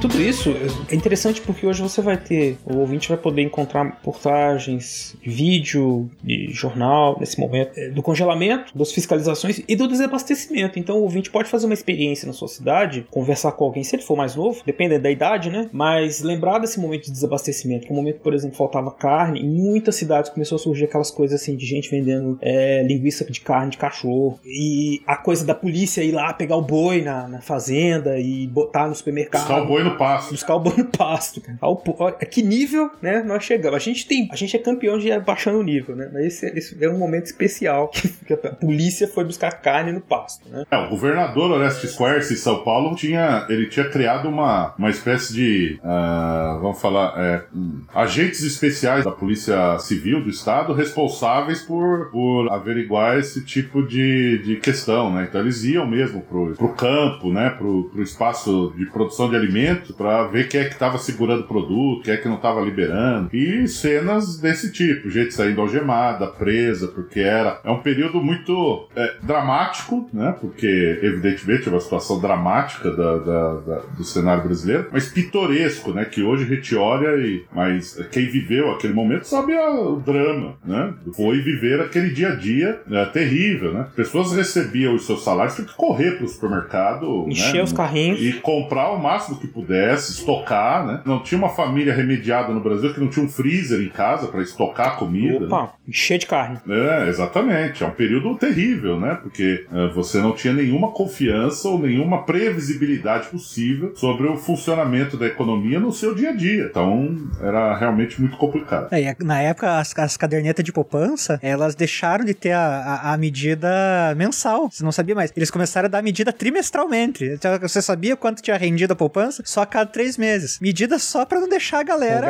Tudo 0.00 0.20
isso 0.22 0.54
é 0.90 0.94
interessante 0.94 1.40
porque 1.40 1.66
hoje 1.66 1.82
você 1.82 2.02
vai 2.02 2.16
ter, 2.16 2.58
o 2.64 2.76
ouvinte 2.76 3.08
vai 3.08 3.16
poder 3.16 3.42
encontrar 3.42 3.98
portagens, 4.02 5.16
vídeo 5.22 6.08
jornal 6.50 7.16
nesse 7.18 7.40
momento 7.40 7.72
é, 7.76 7.88
do 7.88 8.02
congelamento, 8.02 8.76
das 8.76 8.92
fiscalizações 8.92 9.62
e 9.66 9.74
do 9.74 9.88
desabastecimento. 9.88 10.78
Então 10.78 10.98
o 10.98 11.02
ouvinte 11.02 11.30
pode 11.30 11.48
fazer 11.48 11.66
uma 11.66 11.74
experiência 11.74 12.26
na 12.26 12.32
sua 12.32 12.46
cidade, 12.46 13.06
conversar 13.10 13.52
com 13.52 13.64
alguém, 13.64 13.82
se 13.82 13.96
ele 13.96 14.02
for 14.02 14.16
mais 14.16 14.36
novo, 14.36 14.62
dependendo 14.66 15.02
da 15.02 15.10
idade, 15.10 15.50
né? 15.50 15.68
Mas 15.72 16.20
lembrar 16.20 16.58
desse 16.58 16.78
momento 16.78 17.06
de 17.06 17.12
desabastecimento, 17.12 17.86
que 17.86 17.92
é 17.92 17.94
um 17.94 17.96
momento, 17.96 18.20
por 18.20 18.34
exemplo, 18.34 18.56
faltava 18.56 18.90
carne, 18.90 19.40
em 19.40 19.48
muitas 19.48 19.96
cidades 19.96 20.30
começou 20.30 20.56
a 20.56 20.58
surgir 20.58 20.84
aquelas 20.84 21.10
coisas 21.10 21.40
assim 21.40 21.56
de 21.56 21.64
gente 21.64 21.90
vendendo 21.90 22.38
é, 22.42 22.82
linguiça 22.82 23.24
de 23.24 23.40
carne 23.40 23.70
de 23.70 23.78
cachorro 23.78 24.38
e 24.44 25.00
a 25.06 25.16
coisa 25.16 25.44
da 25.44 25.54
polícia 25.54 26.02
ir 26.02 26.12
lá 26.12 26.32
pegar 26.32 26.56
o 26.56 26.62
boi 26.62 27.00
na, 27.02 27.26
na 27.26 27.40
fazenda 27.40 28.18
e 28.18 28.46
botar 28.46 28.88
no 28.88 28.94
supermercado. 28.94 29.64
O 29.64 29.66
boi 29.66 29.85
no 29.86 29.96
pasto. 29.96 30.30
Buscar 30.30 30.54
o 30.54 30.60
boi 30.60 30.74
no 30.76 30.84
pasto. 30.86 31.42
Ao 31.60 31.76
po- 31.76 31.96
olha, 31.98 32.14
que 32.14 32.42
nível, 32.42 32.90
né? 33.00 33.22
Nós 33.22 33.44
chegamos. 33.44 33.76
A 33.76 33.80
gente 33.80 34.06
tem. 34.06 34.28
A 34.30 34.36
gente 34.36 34.56
é 34.56 34.58
campeão 34.58 34.98
de 34.98 35.08
ir 35.08 35.20
baixando 35.20 35.58
o 35.58 35.62
nível, 35.62 35.96
né? 35.96 36.10
Mas 36.12 36.24
esse, 36.26 36.46
esse 36.58 36.84
é 36.84 36.88
um 36.88 36.98
momento 36.98 37.26
especial 37.26 37.88
que, 37.94 38.08
que 38.08 38.32
a 38.32 38.36
polícia 38.36 39.08
foi 39.08 39.24
buscar 39.24 39.50
carne 39.52 39.92
no 39.92 40.00
pasto, 40.00 40.48
né? 40.48 40.64
É, 40.70 40.76
o 40.76 40.88
governador 40.88 41.50
Orestes 41.50 41.96
Quercia 41.96 42.34
em 42.34 42.38
São 42.38 42.62
Paulo 42.62 42.94
tinha, 42.96 43.46
ele 43.48 43.66
tinha 43.66 43.88
criado 43.88 44.28
uma, 44.28 44.74
uma 44.78 44.90
espécie 44.90 45.32
de, 45.32 45.78
ah, 45.82 46.58
vamos 46.60 46.80
falar, 46.80 47.14
é, 47.16 47.44
hum, 47.54 47.82
agentes 47.94 48.42
especiais 48.42 49.04
da 49.04 49.10
Polícia 49.12 49.78
Civil 49.78 50.22
do 50.22 50.30
Estado 50.30 50.72
responsáveis 50.72 51.62
por, 51.62 52.10
por 52.10 52.50
averiguar 52.50 53.18
esse 53.18 53.44
tipo 53.44 53.82
de, 53.86 54.38
de 54.38 54.56
questão, 54.56 55.12
né? 55.12 55.26
Então 55.28 55.40
eles 55.40 55.64
iam 55.64 55.86
mesmo 55.86 56.20
pro, 56.22 56.54
pro 56.54 56.68
campo, 56.70 57.32
né? 57.32 57.50
Pro, 57.50 57.84
pro 57.92 58.02
espaço 58.02 58.72
de 58.76 58.86
produção 58.86 59.28
de 59.30 59.36
alimentos 59.36 59.75
para 59.96 60.26
ver 60.28 60.48
quem 60.48 60.60
é 60.60 60.64
que 60.64 60.72
estava 60.74 60.98
segurando 60.98 61.40
o 61.40 61.46
produto, 61.48 62.02
quem 62.04 62.14
é 62.14 62.16
que 62.16 62.28
não 62.28 62.36
estava 62.36 62.60
liberando. 62.60 63.28
E 63.34 63.66
cenas 63.68 64.38
desse 64.38 64.72
tipo, 64.72 65.10
gente 65.10 65.32
saindo 65.34 65.60
algemada, 65.60 66.26
presa, 66.26 66.88
porque 66.88 67.20
era. 67.20 67.60
É 67.64 67.70
um 67.70 67.80
período 67.80 68.22
muito 68.22 68.88
é, 68.96 69.14
dramático, 69.22 70.08
né? 70.12 70.34
Porque, 70.40 70.98
evidentemente, 71.02 71.68
é 71.68 71.70
uma 71.70 71.80
situação 71.80 72.20
dramática 72.20 72.90
da, 72.90 73.16
da- 73.18 73.54
da- 73.60 73.82
do 73.96 74.04
cenário 74.04 74.42
brasileiro, 74.44 74.88
mas 74.92 75.08
pitoresco, 75.08 75.92
né? 75.92 76.04
Que 76.04 76.22
hoje 76.22 76.44
a 76.44 76.54
gente 76.54 76.74
olha 76.76 77.16
e. 77.16 77.44
Mas 77.52 77.94
quem 78.10 78.26
viveu 78.28 78.70
aquele 78.72 78.92
momento 78.94 79.24
sabe 79.24 79.54
a- 79.56 79.70
o 79.80 80.00
drama, 80.00 80.54
né? 80.64 80.94
Foi 81.14 81.40
viver 81.40 81.80
aquele 81.80 82.10
dia 82.10 82.28
a 82.32 82.34
dia 82.34 82.80
né, 82.86 83.04
terrível, 83.06 83.72
né? 83.72 83.86
As 83.88 83.94
pessoas 83.94 84.32
recebiam 84.32 84.94
os 84.94 85.06
seus 85.06 85.22
salários, 85.24 85.54
tinham 85.54 85.68
que 85.68 85.74
correr 85.74 86.12
pro 86.18 86.28
supermercado. 86.28 87.26
Encher 87.28 87.54
né? 87.56 87.62
os 87.62 87.72
carrinhos. 87.72 88.20
E 88.20 88.32
comprar 88.34 88.90
o 88.90 89.02
máximo 89.02 89.38
que 89.38 89.46
pudesse, 89.66 90.12
estocar, 90.12 90.86
né? 90.86 91.00
Não 91.04 91.22
tinha 91.22 91.38
uma 91.38 91.48
família 91.48 91.92
remediada 91.94 92.52
no 92.52 92.60
Brasil 92.60 92.92
que 92.94 93.00
não 93.00 93.08
tinha 93.08 93.24
um 93.24 93.28
freezer 93.28 93.80
em 93.80 93.88
casa 93.88 94.28
para 94.28 94.42
estocar 94.42 94.96
comida. 94.96 95.40
né? 95.40 95.46
Opa, 95.46 95.72
encher 95.86 96.18
de 96.18 96.26
carne. 96.26 96.58
É, 96.68 97.08
exatamente. 97.08 97.82
É 97.82 97.86
um 97.86 97.90
período 97.90 98.34
terrível, 98.36 98.98
né? 98.98 99.18
Porque 99.22 99.66
é, 99.72 99.88
você 99.88 100.18
não 100.18 100.32
tinha 100.32 100.52
nenhuma 100.52 100.90
confiança 100.92 101.68
ou 101.68 101.78
nenhuma 101.78 102.22
previsibilidade 102.24 103.28
possível 103.28 103.92
sobre 103.96 104.26
o 104.28 104.36
funcionamento 104.36 105.16
da 105.16 105.26
economia 105.26 105.78
no 105.80 105.92
seu 105.92 106.14
dia 106.14 106.30
a 106.30 106.32
dia. 106.32 106.66
Então, 106.70 107.16
era 107.40 107.76
realmente 107.76 108.20
muito 108.20 108.36
complicado. 108.36 108.88
É, 108.92 109.10
a- 109.10 109.16
na 109.22 109.40
época, 109.42 109.78
as, 109.78 109.96
as 109.98 110.16
cadernetas 110.16 110.64
de 110.64 110.72
poupança, 110.72 111.38
elas 111.42 111.74
deixaram 111.74 112.24
de 112.24 112.34
ter 112.34 112.52
a, 112.52 112.60
a, 113.02 113.12
a 113.14 113.16
medida 113.16 114.14
mensal. 114.16 114.70
Você 114.70 114.84
não 114.84 114.92
sabia 114.92 115.14
mais. 115.14 115.32
Eles 115.36 115.50
começaram 115.50 115.86
a 115.86 115.90
dar 115.90 116.02
medida 116.02 116.32
trimestralmente. 116.32 117.24
Então, 117.24 117.58
Você 117.60 117.80
sabia 117.82 118.16
quanto 118.16 118.42
tinha 118.42 118.56
rendido 118.56 118.92
a 118.92 118.96
poupança? 118.96 119.42
Só 119.56 119.62
a 119.62 119.66
cada 119.66 119.86
três 119.90 120.18
meses. 120.18 120.58
Medida 120.60 120.98
só 120.98 121.24
pra 121.24 121.40
não 121.40 121.48
deixar 121.48 121.80
a 121.80 121.82
galera 121.82 122.26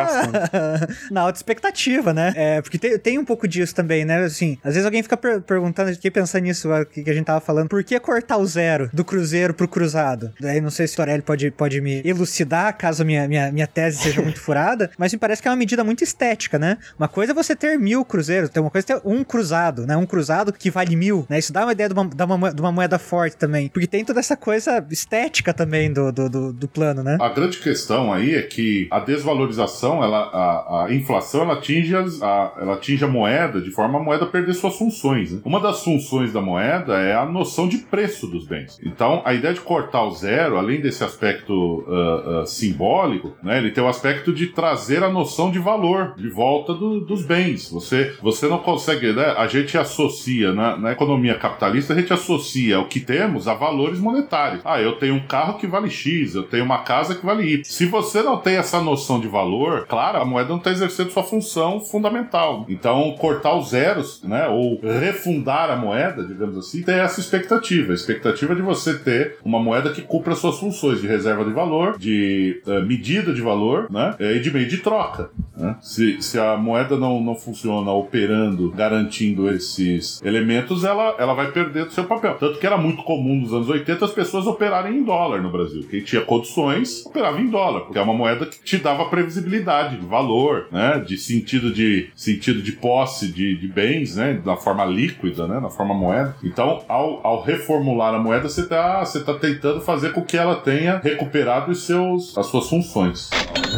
na 1.10 1.22
alta 1.22 1.36
expectativa, 1.38 2.12
né? 2.14 2.32
É, 2.36 2.62
porque 2.62 2.78
tem, 2.78 2.96
tem 3.00 3.18
um 3.18 3.24
pouco 3.24 3.48
disso 3.48 3.74
também, 3.74 4.04
né? 4.04 4.22
Assim, 4.22 4.56
às 4.62 4.74
vezes 4.74 4.84
alguém 4.84 5.02
fica 5.02 5.16
per- 5.16 5.40
perguntando, 5.40 5.90
eu 5.90 5.94
fiquei 5.96 6.10
pensando 6.10 6.44
nisso, 6.44 6.70
o 6.72 6.86
que, 6.86 7.02
que 7.02 7.10
a 7.10 7.12
gente 7.12 7.24
tava 7.26 7.40
falando, 7.40 7.68
por 7.68 7.82
que 7.82 7.98
cortar 7.98 8.36
o 8.36 8.46
zero 8.46 8.88
do 8.92 9.04
cruzeiro 9.04 9.52
pro 9.54 9.66
cruzado? 9.66 10.32
Daí 10.40 10.60
não 10.60 10.70
sei 10.70 10.86
se 10.86 10.94
o 10.94 10.96
Torelli 10.98 11.20
pode, 11.20 11.50
pode 11.50 11.80
me 11.80 12.00
elucidar, 12.04 12.76
caso 12.78 13.02
a 13.02 13.04
minha, 13.04 13.26
minha, 13.26 13.50
minha 13.50 13.66
tese 13.66 13.98
seja 14.04 14.22
muito 14.22 14.38
furada, 14.40 14.88
mas 14.96 15.12
me 15.12 15.18
parece 15.18 15.42
que 15.42 15.48
é 15.48 15.50
uma 15.50 15.56
medida 15.56 15.82
muito 15.82 16.04
estética, 16.04 16.60
né? 16.60 16.78
Uma 16.96 17.08
coisa 17.08 17.32
é 17.32 17.34
você 17.34 17.56
ter 17.56 17.76
mil 17.76 18.04
cruzeiros, 18.04 18.50
tem 18.50 18.62
uma 18.62 18.70
coisa 18.70 18.86
é 18.92 18.94
ter 18.94 19.02
um 19.04 19.24
cruzado, 19.24 19.84
né? 19.84 19.96
Um 19.96 20.06
cruzado 20.06 20.52
que 20.52 20.70
vale 20.70 20.94
mil, 20.94 21.26
né? 21.28 21.40
Isso 21.40 21.52
dá 21.52 21.64
uma 21.64 21.72
ideia 21.72 21.88
de 21.88 21.92
uma, 21.94 22.04
dá 22.08 22.24
uma, 22.24 22.38
moe- 22.38 22.54
de 22.54 22.60
uma 22.60 22.70
moeda 22.70 23.00
forte 23.00 23.36
também, 23.36 23.68
porque 23.68 23.88
tem 23.88 24.04
toda 24.04 24.20
essa 24.20 24.36
coisa 24.36 24.84
estética 24.92 25.52
também 25.52 25.92
do, 25.92 26.12
do, 26.12 26.28
do, 26.28 26.52
do 26.52 26.68
plano, 26.68 27.02
né? 27.02 27.15
A 27.20 27.28
grande 27.28 27.58
questão 27.58 28.12
aí 28.12 28.34
é 28.34 28.42
que 28.42 28.86
a 28.90 29.00
desvalorização, 29.00 30.02
ela, 30.02 30.18
a, 30.32 30.84
a 30.86 30.94
inflação, 30.94 31.42
ela 31.42 31.54
atinge, 31.54 31.94
as- 31.94 32.22
a, 32.22 32.52
ela 32.60 32.74
atinge 32.74 33.04
a 33.04 33.08
moeda 33.08 33.60
de 33.60 33.70
forma 33.70 33.98
a 33.98 34.02
moeda 34.02 34.26
perder 34.26 34.54
suas 34.54 34.76
funções. 34.76 35.32
né? 35.32 35.40
Uma 35.44 35.60
das 35.60 35.82
funções 35.84 36.32
da 36.32 36.40
moeda 36.40 36.98
é 36.98 37.14
a 37.14 37.24
noção 37.26 37.68
de 37.68 37.78
preço 37.78 38.26
dos 38.26 38.46
bens. 38.46 38.78
Então, 38.84 39.22
a 39.24 39.34
ideia 39.34 39.54
de 39.54 39.60
cortar 39.60 40.04
o 40.04 40.10
zero, 40.10 40.56
além 40.58 40.80
desse 40.80 41.02
aspecto 41.04 41.84
ah, 41.88 42.40
ah, 42.42 42.46
simbólico, 42.46 43.34
né, 43.42 43.58
ele 43.58 43.70
tem 43.70 43.82
o 43.82 43.88
aspecto 43.88 44.32
de 44.32 44.48
trazer 44.48 45.02
a 45.02 45.08
noção 45.08 45.50
de 45.50 45.58
valor 45.58 46.14
de 46.16 46.28
volta 46.28 46.74
do- 46.74 47.00
dos 47.00 47.24
bens. 47.24 47.70
Você, 47.70 48.14
você 48.22 48.46
não 48.48 48.58
consegue, 48.58 49.12
né? 49.12 49.34
A 49.36 49.46
gente 49.46 49.76
associa 49.78 50.52
na, 50.52 50.76
na 50.76 50.92
economia 50.92 51.34
capitalista, 51.34 51.92
a 51.92 51.96
gente 51.96 52.12
associa 52.12 52.80
o 52.80 52.86
que 52.88 53.00
temos 53.00 53.46
a 53.48 53.54
valores 53.54 53.98
monetários. 53.98 54.60
Ah, 54.64 54.80
eu 54.80 54.92
tenho 54.92 55.14
um 55.14 55.26
carro 55.26 55.58
que 55.58 55.66
vale 55.66 55.90
X, 55.90 56.34
eu 56.34 56.42
tenho 56.42 56.64
uma 56.64 56.78
casa 56.78 57.05
que 57.14 57.24
vale 57.24 57.44
Y. 57.44 57.64
Se 57.64 57.86
você 57.86 58.22
não 58.22 58.38
tem 58.38 58.56
essa 58.56 58.80
noção 58.80 59.20
de 59.20 59.28
valor, 59.28 59.86
claro, 59.86 60.18
a 60.18 60.24
moeda 60.24 60.48
não 60.50 60.56
está 60.58 60.70
exercendo 60.70 61.10
sua 61.10 61.22
função 61.22 61.80
fundamental. 61.80 62.64
Então, 62.68 63.14
cortar 63.18 63.54
os 63.56 63.70
zeros, 63.70 64.22
né? 64.22 64.46
Ou 64.48 64.80
refundar 64.80 65.70
a 65.70 65.76
moeda, 65.76 66.24
digamos 66.24 66.56
assim, 66.58 66.82
tem 66.82 66.96
essa 66.96 67.20
expectativa. 67.20 67.92
A 67.92 67.94
expectativa 67.94 68.54
de 68.54 68.62
você 68.62 68.98
ter 68.98 69.36
uma 69.44 69.58
moeda 69.60 69.90
que 69.90 70.02
cumpra 70.02 70.34
suas 70.34 70.58
funções 70.58 71.00
de 71.00 71.06
reserva 71.06 71.44
de 71.44 71.52
valor, 71.52 71.98
de 71.98 72.60
eh, 72.66 72.80
medida 72.82 73.32
de 73.32 73.40
valor, 73.40 73.86
né? 73.90 74.14
eh, 74.18 74.36
E 74.36 74.40
de 74.40 74.50
meio 74.52 74.68
de 74.68 74.78
troca. 74.78 75.30
né? 75.56 75.76
Se, 75.80 76.20
se 76.22 76.38
a 76.38 76.56
moeda 76.56 76.96
não, 76.96 77.20
não 77.22 77.34
funciona 77.34 77.90
operando, 77.90 78.70
garantindo 78.70 79.50
esses 79.50 80.20
elementos, 80.22 80.84
ela, 80.84 81.14
ela 81.18 81.34
vai 81.34 81.50
perder 81.52 81.86
do 81.86 81.92
seu 81.92 82.04
papel. 82.04 82.36
Tanto 82.38 82.58
que 82.58 82.66
era 82.66 82.76
muito 82.76 83.02
comum 83.02 83.36
nos 83.36 83.52
anos 83.52 83.68
80 83.68 84.04
as 84.04 84.12
pessoas 84.12 84.46
operarem 84.46 84.96
em 84.98 85.02
dólar 85.04 85.42
no 85.42 85.50
Brasil. 85.50 85.84
Quem 85.90 86.02
tinha 86.02 86.22
condições 86.22 86.95
operava 87.04 87.40
em 87.40 87.48
dólar, 87.48 87.80
porque 87.80 87.98
é 87.98 88.02
uma 88.02 88.14
moeda 88.14 88.46
que 88.46 88.62
te 88.62 88.78
dava 88.78 89.06
previsibilidade 89.06 89.96
de 89.96 90.06
valor, 90.06 90.66
né? 90.70 90.98
De 90.98 91.16
sentido 91.16 91.72
de 91.72 92.10
sentido 92.14 92.62
de 92.62 92.72
posse 92.72 93.28
de, 93.32 93.56
de 93.56 93.68
bens, 93.68 94.16
né? 94.16 94.40
Na 94.44 94.56
forma 94.56 94.84
líquida, 94.84 95.46
né? 95.46 95.60
Na 95.60 95.70
forma 95.70 95.94
moeda. 95.94 96.34
Então, 96.42 96.82
ao, 96.88 97.26
ao 97.26 97.42
reformular 97.42 98.14
a 98.14 98.18
moeda, 98.18 98.48
você 98.48 98.62
está 98.62 99.04
você 99.04 99.22
tá 99.22 99.34
tentando 99.34 99.80
fazer 99.80 100.12
com 100.12 100.22
que 100.22 100.36
ela 100.36 100.56
tenha 100.56 100.98
recuperado 101.02 101.72
os 101.72 101.84
seus, 101.84 102.36
as 102.36 102.46
suas 102.46 102.68
funções. 102.68 103.30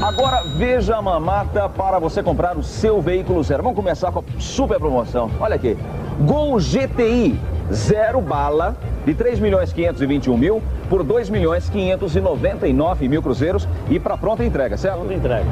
Agora 0.02 0.42
veja 0.56 0.96
a 0.96 1.02
mamata 1.02 1.68
para 1.68 1.98
você 1.98 2.22
comprar 2.22 2.56
o 2.56 2.62
seu 2.62 3.00
veículo 3.00 3.42
zero. 3.42 3.62
Vamos 3.62 3.76
começar 3.76 4.12
com 4.12 4.20
a 4.20 4.40
super 4.40 4.78
promoção. 4.78 5.30
Olha 5.40 5.56
aqui. 5.56 5.76
Gol 6.20 6.58
GTI 6.58 7.38
zero 7.72 8.20
bala 8.20 8.76
de 9.04 9.14
3 9.14 9.38
milhões 9.38 9.72
521 9.72 10.36
mil 10.36 10.62
por 10.88 11.02
2 11.02 11.30
milhões 11.30 11.68
599 11.68 13.08
mil 13.08 13.22
cruzeiros 13.22 13.68
e 13.88 14.00
para 14.00 14.16
pronta 14.16 14.44
entrega, 14.44 14.76
certo? 14.76 14.98
Pronta 14.98 15.14
entrega. 15.14 15.46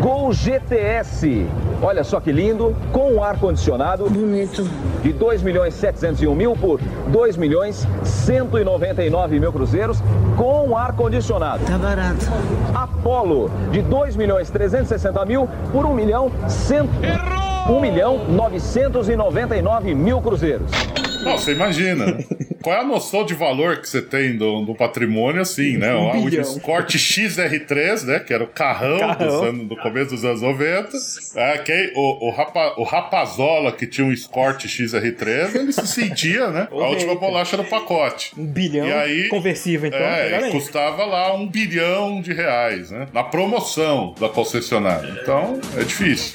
Gol 0.00 0.32
GTS, 0.32 1.46
olha 1.82 2.02
só 2.02 2.20
que 2.20 2.32
lindo, 2.32 2.74
com 2.90 3.22
ar 3.22 3.38
condicionado. 3.38 4.08
Bonito. 4.08 4.66
De 5.02 5.12
2 5.12 5.42
milhões 5.42 5.74
701 5.74 6.34
mil 6.34 6.54
por 6.54 6.80
2 7.08 7.36
milhões 7.36 7.86
199 8.02 9.38
mil 9.38 9.52
cruzeiros 9.52 9.98
com 10.38 10.74
ar 10.76 10.94
condicionado. 10.94 11.64
Tá 11.66 11.76
barato. 11.76 12.26
Apollo 12.74 13.50
de 13.70 13.82
2 13.82 14.16
milhões 14.16 14.48
360 14.48 15.24
mil 15.26 15.46
por 15.70 15.84
1 15.84 15.94
milhão 15.94 16.32
100 16.48 16.80
1 17.68 17.80
milhão 17.80 18.24
999 18.26 19.94
mil 19.94 20.20
cruzeiros. 20.22 20.70
Não, 21.22 21.36
você 21.36 21.52
imagina. 21.52 22.16
Qual 22.62 22.76
é 22.76 22.80
a 22.80 22.84
noção 22.84 23.24
de 23.24 23.32
valor 23.34 23.78
que 23.78 23.88
você 23.88 24.02
tem 24.02 24.36
do, 24.36 24.62
do 24.62 24.74
patrimônio 24.74 25.40
assim, 25.40 25.78
né? 25.78 25.94
Um 25.94 26.20
o 26.20 26.24
bilhão. 26.24 26.42
Escort 26.42 26.94
XR3, 26.94 28.04
né? 28.04 28.18
Que 28.20 28.34
era 28.34 28.44
o 28.44 28.46
carrão, 28.46 28.98
Carrão. 28.98 29.26
Dos 29.26 29.42
anos- 29.48 29.68
do 29.68 29.76
começo 29.76 30.10
dos 30.10 30.24
anos 30.24 30.42
90. 30.42 30.90
É, 31.36 31.58
que, 31.58 31.92
o, 31.96 32.28
o, 32.28 32.30
Rapa- 32.30 32.74
o 32.76 32.82
Rapazola, 32.84 33.72
que 33.72 33.86
tinha 33.86 34.06
um 34.06 34.12
Escort 34.12 34.64
XR3, 34.66 35.54
ele 35.54 35.72
se 35.72 35.86
sentia, 35.86 36.48
né? 36.48 36.68
A 36.70 36.74
última 36.74 37.14
bolacha 37.14 37.56
do 37.56 37.64
pacote. 37.64 38.32
Um 38.36 38.44
bilhão 38.46 38.86
E 38.86 38.92
aí, 38.92 39.28
conversível, 39.28 39.88
então. 39.88 39.98
É, 40.00 40.48
e 40.48 40.50
custava 40.50 41.04
lá 41.04 41.34
um 41.34 41.46
bilhão 41.48 42.20
de 42.20 42.32
reais, 42.32 42.90
né? 42.90 43.06
Na 43.12 43.22
promoção 43.24 44.14
da 44.20 44.28
concessionária. 44.28 45.18
Então, 45.22 45.58
é 45.78 45.82
difícil. 45.84 46.34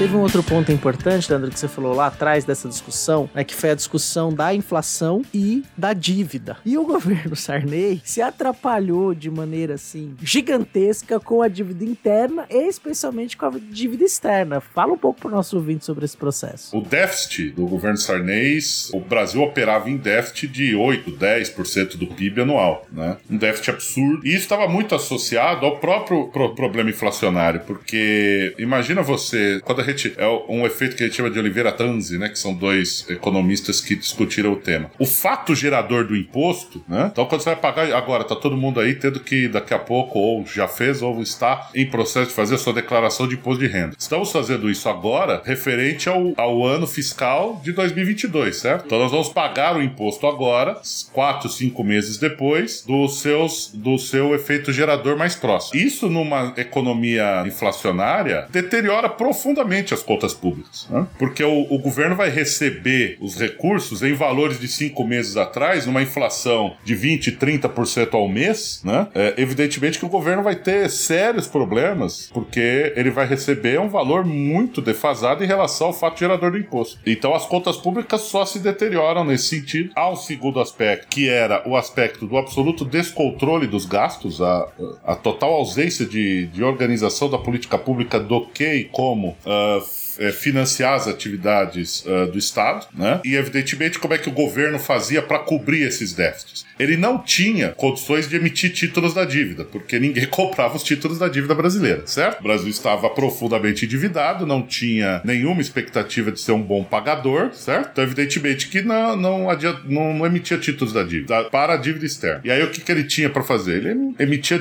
Teve 0.00 0.16
um 0.16 0.20
outro 0.20 0.42
ponto 0.42 0.72
importante, 0.72 1.28
Leandro, 1.30 1.50
que 1.50 1.58
você 1.60 1.68
falou 1.68 1.94
lá 1.94 2.06
atrás 2.06 2.42
dessa 2.46 2.66
discussão, 2.66 3.28
né, 3.34 3.44
que 3.44 3.54
foi 3.54 3.68
a 3.68 3.74
discussão 3.74 4.32
da 4.32 4.54
inflação 4.54 5.20
e 5.32 5.62
da 5.76 5.92
dívida. 5.92 6.56
E 6.64 6.78
o 6.78 6.84
governo 6.88 7.36
Sarney 7.36 8.00
se 8.02 8.22
atrapalhou 8.22 9.14
de 9.14 9.30
maneira 9.30 9.74
assim 9.74 10.16
gigantesca 10.22 11.20
com 11.20 11.42
a 11.42 11.48
dívida 11.48 11.84
interna 11.84 12.46
e 12.48 12.66
especialmente 12.66 13.36
com 13.36 13.44
a 13.44 13.52
dívida 13.70 14.02
externa. 14.02 14.58
Fala 14.62 14.94
um 14.94 14.96
pouco 14.96 15.20
para 15.20 15.28
o 15.28 15.32
nosso 15.32 15.54
ouvinte 15.56 15.84
sobre 15.84 16.06
esse 16.06 16.16
processo. 16.16 16.74
O 16.74 16.80
déficit 16.80 17.50
do 17.50 17.66
governo 17.66 17.98
Sarney, 17.98 18.58
o 18.94 19.00
Brasil 19.00 19.42
operava 19.42 19.90
em 19.90 19.98
déficit 19.98 20.48
de 20.48 20.74
8, 20.74 21.10
10% 21.10 21.98
do 21.98 22.06
PIB 22.06 22.40
anual, 22.40 22.86
né? 22.90 23.18
Um 23.30 23.36
déficit 23.36 23.68
absurdo. 23.72 24.26
E 24.26 24.30
isso 24.30 24.44
estava 24.44 24.66
muito 24.66 24.94
associado 24.94 25.66
ao 25.66 25.76
próprio 25.78 26.28
pro- 26.28 26.54
problema 26.54 26.88
inflacionário, 26.88 27.60
porque 27.66 28.54
imagina 28.58 29.02
você, 29.02 29.60
quando 29.62 29.80
a 29.82 29.89
gente 29.90 30.14
é 30.16 30.26
um 30.48 30.66
efeito 30.66 30.96
que 30.96 31.02
a 31.02 31.06
gente 31.06 31.16
chama 31.16 31.30
de 31.30 31.38
Oliveira 31.38 31.72
Tanzi, 31.72 32.18
né, 32.18 32.28
que 32.28 32.38
são 32.38 32.54
dois 32.54 33.06
economistas 33.08 33.80
que 33.80 33.96
discutiram 33.96 34.52
o 34.52 34.56
tema. 34.56 34.90
O 34.98 35.06
fato 35.06 35.54
gerador 35.54 36.06
do 36.06 36.16
imposto, 36.16 36.82
né? 36.88 37.08
Então 37.12 37.26
quando 37.26 37.42
você 37.42 37.50
vai 37.50 37.56
pagar 37.56 37.92
agora, 37.92 38.24
tá 38.24 38.36
todo 38.36 38.56
mundo 38.56 38.80
aí 38.80 38.94
tendo 38.94 39.20
que 39.20 39.48
daqui 39.48 39.74
a 39.74 39.78
pouco 39.78 40.18
ou 40.18 40.44
já 40.46 40.68
fez 40.68 41.02
ou 41.02 41.20
está 41.22 41.70
em 41.74 41.86
processo 41.86 42.28
de 42.28 42.34
fazer 42.34 42.54
a 42.54 42.58
sua 42.58 42.72
declaração 42.72 43.26
de 43.26 43.34
imposto 43.34 43.60
de 43.60 43.68
renda. 43.68 43.94
Estamos 43.98 44.30
fazendo 44.30 44.70
isso 44.70 44.88
agora 44.88 45.42
referente 45.44 46.08
ao, 46.08 46.32
ao 46.36 46.64
ano 46.64 46.86
fiscal 46.86 47.60
de 47.62 47.72
2022, 47.72 48.56
certo? 48.56 48.86
Então 48.86 48.98
nós 48.98 49.10
vamos 49.10 49.28
pagar 49.28 49.76
o 49.76 49.82
imposto 49.82 50.26
agora, 50.26 50.80
quatro, 51.12 51.48
cinco 51.48 51.82
meses 51.82 52.18
depois 52.18 52.82
dos 52.82 53.20
seus 53.20 53.70
do 53.72 53.98
seu 53.98 54.34
efeito 54.34 54.72
gerador 54.72 55.16
mais 55.16 55.34
próximo. 55.34 55.80
Isso 55.80 56.08
numa 56.08 56.52
economia 56.56 57.44
inflacionária 57.46 58.46
deteriora 58.50 59.08
profundamente 59.08 59.79
as 59.94 60.02
contas 60.02 60.34
públicas, 60.34 60.86
né? 60.90 61.06
porque 61.18 61.42
o, 61.42 61.66
o 61.70 61.78
governo 61.78 62.16
vai 62.16 62.30
receber 62.30 63.16
os 63.20 63.36
recursos 63.36 64.02
em 64.02 64.14
valores 64.14 64.60
de 64.60 64.68
cinco 64.68 65.04
meses 65.04 65.36
atrás, 65.36 65.86
numa 65.86 66.02
inflação 66.02 66.76
de 66.84 66.94
20, 66.94 67.32
30% 67.32 68.14
ao 68.14 68.28
mês, 68.28 68.80
né? 68.84 69.08
É, 69.14 69.34
evidentemente 69.38 69.98
que 69.98 70.04
o 70.04 70.08
governo 70.08 70.42
vai 70.42 70.56
ter 70.56 70.88
sérios 70.90 71.46
problemas, 71.46 72.30
porque 72.32 72.92
ele 72.96 73.10
vai 73.10 73.26
receber 73.26 73.80
um 73.80 73.88
valor 73.88 74.24
muito 74.24 74.80
defasado 74.80 75.42
em 75.42 75.46
relação 75.46 75.88
ao 75.88 75.92
fato 75.92 76.18
gerador 76.18 76.52
do 76.52 76.58
imposto. 76.58 76.98
Então 77.06 77.34
as 77.34 77.46
contas 77.46 77.76
públicas 77.76 78.22
só 78.22 78.44
se 78.44 78.58
deterioram 78.58 79.24
nesse 79.24 79.48
sentido. 79.48 79.90
Há 79.94 80.10
um 80.10 80.16
segundo 80.16 80.60
aspecto, 80.60 81.08
que 81.08 81.28
era 81.28 81.66
o 81.68 81.76
aspecto 81.76 82.26
do 82.26 82.36
absoluto 82.36 82.84
descontrole 82.84 83.66
dos 83.66 83.86
gastos, 83.86 84.40
a, 84.40 84.68
a 85.04 85.16
total 85.16 85.54
ausência 85.54 86.06
de, 86.06 86.46
de 86.46 86.62
organização 86.62 87.28
da 87.28 87.38
política 87.38 87.78
pública 87.78 88.18
do 88.18 88.46
que 88.46 88.74
e 88.74 88.84
como 88.84 89.36
ah, 89.46 89.69
of 89.70 89.99
é, 90.20 90.30
financiar 90.30 90.94
as 90.94 91.08
atividades 91.08 92.04
ah, 92.06 92.26
do 92.26 92.38
Estado, 92.38 92.86
né? 92.94 93.20
E 93.24 93.34
evidentemente 93.34 93.98
como 93.98 94.12
é 94.12 94.18
que 94.18 94.28
o 94.28 94.32
governo 94.32 94.78
fazia 94.78 95.22
para 95.22 95.38
cobrir 95.38 95.82
esses 95.82 96.12
déficits. 96.12 96.66
Ele 96.78 96.96
não 96.96 97.18
tinha 97.18 97.70
condições 97.70 98.28
de 98.28 98.36
emitir 98.36 98.72
títulos 98.72 99.14
da 99.14 99.24
dívida, 99.24 99.64
porque 99.64 99.98
ninguém 99.98 100.26
comprava 100.28 100.76
os 100.76 100.82
títulos 100.82 101.18
da 101.18 101.28
dívida 101.28 101.54
brasileira, 101.54 102.06
certo? 102.06 102.40
O 102.40 102.42
Brasil 102.42 102.68
estava 102.68 103.08
profundamente 103.10 103.84
endividado, 103.84 104.46
não 104.46 104.62
tinha 104.62 105.20
nenhuma 105.24 105.60
expectativa 105.60 106.30
de 106.30 106.40
ser 106.40 106.52
um 106.52 106.62
bom 106.62 106.84
pagador, 106.84 107.52
certo? 107.54 107.90
Então, 107.92 108.04
evidentemente 108.04 108.68
que 108.68 108.82
não, 108.82 109.16
não, 109.16 109.50
adianta, 109.50 109.82
não, 109.84 110.14
não 110.14 110.26
emitia 110.26 110.58
títulos 110.58 110.92
da 110.92 111.02
dívida 111.02 111.44
para 111.44 111.74
a 111.74 111.76
dívida 111.76 112.04
externa. 112.04 112.40
E 112.44 112.50
aí 112.50 112.62
o 112.62 112.70
que, 112.70 112.80
que 112.80 112.92
ele 112.92 113.04
tinha 113.04 113.30
para 113.30 113.42
fazer? 113.42 113.84
Ele 113.86 114.14
emitia 114.18 114.58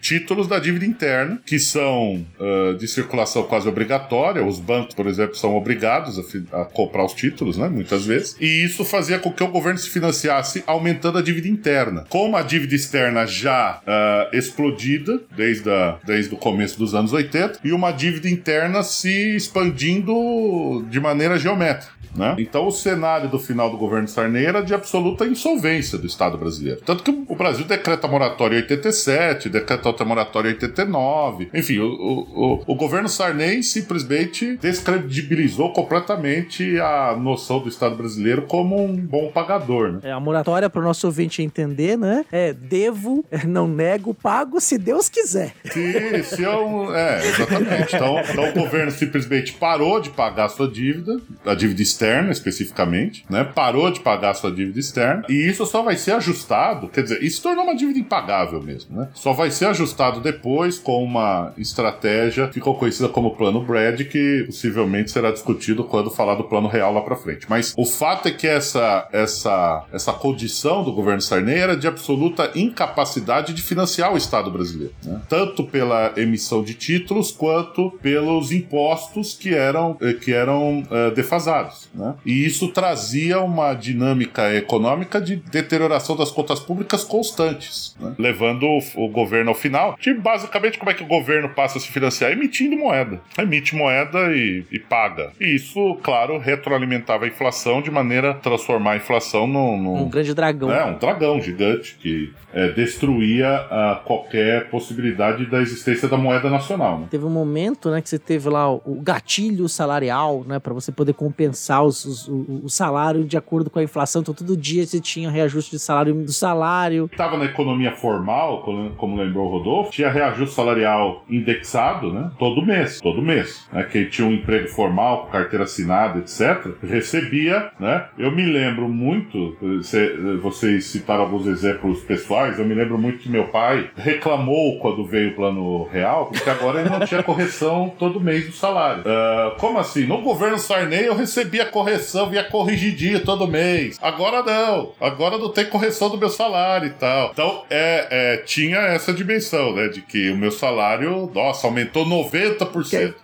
títulos 0.00 0.46
da 0.46 0.58
dívida 0.58 0.84
interna, 0.84 1.40
que 1.44 1.58
são 1.58 2.24
ah, 2.40 2.76
de 2.78 2.86
circulação 2.86 3.42
quase 3.44 3.68
obrigatória. 3.68 4.44
Os 4.44 4.58
bancos, 4.68 4.94
por 4.94 5.06
exemplo, 5.06 5.34
são 5.34 5.56
obrigados 5.56 6.18
a, 6.18 6.60
a 6.60 6.64
comprar 6.66 7.04
os 7.04 7.14
títulos, 7.14 7.56
né? 7.56 7.68
Muitas 7.70 8.04
vezes. 8.04 8.36
E 8.38 8.64
isso 8.64 8.84
fazia 8.84 9.18
com 9.18 9.32
que 9.32 9.42
o 9.42 9.48
governo 9.48 9.78
se 9.78 9.88
financiasse 9.88 10.62
aumentando 10.66 11.16
a 11.16 11.22
dívida 11.22 11.48
interna. 11.48 12.04
Como 12.10 12.36
a 12.36 12.42
dívida 12.42 12.74
externa 12.74 13.26
já 13.26 13.80
ah, 13.86 14.28
explodida 14.32 15.20
desde, 15.34 15.70
a, 15.70 15.96
desde 16.04 16.34
o 16.34 16.36
começo 16.36 16.78
dos 16.78 16.94
anos 16.94 17.14
80 17.14 17.60
e 17.64 17.72
uma 17.72 17.90
dívida 17.90 18.28
interna 18.28 18.82
se 18.82 19.36
expandindo 19.36 20.84
de 20.90 21.00
maneira 21.00 21.38
geométrica. 21.38 21.98
Né? 22.14 22.36
Então, 22.38 22.66
o 22.66 22.72
cenário 22.72 23.28
do 23.28 23.38
final 23.38 23.70
do 23.70 23.76
governo 23.76 24.08
Sarney 24.08 24.44
era 24.44 24.60
de 24.60 24.74
absoluta 24.74 25.26
insolvência 25.26 25.98
do 25.98 26.06
Estado 26.06 26.36
brasileiro. 26.36 26.80
Tanto 26.84 27.02
que 27.02 27.10
o 27.10 27.36
Brasil 27.36 27.64
decreta 27.64 28.08
moratória 28.08 28.56
em 28.56 28.62
87, 28.62 29.48
decreta 29.48 29.88
outra 29.88 30.04
moratória 30.04 30.48
em 30.48 30.54
89. 30.54 31.50
Enfim, 31.54 31.78
o, 31.78 31.86
o, 31.86 32.54
o, 32.54 32.64
o 32.66 32.74
governo 32.74 33.08
Sarney 33.08 33.62
simplesmente 33.62 34.47
descredibilizou 34.56 35.72
completamente 35.72 36.78
a 36.80 37.16
noção 37.16 37.60
do 37.60 37.68
Estado 37.68 37.96
brasileiro 37.96 38.42
como 38.42 38.82
um 38.82 38.96
bom 38.96 39.30
pagador. 39.30 39.92
Né? 39.92 40.00
É, 40.04 40.12
a 40.12 40.20
moratória 40.20 40.70
para 40.70 40.80
o 40.80 40.84
nosso 40.84 41.06
ouvinte 41.06 41.42
entender, 41.42 41.96
né? 41.96 42.24
É 42.32 42.52
devo, 42.52 43.24
é, 43.30 43.46
não 43.46 43.68
nego, 43.68 44.14
pago 44.14 44.60
se 44.60 44.78
Deus 44.78 45.08
quiser. 45.08 45.52
Se, 45.64 46.22
se 46.24 46.42
eu, 46.42 46.94
é, 46.94 47.26
exatamente. 47.26 47.96
Então, 47.96 48.20
então 48.20 48.48
o 48.48 48.52
governo 48.52 48.90
simplesmente 48.90 49.52
parou 49.52 50.00
de 50.00 50.10
pagar 50.10 50.46
a 50.46 50.48
sua 50.48 50.68
dívida, 50.68 51.20
a 51.44 51.54
dívida 51.54 51.82
externa 51.82 52.30
especificamente, 52.30 53.24
né? 53.28 53.44
Parou 53.44 53.90
de 53.90 54.00
pagar 54.00 54.30
a 54.30 54.34
sua 54.34 54.50
dívida 54.50 54.78
externa 54.78 55.24
e 55.28 55.34
isso 55.48 55.64
só 55.66 55.82
vai 55.82 55.96
ser 55.96 56.12
ajustado, 56.12 56.88
quer 56.88 57.02
dizer, 57.02 57.22
isso 57.22 57.42
tornou 57.42 57.64
uma 57.64 57.74
dívida 57.74 57.98
impagável 57.98 58.62
mesmo, 58.62 58.96
né? 58.96 59.08
Só 59.14 59.32
vai 59.32 59.50
ser 59.50 59.66
ajustado 59.66 60.20
depois 60.20 60.78
com 60.78 61.02
uma 61.02 61.52
estratégia 61.56 62.46
que 62.48 62.54
ficou 62.54 62.74
conhecida 62.74 63.08
como 63.08 63.34
Plano 63.36 63.64
Brad, 63.64 64.00
que 64.02 64.37
possivelmente 64.44 65.10
será 65.10 65.30
discutido 65.30 65.84
quando 65.84 66.10
falar 66.10 66.34
do 66.34 66.44
Plano 66.44 66.68
Real 66.68 66.92
lá 66.92 67.00
pra 67.00 67.16
frente. 67.16 67.46
Mas 67.48 67.74
o 67.76 67.84
fato 67.84 68.28
é 68.28 68.30
que 68.30 68.46
essa, 68.46 69.08
essa, 69.12 69.84
essa 69.92 70.12
condição 70.12 70.82
do 70.82 70.92
governo 70.92 71.20
Sarney 71.20 71.58
era 71.58 71.76
de 71.76 71.86
absoluta 71.86 72.50
incapacidade 72.54 73.52
de 73.52 73.62
financiar 73.62 74.12
o 74.12 74.16
Estado 74.16 74.50
brasileiro, 74.50 74.94
né? 75.04 75.20
tanto 75.28 75.64
pela 75.64 76.12
emissão 76.16 76.62
de 76.62 76.74
títulos 76.74 77.30
quanto 77.30 77.90
pelos 78.02 78.52
impostos 78.52 79.34
que 79.34 79.54
eram, 79.54 79.96
eh, 80.00 80.12
que 80.14 80.32
eram 80.32 80.86
eh, 80.90 81.10
defasados. 81.10 81.88
Né? 81.94 82.14
E 82.24 82.44
isso 82.44 82.68
trazia 82.68 83.40
uma 83.40 83.74
dinâmica 83.74 84.54
econômica 84.54 85.20
de 85.20 85.36
deterioração 85.36 86.16
das 86.16 86.30
contas 86.30 86.60
públicas 86.60 87.04
constantes, 87.04 87.96
né? 87.98 88.14
levando 88.18 88.64
o, 88.64 89.06
o 89.06 89.08
governo 89.08 89.50
ao 89.50 89.54
final. 89.54 89.96
De 90.00 90.14
basicamente, 90.14 90.78
como 90.78 90.90
é 90.90 90.94
que 90.94 91.02
o 91.02 91.06
governo 91.06 91.48
passa 91.50 91.78
a 91.78 91.80
se 91.80 91.88
financiar? 91.88 92.32
Emitindo 92.32 92.76
moeda. 92.76 93.20
Emite 93.38 93.74
moeda 93.74 94.27
e, 94.34 94.64
e 94.70 94.78
paga. 94.78 95.32
E 95.40 95.54
isso, 95.54 95.96
claro, 96.02 96.38
retroalimentava 96.38 97.24
a 97.24 97.28
inflação 97.28 97.80
de 97.82 97.90
maneira 97.90 98.30
a 98.30 98.34
transformar 98.34 98.92
a 98.92 98.96
inflação 98.96 99.46
num, 99.46 99.80
num- 99.80 100.02
Um 100.04 100.08
grande 100.08 100.34
dragão. 100.34 100.70
é, 100.72 100.84
um 100.84 100.98
dragão 100.98 101.40
gigante 101.40 101.96
que 102.00 102.32
é, 102.52 102.68
destruía 102.72 103.48
ah, 103.70 104.00
qualquer 104.04 104.70
possibilidade 104.70 105.46
da 105.46 105.60
existência 105.60 106.08
da 106.08 106.16
moeda 106.16 106.48
nacional. 106.48 107.00
Né? 107.00 107.06
Teve 107.10 107.24
um 107.24 107.30
momento, 107.30 107.90
né, 107.90 108.00
que 108.00 108.08
você 108.08 108.18
teve 108.18 108.48
lá 108.48 108.70
o 108.72 109.00
gatilho 109.02 109.68
salarial, 109.68 110.44
né, 110.46 110.58
para 110.58 110.72
você 110.72 110.90
poder 110.90 111.12
compensar 111.12 111.84
os, 111.84 112.04
os- 112.04 112.28
o, 112.28 112.62
o 112.64 112.68
salário 112.70 113.24
de 113.24 113.36
acordo 113.36 113.68
com 113.70 113.78
a 113.78 113.82
inflação. 113.82 114.22
Então, 114.22 114.32
todo 114.34 114.56
dia 114.56 114.86
você 114.86 115.00
tinha 115.00 115.30
reajuste 115.30 115.72
de 115.72 115.78
salário 115.78 116.14
do 116.14 116.32
salário. 116.32 117.08
Estava 117.12 117.36
na 117.36 117.44
economia 117.44 117.92
formal, 117.92 118.62
como, 118.62 118.90
como 118.90 119.16
lembrou 119.16 119.46
o 119.46 119.50
Rodolfo, 119.58 119.90
tinha 119.90 120.10
reajuste 120.10 120.54
salarial 120.54 121.24
indexado, 121.28 122.12
né? 122.12 122.30
Todo 122.38 122.64
mês, 122.64 123.00
todo 123.00 123.20
mês. 123.22 123.66
Né? 123.72 123.82
Que 123.84 124.06
tinha 124.18 124.26
um 124.28 124.32
emprego 124.32 124.66
formal, 124.68 125.26
com 125.26 125.30
carteira 125.32 125.64
assinada, 125.64 126.18
etc., 126.18 126.72
recebia, 126.82 127.70
né? 127.78 128.06
Eu 128.18 128.32
me 128.32 128.44
lembro 128.44 128.88
muito, 128.88 129.56
cê- 129.82 130.16
vocês 130.42 130.86
citaram 130.86 131.22
alguns 131.22 131.46
exemplos 131.46 132.00
pessoais, 132.00 132.58
eu 132.58 132.64
me 132.64 132.74
lembro 132.74 132.98
muito 132.98 133.18
que 133.18 133.28
meu 133.28 133.44
pai 133.48 133.90
reclamou 133.96 134.80
quando 134.80 135.06
veio 135.06 135.30
o 135.30 135.34
plano 135.36 135.84
real, 135.84 136.26
porque 136.26 136.50
agora 136.50 136.80
ele 136.80 136.90
não 136.90 137.06
tinha 137.06 137.22
correção 137.22 137.94
todo 137.96 138.20
mês 138.20 138.46
do 138.46 138.52
salário. 138.52 139.04
Ah, 139.06 139.54
como 139.58 139.78
assim? 139.78 140.04
No 140.04 140.20
governo 140.20 140.58
Sarney 140.58 141.06
eu 141.06 141.14
recebia 141.14 141.64
correção, 141.66 142.28
via 142.28 142.42
corrigidinho 142.42 143.20
todo 143.24 143.46
mês. 143.46 143.98
Agora 144.02 144.42
não. 144.42 144.92
Agora 145.00 145.38
não 145.38 145.50
tem 145.52 145.66
correção 145.66 146.10
do 146.10 146.18
meu 146.18 146.28
salário 146.28 146.88
e 146.88 146.90
tal. 146.90 147.30
Então, 147.32 147.62
é, 147.70 148.08
é, 148.10 148.36
tinha 148.38 148.78
essa 148.78 149.12
dimensão, 149.12 149.74
né? 149.74 149.86
De 149.88 150.02
que 150.02 150.30
o 150.30 150.36
meu 150.36 150.50
salário, 150.50 151.30
nossa, 151.32 151.66
aumentou 151.68 152.04
90%. 152.04 153.14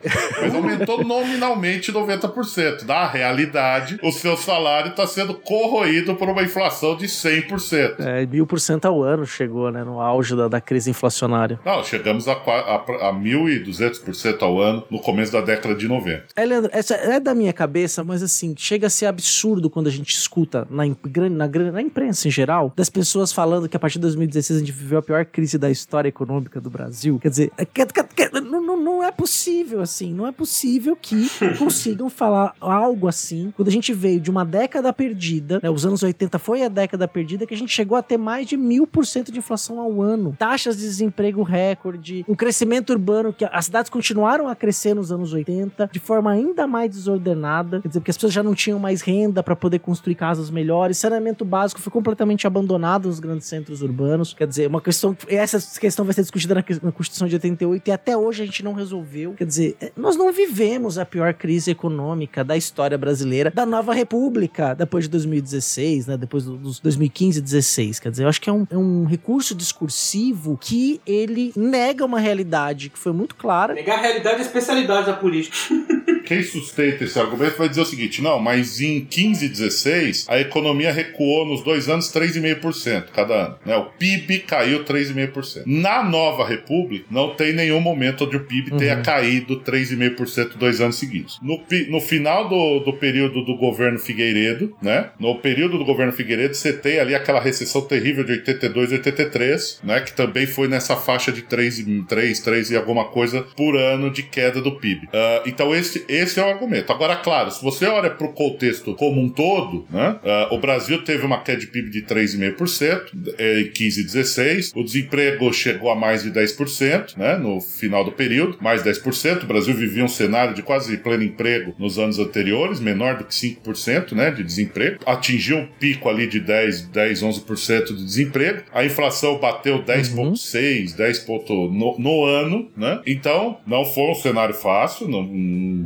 Mas 0.41 0.55
aumentou 0.55 0.84
nominalmente 1.05 1.93
90%. 1.93 2.83
Na 2.87 3.07
realidade, 3.07 3.99
o 4.03 4.11
seu 4.13 4.37
salário 4.37 4.91
está 4.91 5.07
sendo 5.07 5.35
corroído 5.35 6.15
por 6.17 6.29
uma 6.29 6.43
inflação 6.43 6.97
de 6.97 7.07
100%. 7.07 7.97
É, 8.01 8.27
mil 8.27 8.47
por 8.47 8.61
cento 8.61 8.85
ao 8.87 9.03
ano 9.03 9.27
chegou, 9.27 9.71
né? 9.71 9.83
No 9.85 10.01
auge 10.01 10.35
da, 10.37 10.49
da 10.49 10.61
crise 10.61 10.91
inflacionária. 10.91 11.59
Não, 11.65 11.83
chegamos 11.85 12.29
a, 12.29 12.33
a, 12.33 12.75
a 13.09 13.13
1.200% 13.13 14.43
ao 14.43 14.61
ano 14.61 14.85
no 14.91 14.99
começo 15.01 15.33
da 15.33 15.41
década 15.41 15.75
de 15.75 15.89
90. 15.89 16.25
É, 16.37 16.45
Leandro, 16.45 16.71
essa 16.73 16.95
é 16.95 17.19
da 17.21 17.35
minha 17.35 17.53
cabeça, 17.53 18.03
mas 18.05 18.23
assim, 18.23 18.55
chega 18.57 18.87
a 18.87 18.91
ser 18.91 19.07
absurdo 19.07 19.69
quando 19.71 19.87
a 19.87 19.91
gente 19.91 20.15
escuta 20.15 20.67
na, 20.71 20.85
na, 21.31 21.49
na 21.73 21.83
imprensa 21.83 22.29
em 22.29 22.31
geral, 22.31 22.73
das 22.77 22.89
pessoas 22.91 23.33
falando 23.33 23.69
que 23.69 23.77
a 23.77 23.81
partir 23.81 23.95
de 23.99 24.03
2016 24.03 24.57
a 24.57 24.61
gente 24.65 24.73
viveu 24.73 24.99
a 24.99 25.03
pior 25.03 25.25
crise 25.25 25.59
da 25.59 25.71
história 25.71 26.09
econômica 26.09 26.61
do 26.61 26.71
Brasil. 26.71 27.19
Quer 27.21 27.29
dizer, 27.31 27.53
é 27.57 27.65
que- 27.65 27.85
que- 27.87 28.41
não, 28.41 28.61
não- 28.63 28.75
não 28.85 29.05
é 29.05 29.11
possível 29.11 29.81
assim, 29.81 30.13
não 30.13 30.27
é 30.27 30.33
possível 30.33 30.74
que 31.01 31.29
consigam 31.59 32.09
falar 32.09 32.55
algo 32.61 33.09
assim. 33.09 33.53
Quando 33.57 33.69
a 33.69 33.73
gente 33.73 33.93
veio 33.93 34.21
de 34.21 34.31
uma 34.31 34.45
década 34.45 34.93
perdida, 34.93 35.61
né, 35.63 35.71
os 35.71 35.87
anos 35.87 36.03
80 36.03 36.39
foi 36.39 36.63
a 36.63 36.69
década 36.69 37.07
perdida 37.07 37.47
que 37.47 37.55
a 37.55 37.57
gente 37.57 37.73
chegou 37.73 37.97
a 37.97 38.03
ter 38.03 38.17
mais 38.17 38.47
de 38.47 38.57
mil 38.57 38.87
por 38.87 39.07
cento 39.07 39.31
de 39.31 39.39
inflação 39.39 39.81
ao 39.81 40.03
ano, 40.03 40.35
taxas 40.39 40.77
de 40.77 40.83
desemprego 40.83 41.43
recorde, 41.43 42.25
um 42.29 42.35
crescimento 42.35 42.91
urbano 42.91 43.33
que 43.33 43.45
as 43.45 43.67
cidades 43.67 43.91
continuaram 43.91 44.49
a 44.49 44.55
crescer 44.55 44.95
nos 44.95 45.13
anos 45.13 45.33
80 45.33 45.91
de 45.93 45.99
forma 45.99 46.31
ainda 46.31 46.67
mais 46.67 46.91
desordenada, 46.91 47.81
quer 47.81 47.89
dizer, 47.89 48.01
porque 48.01 48.11
as 48.11 48.17
pessoas 48.17 48.33
já 48.33 48.43
não 48.43 48.55
tinham 48.55 48.79
mais 48.79 49.01
renda 49.01 49.43
para 49.43 49.57
poder 49.57 49.79
construir 49.79 50.15
casas 50.15 50.51
melhores, 50.51 50.99
saneamento 50.99 51.45
básico 51.45 51.81
foi 51.81 51.93
completamente 51.93 52.47
abandonado 52.47 53.09
nos 53.09 53.21
grandes 53.21 53.47
centros 53.47 53.83
urbanos, 53.83 54.35
quer 54.35 54.47
dizer, 54.47 54.69
uma 54.69 54.81
questão, 54.81 55.17
essa 55.29 55.59
questão 55.79 56.05
vai 56.05 56.15
ser 56.15 56.23
discutida 56.23 56.55
na, 56.55 56.65
na 56.83 56.93
Constituição 56.93 57.29
de 57.29 57.35
88 57.35 57.89
e 57.89 57.93
até 57.93 58.17
hoje 58.17 58.43
a 58.43 58.47
gente 58.47 58.63
não 58.63 58.73
resolveu, 58.73 59.35
quer 59.35 59.47
dizer, 59.47 59.77
é, 59.81 59.93
nós 59.97 60.17
não 60.17 60.33
vivemos 60.33 60.64
a 60.99 61.05
pior 61.05 61.35
crise 61.35 61.71
econômica 61.71 62.43
da 62.43 62.57
história 62.57 62.97
brasileira, 62.97 63.51
da 63.51 63.67
nova 63.67 63.93
república, 63.93 64.75
depois 64.75 65.05
de 65.05 65.11
2016, 65.11 66.07
né, 66.07 66.17
depois 66.17 66.45
do- 66.45 66.57
dos 66.57 66.81
2015 66.81 67.39
e 67.39 67.43
16, 67.43 68.01
quer 68.01 68.11
dizer, 68.11 68.25
eu 68.25 68.29
acho 68.29 68.41
que 68.41 68.49
é 68.49 68.53
um, 68.53 68.67
é 68.71 68.77
um 68.77 69.05
recurso 69.05 69.55
discursivo 69.55 70.59
que 70.61 71.01
ele 71.07 71.53
nega 71.57 72.05
uma 72.05 72.19
realidade 72.19 72.89
que 72.89 72.99
foi 72.99 73.13
muito 73.13 73.35
clara, 73.35 73.75
Negar 73.75 73.99
a 73.99 74.03
realidade 74.03 74.37
a 74.39 74.41
especialidade 74.43 75.07
da 75.07 75.13
política. 75.13 75.57
Quem 76.25 76.43
sustenta 76.43 77.05
esse 77.05 77.19
argumento 77.19 77.59
vai 77.59 77.69
dizer 77.69 77.83
o 77.83 77.85
seguinte: 77.85 78.23
não, 78.23 78.39
mas 78.39 78.81
em 78.81 79.05
15 79.05 79.45
e 79.45 79.49
16 79.51 80.25
a 80.27 80.41
economia 80.41 80.91
recuou 80.91 81.45
nos 81.45 81.63
dois 81.63 81.87
anos 81.87 82.11
3,5% 82.11 83.09
cada 83.15 83.35
ano. 83.47 83.57
Né? 83.67 83.77
O 83.77 83.91
PIB 83.99 84.39
caiu 84.39 84.85
3,5%. 84.85 85.65
Na 85.67 86.03
nova 86.03 86.47
república, 86.47 87.05
não 87.11 87.35
tem 87.35 87.53
nenhum 87.53 87.79
momento 87.79 88.25
onde 88.25 88.37
o 88.39 88.45
PIB 88.45 88.71
tenha 88.79 89.03
caído 89.03 89.61
3,5% 89.61 90.54
dois 90.59 90.81
anos 90.81 90.97
seguidos. 90.97 91.39
No, 91.43 91.61
no 91.89 92.01
final 92.01 92.49
do, 92.49 92.81
do 92.81 92.93
período 92.95 93.45
do 93.45 93.57
governo 93.57 93.99
Figueiredo, 93.99 94.75
né? 94.81 95.11
No 95.19 95.37
período 95.37 95.79
do 95.79 95.85
governo 95.85 96.13
Figueiredo, 96.13 96.55
você 96.55 96.73
tem 96.73 96.99
ali 96.99 97.15
aquela 97.15 97.41
recessão 97.41 97.83
terrível 97.83 98.25
de 98.25 98.33
82 98.33 98.93
e 98.93 98.95
83, 98.95 99.81
né? 99.85 100.01
Que 100.01 100.13
também 100.13 100.47
foi 100.47 100.69
nessa 100.69 100.97
faixa 100.97 101.33
de 101.33 101.43
3, 101.43 101.79
e- 101.81 102.03
3, 102.03 102.41
3 102.41 102.71
e 102.71 102.77
alguma 102.77 103.07
coisa 103.07 103.43
por 103.57 103.77
ano 103.77 104.11
de 104.11 104.23
queda 104.23 104.61
do 104.61 104.73
PIB. 104.73 105.09
Ah, 105.13 105.43
então, 105.47 105.75
esse, 105.75 106.05
esse 106.09 106.39
é 106.39 106.43
o 106.43 106.49
argumento. 106.49 106.93
Agora, 106.93 107.17
claro, 107.17 107.51
se 107.51 107.63
você 107.63 107.87
olha 107.87 108.11
para 108.11 108.27
o 108.27 108.33
contexto 108.33 108.95
como 108.95 109.21
um 109.21 109.29
todo, 109.29 109.87
né? 109.91 110.19
ah, 110.25 110.49
o 110.51 110.59
Brasil 110.59 111.03
teve 111.05 111.25
uma 111.25 111.41
queda 111.41 111.61
de 111.61 111.67
PIB 111.67 111.91
de 111.91 112.03
3,5% 112.03 113.35
eh, 113.39 113.61
em 113.61 113.71
15 113.71 114.01
e 114.01 114.05
16, 114.05 114.73
o 114.75 114.83
desemprego 114.83 115.53
chegou 115.53 115.91
a 115.91 115.97
mais 115.97 116.23
de 116.23 116.31
10%, 116.31 117.17
né? 117.17 117.37
No 117.37 117.61
final 117.61 118.05
do 118.05 118.13
período, 118.13 118.59
mais 118.61 118.83
10%. 118.83 119.43
O 119.43 119.47
Brasil 119.47 119.75
vivia 119.75 120.05
um 120.05 120.09
cenário 120.09 120.34
de 120.55 120.63
quase 120.63 120.97
pleno 120.99 121.23
emprego 121.23 121.75
nos 121.79 121.99
anos 121.99 122.19
anteriores, 122.19 122.81
menor 122.81 123.17
do 123.17 123.25
que 123.25 123.33
5%, 123.33 124.13
né? 124.13 124.31
De 124.31 124.43
desemprego. 124.43 124.99
Atingiu 125.07 125.59
um 125.59 125.67
pico 125.67 126.09
ali 126.09 126.27
de 126.27 126.41
10, 126.41 126.89
10 126.89 127.23
11% 127.23 127.87
de 127.87 128.05
desemprego. 128.05 128.63
A 128.73 128.85
inflação 128.85 129.39
bateu 129.39 129.83
10,6%, 129.83 130.97
10 130.97 131.19
ponto 131.21 131.53
no, 131.71 131.99
no 131.99 132.25
ano, 132.25 132.69
né? 132.77 133.01
Então, 133.07 133.59
não 133.67 133.85
foi 133.85 134.11
um 134.11 134.15
cenário 134.15 134.55
fácil, 134.55 135.09
não, 135.09 135.23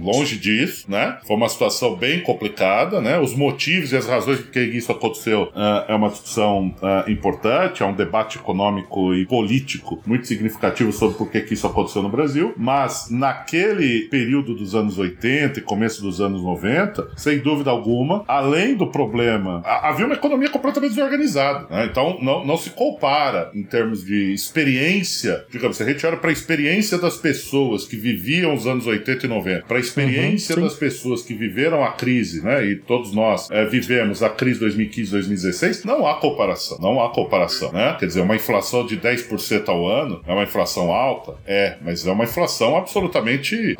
longe 0.03 0.37
disso, 0.37 0.91
né? 0.91 1.19
Foi 1.27 1.37
uma 1.37 1.49
situação 1.49 1.97
bem 1.97 2.21
complicada, 2.21 3.01
né? 3.01 3.19
Os 3.19 3.35
motivos 3.35 3.93
e 3.93 3.97
as 3.97 4.07
razões 4.07 4.41
por 4.41 4.51
que 4.51 4.61
isso 4.61 4.91
aconteceu 4.91 5.51
ah, 5.55 5.85
é 5.89 5.95
uma 5.95 6.09
discussão 6.09 6.75
ah, 6.83 7.05
importante, 7.09 7.83
é 7.83 7.87
um 7.87 7.95
debate 7.95 8.39
econômico 8.39 9.15
e 9.15 9.27
político 9.27 10.01
muito 10.07 10.27
significativo 10.27 10.93
sobre 10.93 11.17
por 11.17 11.31
que 11.31 11.53
isso 11.53 11.67
aconteceu 11.67 12.03
no 12.03 12.09
Brasil, 12.09 12.55
mas 12.57 13.09
naquele 13.11 14.09
período 14.09 14.38
dos 14.43 14.75
anos 14.75 14.99
80 14.99 15.59
e 15.59 15.63
começo 15.63 16.03
dos 16.03 16.21
anos 16.21 16.43
90, 16.43 17.09
sem 17.17 17.39
dúvida 17.39 17.71
alguma, 17.71 18.25
além 18.27 18.75
do 18.75 18.87
problema, 18.87 19.63
ha- 19.65 19.89
havia 19.89 20.07
uma 20.07 20.15
economia 20.15 20.49
completamente 20.49 20.91
desorganizada, 20.95 21.67
né? 21.71 21.87
Então, 21.91 22.19
não, 22.21 22.45
não 22.45 22.57
se 22.57 22.71
compara 22.71 23.51
em 23.55 23.63
termos 23.63 24.05
de 24.05 24.33
experiência, 24.33 25.45
digamos, 25.51 25.77
se 25.77 25.83
a 25.83 25.87
gente 25.87 26.05
olha 26.07 26.17
para 26.17 26.31
a 26.31 26.33
experiência 26.33 26.99
das 26.99 27.17
pessoas 27.17 27.87
que 27.87 27.97
viviam 27.97 28.55
os 28.55 28.67
anos 28.67 28.87
80 28.87 29.27
e 29.27 29.29
90, 29.29 29.67
para 29.67 29.77
a 29.77 29.81
experiência 29.81 30.55
sim. 30.55 30.61
das 30.61 30.75
pessoas 30.75 31.23
que 31.23 31.35
viveram 31.35 31.83
a 31.85 31.93
crise, 31.93 32.43
né? 32.43 32.65
E 32.65 32.77
todos 32.77 33.13
nós 33.15 33.49
eh, 33.51 33.65
vivemos 33.67 34.23
a 34.23 34.29
crise 34.29 34.61
2015-2016, 34.65 35.85
não 35.85 36.07
há 36.07 36.15
comparação, 36.17 36.79
não 36.81 37.03
há 37.03 37.11
comparação, 37.11 37.73
né? 37.73 37.97
Quer 37.99 38.07
dizer, 38.07 38.21
uma 38.21 38.37
inflação 38.37 38.85
de 38.87 38.97
10% 38.97 39.69
ao 39.69 39.87
ano 39.87 40.21
é 40.27 40.33
uma 40.33 40.43
inflação 40.43 40.93
alta? 40.93 41.35
É, 41.47 41.77
mas 41.83 42.07
é 42.07 42.13
uma 42.13 42.25
inflação 42.25 42.77
absolutamente 42.77 43.75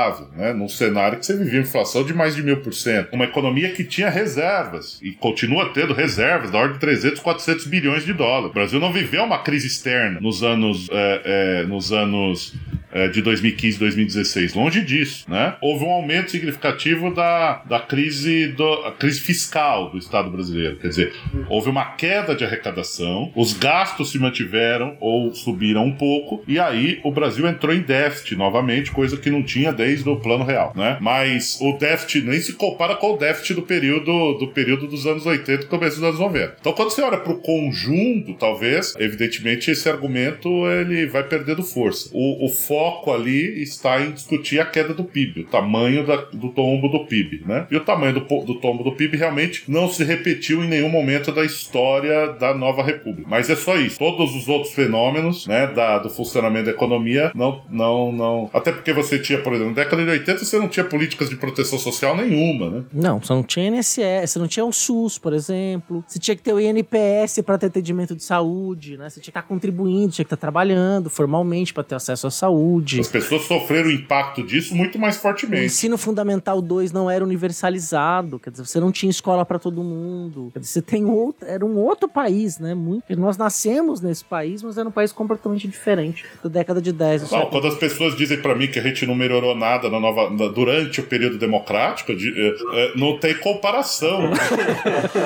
controlável, 0.00 0.28
né? 0.36 0.52
Num 0.52 0.68
cenário 0.68 1.18
que 1.18 1.26
você 1.26 1.36
vivia 1.36 1.60
inflação 1.60 2.04
de 2.04 2.14
mais 2.14 2.34
de 2.34 2.42
mil 2.42 2.58
por 2.58 2.72
cento. 2.72 3.12
Uma 3.12 3.24
economia 3.24 3.70
que 3.70 3.84
tinha 3.84 4.08
reservas 4.08 4.98
e 5.02 5.12
continua 5.12 5.70
tendo 5.72 5.92
reservas 5.92 6.50
da 6.50 6.58
ordem 6.58 6.74
de 6.74 6.80
300, 6.80 7.20
400 7.20 7.66
bilhões 7.66 8.04
de 8.04 8.12
dólares. 8.12 8.50
O 8.50 8.54
Brasil 8.54 8.80
não 8.80 8.92
viveu 8.92 9.24
uma 9.24 9.38
crise 9.38 9.66
externa 9.66 10.20
nos 10.20 10.42
anos, 10.42 10.88
eh, 10.90 11.22
eh, 11.24 11.66
nos 11.66 11.92
anos 11.92 12.54
eh, 12.92 13.08
de 13.08 13.22
2015 13.22 13.78
2016. 13.78 14.54
Longe 14.54 14.80
disso, 14.82 15.30
né? 15.30 15.54
Houve 15.60 15.84
um 15.84 15.90
aumento 15.90 16.30
significativo 16.30 17.14
da, 17.14 17.62
da 17.68 17.78
crise, 17.78 18.48
do, 18.48 18.92
crise 18.98 19.20
fiscal 19.20 19.90
do 19.90 19.98
Estado 19.98 20.28
brasileiro. 20.30 20.76
Quer 20.76 20.88
dizer, 20.88 21.12
houve 21.48 21.70
uma 21.70 21.84
queda 21.84 22.34
de 22.34 22.44
arrecadação, 22.44 23.30
os 23.36 23.52
gastos 23.52 24.10
se 24.10 24.18
mantiveram 24.18 24.96
ou 24.98 25.32
subiram 25.34 25.84
um 25.84 25.92
pouco, 25.92 26.42
e 26.48 26.58
aí 26.58 27.00
o 27.04 27.12
Brasil 27.12 27.46
entrou 27.46 27.72
em 27.72 27.80
déficit 27.80 28.34
novamente, 28.34 28.90
coisa 28.90 29.16
que 29.16 29.30
não 29.30 29.42
tinha 29.42 29.72
desde 29.72 29.89
o 30.06 30.16
plano 30.16 30.44
real, 30.44 30.72
né? 30.74 30.96
Mas 31.00 31.58
o 31.60 31.72
déficit 31.78 32.22
nem 32.26 32.40
se 32.40 32.52
compara 32.54 32.94
com 32.96 33.12
o 33.14 33.16
déficit 33.16 33.54
do 33.54 33.62
período, 33.62 34.34
do 34.34 34.48
período 34.48 34.86
dos 34.86 35.06
anos 35.06 35.26
80 35.26 35.64
e 35.64 35.66
começo 35.66 35.96
dos 35.96 36.04
anos 36.04 36.18
90. 36.20 36.56
Então, 36.60 36.72
quando 36.72 36.90
você 36.90 37.02
olha 37.02 37.18
para 37.18 37.32
o 37.32 37.38
conjunto, 37.40 38.34
talvez, 38.34 38.94
evidentemente, 38.98 39.70
esse 39.70 39.88
argumento 39.88 40.48
ele 40.66 41.06
vai 41.06 41.22
perdendo 41.22 41.62
força. 41.62 42.10
O, 42.12 42.46
o 42.46 42.48
foco 42.48 43.12
ali 43.12 43.62
está 43.62 44.00
em 44.00 44.12
discutir 44.12 44.60
a 44.60 44.64
queda 44.66 44.92
do 44.94 45.04
PIB, 45.04 45.40
o 45.42 45.44
tamanho 45.46 46.06
da- 46.06 46.16
do 46.32 46.48
tombo 46.50 46.88
do 46.88 47.06
PIB, 47.06 47.42
né? 47.46 47.66
E 47.70 47.76
o 47.76 47.80
tamanho 47.80 48.14
do, 48.14 48.20
do 48.44 48.54
tombo 48.60 48.82
do 48.84 48.92
PIB 48.92 49.16
realmente 49.16 49.64
não 49.68 49.88
se 49.88 50.04
repetiu 50.04 50.62
em 50.64 50.68
nenhum 50.68 50.88
momento 50.88 51.32
da 51.32 51.44
história 51.44 52.28
da 52.34 52.54
nova 52.54 52.82
república. 52.82 53.28
Mas 53.28 53.48
é 53.50 53.56
só 53.56 53.76
isso. 53.76 53.98
Todos 53.98 54.34
os 54.34 54.48
outros 54.48 54.72
fenômenos, 54.72 55.46
né, 55.46 55.66
da, 55.68 55.98
do 55.98 56.10
funcionamento 56.10 56.66
da 56.66 56.70
economia, 56.72 57.30
não, 57.34 57.62
não, 57.70 58.12
não. 58.12 58.50
Até 58.52 58.72
porque 58.72 58.92
você 58.92 59.18
tinha, 59.18 59.38
por 59.38 59.52
exemplo, 59.52 59.74
década 59.84 60.04
de 60.04 60.10
80 60.10 60.44
você 60.44 60.58
não 60.58 60.68
tinha 60.68 60.84
políticas 60.84 61.28
de 61.28 61.36
proteção 61.36 61.78
social 61.78 62.16
nenhuma, 62.16 62.70
né? 62.70 62.84
Não, 62.92 63.20
você 63.20 63.32
não 63.32 63.42
tinha 63.42 63.68
INSS, 63.68 64.30
você 64.30 64.38
não 64.38 64.46
tinha 64.48 64.64
o 64.64 64.72
SUS, 64.72 65.18
por 65.18 65.32
exemplo. 65.32 66.04
Você 66.06 66.18
tinha 66.18 66.36
que 66.36 66.42
ter 66.42 66.52
o 66.52 66.60
INPS 66.60 67.40
para 67.44 67.58
ter 67.58 67.66
atendimento 67.66 68.14
de 68.14 68.22
saúde, 68.22 68.96
né? 68.96 69.08
Você 69.08 69.20
tinha 69.20 69.32
que 69.32 69.38
estar 69.38 69.42
contribuindo, 69.42 70.12
tinha 70.12 70.24
que 70.24 70.32
estar 70.34 70.36
trabalhando 70.36 71.08
formalmente 71.10 71.72
para 71.74 71.82
ter 71.82 71.94
acesso 71.94 72.26
à 72.26 72.30
saúde. 72.30 73.00
As 73.00 73.08
pessoas 73.08 73.42
sofreram 73.42 73.88
o 73.88 73.92
impacto 73.92 74.42
disso 74.42 74.74
muito 74.74 74.98
mais 74.98 75.16
O 75.16 75.20
fortemente. 75.20 75.64
ensino 75.66 75.96
fundamental 75.98 76.60
2 76.62 76.92
não 76.92 77.10
era 77.10 77.24
universalizado, 77.24 78.38
quer 78.38 78.50
dizer, 78.50 78.66
você 78.66 78.80
não 78.80 78.90
tinha 78.92 79.10
escola 79.10 79.44
para 79.44 79.58
todo 79.58 79.82
mundo. 79.82 80.50
Quer 80.52 80.60
dizer, 80.60 80.72
você 80.72 80.82
tem 80.82 81.04
outro, 81.04 81.46
era 81.48 81.64
um 81.64 81.76
outro 81.78 82.08
país, 82.08 82.58
né? 82.58 82.74
Muito, 82.74 83.04
nós 83.18 83.36
nascemos 83.36 84.00
nesse 84.00 84.24
país, 84.24 84.62
mas 84.62 84.76
era 84.78 84.88
um 84.88 84.92
país 84.92 85.12
completamente 85.12 85.68
diferente 85.68 86.24
da 86.42 86.48
década 86.48 86.80
de 86.80 86.92
10. 86.92 87.28
do 87.28 87.36
Não, 87.36 87.46
quando 87.46 87.66
as 87.66 87.74
pessoas 87.76 88.16
dizem 88.16 88.40
pra 88.40 88.54
mim 88.54 88.66
que 88.66 88.78
a 88.78 88.82
gente 88.82 89.06
não 89.06 89.14
melhorou 89.14 89.54
nada 89.54 89.69
na 89.78 90.00
nova, 90.00 90.30
na- 90.30 90.48
durante 90.48 91.00
o 91.00 91.04
período 91.04 91.38
democrático, 91.38 92.14
de- 92.14 92.32
é, 92.72 92.92
não 92.96 93.18
tem 93.18 93.34
comparação. 93.34 94.30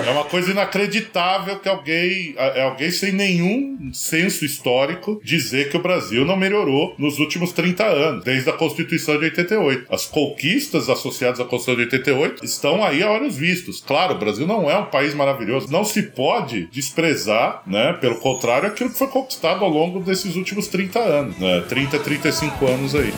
é 0.07 0.11
uma 0.11 0.25
coisa 0.25 0.51
inacreditável 0.51 1.59
que 1.59 1.69
alguém, 1.69 2.35
é 2.37 2.63
alguém 2.63 2.91
sem 2.91 3.13
nenhum 3.13 3.91
senso 3.93 4.45
histórico 4.45 5.21
dizer 5.25 5.71
que 5.71 5.77
o 5.77 5.81
Brasil 5.83 6.25
não 6.25 6.37
melhorou 6.37 6.95
nos 6.99 7.19
últimos 7.19 7.53
30 7.53 7.85
anos, 7.85 8.25
desde 8.25 8.49
a 8.51 8.53
Constituição 8.53 9.19
de 9.19 9.25
88. 9.27 9.87
As 9.93 10.07
conquistas 10.07 10.89
associadas 10.89 11.41
à 11.41 11.45
Constituição 11.45 11.77
de 11.77 11.83
88 11.83 12.45
estão 12.45 12.85
aí 12.85 13.03
a 13.03 13.11
olhos 13.11 13.37
vistos. 13.37 13.83
Claro, 13.87 14.15
o 14.15 14.19
Brasil 14.19 14.47
não 14.47 14.71
é 14.71 14.77
um 14.79 14.87
país 14.87 15.15
maravilhoso, 15.15 15.71
não 15.71 15.85
se 15.85 16.03
pode 16.03 16.67
desprezar, 16.73 17.63
né? 17.67 17.93
Pelo 18.01 18.17
contrário, 18.17 18.69
aquilo 18.69 18.91
que 18.91 18.99
foi 18.99 19.09
conquistado 19.09 19.65
ao 19.65 19.71
longo 19.71 20.01
desses 20.01 20.37
últimos 20.37 20.67
30 20.69 20.99
anos, 20.99 21.39
né? 21.39 21.63
30, 21.69 21.99
35 21.99 22.67
anos 22.67 22.95
aí. 22.95 23.13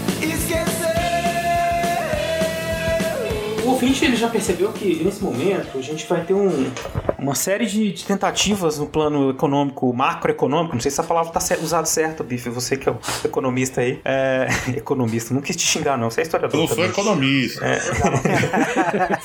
O 3.67 3.71
ouvinte 3.71 4.05
ele 4.05 4.15
já 4.17 4.29
percebeu 4.29 4.73
que 4.73 5.03
nesse 5.03 5.23
momento 5.23 5.77
a 5.77 5.83
gente 5.83 6.07
vai 6.07 6.23
ter 6.25 6.35
um- 6.35 6.71
uma 7.19 7.35
série 7.35 7.67
de, 7.67 7.93
de 7.93 8.05
tentativas 8.05 8.79
no 8.79 8.87
plano 8.87 9.31
econômico, 9.31 9.93
macroeconômico. 9.93 10.75
Não 10.75 10.81
sei 10.81 10.91
se 10.91 11.01
a 11.01 11.05
palavra 11.05 11.37
está 11.37 11.57
usada 11.61 11.85
certa, 11.87 12.23
Bife. 12.23 12.49
Você 12.51 12.77
que 12.77 12.89
é 12.89 12.93
o 12.93 12.99
economista 13.25 13.81
aí. 13.81 14.01
É, 14.05 14.47
economista, 14.77 15.35
não 15.35 15.41
quis 15.41 15.57
te 15.57 15.67
xingar, 15.67 15.99
não. 15.99 16.11
Você 16.11 16.21
é 16.21 16.23
historiador. 16.23 16.55
Eu 16.57 16.61
não 16.61 16.69
sou 16.69 16.77
também. 16.77 16.91
economista. 16.91 17.61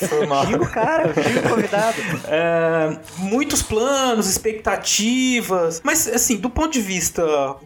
Foi 0.09 0.25
mal. 0.25 0.45
Digo, 0.47 0.67
cara, 0.69 1.13
digo 1.13 1.47
convidado. 1.49 1.97
É, 2.27 2.97
muitos 3.17 3.61
planos, 3.61 4.27
expectativas, 4.27 5.81
mas 5.83 6.07
assim, 6.07 6.37
do 6.37 6.49
ponto 6.49 6.71
de 6.73 6.81
vista 6.81 7.21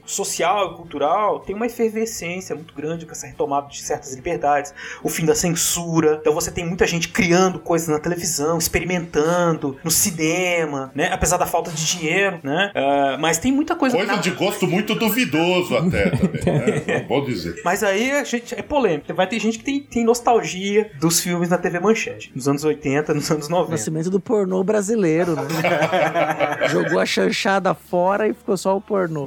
social 0.06 0.73
e 0.73 0.76
cultural, 0.76 1.39
tem 1.39 1.56
uma 1.56 1.65
efervescência 1.68 2.53
muito 2.56 2.73
grande 2.76 3.06
com 3.06 3.11
essa 3.14 3.27
retomada 3.27 3.68
de 3.69 3.81
certas 3.81 4.14
liberdades, 4.14 4.73
o 5.02 5.07
fim 5.10 5.26
da 5.26 5.35
censura. 5.35 6.18
Então 6.22 6.34
você 6.34 6.52
tem 6.52 6.65
muita 6.66 6.86
gente 6.88 7.08
criando 7.10 7.60
coisas 7.60 7.88
na 7.88 8.00
televisão, 8.00 8.58
experimentando, 8.58 9.78
no 9.84 9.92
cinema, 9.92 10.92
né? 10.96 11.10
Apesar 11.12 11.38
da 11.38 11.46
falta 11.46 11.72
de 11.72 11.86
dinheiro, 11.86 12.40
né? 12.44 12.72
É, 12.74 13.18
mas 13.18 13.38
tem 13.38 13.52
muita 13.52 13.76
coisa. 13.76 13.96
Coisa 13.96 14.14
na- 14.14 14.20
de 14.22 14.32
gosto 14.32 14.68
muito 14.68 14.96
duvidoso 14.96 15.76
até 15.78 16.10
também, 16.16 16.44
né? 16.86 17.06
Vou 17.08 17.26
dizer. 17.26 17.62
Mas 17.64 17.84
aí 17.84 18.12
a 18.12 18.24
gente 18.24 18.54
é 18.56 18.62
polêmico. 18.62 19.14
Vai 19.14 19.28
ter 19.28 19.40
gente 19.40 19.60
que 19.60 19.64
tem, 19.64 19.80
tem 19.82 20.04
nostalgia 20.04 20.92
dos 21.00 21.20
filmes 21.20 21.50
na 21.50 21.58
TV 21.58 21.80
Manchete, 21.80 22.32
nos 22.36 22.48
anos 22.48 22.64
80, 22.64 23.14
nos 23.14 23.30
anos 23.32 23.48
90. 23.50 23.72
Nascimento 23.72 24.10
do 24.10 24.20
pornô 24.20 24.64
brasileiro, 24.64 25.36
né? 25.36 25.42
Jogou 26.70 27.00
a 27.00 27.06
chanchada 27.06 27.74
fora 27.74 28.28
e 28.28 28.34
ficou 28.34 28.58
só 28.58 28.76
o 28.76 28.82
pornô. 28.82 29.26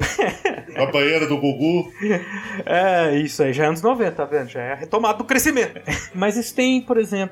A 0.75 0.85
banheira 0.85 1.27
do 1.27 1.37
Gugu. 1.37 1.91
É, 2.65 3.17
isso 3.17 3.43
aí 3.43 3.53
já 3.53 3.65
é 3.65 3.67
anos 3.67 3.81
90, 3.81 4.11
tá 4.11 4.25
vendo? 4.25 4.47
Já 4.49 4.61
é 4.61 4.71
a 4.73 4.75
retomada 4.75 5.17
do 5.17 5.23
crescimento. 5.23 5.79
Mas 6.13 6.37
isso 6.37 6.53
tem, 6.55 6.81
por 6.81 6.97
exemplo, 6.97 7.28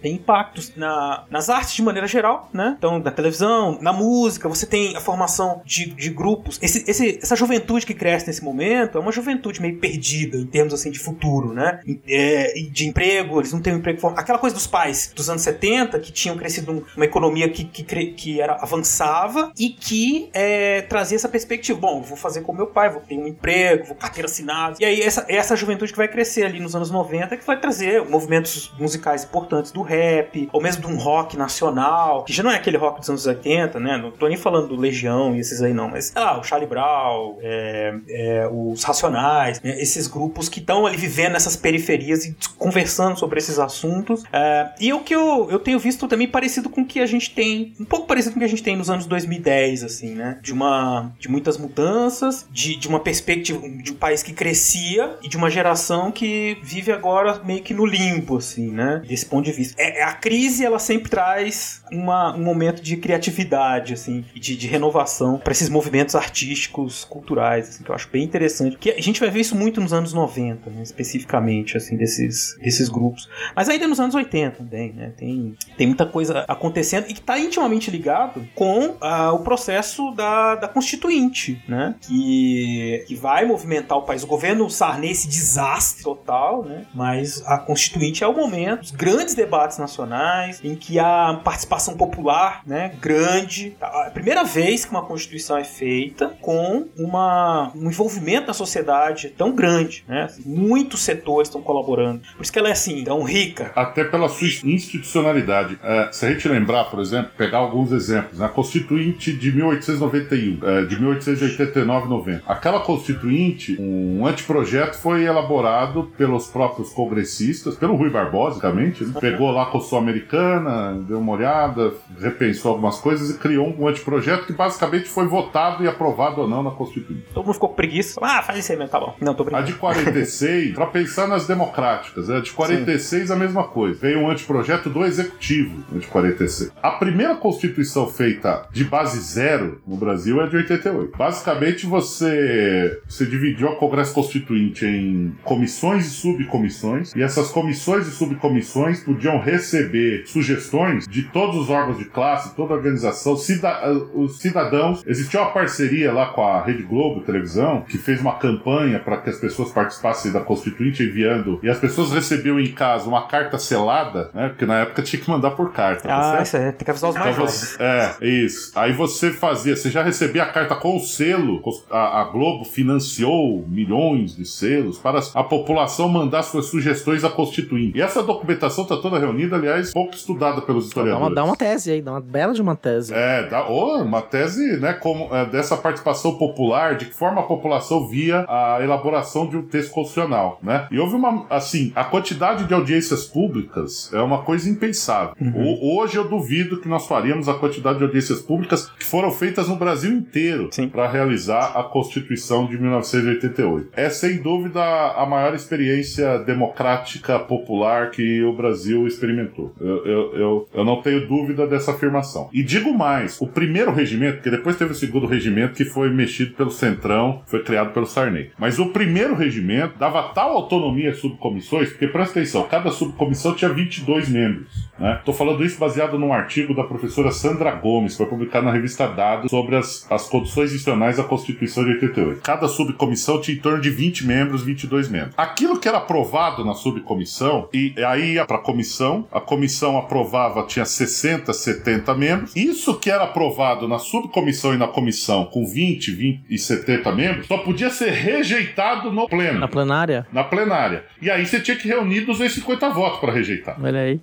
tem 0.00 0.14
impactos 0.14 0.72
na, 0.76 1.24
nas 1.30 1.48
artes 1.50 1.74
de 1.74 1.82
maneira 1.82 2.06
geral, 2.06 2.48
né? 2.52 2.74
Então, 2.78 2.98
na 2.98 3.10
televisão, 3.10 3.78
na 3.80 3.92
música, 3.92 4.48
você 4.48 4.66
tem 4.66 4.96
a 4.96 5.00
formação 5.00 5.62
de, 5.64 5.86
de 5.86 6.10
grupos. 6.10 6.58
Esse, 6.62 6.88
esse- 6.90 7.18
essa 7.22 7.36
juventude 7.36 7.86
que 7.86 7.94
cresce 7.94 8.26
nesse 8.26 8.42
momento 8.44 8.98
é 8.98 9.00
uma 9.00 9.12
juventude 9.12 9.60
meio 9.60 9.78
perdida 9.78 10.36
em 10.36 10.46
termos 10.46 10.72
assim 10.74 10.90
de 10.90 10.98
futuro, 10.98 11.52
né? 11.52 11.80
É, 12.08 12.54
de 12.70 12.86
emprego, 12.88 13.40
eles 13.40 13.52
não 13.52 13.60
têm 13.60 13.72
um 13.74 13.78
emprego 13.78 14.00
formal. 14.00 14.20
Aquela 14.20 14.38
coisa 14.38 14.54
dos 14.54 14.66
pais 14.66 15.12
dos 15.14 15.28
anos 15.30 15.42
70 15.42 15.98
que 16.00 16.12
tinham 16.12 16.36
crescido 16.36 16.72
um- 16.72 16.82
uma 16.96 17.04
economia 17.04 17.48
que, 17.48 17.64
que, 17.64 17.82
que 18.12 18.40
era 18.40 18.54
avançava 18.62 19.52
e 19.58 19.70
que 19.70 20.28
é, 20.32 20.82
trazia 20.82 21.16
essa 21.16 21.28
perspectiva. 21.28 21.78
Bom, 21.78 22.02
vou 22.02 22.16
fazer 22.16 22.42
como 22.42 22.58
meu 22.58 22.66
pai, 22.66 22.90
vou 22.90 23.00
ter 23.00 23.16
um 23.18 23.26
emprego, 23.26 23.84
vou 23.86 23.96
carteira 23.96 24.26
assinada. 24.28 24.76
E 24.80 24.84
aí, 24.84 25.00
essa, 25.00 25.24
essa 25.28 25.56
juventude 25.56 25.92
que 25.92 25.98
vai 25.98 26.08
crescer 26.08 26.44
ali 26.44 26.60
nos 26.60 26.74
anos 26.76 26.90
90 26.90 27.36
que 27.36 27.46
vai 27.46 27.58
trazer 27.58 28.04
movimentos 28.08 28.72
musicais 28.78 29.23
importantes 29.24 29.72
do 29.72 29.82
rap, 29.82 30.48
ou 30.52 30.60
mesmo 30.60 30.82
de 30.82 30.88
um 30.88 30.96
rock 30.96 31.36
nacional, 31.36 32.24
que 32.24 32.32
já 32.32 32.42
não 32.42 32.50
é 32.50 32.56
aquele 32.56 32.76
rock 32.76 33.00
dos 33.00 33.08
anos 33.08 33.26
80, 33.26 33.80
né? 33.80 33.96
Não 33.96 34.10
tô 34.10 34.28
nem 34.28 34.36
falando 34.36 34.68
do 34.68 34.76
Legião 34.76 35.34
e 35.34 35.40
esses 35.40 35.62
aí 35.62 35.72
não, 35.72 35.88
mas 35.88 36.06
sei 36.06 36.22
lá, 36.22 36.38
o 36.38 36.44
Charlie 36.44 36.68
Brown, 36.68 37.36
é, 37.40 37.94
é, 38.08 38.48
os 38.50 38.82
Racionais, 38.84 39.60
né? 39.60 39.80
esses 39.80 40.06
grupos 40.06 40.48
que 40.48 40.60
estão 40.60 40.86
ali 40.86 40.96
vivendo 40.96 41.32
nessas 41.32 41.56
periferias 41.56 42.24
e 42.24 42.36
conversando 42.58 43.18
sobre 43.18 43.38
esses 43.38 43.58
assuntos. 43.58 44.22
É, 44.32 44.70
e 44.80 44.92
o 44.92 45.00
que 45.00 45.14
eu, 45.14 45.48
eu 45.50 45.58
tenho 45.58 45.78
visto 45.78 46.06
também 46.06 46.28
parecido 46.28 46.68
com 46.68 46.82
o 46.82 46.86
que 46.86 47.00
a 47.00 47.06
gente 47.06 47.34
tem, 47.34 47.72
um 47.80 47.84
pouco 47.84 48.06
parecido 48.06 48.34
com 48.34 48.38
o 48.38 48.40
que 48.40 48.46
a 48.46 48.48
gente 48.48 48.62
tem 48.62 48.76
nos 48.76 48.90
anos 48.90 49.06
2010, 49.06 49.84
assim, 49.84 50.14
né? 50.14 50.38
De 50.42 50.52
uma 50.52 51.12
de 51.18 51.28
muitas 51.28 51.58
mudanças, 51.58 52.46
de, 52.50 52.76
de 52.76 52.88
uma 52.88 53.00
perspectiva 53.00 53.60
de 53.68 53.92
um 53.92 53.96
país 53.96 54.22
que 54.22 54.32
crescia 54.32 55.16
e 55.22 55.28
de 55.28 55.36
uma 55.36 55.50
geração 55.50 56.10
que 56.10 56.58
vive 56.62 56.92
agora 56.92 57.40
meio 57.44 57.62
que 57.62 57.74
no 57.74 57.86
limbo, 57.86 58.36
assim, 58.36 58.70
né? 58.70 59.02
Desse 59.14 59.26
ponto 59.26 59.44
de 59.44 59.52
vista. 59.52 59.80
É, 59.80 60.02
a 60.02 60.12
crise, 60.12 60.64
ela 60.64 60.80
sempre 60.80 61.08
traz 61.08 61.84
uma, 61.92 62.34
um 62.34 62.42
momento 62.42 62.82
de 62.82 62.96
criatividade, 62.96 63.94
assim, 63.94 64.24
de, 64.34 64.56
de 64.56 64.66
renovação 64.66 65.38
para 65.38 65.52
esses 65.52 65.68
movimentos 65.68 66.16
artísticos, 66.16 67.04
culturais, 67.04 67.68
assim, 67.68 67.84
que 67.84 67.90
eu 67.92 67.94
acho 67.94 68.08
bem 68.10 68.24
interessante. 68.24 68.76
Que 68.76 68.90
a 68.90 69.00
gente 69.00 69.20
vai 69.20 69.30
ver 69.30 69.38
isso 69.38 69.54
muito 69.54 69.80
nos 69.80 69.92
anos 69.92 70.12
90, 70.12 70.68
né, 70.68 70.82
especificamente, 70.82 71.76
assim, 71.76 71.96
desses, 71.96 72.56
desses 72.60 72.88
grupos. 72.88 73.28
Mas 73.54 73.68
ainda 73.68 73.86
nos 73.86 74.00
anos 74.00 74.16
80 74.16 74.56
também, 74.56 74.92
né? 74.92 75.12
Tem, 75.16 75.56
tem 75.76 75.86
muita 75.86 76.06
coisa 76.06 76.44
acontecendo 76.48 77.04
e 77.08 77.14
que 77.14 77.20
está 77.20 77.38
intimamente 77.38 77.92
ligado 77.92 78.44
com 78.52 78.96
ah, 79.00 79.32
o 79.32 79.44
processo 79.44 80.10
da, 80.10 80.56
da 80.56 80.66
Constituinte, 80.66 81.62
né? 81.68 81.94
Que, 82.00 83.04
que 83.06 83.14
vai 83.14 83.44
movimentar 83.44 83.96
o 83.96 84.02
país. 84.02 84.24
O 84.24 84.26
governo 84.26 84.68
Sarney, 84.68 85.12
esse 85.12 85.28
desastre 85.28 86.02
total, 86.02 86.64
né? 86.64 86.84
Mas 86.92 87.44
a 87.46 87.58
Constituinte 87.58 88.24
é 88.24 88.26
o 88.26 88.34
momento, 88.34 88.93
grandes 88.94 89.34
debates 89.34 89.78
nacionais, 89.78 90.60
em 90.62 90.74
que 90.74 90.98
a 90.98 91.40
participação 91.44 91.96
popular, 91.96 92.62
né? 92.66 92.92
Grande. 93.00 93.76
A 93.80 94.10
primeira 94.12 94.44
vez 94.44 94.84
que 94.84 94.90
uma 94.90 95.02
Constituição 95.02 95.56
é 95.56 95.64
feita 95.64 96.36
com 96.40 96.86
uma, 96.96 97.72
um 97.74 97.88
envolvimento 97.88 98.46
da 98.46 98.52
sociedade 98.52 99.30
tão 99.30 99.54
grande, 99.54 100.04
né? 100.08 100.28
Muitos 100.44 101.02
setores 101.02 101.48
estão 101.48 101.60
colaborando. 101.60 102.22
Por 102.36 102.42
isso 102.42 102.52
que 102.52 102.58
ela 102.58 102.68
é 102.68 102.72
assim, 102.72 103.04
tão 103.04 103.22
rica. 103.22 103.72
Até 103.74 104.04
pela 104.04 104.28
sua 104.28 104.46
institucionalidade. 104.46 105.78
É, 105.82 106.08
se 106.12 106.26
a 106.26 106.30
gente 106.30 106.48
lembrar, 106.48 106.84
por 106.84 107.00
exemplo, 107.00 107.30
pegar 107.36 107.58
alguns 107.58 107.92
exemplos, 107.92 108.38
na 108.38 108.48
Constituinte 108.48 109.32
de 109.32 109.52
1891, 109.52 110.58
é, 110.62 110.84
de 110.84 111.00
1889 111.00 112.08
90. 112.08 112.42
Aquela 112.46 112.80
Constituinte, 112.80 113.76
um 113.80 114.26
anteprojeto 114.26 114.96
foi 114.96 115.24
elaborado 115.24 116.12
pelos 116.16 116.46
próprios 116.48 116.90
congressistas, 116.90 117.76
pelo 117.76 117.96
Rui 117.96 118.10
Barbosa, 118.10 118.60
né? 118.86 119.20
Pegou 119.20 119.50
lá 119.50 119.62
a 119.62 119.66
Constituição 119.66 119.98
Americana, 119.98 120.94
deu 121.06 121.18
uma 121.18 121.32
olhada, 121.32 121.92
repensou 122.20 122.72
algumas 122.72 122.98
coisas 122.98 123.30
e 123.30 123.38
criou 123.38 123.74
um 123.78 123.88
anteprojeto 123.88 124.46
que 124.46 124.52
basicamente 124.52 125.08
foi 125.08 125.26
votado 125.26 125.84
e 125.84 125.88
aprovado 125.88 126.40
ou 126.42 126.48
não 126.48 126.62
na 126.62 126.70
Constituinte. 126.70 127.24
Todo 127.32 127.44
mundo 127.44 127.54
ficou 127.54 127.68
com 127.70 127.74
preguiça. 127.74 128.18
Ah, 128.22 128.42
faz 128.42 128.58
isso 128.60 128.72
aí 128.72 128.78
mesmo, 128.78 128.90
tá 128.90 129.00
bom. 129.00 129.14
Não, 129.20 129.34
tô 129.34 129.42
A 129.42 129.46
brincando. 129.46 129.66
de 129.66 129.74
46, 129.74 130.74
pra 130.74 130.86
pensar 130.86 131.26
nas 131.28 131.46
democráticas, 131.46 132.30
a 132.30 132.40
de 132.40 132.50
46 132.52 133.30
a 133.30 133.36
mesma 133.36 133.64
coisa. 133.64 133.98
Veio 134.00 134.20
um 134.20 134.30
anteprojeto 134.30 134.88
do 134.90 135.04
executivo, 135.04 135.84
a 135.94 135.98
de 135.98 136.06
46. 136.06 136.72
A 136.82 136.90
primeira 136.92 137.34
constituição 137.36 138.06
feita 138.08 138.66
de 138.72 138.84
base 138.84 139.20
zero 139.20 139.80
no 139.86 139.96
Brasil 139.96 140.40
é 140.40 140.46
de 140.46 140.56
88. 140.56 141.16
Basicamente, 141.16 141.86
você, 141.86 143.00
você 143.08 143.26
dividiu 143.26 143.68
a 143.68 143.76
Congresso 143.76 144.14
Constituinte 144.14 144.84
em 144.86 145.34
comissões 145.42 146.06
e 146.06 146.10
subcomissões, 146.10 147.14
e 147.14 147.22
essas 147.22 147.50
comissões 147.50 148.06
e 148.06 148.10
subcomissões 148.10 148.73
podiam 149.04 149.38
receber 149.40 150.24
sugestões 150.26 151.06
de 151.06 151.22
todos 151.24 151.56
os 151.56 151.70
órgãos 151.70 151.98
de 151.98 152.04
classe, 152.06 152.54
toda 152.54 152.74
a 152.74 152.76
organização, 152.76 153.36
cida- 153.36 153.80
os 154.14 154.38
cidadãos. 154.38 155.02
Existia 155.06 155.40
uma 155.40 155.50
parceria 155.50 156.12
lá 156.12 156.26
com 156.26 156.42
a 156.46 156.62
Rede 156.62 156.82
Globo 156.82 157.20
Televisão, 157.20 157.82
que 157.88 157.98
fez 157.98 158.20
uma 158.20 158.34
campanha 158.34 158.98
para 158.98 159.18
que 159.18 159.30
as 159.30 159.36
pessoas 159.38 159.70
participassem 159.70 160.32
da 160.32 160.40
Constituinte 160.40 161.02
enviando, 161.02 161.58
e 161.62 161.68
as 161.68 161.78
pessoas 161.78 162.12
recebiam 162.12 162.58
em 162.58 162.72
casa 162.72 163.08
uma 163.08 163.26
carta 163.26 163.58
selada, 163.58 164.30
né? 164.34 164.48
Porque 164.48 164.66
na 164.66 164.80
época 164.80 165.02
tinha 165.02 165.20
que 165.20 165.30
mandar 165.30 165.52
por 165.52 165.72
carta. 165.72 166.08
tá 166.08 166.16
Ah, 166.16 166.22
certo? 166.32 166.46
isso 166.46 166.56
aí, 166.56 166.72
tem 166.72 166.84
que 166.84 166.90
avisar 166.90 167.10
os 167.10 167.16
mais 167.16 167.34
Então 167.34 167.46
jovens. 167.46 167.76
você- 167.76 167.82
é, 167.82 168.16
isso. 168.28 168.72
Aí 168.74 168.92
você 168.92 169.30
fazia, 169.30 169.76
você 169.76 169.90
já 169.90 170.02
recebia 170.02 170.42
a 170.42 170.46
carta 170.46 170.74
com 170.74 170.96
o 170.96 171.00
selo, 171.00 171.62
a, 171.90 172.20
a 172.22 172.24
Globo 172.24 172.64
financiou 172.64 173.64
milhões 173.68 174.34
de 174.36 174.44
selos 174.44 174.98
para 174.98 175.20
a 175.34 175.42
população 175.44 176.08
mandar 176.08 176.42
suas 176.42 176.66
sugestões 176.66 177.24
à 177.24 177.30
Constituinte. 177.30 177.98
E 177.98 178.02
essa 178.02 178.22
documentação 178.22 178.63
está 178.66 178.96
toda 178.96 179.18
reunida, 179.18 179.56
aliás, 179.56 179.92
pouco 179.92 180.14
estudada 180.14 180.60
pelos 180.62 180.84
Dá 180.84 180.88
historiadores. 180.88 181.26
uma, 181.28 181.34
dá 181.34 181.44
uma 181.44 181.56
tese 181.56 181.90
aí, 181.92 182.02
dá 182.02 182.12
uma 182.12 182.20
bela 182.20 182.52
de 182.52 182.62
uma 182.62 182.76
tese. 182.76 183.12
É, 183.14 183.48
dá, 183.48 183.68
oh, 183.68 183.98
uma 184.02 184.22
tese 184.22 184.78
né, 184.80 184.92
como, 184.92 185.34
é, 185.34 185.44
dessa 185.46 185.76
participação 185.76 186.36
popular, 186.36 186.96
de 186.96 187.06
que 187.06 187.14
forma 187.14 187.40
a 187.40 187.44
população 187.44 188.06
via 188.08 188.44
a 188.48 188.78
elaboração 188.82 189.46
de 189.48 189.56
um 189.56 189.62
texto 189.62 189.90
constitucional. 189.92 190.58
Né? 190.62 190.86
E 190.90 190.98
houve 190.98 191.14
uma. 191.14 191.46
Assim, 191.50 191.92
a 191.94 192.04
quantidade 192.04 192.64
de 192.64 192.74
audiências 192.74 193.24
públicas 193.24 194.10
é 194.12 194.20
uma 194.20 194.42
coisa 194.42 194.68
impensável. 194.68 195.34
O- 195.54 195.98
hoje 195.98 196.16
eu 196.16 196.28
duvido 196.28 196.80
que 196.80 196.88
nós 196.88 197.06
faríamos 197.06 197.48
a 197.48 197.54
quantidade 197.54 197.98
de 197.98 198.04
audiências 198.04 198.40
públicas 198.40 198.90
que 198.98 199.04
foram 199.04 199.30
feitas 199.30 199.68
no 199.68 199.76
Brasil 199.76 200.12
inteiro 200.12 200.70
para 200.92 201.08
realizar 201.08 201.72
a 201.76 201.82
Constituição 201.82 202.66
de 202.66 202.78
1988. 202.78 203.90
É 203.96 204.08
sem 204.10 204.38
dúvida 204.38 204.82
a 204.82 205.26
maior 205.26 205.54
experiência 205.54 206.38
democrática 206.38 207.38
popular 207.38 208.10
que 208.10 208.42
o 208.42 208.53
Brasil 208.54 209.06
experimentou. 209.06 209.74
Eu, 209.80 210.06
eu, 210.06 210.34
eu, 210.34 210.68
eu 210.72 210.84
não 210.84 211.02
tenho 211.02 211.26
dúvida 211.26 211.66
dessa 211.66 211.92
afirmação. 211.92 212.48
E 212.52 212.62
digo 212.62 212.92
mais: 212.92 213.40
o 213.40 213.46
primeiro 213.46 213.92
regimento, 213.92 214.36
porque 214.36 214.50
depois 214.50 214.76
teve 214.76 214.92
o 214.92 214.94
segundo 214.94 215.26
regimento 215.26 215.74
que 215.74 215.84
foi 215.84 216.10
mexido 216.10 216.54
pelo 216.54 216.70
Centrão, 216.70 217.42
foi 217.46 217.62
criado 217.62 217.92
pelo 217.92 218.06
Sarney. 218.06 218.50
Mas 218.58 218.78
o 218.78 218.86
primeiro 218.86 219.34
regimento 219.34 219.98
dava 219.98 220.22
tal 220.34 220.52
autonomia 220.52 221.10
às 221.10 221.18
subcomissões, 221.18 221.90
porque 221.90 222.08
presta 222.08 222.40
atenção, 222.40 222.66
cada 222.68 222.90
subcomissão 222.90 223.54
tinha 223.54 223.72
22 223.72 224.28
membros. 224.28 224.88
Né? 224.98 225.20
Tô 225.24 225.32
falando 225.32 225.64
isso 225.64 225.78
baseado 225.78 226.18
num 226.18 226.32
artigo 226.32 226.74
da 226.74 226.84
professora 226.84 227.30
Sandra 227.30 227.72
Gomes, 227.72 228.12
que 228.12 228.18
foi 228.18 228.26
publicado 228.26 228.66
na 228.66 228.72
revista 228.72 229.06
Dados, 229.06 229.50
sobre 229.50 229.76
as, 229.76 230.10
as 230.10 230.28
condições 230.28 230.70
institucionais 230.70 231.16
da 231.16 231.24
Constituição 231.24 231.84
de 231.84 231.90
88. 231.90 232.40
Cada 232.42 232.68
subcomissão 232.68 233.40
tinha 233.40 233.56
em 233.56 233.60
torno 233.60 233.80
de 233.80 233.90
20 233.90 234.26
membros, 234.26 234.62
22 234.62 235.08
membros. 235.08 235.34
Aquilo 235.36 235.78
que 235.78 235.88
era 235.88 235.98
aprovado 235.98 236.64
na 236.64 236.74
subcomissão, 236.74 237.68
e 237.72 237.94
aí 238.04 238.38
ia 238.44 238.46
para 238.46 238.56
a 238.58 238.60
comissão, 238.60 239.26
a 239.32 239.40
comissão 239.40 239.96
aprovava, 239.98 240.62
tinha 240.64 240.84
60, 240.84 241.52
70 241.52 242.14
membros. 242.14 242.54
Isso 242.54 242.98
que 242.98 243.10
era 243.10 243.24
aprovado 243.24 243.88
na 243.88 243.98
subcomissão 243.98 244.74
e 244.74 244.76
na 244.76 244.86
comissão 244.86 245.46
com 245.46 245.66
20, 245.66 246.10
20 246.12 246.44
e 246.48 246.58
70 246.58 247.12
membros, 247.12 247.46
só 247.46 247.58
podia 247.58 247.90
ser 247.90 248.10
rejeitado 248.10 249.10
no 249.10 249.28
pleno. 249.28 249.58
Na 249.58 249.68
plenária? 249.68 250.26
Na 250.32 250.44
plenária. 250.44 251.04
E 251.20 251.30
aí 251.30 251.46
você 251.46 251.58
tinha 251.60 251.76
que 251.76 251.88
reunir 251.88 252.20
250 252.22 252.90
votos 252.90 253.20
para 253.20 253.32
rejeitar. 253.32 253.76
Olha 253.82 254.00
aí. 254.00 254.20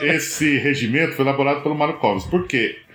Esse 0.00 0.58
regimento 0.58 1.14
foi 1.14 1.24
elaborado 1.24 1.62
pelo 1.62 1.74
Mário 1.74 1.98
Covas. 1.98 2.24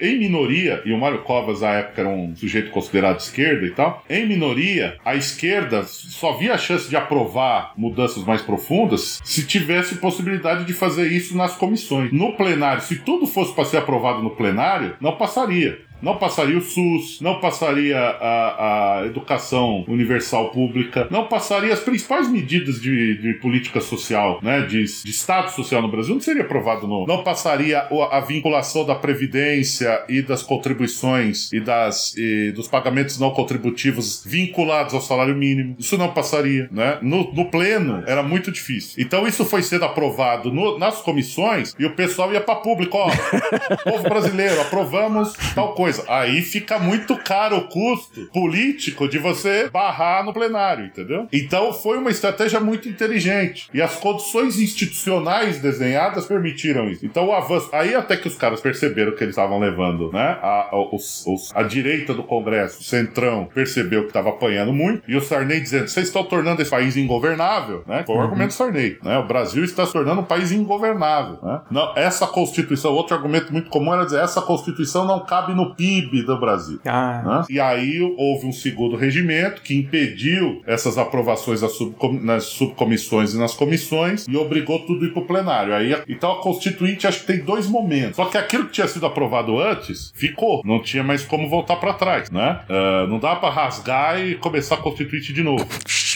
Em 0.01 0.17
minoria, 0.17 0.81
e 0.83 0.91
o 0.91 0.97
Mário 0.97 1.21
Covas, 1.21 1.61
à 1.61 1.73
época, 1.73 2.01
era 2.01 2.09
um 2.09 2.35
sujeito 2.35 2.71
considerado 2.71 3.17
de 3.17 3.23
esquerda 3.23 3.67
e 3.67 3.69
tal, 3.69 4.03
em 4.09 4.25
minoria, 4.25 4.97
a 5.05 5.15
esquerda 5.15 5.83
só 5.83 6.33
via 6.33 6.55
a 6.55 6.57
chance 6.57 6.89
de 6.89 6.95
aprovar 6.95 7.73
mudanças 7.77 8.23
mais 8.23 8.41
profundas 8.41 9.21
se 9.23 9.45
tivesse 9.45 9.95
possibilidade 9.95 10.65
de 10.65 10.73
fazer 10.73 11.11
isso 11.11 11.37
nas 11.37 11.55
comissões. 11.55 12.11
No 12.11 12.35
plenário, 12.35 12.81
se 12.81 12.95
tudo 12.95 13.27
fosse 13.27 13.53
para 13.53 13.65
ser 13.65 13.77
aprovado 13.77 14.23
no 14.23 14.31
plenário, 14.31 14.95
não 14.99 15.15
passaria. 15.17 15.79
Não 16.01 16.17
passaria 16.17 16.57
o 16.57 16.61
SUS, 16.61 17.19
não 17.21 17.39
passaria 17.39 17.97
a, 17.99 18.99
a 19.01 19.05
educação 19.05 19.83
universal 19.87 20.49
pública, 20.51 21.07
não 21.11 21.27
passaria 21.27 21.73
as 21.73 21.79
principais 21.79 22.29
medidas 22.29 22.81
de, 22.81 23.17
de 23.21 23.33
política 23.35 23.79
social, 23.81 24.39
né, 24.41 24.61
de, 24.61 24.83
de 24.83 25.09
Estado 25.11 25.49
social 25.51 25.81
no 25.81 25.87
Brasil, 25.91 26.13
não 26.15 26.21
seria 26.21 26.41
aprovado 26.43 26.87
no. 26.87 27.05
Não 27.05 27.23
passaria 27.23 27.85
o- 27.91 28.01
a 28.03 28.19
vinculação 28.19 28.85
da 28.85 28.95
Previdência 28.95 30.03
e 30.09 30.21
das 30.21 30.41
contribuições 30.43 31.51
e, 31.53 31.59
das, 31.59 32.15
e 32.17 32.51
dos 32.51 32.67
pagamentos 32.67 33.19
não 33.19 33.31
contributivos 33.31 34.23
vinculados 34.25 34.93
ao 34.93 35.01
salário 35.01 35.35
mínimo. 35.35 35.75
Isso 35.79 35.97
não 35.97 36.09
passaria, 36.09 36.67
né? 36.71 36.97
No, 37.01 37.31
no 37.33 37.45
pleno 37.45 38.03
era 38.07 38.23
muito 38.23 38.51
difícil. 38.51 39.01
Então 39.03 39.27
isso 39.27 39.45
foi 39.45 39.61
sendo 39.63 39.85
aprovado 39.85 40.51
no- 40.51 40.77
nas 40.77 41.01
comissões 41.01 41.75
e 41.77 41.85
o 41.85 41.91
pessoal 41.95 42.31
ia 42.33 42.41
para 42.41 42.55
público, 42.55 42.97
ó, 42.97 43.09
povo 43.83 44.03
brasileiro, 44.03 44.59
aprovamos 44.61 45.33
tal 45.55 45.73
coisa. 45.73 45.90
Aí 46.07 46.41
fica 46.41 46.77
muito 46.79 47.15
caro 47.17 47.57
o 47.57 47.67
custo 47.67 48.27
político 48.33 49.07
de 49.07 49.17
você 49.17 49.69
barrar 49.69 50.23
no 50.25 50.33
plenário, 50.33 50.85
entendeu? 50.85 51.27
Então 51.31 51.71
foi 51.73 51.97
uma 51.97 52.09
estratégia 52.09 52.59
muito 52.59 52.87
inteligente. 52.89 53.69
E 53.73 53.81
as 53.81 53.95
condições 53.95 54.59
institucionais 54.91 55.59
desenhadas 55.59 56.25
permitiram 56.25 56.89
isso. 56.89 57.05
Então 57.05 57.27
o 57.27 57.33
avanço. 57.33 57.69
Aí 57.71 57.95
até 57.95 58.15
que 58.17 58.27
os 58.27 58.35
caras 58.35 58.59
perceberam 58.61 59.15
que 59.15 59.23
eles 59.23 59.33
estavam 59.33 59.59
levando, 59.59 60.11
né? 60.11 60.37
A, 60.41 60.69
a- 60.71 60.95
os- 60.95 61.25
os- 61.27 61.51
a 61.55 61.63
direita 61.63 62.13
do 62.13 62.23
Congresso, 62.23 62.81
o 62.81 62.83
Centrão, 62.83 63.49
percebeu 63.53 64.01
que 64.03 64.07
estava 64.09 64.29
apanhando 64.29 64.73
muito. 64.73 65.03
E 65.09 65.15
o 65.15 65.21
Sarney 65.21 65.59
dizendo: 65.59 65.87
vocês 65.87 66.07
estão 66.07 66.23
tornando 66.23 66.61
esse 66.61 66.71
país 66.71 66.95
ingovernável, 66.97 67.83
né? 67.87 68.03
Foi 68.05 68.15
o 68.15 68.17
Uhum. 68.17 68.23
argumento 68.25 68.49
do 68.49 68.53
Sarney, 68.53 68.97
né? 69.03 69.17
O 69.17 69.27
Brasil 69.27 69.63
está 69.63 69.85
se 69.85 69.93
tornando 69.93 70.21
um 70.21 70.25
país 70.25 70.51
ingovernável, 70.51 71.37
né? 71.41 71.61
Não, 71.71 71.93
essa 71.95 72.27
Constituição, 72.27 72.91
outro 72.93 73.15
argumento 73.15 73.51
muito 73.51 73.69
comum 73.69 73.93
era 73.93 74.03
dizer: 74.05 74.19
essa 74.21 74.41
Constituição 74.41 75.05
não 75.05 75.19
cabe 75.25 75.53
no 75.53 75.73
PIB 75.81 76.21
do 76.23 76.39
Brasil. 76.39 76.79
né? 76.85 77.43
E 77.49 77.59
aí 77.59 77.99
houve 78.17 78.45
um 78.45 78.51
segundo 78.51 78.95
regimento 78.95 79.61
que 79.61 79.75
impediu 79.75 80.61
essas 80.67 80.97
aprovações 80.97 81.61
subcom- 81.61 82.19
nas 82.21 82.43
subcomissões 82.45 83.33
e 83.33 83.37
nas 83.39 83.53
comissões 83.53 84.25
e 84.27 84.37
obrigou 84.37 84.79
tudo 84.85 85.03
a 85.05 85.07
ir 85.07 85.11
pro 85.11 85.25
plenário. 85.25 85.73
Aí, 85.73 85.95
então 86.07 86.31
a 86.33 86.41
Constituinte 86.41 87.07
acho 87.07 87.21
que 87.21 87.27
tem 87.27 87.39
dois 87.39 87.67
momentos. 87.67 88.15
Só 88.15 88.25
que 88.25 88.37
aquilo 88.37 88.65
que 88.65 88.71
tinha 88.73 88.87
sido 88.87 89.05
aprovado 89.05 89.59
antes 89.59 90.11
ficou. 90.15 90.61
Não 90.63 90.81
tinha 90.81 91.03
mais 91.03 91.23
como 91.23 91.49
voltar 91.49 91.77
para 91.77 91.93
trás, 91.93 92.29
né? 92.29 92.59
Ah, 92.69 93.07
não 93.09 93.17
dá 93.19 93.35
para 93.35 93.49
rasgar 93.49 94.19
e 94.23 94.35
começar 94.35 94.75
a 94.75 94.77
Constituinte 94.77 95.33
de 95.33 95.41
novo. 95.41 95.65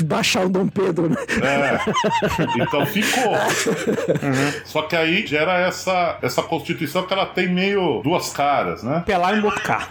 Baixar 0.04 0.46
o 0.46 0.50
Dom 0.50 0.68
Pedro, 0.68 1.10
né? 1.10 1.16
É. 1.42 2.62
Então 2.62 2.86
ficou. 2.86 3.34
Só 4.66 4.82
que 4.84 4.96
aí 4.96 5.26
gera 5.26 5.58
essa, 5.60 6.18
essa 6.22 6.44
Constituição 6.44 7.04
que 7.04 7.14
ela 7.14 7.26
tem 7.26 7.48
meio 7.50 8.02
duas 8.04 8.32
caras, 8.32 8.84
né? 8.84 9.04
Pelar 9.06 9.38
e 9.38 9.42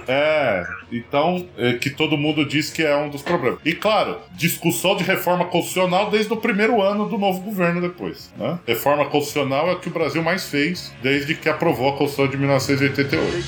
É. 0.09 0.65
Então, 0.93 1.47
é, 1.59 1.75
que 1.75 1.91
todo 1.91 2.17
mundo 2.17 2.45
diz 2.45 2.71
que 2.71 2.83
é 2.83 2.97
um 2.97 3.09
dos 3.09 3.23
problemas. 3.23 3.61
E 3.65 3.75
claro, 3.75 4.19
discussão 4.33 4.97
de 4.97 5.05
reforma 5.05 5.45
constitucional 5.47 6.11
desde 6.11 6.33
o 6.33 6.37
primeiro 6.37 6.81
ano 6.81 7.09
do 7.09 7.19
novo 7.19 7.41
governo 7.41 7.81
depois. 7.81 8.33
Né? 8.37 8.59
Reforma 8.67 9.05
constitucional 9.07 9.69
é 9.69 9.73
o 9.73 9.79
que 9.79 9.89
o 9.89 9.93
Brasil 9.93 10.23
mais 10.23 10.45
fez 10.49 10.93
desde 11.03 11.35
que 11.35 11.49
aprovou 11.49 11.89
a 11.89 11.93
Constituição 11.97 12.31
de 12.31 12.37
1988. 12.37 13.47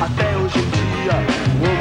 Até 0.00 0.36
hoje 0.36 0.58
em 0.58 0.70
dia, 0.70 1.71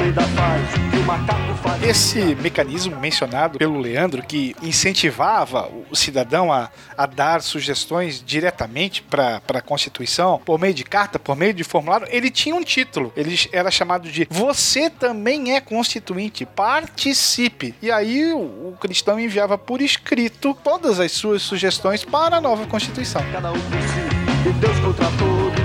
Esse 1.83 2.35
mecanismo 2.35 2.99
mencionado 2.99 3.57
pelo 3.57 3.79
Leandro, 3.79 4.21
que 4.23 4.55
incentivava 4.61 5.69
o 5.89 5.95
cidadão 5.95 6.51
a, 6.51 6.69
a 6.97 7.05
dar 7.05 7.41
sugestões 7.41 8.23
diretamente 8.25 9.01
para 9.01 9.41
a 9.47 9.61
Constituição, 9.61 10.39
por 10.43 10.59
meio 10.59 10.73
de 10.73 10.83
carta, 10.83 11.17
por 11.17 11.35
meio 11.35 11.53
de 11.53 11.63
formulário, 11.63 12.07
ele 12.09 12.29
tinha 12.29 12.55
um 12.55 12.63
título. 12.63 13.11
Ele 13.15 13.37
era 13.51 13.71
chamado 13.71 14.09
de 14.09 14.27
Você 14.29 14.89
também 14.89 15.55
é 15.55 15.61
constituinte, 15.61 16.45
participe. 16.45 17.75
E 17.81 17.91
aí 17.91 18.33
o, 18.33 18.39
o 18.39 18.77
cristão 18.79 19.19
enviava 19.19 19.57
por 19.57 19.81
escrito 19.81 20.57
todas 20.63 20.99
as 20.99 21.11
suas 21.11 21.41
sugestões 21.41 22.03
para 22.03 22.37
a 22.37 22.41
nova 22.41 22.65
Constituição. 22.67 23.21
Cada 23.31 23.51
um 23.51 23.59
por 23.59 23.81
si, 23.81 24.49
e 24.49 24.53
Deus 24.53 24.79
contra 24.79 25.05
todos. 25.17 25.60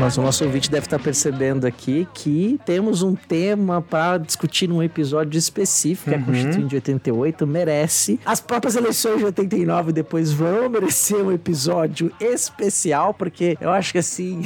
Mas 0.00 0.16
o 0.16 0.22
nosso 0.22 0.44
ouvinte 0.44 0.70
deve 0.70 0.86
estar 0.86 0.98
percebendo 1.00 1.66
aqui 1.66 2.06
que 2.14 2.58
temos 2.64 3.02
um 3.02 3.16
tema 3.16 3.82
para 3.82 4.16
discutir 4.18 4.68
num 4.68 4.80
episódio 4.80 5.36
específico, 5.36 6.08
que 6.10 6.14
a 6.14 6.18
Uhum. 6.18 6.24
Constituinte 6.24 6.68
de 6.68 6.74
88 6.76 7.46
merece. 7.46 8.20
As 8.24 8.40
próprias 8.40 8.76
eleições 8.76 9.18
de 9.18 9.24
89 9.24 9.92
depois 9.92 10.30
vão 10.32 10.68
merecer 10.70 11.16
um 11.16 11.32
episódio 11.32 12.12
especial, 12.20 13.12
porque 13.12 13.58
eu 13.60 13.70
acho 13.70 13.90
que 13.92 13.98
assim 13.98 14.42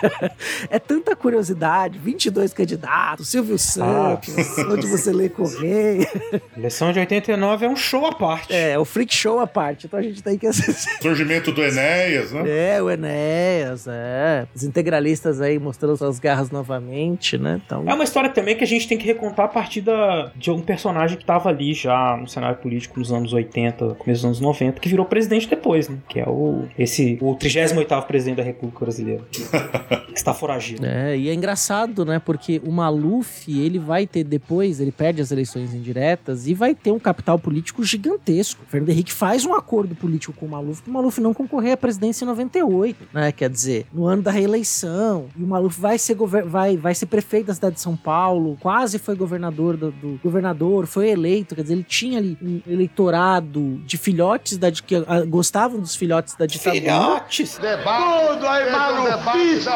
é 0.70 0.78
tanta 0.78 1.14
curiosidade, 1.14 1.98
22 1.98 2.54
candidatos, 2.54 3.28
Silvio 3.28 3.58
Santos, 3.58 4.34
onde 4.70 4.86
você 4.86 5.12
lê 5.12 5.28
Correia. 5.28 6.08
Eleição 6.56 6.92
de 6.92 6.98
89 6.98 7.66
é 7.66 7.68
um 7.68 7.76
show 7.76 8.06
à 8.06 8.12
parte. 8.14 8.54
É, 8.54 8.78
o 8.78 8.84
freak 8.86 9.14
show 9.14 9.38
à 9.38 9.46
parte. 9.46 9.86
Então 9.86 9.98
a 10.00 10.02
gente 10.02 10.22
tem 10.22 10.38
que 10.38 10.46
assistir. 10.46 11.02
Surgimento 11.02 11.52
do 11.52 11.62
Enéas, 11.62 12.32
né? 12.32 12.44
É, 12.76 12.82
o 12.82 12.88
Enéas, 12.90 13.86
é. 13.86 14.46
Os 14.54 14.62
integralistas 14.78 15.40
aí 15.40 15.58
mostrando 15.58 15.96
suas 15.96 16.18
garras 16.18 16.50
novamente, 16.50 17.36
né? 17.36 17.60
Então, 17.64 17.84
É 17.86 17.92
uma 17.92 18.04
história 18.04 18.30
também 18.30 18.56
que 18.56 18.64
a 18.64 18.66
gente 18.66 18.86
tem 18.86 18.96
que 18.96 19.04
recontar 19.04 19.46
a 19.46 19.48
partir 19.48 19.80
da, 19.80 20.30
de 20.36 20.50
um 20.50 20.60
personagem 20.60 21.16
que 21.16 21.24
estava 21.24 21.48
ali 21.48 21.74
já 21.74 22.16
no 22.16 22.28
cenário 22.28 22.58
político 22.58 22.98
nos 22.98 23.12
anos 23.12 23.32
80, 23.32 23.96
começo 23.98 24.22
dos 24.22 24.24
anos 24.24 24.40
90, 24.40 24.80
que 24.80 24.88
virou 24.88 25.04
presidente 25.04 25.48
depois, 25.48 25.88
né? 25.88 25.98
Que 26.08 26.20
é 26.20 26.28
o 26.28 26.66
esse 26.78 27.18
o 27.20 27.36
38º 27.36 28.06
presidente 28.06 28.36
da 28.36 28.42
República 28.42 28.84
Brasileira. 28.84 29.22
que 30.08 30.18
está 30.18 30.34
foragido. 30.34 30.84
É, 30.84 31.16
e 31.16 31.28
é 31.28 31.34
engraçado, 31.34 32.04
né? 32.04 32.18
Porque 32.18 32.60
o 32.64 32.70
Maluf, 32.70 33.48
ele 33.48 33.78
vai 33.78 34.06
ter 34.06 34.24
depois, 34.24 34.80
ele 34.80 34.92
perde 34.92 35.20
as 35.20 35.30
eleições 35.30 35.74
indiretas 35.74 36.46
e 36.46 36.54
vai 36.54 36.74
ter 36.74 36.90
um 36.90 36.98
capital 36.98 37.38
político 37.38 37.82
gigantesco. 37.84 38.62
O 38.66 38.70
Fernando 38.70 38.90
Henrique 38.90 39.12
faz 39.12 39.44
um 39.44 39.54
acordo 39.54 39.94
político 39.94 40.32
com 40.32 40.46
o 40.46 40.48
Maluf, 40.48 40.82
o 40.86 40.90
Maluf 40.90 41.20
não 41.20 41.34
concorrer 41.34 41.72
à 41.72 41.76
presidência 41.76 42.24
em 42.24 42.28
98, 42.28 43.08
né? 43.12 43.32
Quer 43.32 43.50
dizer, 43.50 43.86
no 43.92 44.06
ano 44.06 44.22
da 44.22 44.30
reeleição. 44.30 44.67
Eleição, 44.68 45.26
e 45.36 45.42
o 45.42 45.46
Maluf 45.46 45.80
vai 45.80 45.98
ser, 45.98 46.16
vai, 46.46 46.76
vai 46.76 46.94
ser 46.94 47.06
prefeito 47.06 47.46
da 47.46 47.54
cidade 47.54 47.76
de 47.76 47.80
São 47.80 47.96
Paulo, 47.96 48.56
quase 48.60 48.98
foi 48.98 49.14
governador 49.16 49.76
do, 49.76 49.90
do- 49.90 50.20
governador, 50.22 50.86
foi 50.86 51.08
eleito, 51.10 51.54
quer 51.54 51.62
dizer, 51.62 51.74
ele 51.74 51.82
tinha 51.84 52.18
ali 52.18 52.36
um 52.42 52.60
eleitorado 52.66 53.78
de 53.86 53.96
filhotes 53.96 54.58
da, 54.58 54.70
que 54.70 54.96
ah, 54.96 55.24
gostavam 55.26 55.80
dos 55.80 55.96
filhotes 55.96 56.34
da 56.34 56.46
ditadura. 56.46 56.80
Filhotes! 56.82 57.58
Tudo 57.58 58.46
aí, 58.46 58.70
malufista! 58.70 59.70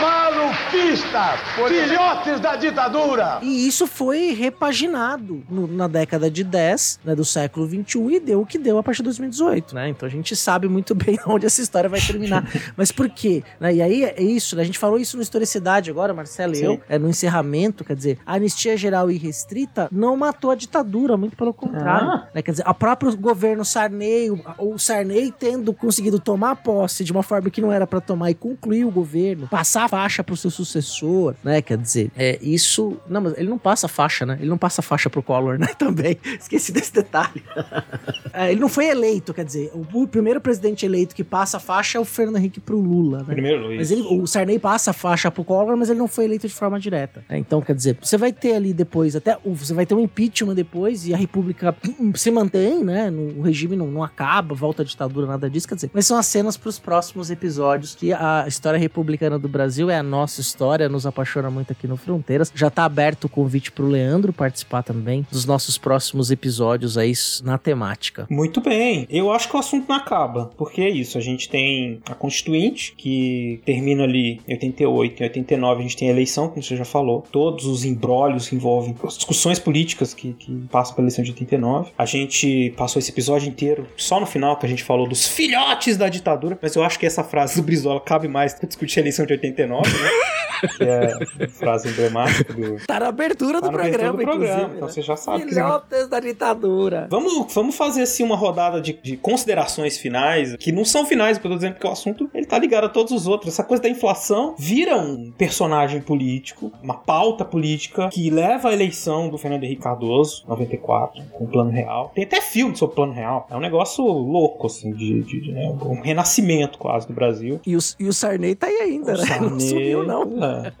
Malufista! 0.00 1.36
Filhotes 1.66 2.40
da 2.40 2.56
ditadura! 2.56 3.38
E 3.42 3.66
isso 3.66 3.86
foi 3.86 4.32
repaginado 4.32 5.42
no- 5.50 5.66
na 5.66 5.88
década 5.88 6.30
de 6.30 6.44
10, 6.44 7.00
né, 7.04 7.14
do 7.14 7.24
século 7.24 7.66
21 7.66 8.10
e 8.10 8.20
deu 8.20 8.40
o 8.42 8.46
que 8.46 8.58
deu 8.58 8.78
a 8.78 8.82
partir 8.82 8.98
de 8.98 9.04
2018, 9.04 9.74
né? 9.74 9.88
Então 9.88 10.06
a 10.06 10.10
gente 10.10 10.36
sabe 10.36 10.68
muito 10.68 10.94
bem 10.96 11.18
onde 11.26 11.46
essa 11.46 11.60
história 11.60 11.88
vai 11.88 12.00
terminar. 12.00 12.44
Mas 12.76 12.92
por 12.92 13.08
quê? 13.08 13.42
Né? 13.58 13.74
E 13.74 13.82
aí 13.82 14.04
é 14.04 14.22
isso, 14.22 14.54
né? 14.56 14.62
A 14.62 14.64
gente 14.64 14.78
falou 14.78 14.98
isso 14.98 15.16
no 15.16 15.22
Historicidade 15.22 15.90
agora, 15.90 16.12
Marcelo 16.14 16.52
e 16.52 16.56
Sim. 16.56 16.64
eu, 16.64 16.80
é, 16.88 16.98
no 16.98 17.08
encerramento, 17.08 17.84
quer 17.84 17.96
dizer, 17.96 18.18
a 18.24 18.34
anistia 18.34 18.76
geral 18.76 19.10
e 19.10 19.16
restrita 19.18 19.88
não 19.90 20.16
matou 20.16 20.50
a 20.50 20.54
ditadura, 20.54 21.16
muito 21.16 21.36
pelo 21.36 21.52
contrário. 21.52 22.08
Ah. 22.08 22.28
né? 22.34 22.42
Quer 22.42 22.52
dizer, 22.52 22.68
o 22.68 22.74
próprio 22.74 23.16
governo 23.16 23.64
Sarney, 23.64 24.30
o, 24.30 24.40
o 24.58 24.78
Sarney 24.78 25.32
tendo 25.36 25.72
conseguido 25.72 26.18
tomar 26.20 26.56
posse 26.56 27.02
de 27.04 27.12
uma 27.12 27.22
forma 27.22 27.50
que 27.50 27.60
não 27.60 27.72
era 27.72 27.86
pra 27.86 28.00
tomar 28.00 28.30
e 28.30 28.34
concluir 28.34 28.84
o 28.84 28.90
governo, 28.90 29.48
passar 29.48 29.77
a 29.84 29.88
faixa 29.88 30.24
pro 30.24 30.36
seu 30.36 30.50
sucessor, 30.50 31.34
né? 31.42 31.62
Quer 31.62 31.78
dizer, 31.78 32.10
é 32.16 32.38
isso. 32.42 32.96
Não, 33.08 33.20
mas 33.20 33.36
ele 33.36 33.48
não 33.48 33.58
passa 33.58 33.88
faixa, 33.88 34.24
né? 34.24 34.36
Ele 34.40 34.48
não 34.48 34.58
passa 34.58 34.82
faixa 34.82 35.08
pro 35.10 35.22
Collor, 35.22 35.58
né? 35.58 35.68
Também. 35.78 36.18
Esqueci 36.38 36.72
desse 36.72 36.92
detalhe. 36.92 37.42
É, 38.30 38.52
ele 38.52 38.60
não 38.60 38.68
foi 38.68 38.86
eleito, 38.86 39.32
quer 39.34 39.44
dizer, 39.44 39.72
o, 39.74 40.06
primeiro 40.06 40.40
presidente 40.40 40.84
eleito 40.84 41.14
que 41.14 41.24
passa 41.24 41.56
a 41.56 41.60
faixa 41.60 41.98
é 41.98 42.00
o 42.00 42.04
Fernando 42.04 42.36
Henrique 42.36 42.60
pro 42.60 42.78
Lula, 42.78 43.18
né? 43.20 43.34
Primeiro 43.34 43.62
Luiz. 43.62 43.78
Mas 43.78 43.90
ele, 43.90 44.02
o 44.02 44.26
Sarney 44.26 44.58
passa 44.58 44.90
a 44.90 44.94
faixa 44.94 45.30
pro 45.30 45.42
Collor, 45.42 45.76
mas 45.76 45.90
ele 45.90 45.98
não 45.98 46.06
foi 46.06 46.26
eleito 46.26 46.46
de 46.46 46.54
forma 46.54 46.78
direta. 46.78 47.24
né? 47.28 47.38
Então, 47.38 47.60
quer 47.60 47.74
dizer, 47.74 47.96
você 48.00 48.16
vai 48.16 48.32
ter 48.32 48.54
ali 48.54 48.72
depois, 48.72 49.16
até 49.16 49.36
você 49.44 49.74
vai 49.74 49.86
ter 49.86 49.94
um 49.94 50.00
impeachment 50.00 50.54
depois 50.54 51.06
e 51.06 51.14
a 51.14 51.16
República 51.16 51.74
hum, 51.98 52.12
se 52.14 52.30
mantém, 52.30 52.84
né? 52.84 53.10
No, 53.10 53.40
o 53.40 53.42
regime 53.42 53.74
não, 53.74 53.88
não 53.88 54.04
acaba, 54.04 54.54
volta 54.54 54.82
à 54.82 54.84
ditadura, 54.84 55.26
nada 55.26 55.50
disso. 55.50 55.66
Quer 55.66 55.74
dizer, 55.76 55.90
mas 55.92 56.06
são 56.06 56.16
as 56.16 56.26
cenas 56.26 56.56
pros 56.56 56.78
próximos 56.78 57.30
episódios 57.30 57.94
que 57.94 58.12
a 58.12 58.44
história 58.46 58.78
republicana 58.78 59.38
do 59.38 59.48
Brasil 59.48 59.67
é 59.90 59.98
a 59.98 60.02
nossa 60.02 60.40
história, 60.40 60.88
nos 60.88 61.06
apaixona 61.06 61.50
muito 61.50 61.72
aqui 61.72 61.86
no 61.86 61.96
Fronteiras. 61.96 62.52
Já 62.54 62.70
tá 62.70 62.84
aberto 62.84 63.24
o 63.24 63.28
convite 63.28 63.72
pro 63.72 63.86
Leandro 63.86 64.32
participar 64.32 64.82
também 64.82 65.26
dos 65.30 65.44
nossos 65.44 65.76
próximos 65.76 66.30
episódios 66.30 66.96
aí 66.96 67.12
na 67.42 67.58
temática. 67.58 68.26
Muito 68.30 68.60
bem. 68.60 69.06
Eu 69.10 69.32
acho 69.32 69.48
que 69.48 69.56
o 69.56 69.58
assunto 69.58 69.88
não 69.88 69.96
acaba, 69.96 70.50
porque 70.56 70.80
é 70.80 70.88
isso. 70.88 71.18
A 71.18 71.20
gente 71.20 71.48
tem 71.48 72.00
a 72.08 72.14
Constituinte, 72.14 72.94
que 72.96 73.60
termina 73.64 74.04
ali 74.04 74.40
em 74.46 74.52
88, 74.52 75.22
em 75.22 75.26
89 75.26 75.80
a 75.80 75.82
gente 75.82 75.96
tem 75.96 76.08
a 76.08 76.12
eleição, 76.12 76.48
como 76.48 76.62
você 76.62 76.76
já 76.76 76.84
falou. 76.84 77.24
Todos 77.32 77.66
os 77.66 77.84
embrólios 77.84 78.48
que 78.48 78.56
envolvem 78.56 78.94
as 79.04 79.16
discussões 79.16 79.58
políticas 79.58 80.14
que, 80.14 80.32
que 80.34 80.52
passam 80.70 80.94
pela 80.94 81.06
eleição 81.06 81.24
de 81.24 81.30
89. 81.30 81.92
A 81.96 82.06
gente 82.06 82.72
passou 82.76 83.00
esse 83.00 83.10
episódio 83.10 83.48
inteiro 83.48 83.86
só 83.96 84.20
no 84.20 84.26
final 84.26 84.56
que 84.56 84.66
a 84.66 84.68
gente 84.68 84.84
falou 84.84 85.08
dos 85.08 85.26
filhotes 85.26 85.96
da 85.96 86.08
ditadura, 86.08 86.58
mas 86.60 86.74
eu 86.74 86.82
acho 86.82 86.98
que 86.98 87.06
essa 87.06 87.24
frase 87.24 87.56
do 87.56 87.62
Brizola 87.62 88.00
cabe 88.00 88.28
mais 88.28 88.54
pra 88.54 88.66
discutir 88.66 89.00
a 89.00 89.02
eleição 89.02 89.26
de 89.26 89.32
89, 89.32 89.57
né? 89.66 90.10
que 90.76 90.82
é 90.82 91.44
a 91.44 91.48
frase 91.48 91.88
emblemática 91.88 92.52
do, 92.52 92.84
Tá 92.84 92.98
na 92.98 93.06
abertura 93.08 93.60
Tá 93.60 93.68
do 93.68 93.76
na 93.76 93.78
abertura 93.84 94.12
programa, 94.12 94.18
do 94.18 94.24
programa, 94.24 94.62
então 94.74 94.86
né? 94.88 94.92
você 94.92 95.00
já 95.02 95.16
sabe 95.16 95.44
que- 95.44 95.50
Filhotes 95.50 96.08
da 96.08 96.18
ditadura. 96.18 97.06
Vamos, 97.10 97.54
vamos 97.54 97.76
fazer 97.76 98.02
assim 98.02 98.24
uma 98.24 98.34
rodada 98.34 98.80
de, 98.80 98.92
de 99.00 99.16
considerações 99.16 99.96
finais, 99.98 100.56
que 100.56 100.72
não 100.72 100.84
são 100.84 101.06
finais, 101.06 101.38
porque 101.38 101.46
eu 101.46 101.52
tô 101.52 101.56
dizendo 101.58 101.74
porque 101.74 101.86
o 101.86 101.90
assunto 101.92 102.28
ele 102.34 102.44
tá 102.44 102.58
ligado 102.58 102.84
a 102.84 102.88
todos 102.88 103.12
os 103.12 103.28
outros. 103.28 103.54
Essa 103.54 103.62
coisa 103.62 103.82
da 103.84 103.88
inflação 103.88 104.56
vira 104.58 104.96
um 104.96 105.30
personagem 105.30 106.00
político, 106.00 106.72
uma 106.82 106.94
pauta 106.94 107.44
política 107.44 108.08
que 108.08 108.28
leva 108.28 108.70
à 108.70 108.72
eleição 108.72 109.28
do 109.28 109.38
Fernando 109.38 109.62
Henrique 109.62 109.82
Cardoso, 109.82 110.42
94, 110.48 111.22
com 111.34 111.44
o 111.44 111.48
plano 111.48 111.70
real. 111.70 112.10
Tem 112.14 112.24
até 112.24 112.40
filme 112.40 112.76
sobre 112.76 112.94
o 112.94 112.96
plano 112.96 113.12
real. 113.12 113.46
É 113.48 113.56
um 113.56 113.60
negócio 113.60 114.04
louco, 114.04 114.66
assim, 114.66 114.90
de, 114.92 115.22
de- 115.22 115.40
de, 115.40 115.52
né, 115.52 115.68
um 115.82 116.00
renascimento 116.00 116.78
quase 116.78 117.06
do 117.06 117.12
Brasil. 117.12 117.60
E 117.64 117.76
o, 117.76 117.78
e 118.00 118.08
o 118.08 118.12
Sarney 118.12 118.56
tá 118.56 118.66
aí 118.66 118.78
ainda, 118.82 119.12
né? 119.12 119.24
Não 119.50 119.60
sumiu, 119.60 120.06
não. 120.06 120.22
é. 120.44 120.72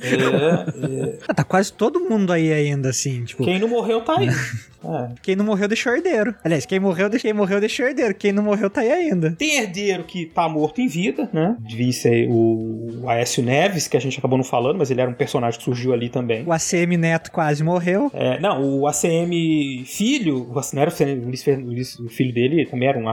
É, 0.00 1.18
Ah, 1.28 1.34
tá 1.34 1.44
quase 1.44 1.72
todo 1.72 2.00
mundo 2.00 2.32
aí 2.32 2.52
ainda, 2.52 2.90
assim, 2.90 3.24
tipo... 3.24 3.44
Quem 3.44 3.58
não 3.58 3.68
morreu 3.68 4.00
tá 4.02 4.18
aí. 4.18 4.28
É. 4.28 5.08
Quem 5.22 5.34
não 5.34 5.44
morreu 5.44 5.66
deixou 5.66 5.92
herdeiro. 5.92 6.34
Aliás, 6.44 6.64
quem 6.64 6.78
morreu, 6.78 7.10
quem 7.10 7.32
morreu 7.32 7.58
deixou 7.58 7.86
herdeiro. 7.86 8.14
Quem 8.14 8.32
não 8.32 8.42
morreu 8.42 8.70
tá 8.70 8.82
aí 8.82 8.92
ainda. 8.92 9.32
Tem 9.32 9.58
herdeiro 9.58 10.04
que 10.04 10.26
tá 10.26 10.48
morto 10.48 10.80
em 10.80 10.86
vida, 10.86 11.28
né? 11.32 11.56
Devia 11.60 11.92
ser 11.92 12.28
o 12.30 13.04
Aécio 13.08 13.42
Neves, 13.42 13.88
que 13.88 13.96
a 13.96 14.00
gente 14.00 14.18
acabou 14.18 14.38
não 14.38 14.44
falando, 14.44 14.78
mas 14.78 14.90
ele 14.90 15.00
era 15.00 15.10
um 15.10 15.14
personagem 15.14 15.58
que 15.58 15.64
surgiu 15.64 15.92
ali 15.92 16.08
também. 16.08 16.44
O 16.46 16.52
ACM 16.52 16.96
Neto 16.96 17.32
quase 17.32 17.64
morreu. 17.64 18.10
É, 18.14 18.38
não, 18.38 18.62
o 18.80 18.86
ACM 18.86 19.84
filho, 19.86 20.42
o 20.50 20.54
não 20.72 20.82
era 20.82 20.90
o 20.90 20.92
ACM, 20.92 22.04
o 22.04 22.08
filho 22.08 22.32
dele 22.32 22.66
também 22.66 22.88
era 22.88 22.98
um 22.98 23.08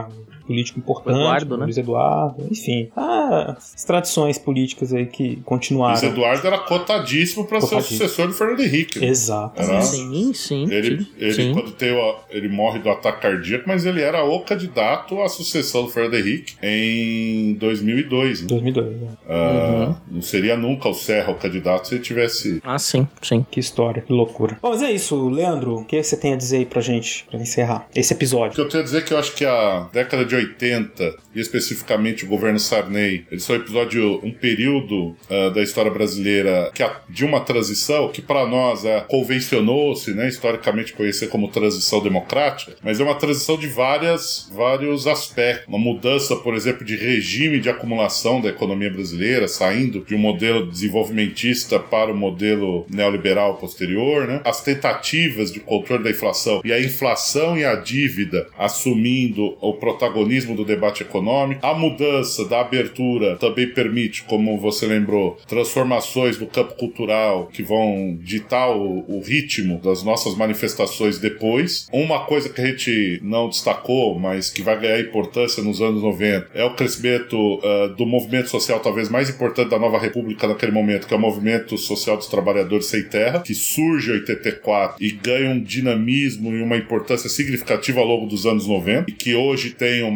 político 0.46 0.78
importante, 0.78 1.16
Eduardo, 1.16 1.54
o 1.54 1.58
né? 1.58 1.64
Luiz 1.64 1.76
Eduardo, 1.78 2.46
enfim. 2.50 2.88
Ah, 2.96 3.56
as 3.58 3.84
tradições 3.84 4.38
políticas 4.38 4.92
aí 4.92 5.06
que 5.06 5.36
continuaram. 5.44 5.94
Luiz 6.00 6.02
Eduardo 6.12 6.46
era 6.46 6.58
cotadíssimo 6.58 7.46
para 7.46 7.60
ser 7.60 7.76
o 7.76 7.80
sucessor 7.80 8.26
do 8.28 8.32
Fernando 8.34 8.60
Henrique. 8.60 8.98
né? 9.00 9.06
Exato. 9.06 9.60
Era- 9.60 9.80
Sim, 9.82 10.32
sim. 10.34 10.66
Ele, 10.70 10.98
sim, 11.02 11.06
ele 11.18 11.32
sim. 11.34 11.52
quando 11.52 11.72
tem 11.72 11.92
o, 11.92 12.16
ele 12.30 12.48
morre 12.48 12.78
do 12.78 12.88
ataque 12.90 13.22
cardíaco, 13.22 13.64
mas 13.66 13.84
ele 13.86 14.00
era 14.00 14.24
o 14.24 14.40
candidato 14.40 15.20
à 15.20 15.28
sucessão 15.28 15.82
do 15.84 15.88
Fernando 15.90 16.14
Henrique 16.14 16.54
em 16.62 17.54
2002. 17.54 18.42
né? 18.42 18.46
2002, 18.48 18.96
né? 19.00 19.08
Ah, 19.28 19.94
Não 20.10 20.22
seria 20.22 20.56
nunca 20.56 20.88
o 20.88 20.94
Serra 20.94 21.32
o 21.32 21.36
candidato 21.36 21.88
se 21.88 21.94
ele 21.94 22.02
tivesse. 22.04 22.60
Ah, 22.64 22.78
sim, 22.78 23.06
sim. 23.22 23.44
Que 23.50 23.60
história, 23.60 24.02
que 24.02 24.12
loucura. 24.12 24.58
Bom, 24.62 24.70
mas 24.70 24.82
é 24.82 24.90
isso, 24.92 25.28
Leandro, 25.28 25.76
o 25.76 25.84
que 25.84 26.02
você 26.02 26.16
tem 26.16 26.32
a 26.32 26.36
dizer 26.36 26.58
aí 26.58 26.66
pra 26.66 26.80
gente, 26.80 27.24
pra 27.30 27.38
encerrar 27.38 27.86
esse 27.94 28.12
O 28.12 28.16
episódio? 28.16 28.54
que 28.54 28.60
eu 28.60 28.68
tenho 28.68 28.82
a 28.82 28.84
dizer 28.84 28.98
é 28.98 29.00
que 29.02 29.12
eu 29.12 29.18
acho 29.18 29.34
que 29.34 29.44
a 29.44 29.88
década 29.92 30.24
de 30.24 30.33
80, 30.36 31.16
e 31.34 31.40
especificamente 31.40 32.24
o 32.24 32.28
governo 32.28 32.58
Sarney, 32.58 33.24
eles 33.30 33.42
são 33.44 33.56
um 33.56 33.58
episódio, 33.58 34.20
um 34.24 34.30
período 34.32 35.16
ah, 35.30 35.50
da 35.50 35.62
história 35.62 35.90
brasileira 35.90 36.70
que 36.74 36.82
a- 36.82 37.00
de 37.08 37.24
uma 37.24 37.40
transição 37.40 38.08
que 38.08 38.22
para 38.22 38.46
nós 38.46 38.84
é, 38.84 39.00
convencionou-se, 39.08 40.12
né, 40.12 40.28
historicamente 40.28 40.92
conhecer 40.92 41.28
como 41.28 41.48
transição 41.48 42.02
democrática, 42.02 42.76
mas 42.82 43.00
é 43.00 43.04
uma 43.04 43.14
transição 43.14 43.56
de 43.58 43.66
várias, 43.66 44.48
vários 44.52 45.06
aspectos. 45.06 45.66
Uma 45.68 45.78
mudança, 45.78 46.36
por 46.36 46.54
exemplo, 46.54 46.84
de 46.84 46.96
regime 46.96 47.60
de 47.60 47.68
acumulação 47.68 48.40
da 48.40 48.48
economia 48.48 48.90
brasileira, 48.90 49.48
saindo 49.48 50.00
de 50.04 50.14
um 50.14 50.18
modelo 50.18 50.66
desenvolvimentista 50.70 51.78
para 51.78 52.12
o 52.12 52.16
modelo 52.16 52.86
neoliberal 52.88 53.56
posterior, 53.56 54.26
né? 54.26 54.40
As 54.44 54.62
tentativas 54.62 55.52
de 55.52 55.60
controle 55.60 56.04
da 56.04 56.10
inflação 56.10 56.60
e 56.64 56.72
a 56.72 56.80
inflação 56.80 57.56
e 57.58 57.64
a 57.64 57.74
dívida 57.74 58.46
assumindo 58.58 59.56
o 59.60 59.72
protagonismo 59.74 60.23
do 60.54 60.64
debate 60.64 61.02
econômico. 61.02 61.64
A 61.64 61.74
mudança 61.74 62.46
da 62.48 62.60
abertura 62.60 63.36
também 63.36 63.68
permite, 63.68 64.22
como 64.24 64.58
você 64.58 64.86
lembrou, 64.86 65.38
transformações 65.46 66.38
no 66.38 66.46
campo 66.46 66.74
cultural 66.74 67.48
que 67.52 67.62
vão 67.62 68.16
ditar 68.20 68.70
o, 68.70 69.04
o 69.08 69.20
ritmo 69.20 69.78
das 69.78 70.02
nossas 70.02 70.34
manifestações 70.36 71.18
depois. 71.18 71.88
Uma 71.92 72.20
coisa 72.20 72.48
que 72.48 72.60
a 72.60 72.66
gente 72.66 73.20
não 73.22 73.48
destacou, 73.48 74.18
mas 74.18 74.50
que 74.50 74.62
vai 74.62 74.78
ganhar 74.78 75.00
importância 75.00 75.62
nos 75.62 75.80
anos 75.80 76.02
90, 76.02 76.50
é 76.54 76.64
o 76.64 76.74
crescimento 76.74 77.60
ah, 77.62 77.88
do 77.96 78.06
movimento 78.06 78.48
social 78.48 78.80
talvez 78.80 79.08
mais 79.08 79.30
importante 79.30 79.70
da 79.70 79.78
nova 79.78 79.98
república 79.98 80.46
naquele 80.46 80.72
momento, 80.72 81.06
que 81.06 81.14
é 81.14 81.16
o 81.16 81.20
movimento 81.20 81.76
social 81.78 82.16
dos 82.16 82.26
trabalhadores 82.26 82.86
sem 82.86 83.02
terra, 83.04 83.40
que 83.40 83.54
surge 83.54 84.10
em 84.10 84.14
84 84.14 84.96
e 85.04 85.10
ganha 85.10 85.50
um 85.50 85.60
dinamismo 85.60 86.54
e 86.54 86.62
uma 86.62 86.76
importância 86.76 87.28
significativa 87.28 88.00
ao 88.00 88.06
longo 88.06 88.26
dos 88.26 88.46
anos 88.46 88.66
90 88.66 89.10
e 89.10 89.12
que 89.12 89.34
hoje 89.34 89.70
tem 89.70 90.02
uma, 90.02 90.13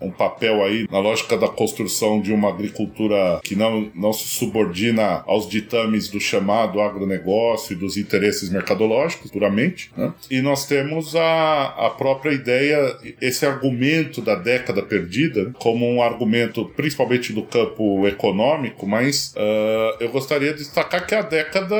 um 0.00 0.10
papel 0.10 0.62
aí 0.62 0.86
na 0.90 0.98
lógica 0.98 1.36
da 1.36 1.48
construção 1.48 2.20
de 2.20 2.32
uma 2.32 2.48
agricultura 2.48 3.40
que 3.42 3.56
não, 3.56 3.90
não 3.94 4.12
se 4.12 4.28
subordina 4.28 5.22
aos 5.26 5.48
ditames 5.48 6.08
do 6.08 6.20
chamado 6.20 6.80
agronegócio 6.80 7.72
e 7.72 7.76
dos 7.76 7.96
interesses 7.96 8.50
mercadológicos, 8.50 9.30
puramente. 9.30 9.90
Né? 9.96 10.12
E 10.30 10.40
nós 10.40 10.66
temos 10.66 11.16
a, 11.16 11.86
a 11.86 11.90
própria 11.90 12.32
ideia, 12.32 12.96
esse 13.20 13.44
argumento 13.44 14.20
da 14.20 14.34
década 14.34 14.82
perdida, 14.82 15.44
né, 15.44 15.52
como 15.58 15.88
um 15.88 16.02
argumento 16.02 16.64
principalmente 16.76 17.32
do 17.32 17.42
campo 17.42 18.06
econômico, 18.06 18.86
mas 18.86 19.34
ah, 19.36 19.96
eu 20.00 20.10
gostaria 20.10 20.52
de 20.52 20.58
destacar 20.58 21.06
que 21.06 21.14
a 21.14 21.22
década 21.22 21.76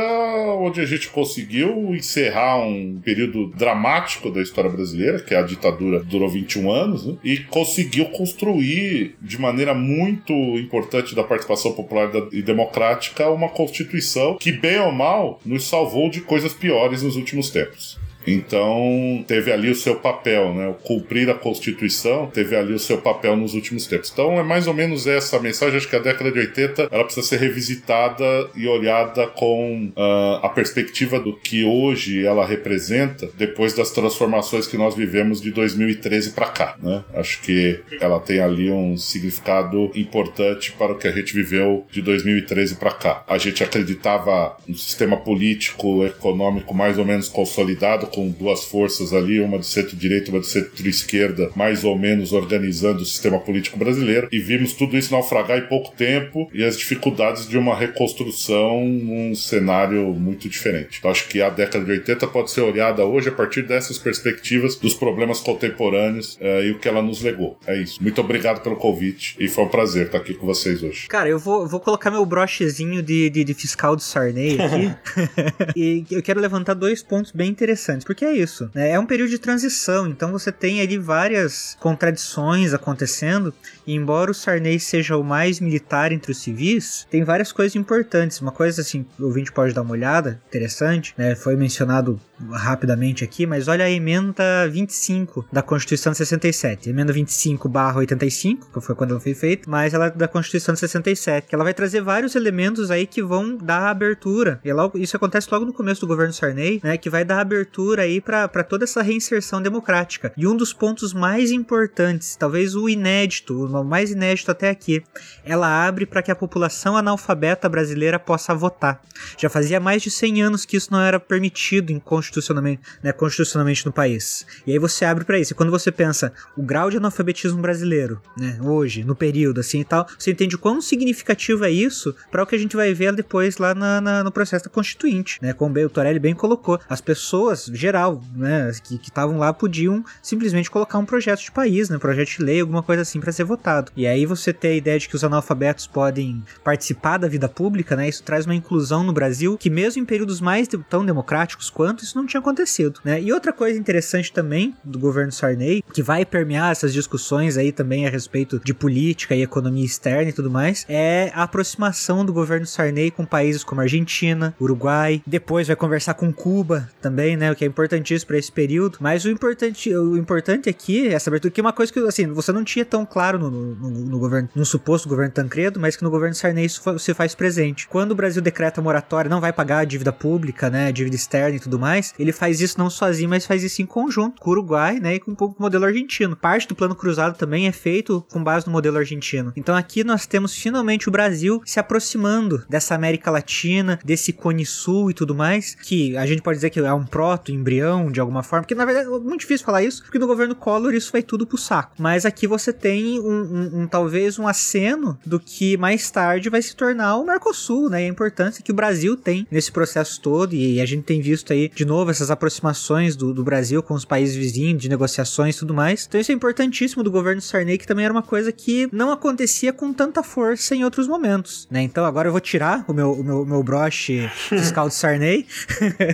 onde 0.58 0.80
a 0.80 0.86
gente 0.86 1.08
conseguiu 1.08 1.94
encerrar 1.94 2.58
um 2.58 3.00
período 3.02 3.48
dramático 3.48 4.30
da 4.30 4.40
história 4.40 4.70
brasileira, 4.70 5.20
que 5.20 5.34
é 5.34 5.38
a 5.38 5.42
ditadura 5.42 6.00
durou 6.00 6.28
21 6.28 6.70
anos, 6.70 7.06
né, 7.06 7.16
e 7.22 7.38
conseguiu 7.58 8.04
construir 8.06 9.16
de 9.20 9.36
maneira 9.36 9.74
muito 9.74 10.32
importante 10.32 11.12
da 11.12 11.24
participação 11.24 11.72
popular 11.72 12.08
e 12.30 12.40
democrática 12.40 13.28
uma 13.30 13.48
constituição 13.48 14.36
que, 14.38 14.52
bem 14.52 14.78
ou 14.78 14.92
mal, 14.92 15.40
nos 15.44 15.66
salvou 15.66 16.08
de 16.08 16.20
coisas 16.20 16.52
piores 16.52 17.02
nos 17.02 17.16
últimos 17.16 17.50
tempos. 17.50 17.98
Então, 18.32 19.24
teve 19.26 19.52
ali 19.52 19.70
o 19.70 19.74
seu 19.74 19.96
papel, 19.96 20.54
né? 20.54 20.74
Cumprir 20.84 21.30
a 21.30 21.34
Constituição 21.34 22.26
teve 22.26 22.56
ali 22.56 22.72
o 22.72 22.78
seu 22.78 22.98
papel 22.98 23.36
nos 23.36 23.54
últimos 23.54 23.86
tempos. 23.86 24.10
Então, 24.12 24.38
é 24.38 24.42
mais 24.42 24.66
ou 24.66 24.74
menos 24.74 25.06
essa 25.06 25.38
mensagem. 25.38 25.76
Acho 25.76 25.88
que 25.88 25.96
a 25.96 26.00
década 26.00 26.30
de 26.30 26.38
80 26.38 26.88
ela 26.90 27.04
precisa 27.04 27.26
ser 27.26 27.38
revisitada 27.38 28.24
e 28.54 28.66
olhada 28.66 29.26
com 29.26 29.90
ah, 29.96 30.40
a 30.42 30.48
perspectiva 30.48 31.18
do 31.18 31.34
que 31.36 31.64
hoje 31.64 32.24
ela 32.24 32.46
representa 32.46 33.28
depois 33.36 33.74
das 33.74 33.90
transformações 33.90 34.66
que 34.66 34.76
nós 34.76 34.94
vivemos 34.94 35.40
de 35.40 35.50
2013 35.50 36.32
para 36.32 36.46
cá, 36.46 36.76
né? 36.82 37.04
Acho 37.14 37.40
que 37.42 37.80
ela 38.00 38.20
tem 38.20 38.40
ali 38.40 38.70
um 38.70 38.96
significado 38.96 39.90
importante 39.94 40.72
para 40.72 40.92
o 40.92 40.98
que 40.98 41.08
a 41.08 41.12
gente 41.12 41.32
viveu 41.34 41.86
de 41.90 42.02
2013 42.02 42.76
para 42.76 42.90
cá. 42.90 43.24
A 43.26 43.38
gente 43.38 43.62
acreditava 43.62 44.56
no 44.66 44.76
sistema 44.76 45.16
político, 45.16 46.04
econômico 46.04 46.74
mais 46.74 46.98
ou 46.98 47.04
menos 47.04 47.28
consolidado, 47.28 48.06
com 48.18 48.28
duas 48.30 48.64
forças 48.64 49.14
ali, 49.14 49.40
uma 49.40 49.58
do 49.58 49.64
centro-direita 49.64 50.26
e 50.28 50.30
uma 50.32 50.40
do 50.40 50.46
centro-esquerda, 50.46 51.52
mais 51.54 51.84
ou 51.84 51.96
menos 51.96 52.32
organizando 52.32 53.02
o 53.02 53.06
sistema 53.06 53.38
político 53.38 53.78
brasileiro, 53.78 54.28
e 54.32 54.40
vimos 54.40 54.72
tudo 54.72 54.98
isso 54.98 55.12
naufragar 55.12 55.58
em 55.58 55.68
pouco 55.68 55.94
tempo 55.96 56.50
e 56.52 56.64
as 56.64 56.76
dificuldades 56.76 57.48
de 57.48 57.56
uma 57.56 57.76
reconstrução 57.76 58.84
num 58.84 59.36
cenário 59.36 60.12
muito 60.14 60.48
diferente. 60.48 60.98
Então, 60.98 61.12
acho 61.12 61.28
que 61.28 61.40
a 61.40 61.48
década 61.48 61.84
de 61.84 61.92
80 61.92 62.26
pode 62.26 62.50
ser 62.50 62.62
olhada 62.62 63.04
hoje 63.04 63.28
a 63.28 63.32
partir 63.32 63.62
dessas 63.62 63.98
perspectivas 63.98 64.74
dos 64.74 64.94
problemas 64.94 65.38
contemporâneos 65.38 66.36
eh, 66.40 66.66
e 66.66 66.70
o 66.72 66.78
que 66.80 66.88
ela 66.88 67.00
nos 67.00 67.22
legou. 67.22 67.56
É 67.66 67.76
isso. 67.76 68.02
Muito 68.02 68.20
obrigado 68.20 68.62
pelo 68.62 68.74
convite 68.74 69.36
e 69.38 69.46
foi 69.46 69.64
um 69.64 69.68
prazer 69.68 70.06
estar 70.06 70.18
aqui 70.18 70.34
com 70.34 70.44
vocês 70.44 70.82
hoje. 70.82 71.06
Cara, 71.06 71.28
eu 71.28 71.38
vou, 71.38 71.68
vou 71.68 71.78
colocar 71.78 72.10
meu 72.10 72.26
brochezinho 72.26 73.00
de, 73.00 73.30
de, 73.30 73.44
de 73.44 73.54
fiscal 73.54 73.94
do 73.94 74.02
Sarney 74.02 74.58
aqui. 74.60 74.96
e 75.76 76.04
eu 76.10 76.22
quero 76.22 76.40
levantar 76.40 76.74
dois 76.74 77.00
pontos 77.00 77.30
bem 77.30 77.48
interessantes. 77.48 77.97
Porque 78.04 78.24
é 78.24 78.32
isso, 78.32 78.70
né? 78.74 78.90
É 78.90 78.98
um 78.98 79.06
período 79.06 79.30
de 79.30 79.38
transição, 79.38 80.06
então 80.06 80.32
você 80.32 80.50
tem 80.50 80.80
ali 80.80 80.98
várias 80.98 81.76
contradições 81.80 82.74
acontecendo. 82.74 83.52
E 83.86 83.94
embora 83.94 84.30
o 84.30 84.34
Sarney 84.34 84.78
seja 84.78 85.16
o 85.16 85.24
mais 85.24 85.60
militar 85.60 86.12
entre 86.12 86.32
os 86.32 86.38
civis, 86.38 87.06
tem 87.10 87.24
várias 87.24 87.52
coisas 87.52 87.76
importantes. 87.76 88.40
Uma 88.40 88.52
coisa 88.52 88.82
assim, 88.82 89.06
o 89.18 89.24
ouvinte 89.24 89.52
pode 89.52 89.74
dar 89.74 89.82
uma 89.82 89.92
olhada, 89.92 90.40
interessante, 90.48 91.14
né? 91.16 91.34
Foi 91.34 91.56
mencionado 91.56 92.20
rapidamente 92.50 93.24
aqui, 93.24 93.46
mas 93.46 93.68
olha 93.68 93.84
a 93.84 93.90
emenda 93.90 94.68
25 94.68 95.46
da 95.52 95.62
Constituição 95.62 96.12
de 96.12 96.18
67. 96.18 96.90
Emenda 96.90 97.12
25 97.12 97.68
barra 97.68 97.98
85, 97.98 98.70
que 98.72 98.80
foi 98.80 98.94
quando 98.94 99.10
ela 99.10 99.20
foi 99.20 99.34
feita, 99.34 99.68
mas 99.68 99.94
ela 99.94 100.06
é 100.06 100.10
da 100.10 100.28
Constituição 100.28 100.74
de 100.74 100.80
67, 100.80 101.48
que 101.48 101.54
ela 101.54 101.64
vai 101.64 101.74
trazer 101.74 102.00
vários 102.00 102.34
elementos 102.34 102.90
aí 102.90 103.06
que 103.06 103.22
vão 103.22 103.56
dar 103.56 103.88
abertura. 103.88 104.60
E 104.64 104.72
logo, 104.72 104.98
isso 104.98 105.16
acontece 105.16 105.48
logo 105.50 105.64
no 105.64 105.72
começo 105.72 106.00
do 106.00 106.06
governo 106.06 106.32
Sarney, 106.32 106.80
né, 106.82 106.96
que 106.96 107.10
vai 107.10 107.24
dar 107.24 107.40
abertura 107.40 108.02
aí 108.02 108.20
para 108.20 108.64
toda 108.64 108.84
essa 108.84 109.02
reinserção 109.02 109.60
democrática. 109.60 110.32
E 110.36 110.46
um 110.46 110.56
dos 110.56 110.72
pontos 110.72 111.12
mais 111.12 111.50
importantes, 111.50 112.36
talvez 112.36 112.74
o 112.74 112.88
inédito, 112.88 113.64
o 113.64 113.84
mais 113.84 114.10
inédito 114.10 114.50
até 114.50 114.70
aqui, 114.70 115.02
ela 115.44 115.86
abre 115.86 116.06
para 116.06 116.22
que 116.22 116.30
a 116.30 116.36
população 116.36 116.96
analfabeta 116.96 117.68
brasileira 117.68 118.18
possa 118.18 118.54
votar. 118.54 119.00
Já 119.36 119.48
fazia 119.48 119.80
mais 119.80 120.02
de 120.02 120.10
100 120.10 120.42
anos 120.42 120.64
que 120.64 120.76
isso 120.76 120.92
não 120.92 121.00
era 121.00 121.18
permitido 121.18 121.90
em 121.90 121.98
constitucionalmente, 122.28 122.82
né, 123.02 123.12
constitucionalmente 123.12 123.84
no 123.86 123.92
país. 123.92 124.46
E 124.66 124.72
aí 124.72 124.78
você 124.78 125.04
abre 125.04 125.24
para 125.24 125.38
isso. 125.38 125.52
E 125.52 125.56
quando 125.56 125.70
você 125.70 125.90
pensa 125.90 126.32
o 126.56 126.62
grau 126.62 126.90
de 126.90 126.96
analfabetismo 126.96 127.60
brasileiro, 127.60 128.20
né, 128.36 128.58
hoje, 128.62 129.02
no 129.04 129.14
período 129.14 129.60
assim 129.60 129.80
e 129.80 129.84
tal, 129.84 130.06
você 130.18 130.30
entende 130.30 130.54
o 130.56 130.58
quão 130.58 130.80
significativo 130.80 131.64
é 131.64 131.70
isso 131.70 132.14
para 132.30 132.42
o 132.42 132.46
que 132.46 132.54
a 132.54 132.58
gente 132.58 132.76
vai 132.76 132.92
ver 132.94 133.12
depois 133.14 133.56
lá 133.58 133.74
na, 133.74 134.00
na- 134.00 134.24
no 134.24 134.30
processo 134.30 134.64
da 134.64 134.70
Constituinte, 134.70 135.38
né? 135.40 135.52
Como 135.52 135.78
o 135.78 135.88
Torelli 135.90 136.18
bem 136.18 136.34
colocou, 136.34 136.78
as 136.88 137.00
pessoas, 137.00 137.66
geral, 137.72 138.22
né, 138.34 138.70
que 138.82 138.96
estavam 138.96 139.38
lá 139.38 139.52
podiam 139.52 140.04
simplesmente 140.22 140.70
colocar 140.70 140.98
um 140.98 141.04
projeto 141.06 141.40
de 141.40 141.50
país, 141.52 141.88
né, 141.88 141.96
um 141.96 142.00
projeto 142.00 142.28
de 142.28 142.42
lei, 142.42 142.60
alguma 142.60 142.82
coisa 142.82 143.02
assim 143.02 143.20
para 143.20 143.32
ser 143.32 143.44
votado. 143.44 143.90
E 143.96 144.06
aí 144.06 144.26
você 144.26 144.52
tem 144.52 144.72
a 144.72 144.76
ideia 144.76 144.98
de 144.98 145.08
que 145.08 145.14
os 145.16 145.24
analfabetos 145.24 145.86
podem 145.86 146.42
participar 146.64 147.18
da 147.18 147.28
vida 147.28 147.48
pública, 147.48 147.96
né? 147.96 148.08
Isso 148.08 148.22
traz 148.22 148.44
uma 148.44 148.54
inclusão 148.54 149.02
no 149.04 149.12
Brasil 149.12 149.56
que 149.58 149.70
mesmo 149.70 150.02
em 150.02 150.04
períodos 150.04 150.40
mais 150.40 150.68
tão 150.90 151.04
democráticos 151.06 151.70
quanto 151.70 152.02
isso 152.04 152.17
não 152.18 152.26
tinha 152.26 152.40
acontecido, 152.40 153.00
né? 153.04 153.20
E 153.20 153.32
outra 153.32 153.52
coisa 153.52 153.78
interessante 153.78 154.32
também 154.32 154.74
do 154.84 154.98
governo 154.98 155.32
Sarney, 155.32 155.82
que 155.92 156.02
vai 156.02 156.24
permear 156.24 156.72
essas 156.72 156.92
discussões 156.92 157.56
aí 157.56 157.72
também 157.72 158.06
a 158.06 158.10
respeito 158.10 158.60
de 158.64 158.74
política 158.74 159.34
e 159.34 159.42
economia 159.42 159.84
externa 159.84 160.30
e 160.30 160.32
tudo 160.32 160.50
mais, 160.50 160.84
é 160.88 161.30
a 161.34 161.42
aproximação 161.44 162.24
do 162.24 162.32
governo 162.32 162.66
Sarney 162.66 163.10
com 163.10 163.24
países 163.24 163.64
como 163.64 163.80
Argentina, 163.80 164.54
Uruguai, 164.60 165.22
depois 165.26 165.66
vai 165.66 165.76
conversar 165.76 166.14
com 166.14 166.32
Cuba 166.32 166.88
também, 167.00 167.36
né? 167.36 167.50
O 167.50 167.56
que 167.56 167.64
é 167.64 167.68
importantíssimo 167.68 168.28
para 168.28 168.38
esse 168.38 168.50
período. 168.52 168.98
Mas 169.00 169.24
o 169.24 169.30
importante, 169.30 169.94
o 169.94 170.16
importante 170.16 170.68
aqui, 170.68 171.06
essa 171.08 171.30
abertura, 171.30 171.50
que 171.52 171.60
é 171.60 171.62
uma 171.64 171.72
coisa 171.72 171.92
que 171.92 171.98
assim, 172.00 172.26
você 172.28 172.52
não 172.52 172.64
tinha 172.64 172.84
tão 172.84 173.04
claro 173.06 173.38
no, 173.38 173.50
no, 173.50 173.74
no- 173.74 173.90
no 174.08 174.18
governo, 174.18 174.48
no 174.54 174.64
suposto 174.64 175.08
governo 175.08 175.32
Tancredo, 175.32 175.78
mas 175.80 175.96
que 175.96 176.02
no 176.02 176.10
governo 176.10 176.34
Sarney 176.34 176.64
isso 176.64 176.82
se 176.98 177.14
faz 177.14 177.34
presente. 177.34 177.86
Quando 177.88 178.12
o 178.12 178.14
Brasil 178.14 178.40
decreta 178.42 178.80
moratória, 178.80 179.28
não 179.28 179.40
vai 179.40 179.52
pagar 179.52 179.78
a 179.78 179.84
dívida 179.84 180.12
pública, 180.12 180.68
né? 180.70 180.90
Dívida 180.92 181.16
externa 181.16 181.56
e 181.56 181.60
tudo 181.60 181.78
mais, 181.78 182.07
ele 182.18 182.32
faz 182.32 182.60
isso 182.60 182.78
não 182.78 182.90
sozinho, 182.90 183.28
mas 183.30 183.46
faz 183.46 183.62
isso 183.62 183.82
em 183.82 183.86
conjunto 183.86 184.40
com 184.40 184.50
o 184.50 184.52
Uruguai, 184.52 184.98
né? 185.00 185.14
E 185.16 185.20
com 185.20 185.30
um 185.32 185.34
pouco 185.34 185.56
o 185.58 185.62
modelo 185.62 185.84
argentino. 185.84 186.36
Parte 186.36 186.68
do 186.68 186.74
plano 186.74 186.94
cruzado 186.94 187.36
também 187.36 187.66
é 187.66 187.72
feito 187.72 188.24
com 188.30 188.42
base 188.42 188.66
no 188.66 188.72
modelo 188.72 188.98
argentino. 188.98 189.52
Então 189.56 189.74
aqui 189.74 190.02
nós 190.04 190.26
temos 190.26 190.54
finalmente 190.54 191.08
o 191.08 191.12
Brasil 191.12 191.60
se 191.64 191.78
aproximando 191.80 192.64
dessa 192.68 192.94
América 192.94 193.30
Latina, 193.30 193.98
desse 194.04 194.32
Cone 194.32 194.64
Sul 194.66 195.10
e 195.10 195.14
tudo 195.14 195.34
mais, 195.34 195.74
que 195.74 196.16
a 196.16 196.26
gente 196.26 196.42
pode 196.42 196.58
dizer 196.58 196.70
que 196.70 196.80
é 196.80 196.92
um 196.92 197.04
proto-embrião 197.06 198.10
de 198.10 198.20
alguma 198.20 198.42
forma, 198.42 198.62
porque 198.64 198.74
na 198.74 198.84
verdade 198.84 199.06
é 199.08 199.18
muito 199.18 199.40
difícil 199.40 199.64
falar 199.64 199.82
isso, 199.82 200.02
porque 200.02 200.18
no 200.18 200.26
governo 200.26 200.54
Collor 200.54 200.94
isso 200.94 201.12
vai 201.12 201.22
tudo 201.22 201.46
pro 201.46 201.56
saco. 201.58 201.92
Mas 201.98 202.24
aqui 202.26 202.46
você 202.46 202.72
tem 202.72 203.20
um, 203.20 203.24
um- 203.42 203.82
um- 203.82 203.86
talvez 203.86 204.38
um 204.38 204.46
aceno 204.46 205.18
do 205.24 205.38
que 205.40 205.76
mais 205.76 206.10
tarde 206.10 206.50
vai 206.50 206.62
se 206.62 206.74
tornar 206.74 207.16
o 207.16 207.24
Mercosul, 207.24 207.88
né? 207.90 208.02
E 208.02 208.06
a 208.06 208.08
importância 208.08 208.62
que 208.62 208.72
o 208.72 208.74
Brasil 208.74 209.16
tem 209.16 209.46
nesse 209.50 209.70
processo 209.72 210.20
todo, 210.20 210.54
e 210.54 210.80
a 210.80 210.86
gente 210.86 211.02
tem 211.04 211.20
visto 211.20 211.52
aí 211.52 211.68
de 211.74 211.84
novo 211.84 211.97
essas 212.10 212.30
aproximações 212.30 213.16
do, 213.16 213.32
do 213.32 213.42
Brasil 213.42 213.82
com 213.82 213.94
os 213.94 214.04
países 214.04 214.36
vizinhos, 214.36 214.82
de 214.82 214.88
negociações 214.88 215.56
e 215.56 215.58
tudo 215.58 215.74
mais. 215.74 216.06
Então 216.06 216.20
isso 216.20 216.30
é 216.30 216.34
importantíssimo 216.34 217.02
do 217.02 217.10
governo 217.10 217.40
Sarney, 217.40 217.78
que 217.78 217.86
também 217.86 218.04
era 218.04 218.12
uma 218.12 218.22
coisa 218.22 218.52
que 218.52 218.88
não 218.92 219.10
acontecia 219.10 219.72
com 219.72 219.92
tanta 219.92 220.22
força 220.22 220.74
em 220.74 220.84
outros 220.84 221.08
momentos, 221.08 221.66
né? 221.70 221.82
Então 221.82 222.04
agora 222.04 222.28
eu 222.28 222.32
vou 222.32 222.40
tirar 222.40 222.84
o 222.86 222.92
meu, 222.92 223.12
o 223.12 223.24
meu, 223.24 223.44
meu 223.44 223.62
broche 223.62 224.28
fiscal 224.48 224.88
de 224.88 224.94
Sarney, 224.94 225.46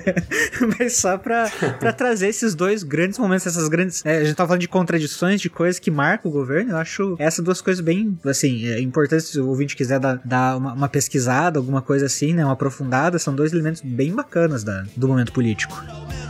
mas 0.79 0.97
só 0.97 1.19
pra, 1.19 1.51
pra 1.79 1.93
trazer 1.93 2.29
esses 2.29 2.55
dois 2.55 2.83
grandes 2.83 3.19
momentos, 3.19 3.47
essas 3.47 3.69
grandes. 3.69 4.05
é, 4.05 4.19
a 4.19 4.25
gente 4.25 4.37
tá 4.37 4.47
falando 4.47 4.61
de 4.61 4.69
contradições, 4.69 5.41
de 5.41 5.51
coisas 5.51 5.79
que 5.79 5.91
marcam 5.91 6.31
o 6.31 6.35
governo. 6.35 6.73
Eu 6.73 6.77
acho 6.77 7.17
essas 7.19 7.45
duas 7.45 7.61
coisas 7.61 7.85
bem, 7.85 8.19
assim, 8.25 8.67
é 8.67 8.81
importante 8.81 9.25
se 9.25 9.41
o 9.41 9.49
ouvinte 9.49 9.77
quiser 9.77 9.99
dar, 9.99 10.21
dar 10.25 10.57
uma, 10.57 10.73
uma 10.73 10.89
pesquisada, 10.89 11.59
alguma 11.59 11.83
coisa 11.83 12.07
assim, 12.07 12.33
né? 12.33 12.45
Uma 12.45 12.55
aprofundada, 12.55 13.19
são 13.19 13.35
dois 13.35 13.53
elementos 13.53 13.83
bem 13.83 14.13
bacanas 14.13 14.65
da, 14.65 14.85
do 14.97 15.09
momento 15.09 15.33
político. 15.33 15.74
no 15.83 16.24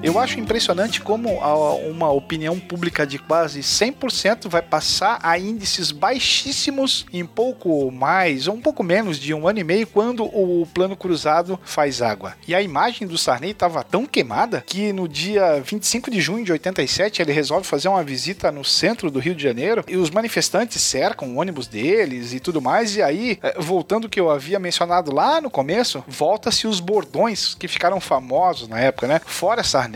Eu 0.00 0.16
acho 0.18 0.38
impressionante 0.38 1.00
como 1.00 1.40
a- 1.42 1.74
uma 1.74 2.08
opinião 2.10 2.58
pública 2.58 3.04
de 3.04 3.18
quase 3.18 3.62
100% 3.64 4.48
vai 4.48 4.62
passar 4.62 5.18
a 5.22 5.36
índices 5.38 5.90
baixíssimos 5.90 7.04
em 7.12 7.26
pouco 7.26 7.90
mais 7.90 8.46
ou 8.46 8.54
um 8.54 8.60
pouco 8.60 8.84
menos 8.84 9.18
de 9.18 9.34
um 9.34 9.48
ano 9.48 9.58
e 9.58 9.64
meio 9.64 9.86
quando 9.88 10.24
o 10.24 10.66
plano 10.72 10.96
cruzado 10.96 11.58
faz 11.64 12.00
água. 12.00 12.34
E 12.46 12.54
a 12.54 12.62
imagem 12.62 13.08
do 13.08 13.18
Sarney 13.18 13.50
estava 13.50 13.82
tão 13.82 14.06
queimada 14.06 14.62
que 14.64 14.92
no 14.92 15.08
dia 15.08 15.60
25 15.60 16.10
de 16.12 16.20
junho 16.20 16.44
de 16.44 16.52
87 16.52 17.20
ele 17.20 17.32
resolve 17.32 17.66
fazer 17.66 17.88
uma 17.88 18.04
visita 18.04 18.52
no 18.52 18.64
centro 18.64 19.10
do 19.10 19.18
Rio 19.18 19.34
de 19.34 19.42
Janeiro 19.42 19.84
e 19.88 19.96
os 19.96 20.10
manifestantes 20.10 20.80
cercam 20.80 21.28
o 21.28 21.40
ônibus 21.40 21.66
deles 21.66 22.32
e 22.32 22.38
tudo 22.38 22.62
mais. 22.62 22.94
E 22.94 23.02
aí, 23.02 23.38
eh, 23.42 23.56
voltando 23.58 24.04
ao 24.04 24.10
que 24.10 24.20
eu 24.20 24.30
havia 24.30 24.60
mencionado 24.60 25.12
lá 25.12 25.40
no 25.40 25.50
começo, 25.50 26.04
volta-se 26.06 26.68
os 26.68 26.78
bordões 26.78 27.54
que 27.56 27.66
ficaram 27.66 28.00
famosos 28.00 28.68
na 28.68 28.78
época, 28.78 29.08
né? 29.08 29.20
Fora 29.26 29.64
Sarney, 29.64 29.87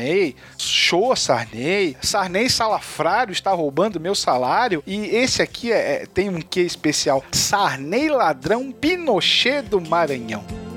show 0.58 1.14
Sarney, 1.14 1.96
Sarney 2.00 2.48
salafrário 2.48 3.32
está 3.32 3.52
roubando 3.52 4.00
meu 4.00 4.14
salário. 4.14 4.82
E 4.86 5.06
esse 5.06 5.42
aqui 5.42 5.72
é, 5.72 6.02
é- 6.02 6.06
tem 6.06 6.28
um 6.28 6.40
quê 6.40 6.60
especial: 6.62 7.24
Sarney 7.32 8.08
ladrão 8.08 8.72
Pinochet 8.72 9.62
do 9.62 9.80
Maranhão. 9.80 10.71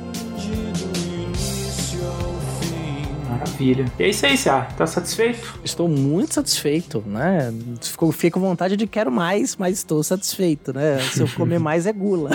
Maravilha. 3.35 3.85
E 3.99 4.03
é 4.03 4.09
isso 4.09 4.25
aí, 4.25 4.37
Sá. 4.37 4.61
Tá 4.77 4.87
satisfeito? 4.87 5.59
Estou 5.63 5.87
muito 5.87 6.33
satisfeito, 6.33 7.03
né? 7.05 7.53
Ficou, 7.81 8.11
fiquei 8.11 8.31
com 8.31 8.39
vontade 8.39 8.75
de 8.77 8.87
quero 8.87 9.11
mais, 9.11 9.55
mas 9.55 9.77
estou 9.77 10.03
satisfeito, 10.03 10.73
né? 10.73 10.99
Se 10.99 11.21
eu 11.21 11.27
comer 11.27 11.59
mais 11.59 11.85
é 11.85 11.93
gula. 11.93 12.31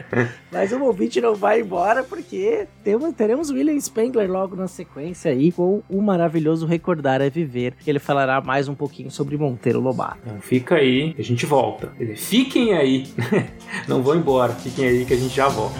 mas 0.52 0.72
o 0.72 0.82
ouvinte 0.82 1.20
não 1.20 1.34
vai 1.34 1.60
embora 1.60 2.02
porque 2.02 2.66
temos, 2.82 3.12
teremos 3.14 3.50
William 3.50 3.78
Spengler 3.80 4.30
logo 4.30 4.56
na 4.56 4.68
sequência 4.68 5.30
aí 5.30 5.50
com 5.50 5.82
o 5.88 6.02
maravilhoso 6.02 6.66
Recordar 6.66 7.20
é 7.20 7.30
Viver. 7.30 7.74
que 7.78 7.90
Ele 7.90 7.98
falará 7.98 8.40
mais 8.40 8.68
um 8.68 8.74
pouquinho 8.74 9.10
sobre 9.10 9.36
Monteiro 9.36 9.80
Lobato. 9.80 10.18
Então 10.24 10.40
fica 10.40 10.76
aí, 10.76 11.14
a 11.18 11.22
gente 11.22 11.46
volta. 11.46 11.92
Fiquem 12.16 12.74
aí. 12.74 13.06
Não 13.88 14.02
vão 14.02 14.16
embora. 14.16 14.52
Fiquem 14.52 14.86
aí 14.86 15.04
que 15.04 15.14
a 15.14 15.16
gente 15.16 15.34
já 15.34 15.48
volta. 15.48 15.74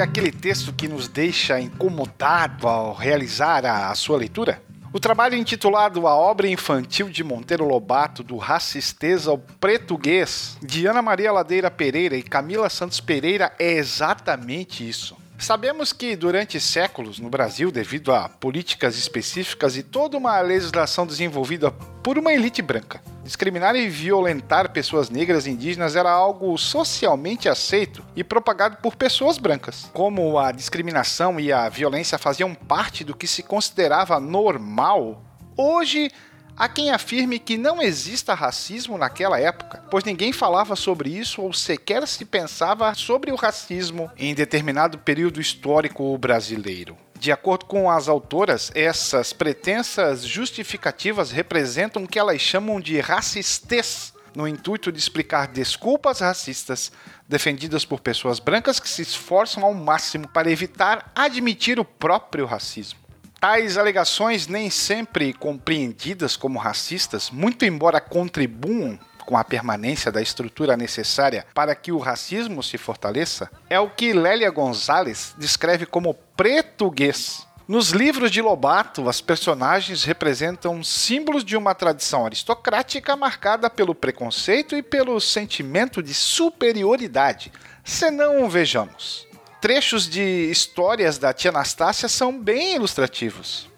Aquele 0.00 0.32
texto 0.32 0.72
que 0.72 0.88
nos 0.88 1.08
deixa 1.08 1.60
incomodado 1.60 2.66
ao 2.66 2.94
realizar 2.94 3.66
a, 3.66 3.90
a 3.90 3.94
sua 3.94 4.16
leitura? 4.16 4.62
O 4.92 4.98
trabalho 4.98 5.36
intitulado 5.36 6.06
A 6.06 6.16
Obra 6.16 6.48
Infantil 6.48 7.10
de 7.10 7.22
Monteiro 7.22 7.64
Lobato, 7.64 8.22
do 8.22 8.36
Racisteza 8.38 9.30
ao 9.30 9.38
Português, 9.38 10.56
de 10.62 10.86
Ana 10.86 11.02
Maria 11.02 11.30
Ladeira 11.30 11.70
Pereira 11.70 12.16
e 12.16 12.22
Camila 12.22 12.70
Santos 12.70 12.98
Pereira, 12.98 13.52
é 13.58 13.72
exatamente 13.72 14.88
isso. 14.88 15.16
Sabemos 15.38 15.92
que 15.92 16.16
durante 16.16 16.58
séculos 16.58 17.18
no 17.18 17.30
Brasil, 17.30 17.70
devido 17.70 18.12
a 18.12 18.28
políticas 18.28 18.96
específicas 18.96 19.76
e 19.76 19.82
toda 19.82 20.16
uma 20.16 20.40
legislação 20.40 21.06
desenvolvida 21.06 21.70
por 22.02 22.18
uma 22.18 22.32
elite 22.32 22.60
branca, 22.62 23.02
discriminar 23.30 23.76
e 23.76 23.88
violentar 23.88 24.72
pessoas 24.72 25.08
negras 25.08 25.46
e 25.46 25.50
indígenas 25.50 25.94
era 25.94 26.10
algo 26.10 26.58
socialmente 26.58 27.48
aceito 27.48 28.04
e 28.16 28.24
propagado 28.24 28.78
por 28.78 28.96
pessoas 28.96 29.38
brancas. 29.38 29.88
Como 29.92 30.36
a 30.36 30.50
discriminação 30.50 31.38
e 31.38 31.52
a 31.52 31.68
violência 31.68 32.18
faziam 32.18 32.56
parte 32.56 33.04
do 33.04 33.14
que 33.14 33.28
se 33.28 33.44
considerava 33.44 34.18
normal, 34.18 35.22
hoje 35.56 36.10
Há 36.56 36.68
quem 36.68 36.90
afirme 36.90 37.38
que 37.38 37.56
não 37.56 37.80
exista 37.80 38.34
racismo 38.34 38.98
naquela 38.98 39.40
época, 39.40 39.82
pois 39.90 40.04
ninguém 40.04 40.30
falava 40.30 40.76
sobre 40.76 41.08
isso 41.08 41.40
ou 41.40 41.54
sequer 41.54 42.06
se 42.06 42.22
pensava 42.22 42.92
sobre 42.92 43.32
o 43.32 43.34
racismo 43.34 44.10
em 44.18 44.34
determinado 44.34 44.98
período 44.98 45.40
histórico 45.40 46.18
brasileiro. 46.18 46.98
De 47.20 47.30
acordo 47.30 47.66
com 47.66 47.90
as 47.90 48.08
autoras, 48.08 48.72
essas 48.74 49.30
pretensas 49.30 50.24
justificativas 50.24 51.30
representam 51.30 52.04
o 52.04 52.08
que 52.08 52.18
elas 52.18 52.40
chamam 52.40 52.80
de 52.80 52.98
racistez, 52.98 54.14
no 54.34 54.48
intuito 54.48 54.90
de 54.90 54.98
explicar 54.98 55.46
desculpas 55.46 56.20
racistas 56.20 56.90
defendidas 57.28 57.84
por 57.84 58.00
pessoas 58.00 58.38
brancas 58.38 58.80
que 58.80 58.88
se 58.88 59.02
esforçam 59.02 59.62
ao 59.62 59.74
máximo 59.74 60.26
para 60.28 60.50
evitar 60.50 61.12
admitir 61.14 61.78
o 61.78 61.84
próprio 61.84 62.46
racismo. 62.46 62.98
Tais 63.38 63.76
alegações, 63.76 64.46
nem 64.46 64.70
sempre 64.70 65.34
compreendidas 65.34 66.38
como 66.38 66.58
racistas, 66.58 67.30
muito 67.30 67.66
embora 67.66 68.00
contribuam 68.00 68.98
com 69.30 69.36
a 69.36 69.44
permanência 69.44 70.10
da 70.10 70.20
estrutura 70.20 70.76
necessária 70.76 71.46
para 71.54 71.72
que 71.76 71.92
o 71.92 71.98
racismo 71.98 72.64
se 72.64 72.76
fortaleça, 72.76 73.48
é 73.70 73.78
o 73.78 73.88
que 73.88 74.12
Lélia 74.12 74.50
Gonzalez 74.50 75.36
descreve 75.38 75.86
como 75.86 76.14
pretuguês. 76.36 77.46
Nos 77.68 77.90
livros 77.90 78.32
de 78.32 78.42
Lobato, 78.42 79.08
as 79.08 79.20
personagens 79.20 80.02
representam 80.02 80.82
símbolos 80.82 81.44
de 81.44 81.56
uma 81.56 81.76
tradição 81.76 82.26
aristocrática 82.26 83.14
marcada 83.14 83.70
pelo 83.70 83.94
preconceito 83.94 84.74
e 84.74 84.82
pelo 84.82 85.20
sentimento 85.20 86.02
de 86.02 86.12
superioridade. 86.12 87.52
Senão, 87.84 88.50
vejamos 88.50 89.30
trechos 89.60 90.08
de 90.08 90.50
histórias 90.50 91.18
da 91.18 91.34
tia 91.34 91.50
Anastácia 91.50 92.08
são 92.08 92.36
bem 92.36 92.76
ilustrativos. 92.76 93.68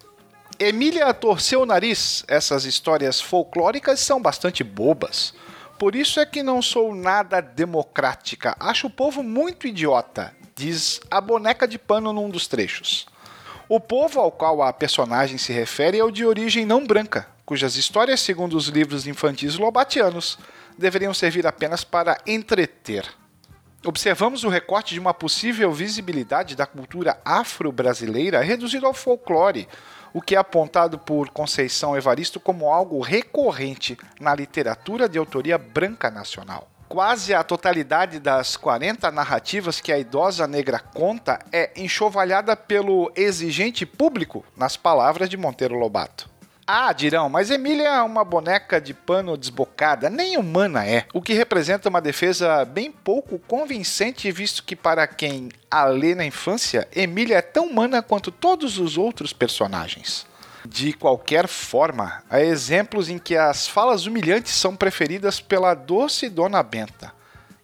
Emília 0.65 1.13
torceu 1.13 1.63
o 1.63 1.67
nariz, 1.67 2.25
essas 2.29 2.65
histórias 2.65 3.21
folclóricas 3.21 3.99
são 3.99 4.23
bastante 4.23 4.63
bobas. 4.63 5.35
Por 5.77 5.97
isso 5.97 6.21
é 6.21 6.25
que 6.25 6.41
não 6.41 6.63
sou 6.63 6.95
nada 6.95 7.41
democrática, 7.41 8.55
acho 8.61 8.87
o 8.87 8.91
povo 8.91 9.25
muito 9.25 9.67
idiota, 9.67 10.33
diz 10.55 11.01
a 11.11 11.21
boneca 11.21 11.67
de 11.67 11.81
pano 11.81 12.13
num 12.13 12.31
dos 12.31 12.47
trechos. 12.47 13.07
O 13.69 13.81
povo 13.81 14.21
ao 14.21 14.31
qual 14.31 14.63
a 14.63 14.73
personagem 14.73 15.37
se 15.37 15.53
refere 15.53 15.99
é 15.99 16.05
o 16.05 16.13
de 16.13 16.25
origem 16.25 16.65
não 16.65 16.87
branca, 16.87 17.27
cujas 17.45 17.75
histórias, 17.75 18.21
segundo 18.21 18.57
os 18.57 18.69
livros 18.69 19.05
infantis 19.05 19.57
lobatianos, 19.57 20.39
deveriam 20.79 21.13
servir 21.13 21.45
apenas 21.45 21.83
para 21.83 22.19
entreter. 22.25 23.05
Observamos 23.85 24.45
o 24.45 24.49
recorte 24.49 24.95
de 24.95 25.01
uma 25.01 25.13
possível 25.13 25.73
visibilidade 25.73 26.55
da 26.55 26.67
cultura 26.67 27.21
afro-brasileira 27.25 28.41
reduzido 28.43 28.87
ao 28.87 28.95
folclore, 28.95 29.67
o 30.13 30.21
que 30.21 30.35
é 30.35 30.39
apontado 30.39 30.99
por 30.99 31.31
Conceição 31.31 31.97
Evaristo 31.97 32.39
como 32.39 32.71
algo 32.71 33.01
recorrente 33.01 33.97
na 34.21 34.35
literatura 34.35 35.09
de 35.09 35.19
autoria 35.19 35.59
branca 35.59 36.11
nacional. 36.11 36.69
Quase 36.89 37.33
a 37.33 37.43
totalidade 37.43 38.21
das 38.21 38.57
40 38.57 39.11
narrativas 39.11 39.81
que 39.81 39.91
a 39.91 39.99
idosa 39.99 40.47
negra 40.47 40.79
conta 40.79 41.39
é 41.51 41.71
enxovalhada 41.75 42.55
pelo 42.55 43.11
exigente 43.17 43.87
público, 43.87 44.45
nas 44.55 44.77
palavras 44.77 45.31
de 45.31 45.39
Monteiro 45.39 45.79
Lobato. 45.79 46.32
Ah, 46.67 46.93
dirão, 46.93 47.29
mas 47.29 47.51
Emília 47.51 47.89
é 47.89 48.03
uma 48.03 48.25
boneca 48.25 48.81
de 48.81 48.95
pano 48.95 49.37
desbocada, 49.37 50.09
nem 50.09 50.37
humana 50.37 50.87
é, 50.87 51.07
o 51.13 51.21
que 51.21 51.33
representa 51.33 51.89
uma 51.89 52.01
defesa 52.01 52.65
bem 52.65 52.93
pouco 52.93 53.39
convincente, 53.41 54.31
visto 54.31 54.63
que 54.63 54.77
para 54.77 55.07
quem 55.09 55.49
a 55.69 55.85
lê 55.87 56.15
na 56.15 56.25
infância, 56.25 56.89
Emília 56.95 57.39
é 57.39 57.43
tão 57.43 57.67
humana 57.67 58.01
quanto 58.01 58.31
todos 58.31 58.79
os 58.79 58.97
outros 58.97 59.33
personagens. 59.33 60.25
De 60.65 60.93
qualquer 60.93 61.49
forma, 61.49 62.23
há 62.31 62.41
exemplos 62.41 63.09
em 63.09 63.19
que 63.19 63.37
as 63.37 63.67
falas 63.67 64.07
humilhantes 64.07 64.55
são 64.55 64.77
preferidas 64.77 65.41
pela 65.41 65.75
doce 65.75 66.29
Dona 66.29 66.63
Benta. 66.63 67.13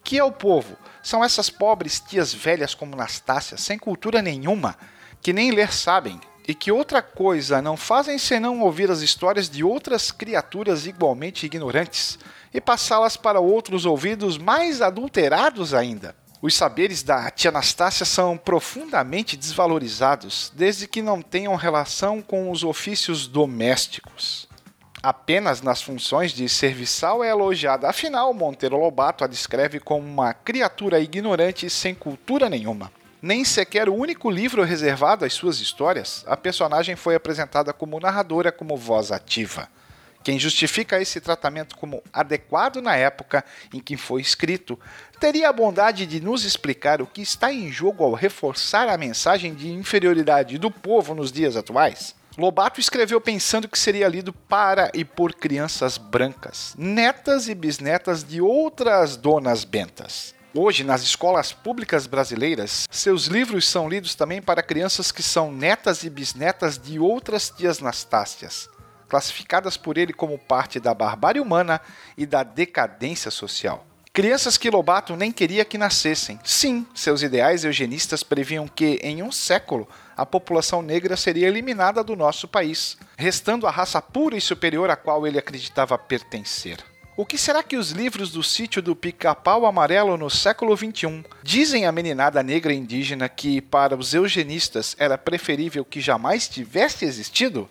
Que 0.03 0.19
é 0.19 0.25
o 0.25 0.33
povo? 0.33 0.77
São 1.01 1.23
essas 1.23 1.49
pobres 1.49 2.01
tias 2.01 2.35
velhas 2.35 2.75
como 2.75 2.97
Nastácia, 2.97 3.57
sem 3.57 3.79
cultura 3.79 4.21
nenhuma, 4.21 4.77
que 5.23 5.33
nem 5.33 5.53
ler 5.53 5.73
sabem, 5.73 6.21
e 6.49 6.55
que 6.55 6.73
outra 6.73 7.03
coisa 7.03 7.61
não 7.61 7.77
fazem 7.77 8.17
senão 8.17 8.63
ouvir 8.63 8.91
as 8.91 9.03
histórias 9.03 9.51
de 9.51 9.63
outras 9.63 10.11
criaturas 10.11 10.87
igualmente 10.87 11.45
ignorantes 11.45 12.19
e 12.55 12.59
passá-las 12.59 13.19
para 13.19 13.39
outros 13.39 13.85
ouvidos 13.85 14.39
mais 14.39 14.81
adulterados 14.81 15.75
ainda. 15.75 16.17
Os 16.41 16.55
saberes 16.55 17.03
da 17.03 17.31
tia 17.31 17.51
Anastácia 17.51 18.07
são 18.07 18.39
profundamente 18.39 19.37
desvalorizados, 19.37 20.51
desde 20.55 20.89
que 20.89 21.03
não 21.03 21.21
tenham 21.21 21.55
relação 21.55 22.23
com 22.23 22.51
os 22.51 22.65
ofícios 22.65 23.27
domésticos. 23.27 24.49
Apenas 25.03 25.61
nas 25.61 25.83
funções 25.83 26.33
de 26.33 26.49
serviçal 26.49 27.23
é 27.23 27.29
elogiada, 27.29 27.89
afinal, 27.91 28.33
Monteiro 28.33 28.79
Lobato 28.79 29.23
a 29.23 29.27
descreve 29.27 29.79
como 29.79 30.07
uma 30.07 30.33
criatura 30.33 30.99
ignorante 30.99 31.69
sem 31.69 31.95
cultura 31.95 32.49
nenhuma 32.49 32.91
nem 33.21 33.45
sequer 33.45 33.89
o 33.89 33.95
único 33.95 34.31
livro 34.31 34.63
reservado 34.63 35.25
às 35.25 35.35
suas 35.35 35.61
histórias, 35.61 36.25
a 36.27 36.37
personagem 36.37 36.97
foi 36.97 37.15
apresentada 37.15 37.73
como 37.73 38.01
narradora 38.01 38.53
como 38.53 38.77
voz 38.77 39.11
ativa. 39.11 39.69
Quem 40.23 40.39
justifica 40.39 41.01
esse 41.01 41.21
tratamento 41.21 41.77
como 41.77 42.03
adequado 42.13 42.83
na 42.83 42.97
época 42.97 43.45
em 43.73 43.81
que 43.81 43.97
foi 43.97 44.21
escrito, 44.21 44.79
teria 45.19 45.49
a 45.49 45.53
bondade 45.53 46.07
de 46.07 46.21
nos 46.21 46.45
explicar 46.45 47.01
o 47.01 47.07
que 47.07 47.23
está 47.23 47.53
em 47.53 47.71
jogo 47.71 48.05
ao 48.05 48.13
reforçar 48.13 48.89
a 48.89 48.99
mensagem 48.99 49.55
de 49.55 49.71
inferioridade 49.71 50.59
do 50.59 50.71
povo 50.71 51.15
nos 51.15 51.33
dias 51.33 51.57
atuais? 51.57 52.15
Lobato 52.37 52.79
escreveu 52.79 53.21
pensando 53.21 53.69
que 53.69 53.79
seria 53.79 54.07
lido 54.07 54.33
para 54.33 54.93
e 54.95 55.05
por 55.05 55.35
crianças 55.35 55.99
brancas, 55.99 56.73
netas 56.79 57.49
e 57.49 57.55
bisnetas 57.55 58.23
de 58.23 58.41
outras 58.41 59.17
donas 59.17 59.65
bentas. 59.65 60.38
Hoje, 60.55 60.83
nas 60.83 61.03
escolas 61.03 61.53
públicas 61.53 62.07
brasileiras, 62.07 62.89
seus 62.91 63.27
livros 63.27 63.69
são 63.69 63.87
lidos 63.87 64.15
também 64.15 64.41
para 64.41 64.63
crianças 64.63 65.13
que 65.13 65.23
são 65.23 65.53
netas 65.53 66.05
e 66.05 66.11
bisnetas 66.11 66.79
de 66.79 66.99
outras 66.99 67.51
tias 67.51 67.81
Nastácias, 67.81 68.69
classificadas 69.09 69.77
por 69.77 69.99
ele 69.99 70.13
como 70.13 70.39
parte 70.39 70.81
da 70.81 70.95
barbárie 70.95 71.41
humana 71.41 71.79
e 72.17 72.25
da 72.25 72.43
decadência 72.43 73.31
social. 73.31 73.87
Crianças 74.11 74.57
que 74.57 74.71
Lobato 74.71 75.15
nem 75.17 75.31
queria 75.31 75.67
que 75.67 75.77
nascessem. 75.77 76.41
Sim, 76.43 76.87
seus 76.95 77.23
ideais 77.23 77.65
eugenistas 77.65 78.23
previam 78.23 78.67
que, 78.67 78.99
em 79.03 79.23
um 79.23 79.31
século, 79.31 79.87
a 80.17 80.25
população 80.25 80.81
negra 80.81 81.15
seria 81.15 81.47
eliminada 81.47 82.03
do 82.03 82.17
nosso 82.17 82.49
país, 82.49 82.97
restando 83.19 83.67
a 83.67 83.71
raça 83.71 84.01
pura 84.01 84.37
e 84.37 84.41
superior 84.41 84.89
à 84.89 84.97
qual 84.97 85.27
ele 85.27 85.39
acreditava 85.39 85.97
pertencer. 85.99 86.79
O 87.19 87.27
que 87.27 87.37
será 87.37 87.65
que 87.65 87.77
os 87.77 87.91
livros 87.91 88.31
do 88.31 88.45
sítio 88.45 88.81
do 88.81 88.95
Pica-Pau 88.95 89.67
Amarelo 89.67 90.17
no 90.17 90.31
século 90.31 90.77
XXI 90.77 91.25
dizem 91.43 91.85
à 91.85 91.91
meninada 91.91 92.45
negra 92.45 92.73
indígena 92.73 93.29
que, 93.29 93.61
para 93.61 93.97
os 93.97 94.15
eugenistas, 94.15 94.95
era 95.01 95.19
preferível 95.19 95.85
que 95.85 96.01
jamais 96.01 96.47
tivesse 96.47 97.05
existido? 97.05 97.69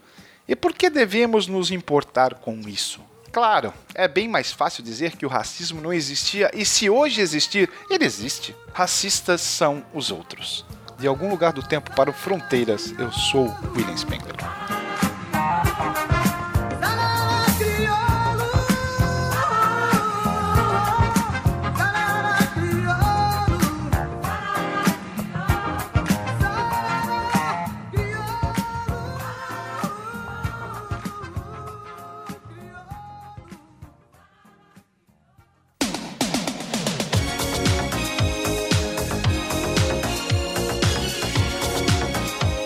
E 0.50 0.54
por 0.54 0.74
que 0.74 0.90
devemos 0.90 1.48
nos 1.48 1.72
importar 1.72 2.34
com 2.34 2.60
isso? 2.68 3.00
Claro, 3.32 3.74
é 3.96 4.06
bem 4.06 4.28
mais 4.28 4.52
fácil 4.52 4.84
dizer 4.84 5.16
que 5.16 5.26
o 5.26 5.30
racismo 5.30 5.80
não 5.80 5.94
existia 5.94 6.52
e 6.54 6.66
se 6.66 6.90
hoje 6.90 7.22
existir, 7.22 7.70
ele 7.90 8.04
existe. 8.04 8.54
Racistas 8.74 9.40
são 9.40 9.82
os 9.94 10.12
outros. 10.12 10.66
De 11.00 11.08
algum 11.08 11.30
lugar 11.30 11.54
do 11.54 11.64
tempo 11.64 11.96
para 11.96 12.10
o 12.10 12.14
Fronteiras, 12.14 12.94
eu 13.00 13.14
sou 13.14 13.46
William 13.74 13.96
Spengler. 13.96 14.36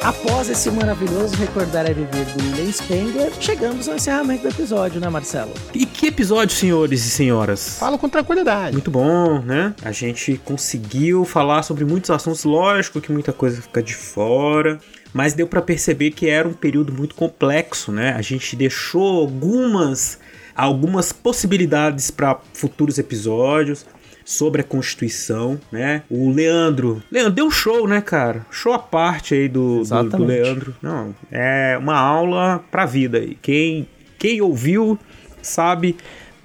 Após 0.04 0.50
esse 0.50 0.72
maravilhoso 0.72 1.36
Recordar 1.36 1.86
é 1.86 1.94
Viver 1.94 2.26
do 2.26 2.44
William 2.44 2.72
Spengler, 2.72 3.32
chegamos 3.40 3.88
ao 3.88 3.96
encerramento 3.98 4.42
do 4.42 4.50
episódio, 4.50 5.00
né, 5.00 5.08
Marcelo? 5.08 5.54
E 5.76 5.86
que 5.86 6.08
episódio, 6.08 6.56
senhores 6.56 7.06
e 7.06 7.10
senhoras? 7.12 7.78
Fala 7.78 8.00
com 8.00 8.10
tranquilidade. 8.10 8.74
Muito 8.74 8.90
bom, 8.90 9.40
né? 9.44 9.76
A 9.84 9.92
gente 9.92 10.42
conseguiu 10.44 11.24
falar 11.24 11.62
sobre 11.62 11.86
muitos 11.86 12.10
assuntos, 12.10 12.44
lógico 12.44 13.00
que 13.00 13.12
muita 13.12 13.32
coisa 13.32 13.62
fica 13.62 13.84
de 13.84 13.94
fora, 13.94 14.80
mas 15.14 15.36
deu 15.36 15.46
pra 15.46 15.62
perceber 15.62 16.10
que 16.10 16.28
era 16.28 16.50
um 16.50 16.54
período 16.54 16.92
muito 16.92 17.14
complexo, 17.14 17.92
né? 17.92 18.14
A 18.14 18.24
gente 18.24 18.56
deixou 18.56 19.20
algumas 19.20 20.18
algumas 20.56 21.14
possibilidades 21.14 22.10
para 22.10 22.40
futuros 22.54 22.98
episódios 22.98 23.86
sobre 24.24 24.62
a 24.62 24.64
Constituição, 24.64 25.60
né? 25.72 26.04
O 26.10 26.32
Leandro, 26.32 27.02
Leandro 27.12 27.32
deu 27.32 27.46
um 27.46 27.52
show, 27.52 27.88
né, 27.88 28.02
cara? 28.02 28.46
Show 28.50 28.74
à 28.74 28.80
parte 28.80 29.34
aí 29.34 29.48
do, 29.48 29.84
do, 29.84 30.04
do. 30.04 30.26
Leandro. 30.26 30.76
Não, 30.82 31.16
é 31.32 31.78
uma 31.78 31.98
aula 31.98 32.64
pra 32.72 32.86
vida 32.86 33.18
aí. 33.18 33.38
Quem 33.42 33.88
quem 34.18 34.42
ouviu 34.42 35.00
sabe 35.42 35.96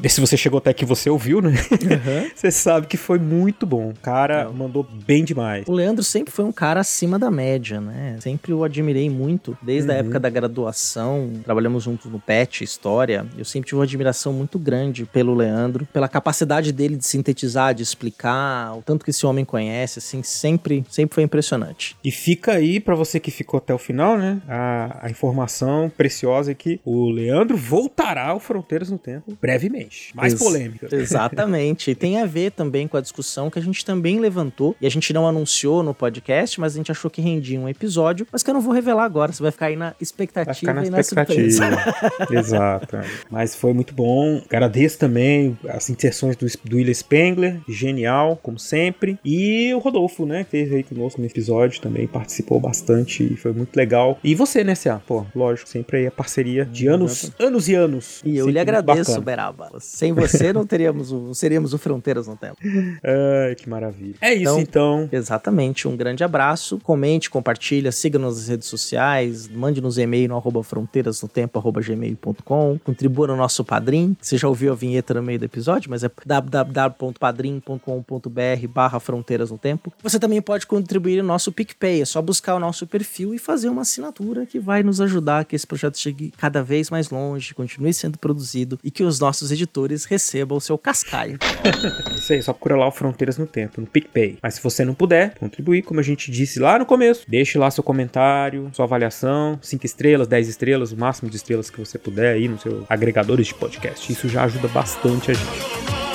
se 0.08 0.20
você 0.20 0.36
chegou 0.36 0.58
até 0.58 0.70
aqui 0.70 0.84
você 0.84 1.08
ouviu, 1.10 1.40
né? 1.40 1.52
Você 2.34 2.50
sabe 2.50 2.86
que 2.86 2.96
foi 2.96 3.18
muito 3.18 3.66
bom. 3.66 3.90
O 3.90 3.94
cara 4.00 4.50
mandou 4.50 4.82
bem 5.06 5.24
demais. 5.24 5.64
O 5.66 5.72
Leandro 5.72 6.04
sempre 6.04 6.32
foi 6.32 6.44
um 6.44 6.52
cara 6.52 6.80
acima 6.80 7.18
da 7.18 7.30
média, 7.30 7.80
né? 7.80 8.16
Sempre 8.20 8.52
o 8.52 8.62
admirei 8.62 9.08
muito, 9.10 9.56
desde 9.62 9.90
a 9.90 9.94
Uhum. 9.94 10.00
época 10.00 10.20
da 10.20 10.28
graduação. 10.30 11.30
Trabalhamos 11.44 11.82
juntos 11.84 12.10
no 12.10 12.18
PET, 12.20 12.62
História. 12.64 13.26
Eu 13.38 13.44
sempre 13.44 13.68
tive 13.68 13.78
uma 13.78 13.84
admiração 13.84 14.32
muito 14.32 14.58
grande 14.58 15.04
pelo 15.06 15.34
Leandro, 15.34 15.86
pela 15.92 16.08
capacidade 16.08 16.72
dele 16.72 16.96
de 16.96 17.04
sintetizar, 17.06 17.74
de 17.74 17.82
explicar, 17.82 18.76
o 18.76 18.82
tanto 18.82 19.04
que 19.04 19.10
esse 19.10 19.24
homem 19.26 19.44
conhece, 19.44 19.98
assim, 19.98 20.22
sempre, 20.22 20.84
sempre 20.90 21.14
foi 21.14 21.24
impressionante. 21.24 21.96
E 22.04 22.10
fica 22.10 22.52
aí 22.52 22.78
pra 22.80 22.94
você 22.94 23.18
que 23.18 23.30
ficou 23.30 23.58
até 23.58 23.72
o 23.72 23.78
final, 23.78 24.16
né? 24.18 24.40
A, 24.48 25.06
a 25.06 25.10
informação 25.10 25.90
preciosa 25.96 26.50
é 26.52 26.54
que 26.54 26.80
o 26.84 27.08
Leandro 27.10 27.56
voltará 27.56 28.28
ao 28.28 28.40
Fronteiras 28.40 28.90
no 28.90 28.98
Tempo 28.98 29.36
brevemente. 29.40 29.85
Mais 30.14 30.32
Ex- 30.32 30.42
polêmica. 30.42 30.88
Exatamente. 30.94 31.90
E 31.90 31.94
tem 31.94 32.18
a 32.20 32.26
ver 32.26 32.52
também 32.52 32.86
com 32.88 32.96
a 32.96 33.00
discussão 33.00 33.50
que 33.50 33.58
a 33.58 33.62
gente 33.62 33.84
também 33.84 34.18
levantou. 34.20 34.74
E 34.80 34.86
a 34.86 34.90
gente 34.90 35.12
não 35.12 35.26
anunciou 35.26 35.82
no 35.82 35.94
podcast, 35.94 36.60
mas 36.60 36.74
a 36.74 36.76
gente 36.76 36.90
achou 36.90 37.10
que 37.10 37.20
rendia 37.20 37.58
um 37.60 37.68
episódio. 37.68 38.26
Mas 38.30 38.42
que 38.42 38.50
eu 38.50 38.54
não 38.54 38.60
vou 38.60 38.72
revelar 38.72 39.04
agora. 39.04 39.32
Você 39.32 39.42
vai 39.42 39.52
ficar 39.52 39.66
aí 39.66 39.76
na 39.76 39.94
expectativa 40.00 40.46
Vai 40.46 40.54
ficar 40.54 40.74
na 40.74 40.86
e 40.86 40.90
na 40.90 41.00
expectativa. 41.00 41.50
surpresa. 41.50 42.26
Exato. 42.30 42.96
Mas 43.30 43.54
foi 43.54 43.72
muito 43.72 43.94
bom. 43.94 44.40
Agradeço 44.48 44.98
também 44.98 45.58
as 45.68 45.88
inserções 45.90 46.36
do, 46.36 46.46
do 46.64 46.76
William 46.76 46.94
Spengler, 46.94 47.60
genial, 47.68 48.38
como 48.42 48.58
sempre. 48.58 49.18
E 49.24 49.72
o 49.74 49.78
Rodolfo, 49.78 50.24
né, 50.26 50.44
que 50.44 50.56
esteve 50.56 50.76
aí 50.76 50.82
conosco 50.82 51.20
no 51.20 51.26
episódio 51.26 51.80
também, 51.80 52.06
participou 52.06 52.60
bastante 52.60 53.22
e 53.32 53.36
foi 53.36 53.52
muito 53.52 53.74
legal. 53.76 54.18
E 54.22 54.34
você, 54.34 54.62
né, 54.64 54.74
Cia? 54.74 55.00
Pô, 55.06 55.24
lógico, 55.34 55.68
sempre 55.68 55.98
aí 55.98 56.06
a 56.06 56.10
parceria 56.10 56.64
de 56.64 56.86
anos, 56.86 57.30
anos 57.38 57.68
e 57.68 57.74
anos. 57.74 58.20
E 58.24 58.36
eu 58.36 58.48
lhe 58.48 58.58
agradeço, 58.58 58.98
bacana. 59.12 59.20
Beraba. 59.20 59.70
Sem 59.80 60.12
você 60.12 60.52
não 60.52 60.66
teríamos 60.66 61.12
o, 61.12 61.34
seríamos 61.34 61.72
o 61.72 61.78
Fronteiras 61.78 62.26
no 62.26 62.36
Tempo. 62.36 62.56
Ai, 63.02 63.54
que 63.54 63.68
maravilha. 63.68 64.16
É 64.20 64.34
isso 64.34 64.58
então. 64.58 65.08
Exatamente. 65.10 65.88
Um 65.88 65.96
grande 65.96 66.24
abraço. 66.24 66.78
Comente, 66.82 67.30
compartilha, 67.30 67.92
siga-nos 67.92 68.36
nas 68.36 68.48
redes 68.48 68.68
sociais, 68.68 69.48
mande-nos 69.48 69.98
e-mail 69.98 70.28
no 70.28 70.36
arroba 70.36 70.62
fronteirasnotempo, 70.62 71.58
arroba 71.58 71.80
gmail.com, 71.80 72.78
contribua 72.84 73.26
no 73.28 73.36
nosso 73.36 73.64
padrim. 73.64 74.14
Você 74.20 74.36
já 74.36 74.46
ouviu 74.48 74.72
a 74.72 74.74
vinheta 74.74 75.14
no 75.14 75.22
meio 75.22 75.38
do 75.38 75.44
episódio, 75.44 75.88
mas 75.90 76.02
é 76.04 76.10
www.padrim.com.br 76.24 78.68
barra 78.68 79.00
fronteiras 79.00 79.50
no 79.50 79.58
tempo. 79.58 79.92
Você 80.02 80.18
também 80.18 80.42
pode 80.42 80.66
contribuir 80.66 81.22
no 81.22 81.28
nosso 81.28 81.52
PicPay. 81.52 82.02
É 82.02 82.04
só 82.04 82.20
buscar 82.20 82.54
o 82.54 82.60
nosso 82.60 82.86
perfil 82.86 83.34
e 83.34 83.38
fazer 83.38 83.68
uma 83.68 83.82
assinatura 83.82 84.46
que 84.46 84.58
vai 84.58 84.82
nos 84.82 85.00
ajudar 85.00 85.40
a 85.40 85.44
que 85.44 85.54
esse 85.56 85.66
projeto 85.66 85.98
chegue 85.98 86.32
cada 86.36 86.62
vez 86.62 86.90
mais 86.90 87.10
longe, 87.10 87.54
continue 87.54 87.94
sendo 87.94 88.18
produzido 88.18 88.78
e 88.84 88.90
que 88.90 89.02
os 89.02 89.18
nossos 89.18 89.50
editores 89.50 89.65
recebam 90.04 90.58
o 90.58 90.60
seu 90.60 90.76
cascaio. 90.76 91.38
Isso 92.16 92.32
aí, 92.32 92.42
só 92.42 92.52
procura 92.52 92.76
lá 92.76 92.88
o 92.88 92.90
Fronteiras 92.90 93.38
no 93.38 93.46
Tempo, 93.46 93.80
no 93.80 93.86
PicPay. 93.86 94.38
Mas 94.42 94.54
se 94.54 94.62
você 94.62 94.84
não 94.84 94.94
puder 94.94 95.34
contribuir, 95.38 95.82
como 95.82 96.00
a 96.00 96.02
gente 96.02 96.30
disse 96.30 96.58
lá 96.58 96.78
no 96.78 96.86
começo, 96.86 97.24
deixe 97.28 97.56
lá 97.58 97.70
seu 97.70 97.84
comentário, 97.84 98.70
sua 98.72 98.84
avaliação, 98.84 99.58
5 99.62 99.86
estrelas, 99.86 100.26
10 100.26 100.48
estrelas, 100.48 100.92
o 100.92 100.96
máximo 100.96 101.30
de 101.30 101.36
estrelas 101.36 101.70
que 101.70 101.78
você 101.78 101.98
puder 101.98 102.34
aí 102.34 102.48
no 102.48 102.58
seu 102.58 102.84
agregadores 102.88 103.46
de 103.46 103.54
podcast. 103.54 104.10
Isso 104.12 104.28
já 104.28 104.44
ajuda 104.44 104.68
bastante 104.68 105.30
a 105.30 105.34
gente. 105.34 106.05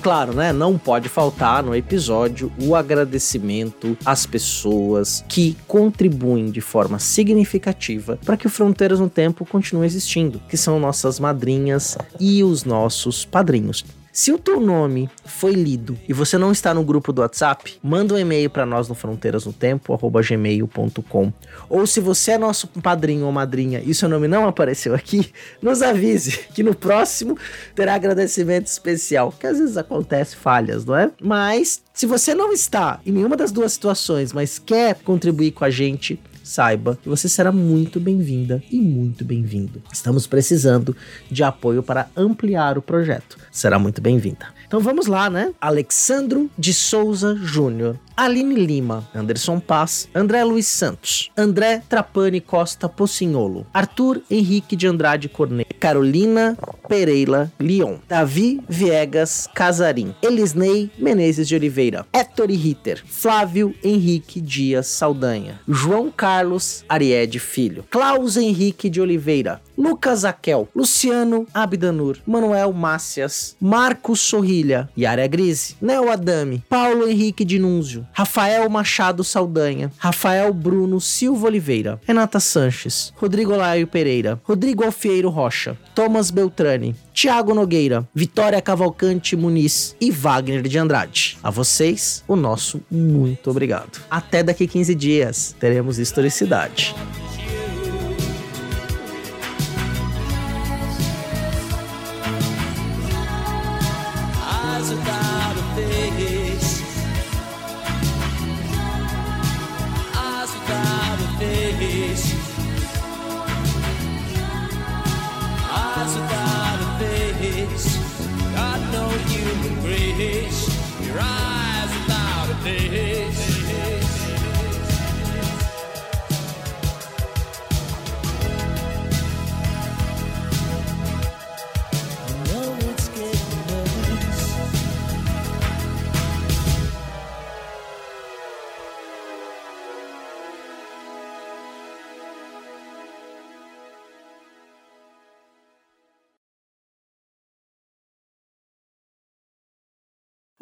Claro, 0.00 0.32
né, 0.34 0.52
não 0.52 0.78
pode 0.78 1.08
faltar 1.08 1.62
no 1.62 1.74
episódio 1.74 2.52
o 2.60 2.74
agradecimento 2.74 3.96
às 4.04 4.26
pessoas 4.26 5.24
que 5.28 5.56
contribuem 5.66 6.50
de 6.50 6.60
forma 6.60 6.98
significativa 6.98 8.18
para 8.24 8.36
que 8.36 8.46
o 8.46 8.50
Fronteiras 8.50 9.00
no 9.00 9.08
Tempo 9.08 9.44
continue 9.44 9.86
existindo, 9.86 10.40
que 10.48 10.56
são 10.56 10.80
nossas 10.80 11.20
madrinhas 11.20 11.96
e 12.18 12.42
os 12.42 12.64
nossos 12.64 13.24
padrinhos. 13.24 13.84
Se 14.12 14.32
o 14.32 14.38
teu 14.38 14.60
nome 14.60 15.08
foi 15.24 15.52
lido 15.52 15.96
e 16.08 16.12
você 16.12 16.36
não 16.36 16.50
está 16.50 16.74
no 16.74 16.82
grupo 16.82 17.12
do 17.12 17.22
WhatsApp, 17.22 17.78
manda 17.80 18.14
um 18.14 18.18
e-mail 18.18 18.50
para 18.50 18.66
nós 18.66 18.88
no 18.88 18.94
fronteirasnotempo@gmail.com. 18.96 21.32
Ou 21.68 21.86
se 21.86 22.00
você 22.00 22.32
é 22.32 22.38
nosso 22.38 22.66
padrinho 22.66 23.26
ou 23.26 23.32
madrinha 23.32 23.80
e 23.84 23.94
seu 23.94 24.08
nome 24.08 24.26
não 24.26 24.48
apareceu 24.48 24.96
aqui, 24.96 25.32
nos 25.62 25.80
avise 25.80 26.40
que 26.52 26.64
no 26.64 26.74
próximo 26.74 27.38
terá 27.74 27.94
agradecimento 27.94 28.66
especial, 28.66 29.30
que 29.30 29.46
às 29.46 29.58
vezes 29.58 29.76
acontece 29.76 30.34
falhas, 30.34 30.84
não 30.84 30.96
é? 30.96 31.12
Mas 31.22 31.80
se 31.94 32.04
você 32.04 32.34
não 32.34 32.52
está 32.52 32.98
em 33.06 33.12
nenhuma 33.12 33.36
das 33.36 33.52
duas 33.52 33.72
situações, 33.72 34.32
mas 34.32 34.58
quer 34.58 34.96
contribuir 34.96 35.52
com 35.52 35.64
a 35.64 35.70
gente, 35.70 36.18
saiba 36.50 36.98
que 37.00 37.08
você 37.08 37.28
será 37.28 37.52
muito 37.52 38.00
bem-vinda 38.00 38.60
e 38.70 38.80
muito 38.80 39.24
bem-vindo. 39.24 39.80
Estamos 39.92 40.26
precisando 40.26 40.96
de 41.30 41.44
apoio 41.44 41.80
para 41.80 42.08
ampliar 42.16 42.76
o 42.76 42.82
projeto. 42.82 43.38
Será 43.52 43.78
muito 43.78 44.00
bem-vinda. 44.00 44.48
Então 44.66 44.80
vamos 44.80 45.06
lá, 45.06 45.30
né? 45.30 45.52
Alexandro 45.60 46.50
de 46.58 46.74
Souza 46.74 47.36
Júnior, 47.36 47.96
Aline 48.16 48.54
Lima, 48.54 49.08
Anderson 49.14 49.60
Paz, 49.60 50.08
André 50.14 50.44
Luiz 50.44 50.66
Santos, 50.66 51.30
André 51.36 51.82
Trapani 51.88 52.40
Costa 52.40 52.88
Pocinholo, 52.88 53.66
Arthur 53.72 54.22
Henrique 54.30 54.76
de 54.76 54.86
Andrade 54.86 55.28
Cornet, 55.28 55.66
Carolina 55.78 56.56
Pereira 56.88 57.50
Leon, 57.58 58.00
Davi 58.08 58.60
Viegas 58.68 59.48
Casarim, 59.54 60.12
Elisnei 60.22 60.90
Menezes 60.98 61.48
de 61.48 61.54
Oliveira, 61.54 62.04
Héctor 62.12 62.48
Ritter, 62.48 63.02
Flávio 63.06 63.74
Henrique 63.82 64.40
Dias 64.40 64.88
Saldanha, 64.88 65.60
João 65.68 66.10
Carlos 66.10 66.84
Ariede 66.88 67.38
Filho, 67.38 67.84
Klaus 67.90 68.36
Henrique 68.36 68.90
de 68.90 69.00
Oliveira, 69.00 69.60
Lucas 69.78 70.24
Aquel, 70.24 70.68
Luciano 70.74 71.46
Abdanur, 71.54 72.18
Manuel 72.26 72.72
Mácias, 72.72 73.56
Marcos 73.60 74.20
Sorrilha, 74.20 74.90
Yara 74.98 75.26
Grise, 75.26 75.76
Neo 75.80 76.10
Adame, 76.10 76.62
Paulo 76.68 77.08
Henrique 77.08 77.44
de 77.44 77.58
Núnzio, 78.00 78.06
Rafael 78.12 78.68
Machado 78.68 79.22
Saldanha, 79.22 79.90
Rafael 79.98 80.52
Bruno 80.52 81.00
Silva 81.00 81.46
Oliveira, 81.46 82.00
Renata 82.06 82.40
Sanches, 82.40 83.12
Rodrigo 83.16 83.54
Laio 83.54 83.86
Pereira, 83.86 84.40
Rodrigo 84.44 84.84
Alfieiro 84.84 85.28
Rocha, 85.28 85.76
Thomas 85.94 86.30
Beltrani, 86.30 86.94
Tiago 87.12 87.54
Nogueira, 87.54 88.08
Vitória 88.14 88.60
Cavalcante 88.60 89.36
Muniz 89.36 89.94
e 90.00 90.10
Wagner 90.10 90.62
de 90.62 90.78
Andrade. 90.78 91.38
A 91.42 91.50
vocês, 91.50 92.24
o 92.26 92.36
nosso 92.36 92.80
muito 92.90 93.50
obrigado. 93.50 94.00
Até 94.10 94.42
daqui 94.42 94.66
15 94.66 94.94
dias. 94.94 95.54
Teremos 95.58 95.98
historicidade. 95.98 96.94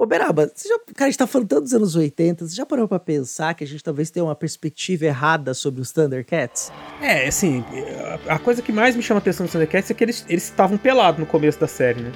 Beraba, 0.08 0.50
você 0.54 0.68
já, 0.68 0.78
cara, 0.94 1.06
a 1.06 1.10
gente 1.10 1.18
tá 1.18 1.26
falando 1.26 1.48
tanto 1.48 1.62
dos 1.62 1.74
anos 1.74 1.94
80, 1.94 2.46
você 2.48 2.54
já 2.56 2.66
parou 2.66 2.88
pra 2.88 2.98
pensar 2.98 3.54
que 3.54 3.62
a 3.62 3.66
gente 3.66 3.82
talvez 3.84 4.10
tenha 4.10 4.24
uma 4.24 4.34
perspectiva 4.34 5.04
errada 5.06 5.54
sobre 5.54 5.80
os 5.80 5.92
Thundercats? 5.92 6.72
É, 7.00 7.28
assim, 7.28 7.64
a 8.28 8.38
coisa 8.38 8.60
que 8.62 8.72
mais 8.72 8.96
me 8.96 9.02
chama 9.02 9.18
a 9.18 9.22
atenção 9.22 9.46
do 9.46 9.52
Thundercats 9.52 9.90
é 9.90 9.94
que 9.94 10.02
eles 10.04 10.24
eles 10.28 10.44
estavam 10.44 10.76
pelados 10.78 11.20
no 11.20 11.26
começo 11.26 11.60
da 11.60 11.66
série, 11.68 12.00
né? 12.02 12.12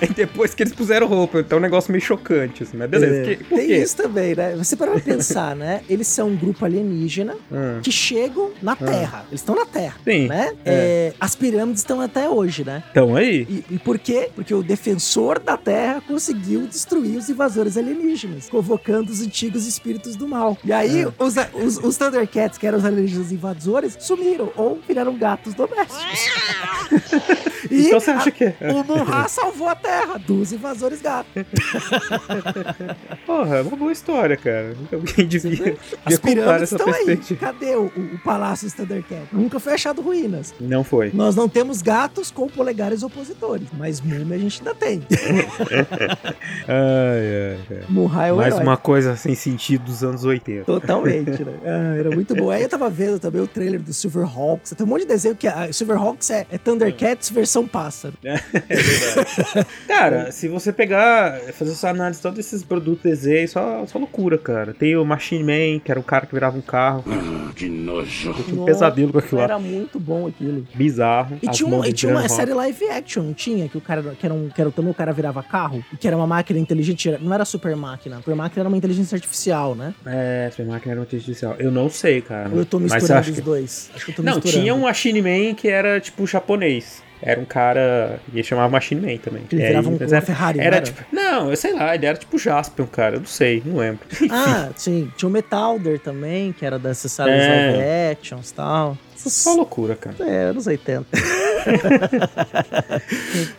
Aí 0.00 0.08
depois 0.14 0.54
que 0.54 0.62
eles 0.62 0.72
puseram 0.72 1.06
roupa, 1.06 1.40
então 1.40 1.56
é 1.56 1.60
um 1.60 1.62
negócio 1.62 1.90
meio 1.90 2.02
chocante, 2.02 2.62
assim, 2.62 2.76
mas 2.76 2.88
beleza. 2.90 3.30
É, 3.32 3.36
que- 3.36 3.44
por 3.44 3.56
Tem 3.58 3.66
quê? 3.68 3.76
isso 3.78 3.96
também, 3.96 4.34
né? 4.34 4.54
Você 4.56 4.76
parou 4.76 4.94
pra 4.94 5.02
pensar, 5.02 5.56
né? 5.56 5.82
Eles 5.88 6.06
são 6.06 6.28
um 6.28 6.36
grupo 6.36 6.64
alienígena 6.64 7.34
Hum. 7.50 7.80
que 7.82 7.90
chegam 7.92 8.50
na 8.62 8.74
Terra. 8.76 9.24
Eles 9.28 9.40
estão 9.40 9.54
na 9.54 9.64
Terra, 9.66 9.96
Sim, 10.04 10.26
né? 10.28 10.52
é. 10.64 10.76
É, 10.76 11.14
as 11.20 11.34
pirâmides 11.34 11.80
estão 11.82 12.00
até 12.00 12.28
hoje, 12.28 12.64
né? 12.64 12.82
Então 12.90 13.16
aí. 13.16 13.46
E, 13.48 13.74
e 13.74 13.78
por 13.78 13.98
quê? 13.98 14.30
Porque 14.34 14.52
o 14.54 14.62
defensor 14.62 15.38
da 15.38 15.56
Terra 15.56 16.02
conseguiu 16.06 16.25
destruir 16.34 17.16
os 17.16 17.28
invasores 17.28 17.76
alienígenas, 17.76 18.48
convocando 18.48 19.10
os 19.12 19.20
antigos 19.20 19.66
espíritos 19.66 20.16
do 20.16 20.26
mal. 20.28 20.56
E 20.64 20.72
aí, 20.72 21.02
É. 21.02 21.08
os, 21.22 21.34
os, 21.54 21.78
os 21.84 21.96
Thundercats, 21.96 22.58
que 22.58 22.66
eram 22.66 22.78
os 22.78 22.84
alienígenas 22.84 23.32
invasores, 23.32 23.96
sumiram 24.00 24.50
ou 24.56 24.78
viraram 24.86 25.16
gatos 25.16 25.54
domésticos. 25.54 25.96
E 27.68 27.88
Então 27.88 27.98
você 27.98 28.10
acha 28.12 28.30
que 28.30 28.44
é? 28.44 28.56
O 28.70 28.84
Munra 28.84 29.26
salvou 29.28 29.68
a 29.68 29.74
Terra 29.74 30.18
dos 30.18 30.52
invasores 30.52 31.02
gatos. 31.02 31.32
Porra, 33.26 33.56
é 33.56 33.62
uma 33.62 33.76
boa 33.76 33.90
história, 33.92 34.36
cara. 34.36 34.76
Alguém 34.92 35.26
devia, 35.26 35.76
As 36.04 36.16
pirâmides 36.18 36.62
essa 36.72 36.76
estão 36.76 36.92
aí. 36.94 37.16
Cadê 37.36 37.74
o, 37.74 37.86
o, 37.96 38.14
o 38.14 38.18
Palácio 38.22 38.70
Thundercat? 38.70 39.26
Nunca 39.32 39.58
foi 39.58 39.72
achado 39.74 40.00
ruínas. 40.00 40.54
Não 40.60 40.84
foi. 40.84 41.10
Nós 41.12 41.34
não 41.34 41.48
temos 41.48 41.82
gatos 41.82 42.30
com 42.30 42.46
polegares 42.48 43.02
opositores, 43.02 43.66
mas 43.76 44.00
múmia 44.00 44.36
a 44.36 44.38
gente 44.38 44.60
ainda 44.60 44.74
tem. 44.74 45.02
Ai, 46.68 47.56
ai. 47.70 47.84
Murray 47.88 48.28
é 48.30 48.32
o 48.32 48.36
Mais 48.36 48.54
herói. 48.54 48.66
uma 48.66 48.76
coisa 48.76 49.14
sem 49.16 49.34
sentido 49.34 49.84
dos 49.84 50.02
anos 50.02 50.24
80. 50.24 50.64
Totalmente, 50.64 51.42
né? 51.44 51.52
Ah, 51.64 51.96
era 51.96 52.10
muito 52.10 52.34
bom. 52.34 52.50
Aí 52.50 52.62
eu 52.62 52.68
tava 52.68 52.90
vendo 52.90 53.18
também 53.20 53.40
o 53.40 53.46
trailer 53.46 53.80
do 53.80 53.92
Silverhawks. 53.92 54.72
Tem 54.76 54.84
um 54.86 54.88
monte 54.90 55.02
de 55.02 55.08
desenho 55.08 55.36
que 55.36 55.46
a 55.46 55.72
Silverhawks 55.72 56.30
é, 56.30 56.46
é 56.50 56.58
Thundercats 56.58 57.30
versão 57.30 57.66
pássaro. 57.66 58.14
Cara, 59.86 60.30
se 60.32 60.48
você 60.48 60.72
pegar, 60.72 61.38
fazer 61.52 61.72
essa 61.72 61.88
análise 61.90 62.18
de 62.18 62.22
todos 62.22 62.38
esses 62.38 62.62
produtos 62.62 63.02
desenho, 63.02 63.48
só, 63.48 63.84
só 63.86 63.98
loucura, 63.98 64.38
cara. 64.38 64.74
Tem 64.74 64.96
o 64.96 65.04
Machine 65.04 65.42
Man, 65.44 65.80
que 65.80 65.90
era 65.90 66.00
um 66.00 66.02
cara 66.02 66.26
que 66.26 66.34
virava 66.34 66.56
um 66.56 66.60
carro. 66.62 67.04
que 67.54 67.68
nojo. 67.68 68.30
Eu 68.30 68.34
tinha 68.44 68.60
um 68.62 68.64
pesadelo 68.64 69.12
com 69.12 69.18
aquilo 69.18 69.38
lá. 69.38 69.44
Era 69.44 69.58
muito 69.58 69.98
bom 70.00 70.26
aquilo. 70.26 70.66
Bizarro. 70.74 71.38
E 71.42 71.48
tinha, 71.48 71.68
um- 71.68 71.84
e 71.84 71.88
de 71.88 71.92
tinha 71.94 72.12
uma 72.12 72.20
Gran 72.20 72.28
série 72.28 72.52
Rock. 72.52 72.56
live 72.80 72.88
action, 72.90 73.22
não 73.22 73.34
tinha? 73.34 73.68
Que 73.68 73.78
o 73.78 73.80
cara, 73.80 74.02
que 74.18 74.24
era, 74.26 74.34
um, 74.34 74.48
que 74.48 74.60
era 74.60 74.70
também 74.70 74.90
o 74.90 74.94
cara 74.94 75.12
virava 75.12 75.42
carro, 75.42 75.84
e 75.92 75.96
que 75.96 76.05
era 76.08 76.16
uma 76.16 76.26
máquina 76.26 76.58
inteligente, 76.58 77.08
era- 77.08 77.18
não 77.18 77.32
era 77.32 77.44
super 77.44 77.74
máquina. 77.76 78.16
Super 78.16 78.34
máquina 78.34 78.62
era 78.62 78.68
uma 78.68 78.76
inteligência 78.76 79.14
artificial, 79.16 79.74
né? 79.74 79.94
É, 80.06 80.48
Super 80.50 80.66
Máquina 80.66 80.92
era 80.92 81.00
uma 81.00 81.04
inteligência 81.06 81.48
artificial. 81.48 81.56
Eu 81.58 81.72
não 81.72 81.88
sei, 81.90 82.20
cara. 82.20 82.48
Ou 82.50 82.58
eu 82.58 82.66
tô 82.66 82.78
misturando 82.78 83.14
acho 83.14 83.30
os 83.30 83.36
que- 83.36 83.42
dois? 83.42 83.90
Acho 83.94 84.04
que 84.04 84.10
eu 84.12 84.16
tô 84.16 84.22
Não, 84.22 84.34
misturando. 84.34 84.60
tinha 84.60 84.74
um 84.74 84.80
Machine 84.82 85.22
Man 85.22 85.54
que 85.54 85.68
era 85.68 86.00
tipo 86.00 86.26
japonês. 86.26 87.02
Era 87.22 87.40
um 87.40 87.46
cara. 87.46 88.20
E 88.30 88.36
ele 88.36 88.42
chamava 88.42 88.68
Machine 88.68 89.00
Man 89.00 89.16
também. 89.16 89.44
Ele 89.50 89.62
É, 89.62 89.68
virava 89.68 89.88
um- 89.88 89.96
mas 89.98 90.12
uma 90.12 90.16
era, 90.18 90.26
Ferrari, 90.26 90.58
não 90.58 90.64
era, 90.66 90.76
era? 90.76 90.84
tipo. 90.84 91.02
Não, 91.10 91.50
eu 91.50 91.56
sei 91.56 91.72
lá, 91.72 91.94
ele 91.94 92.04
era 92.04 92.18
tipo 92.18 92.38
Jasper, 92.38 92.84
um 92.84 92.88
cara. 92.88 93.16
Eu 93.16 93.20
não 93.20 93.26
sei, 93.26 93.62
não 93.64 93.76
lembro. 93.78 94.00
Ah, 94.30 94.68
sim. 94.76 95.10
Tinha 95.16 95.28
o 95.28 95.32
Metalder 95.32 95.98
também, 95.98 96.52
que 96.52 96.64
era 96.66 96.78
dessas 96.78 97.10
séries 97.12 97.42
É. 97.42 97.48
live 97.72 98.12
actions 98.12 98.50
e 98.50 98.54
tal. 98.54 98.98
Só 99.16 99.54
loucura, 99.54 99.96
cara. 99.96 100.14
É, 100.20 100.50
anos 100.50 100.66
80. 100.66 101.06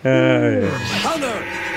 É, 0.03 0.61
é. 0.63 1.76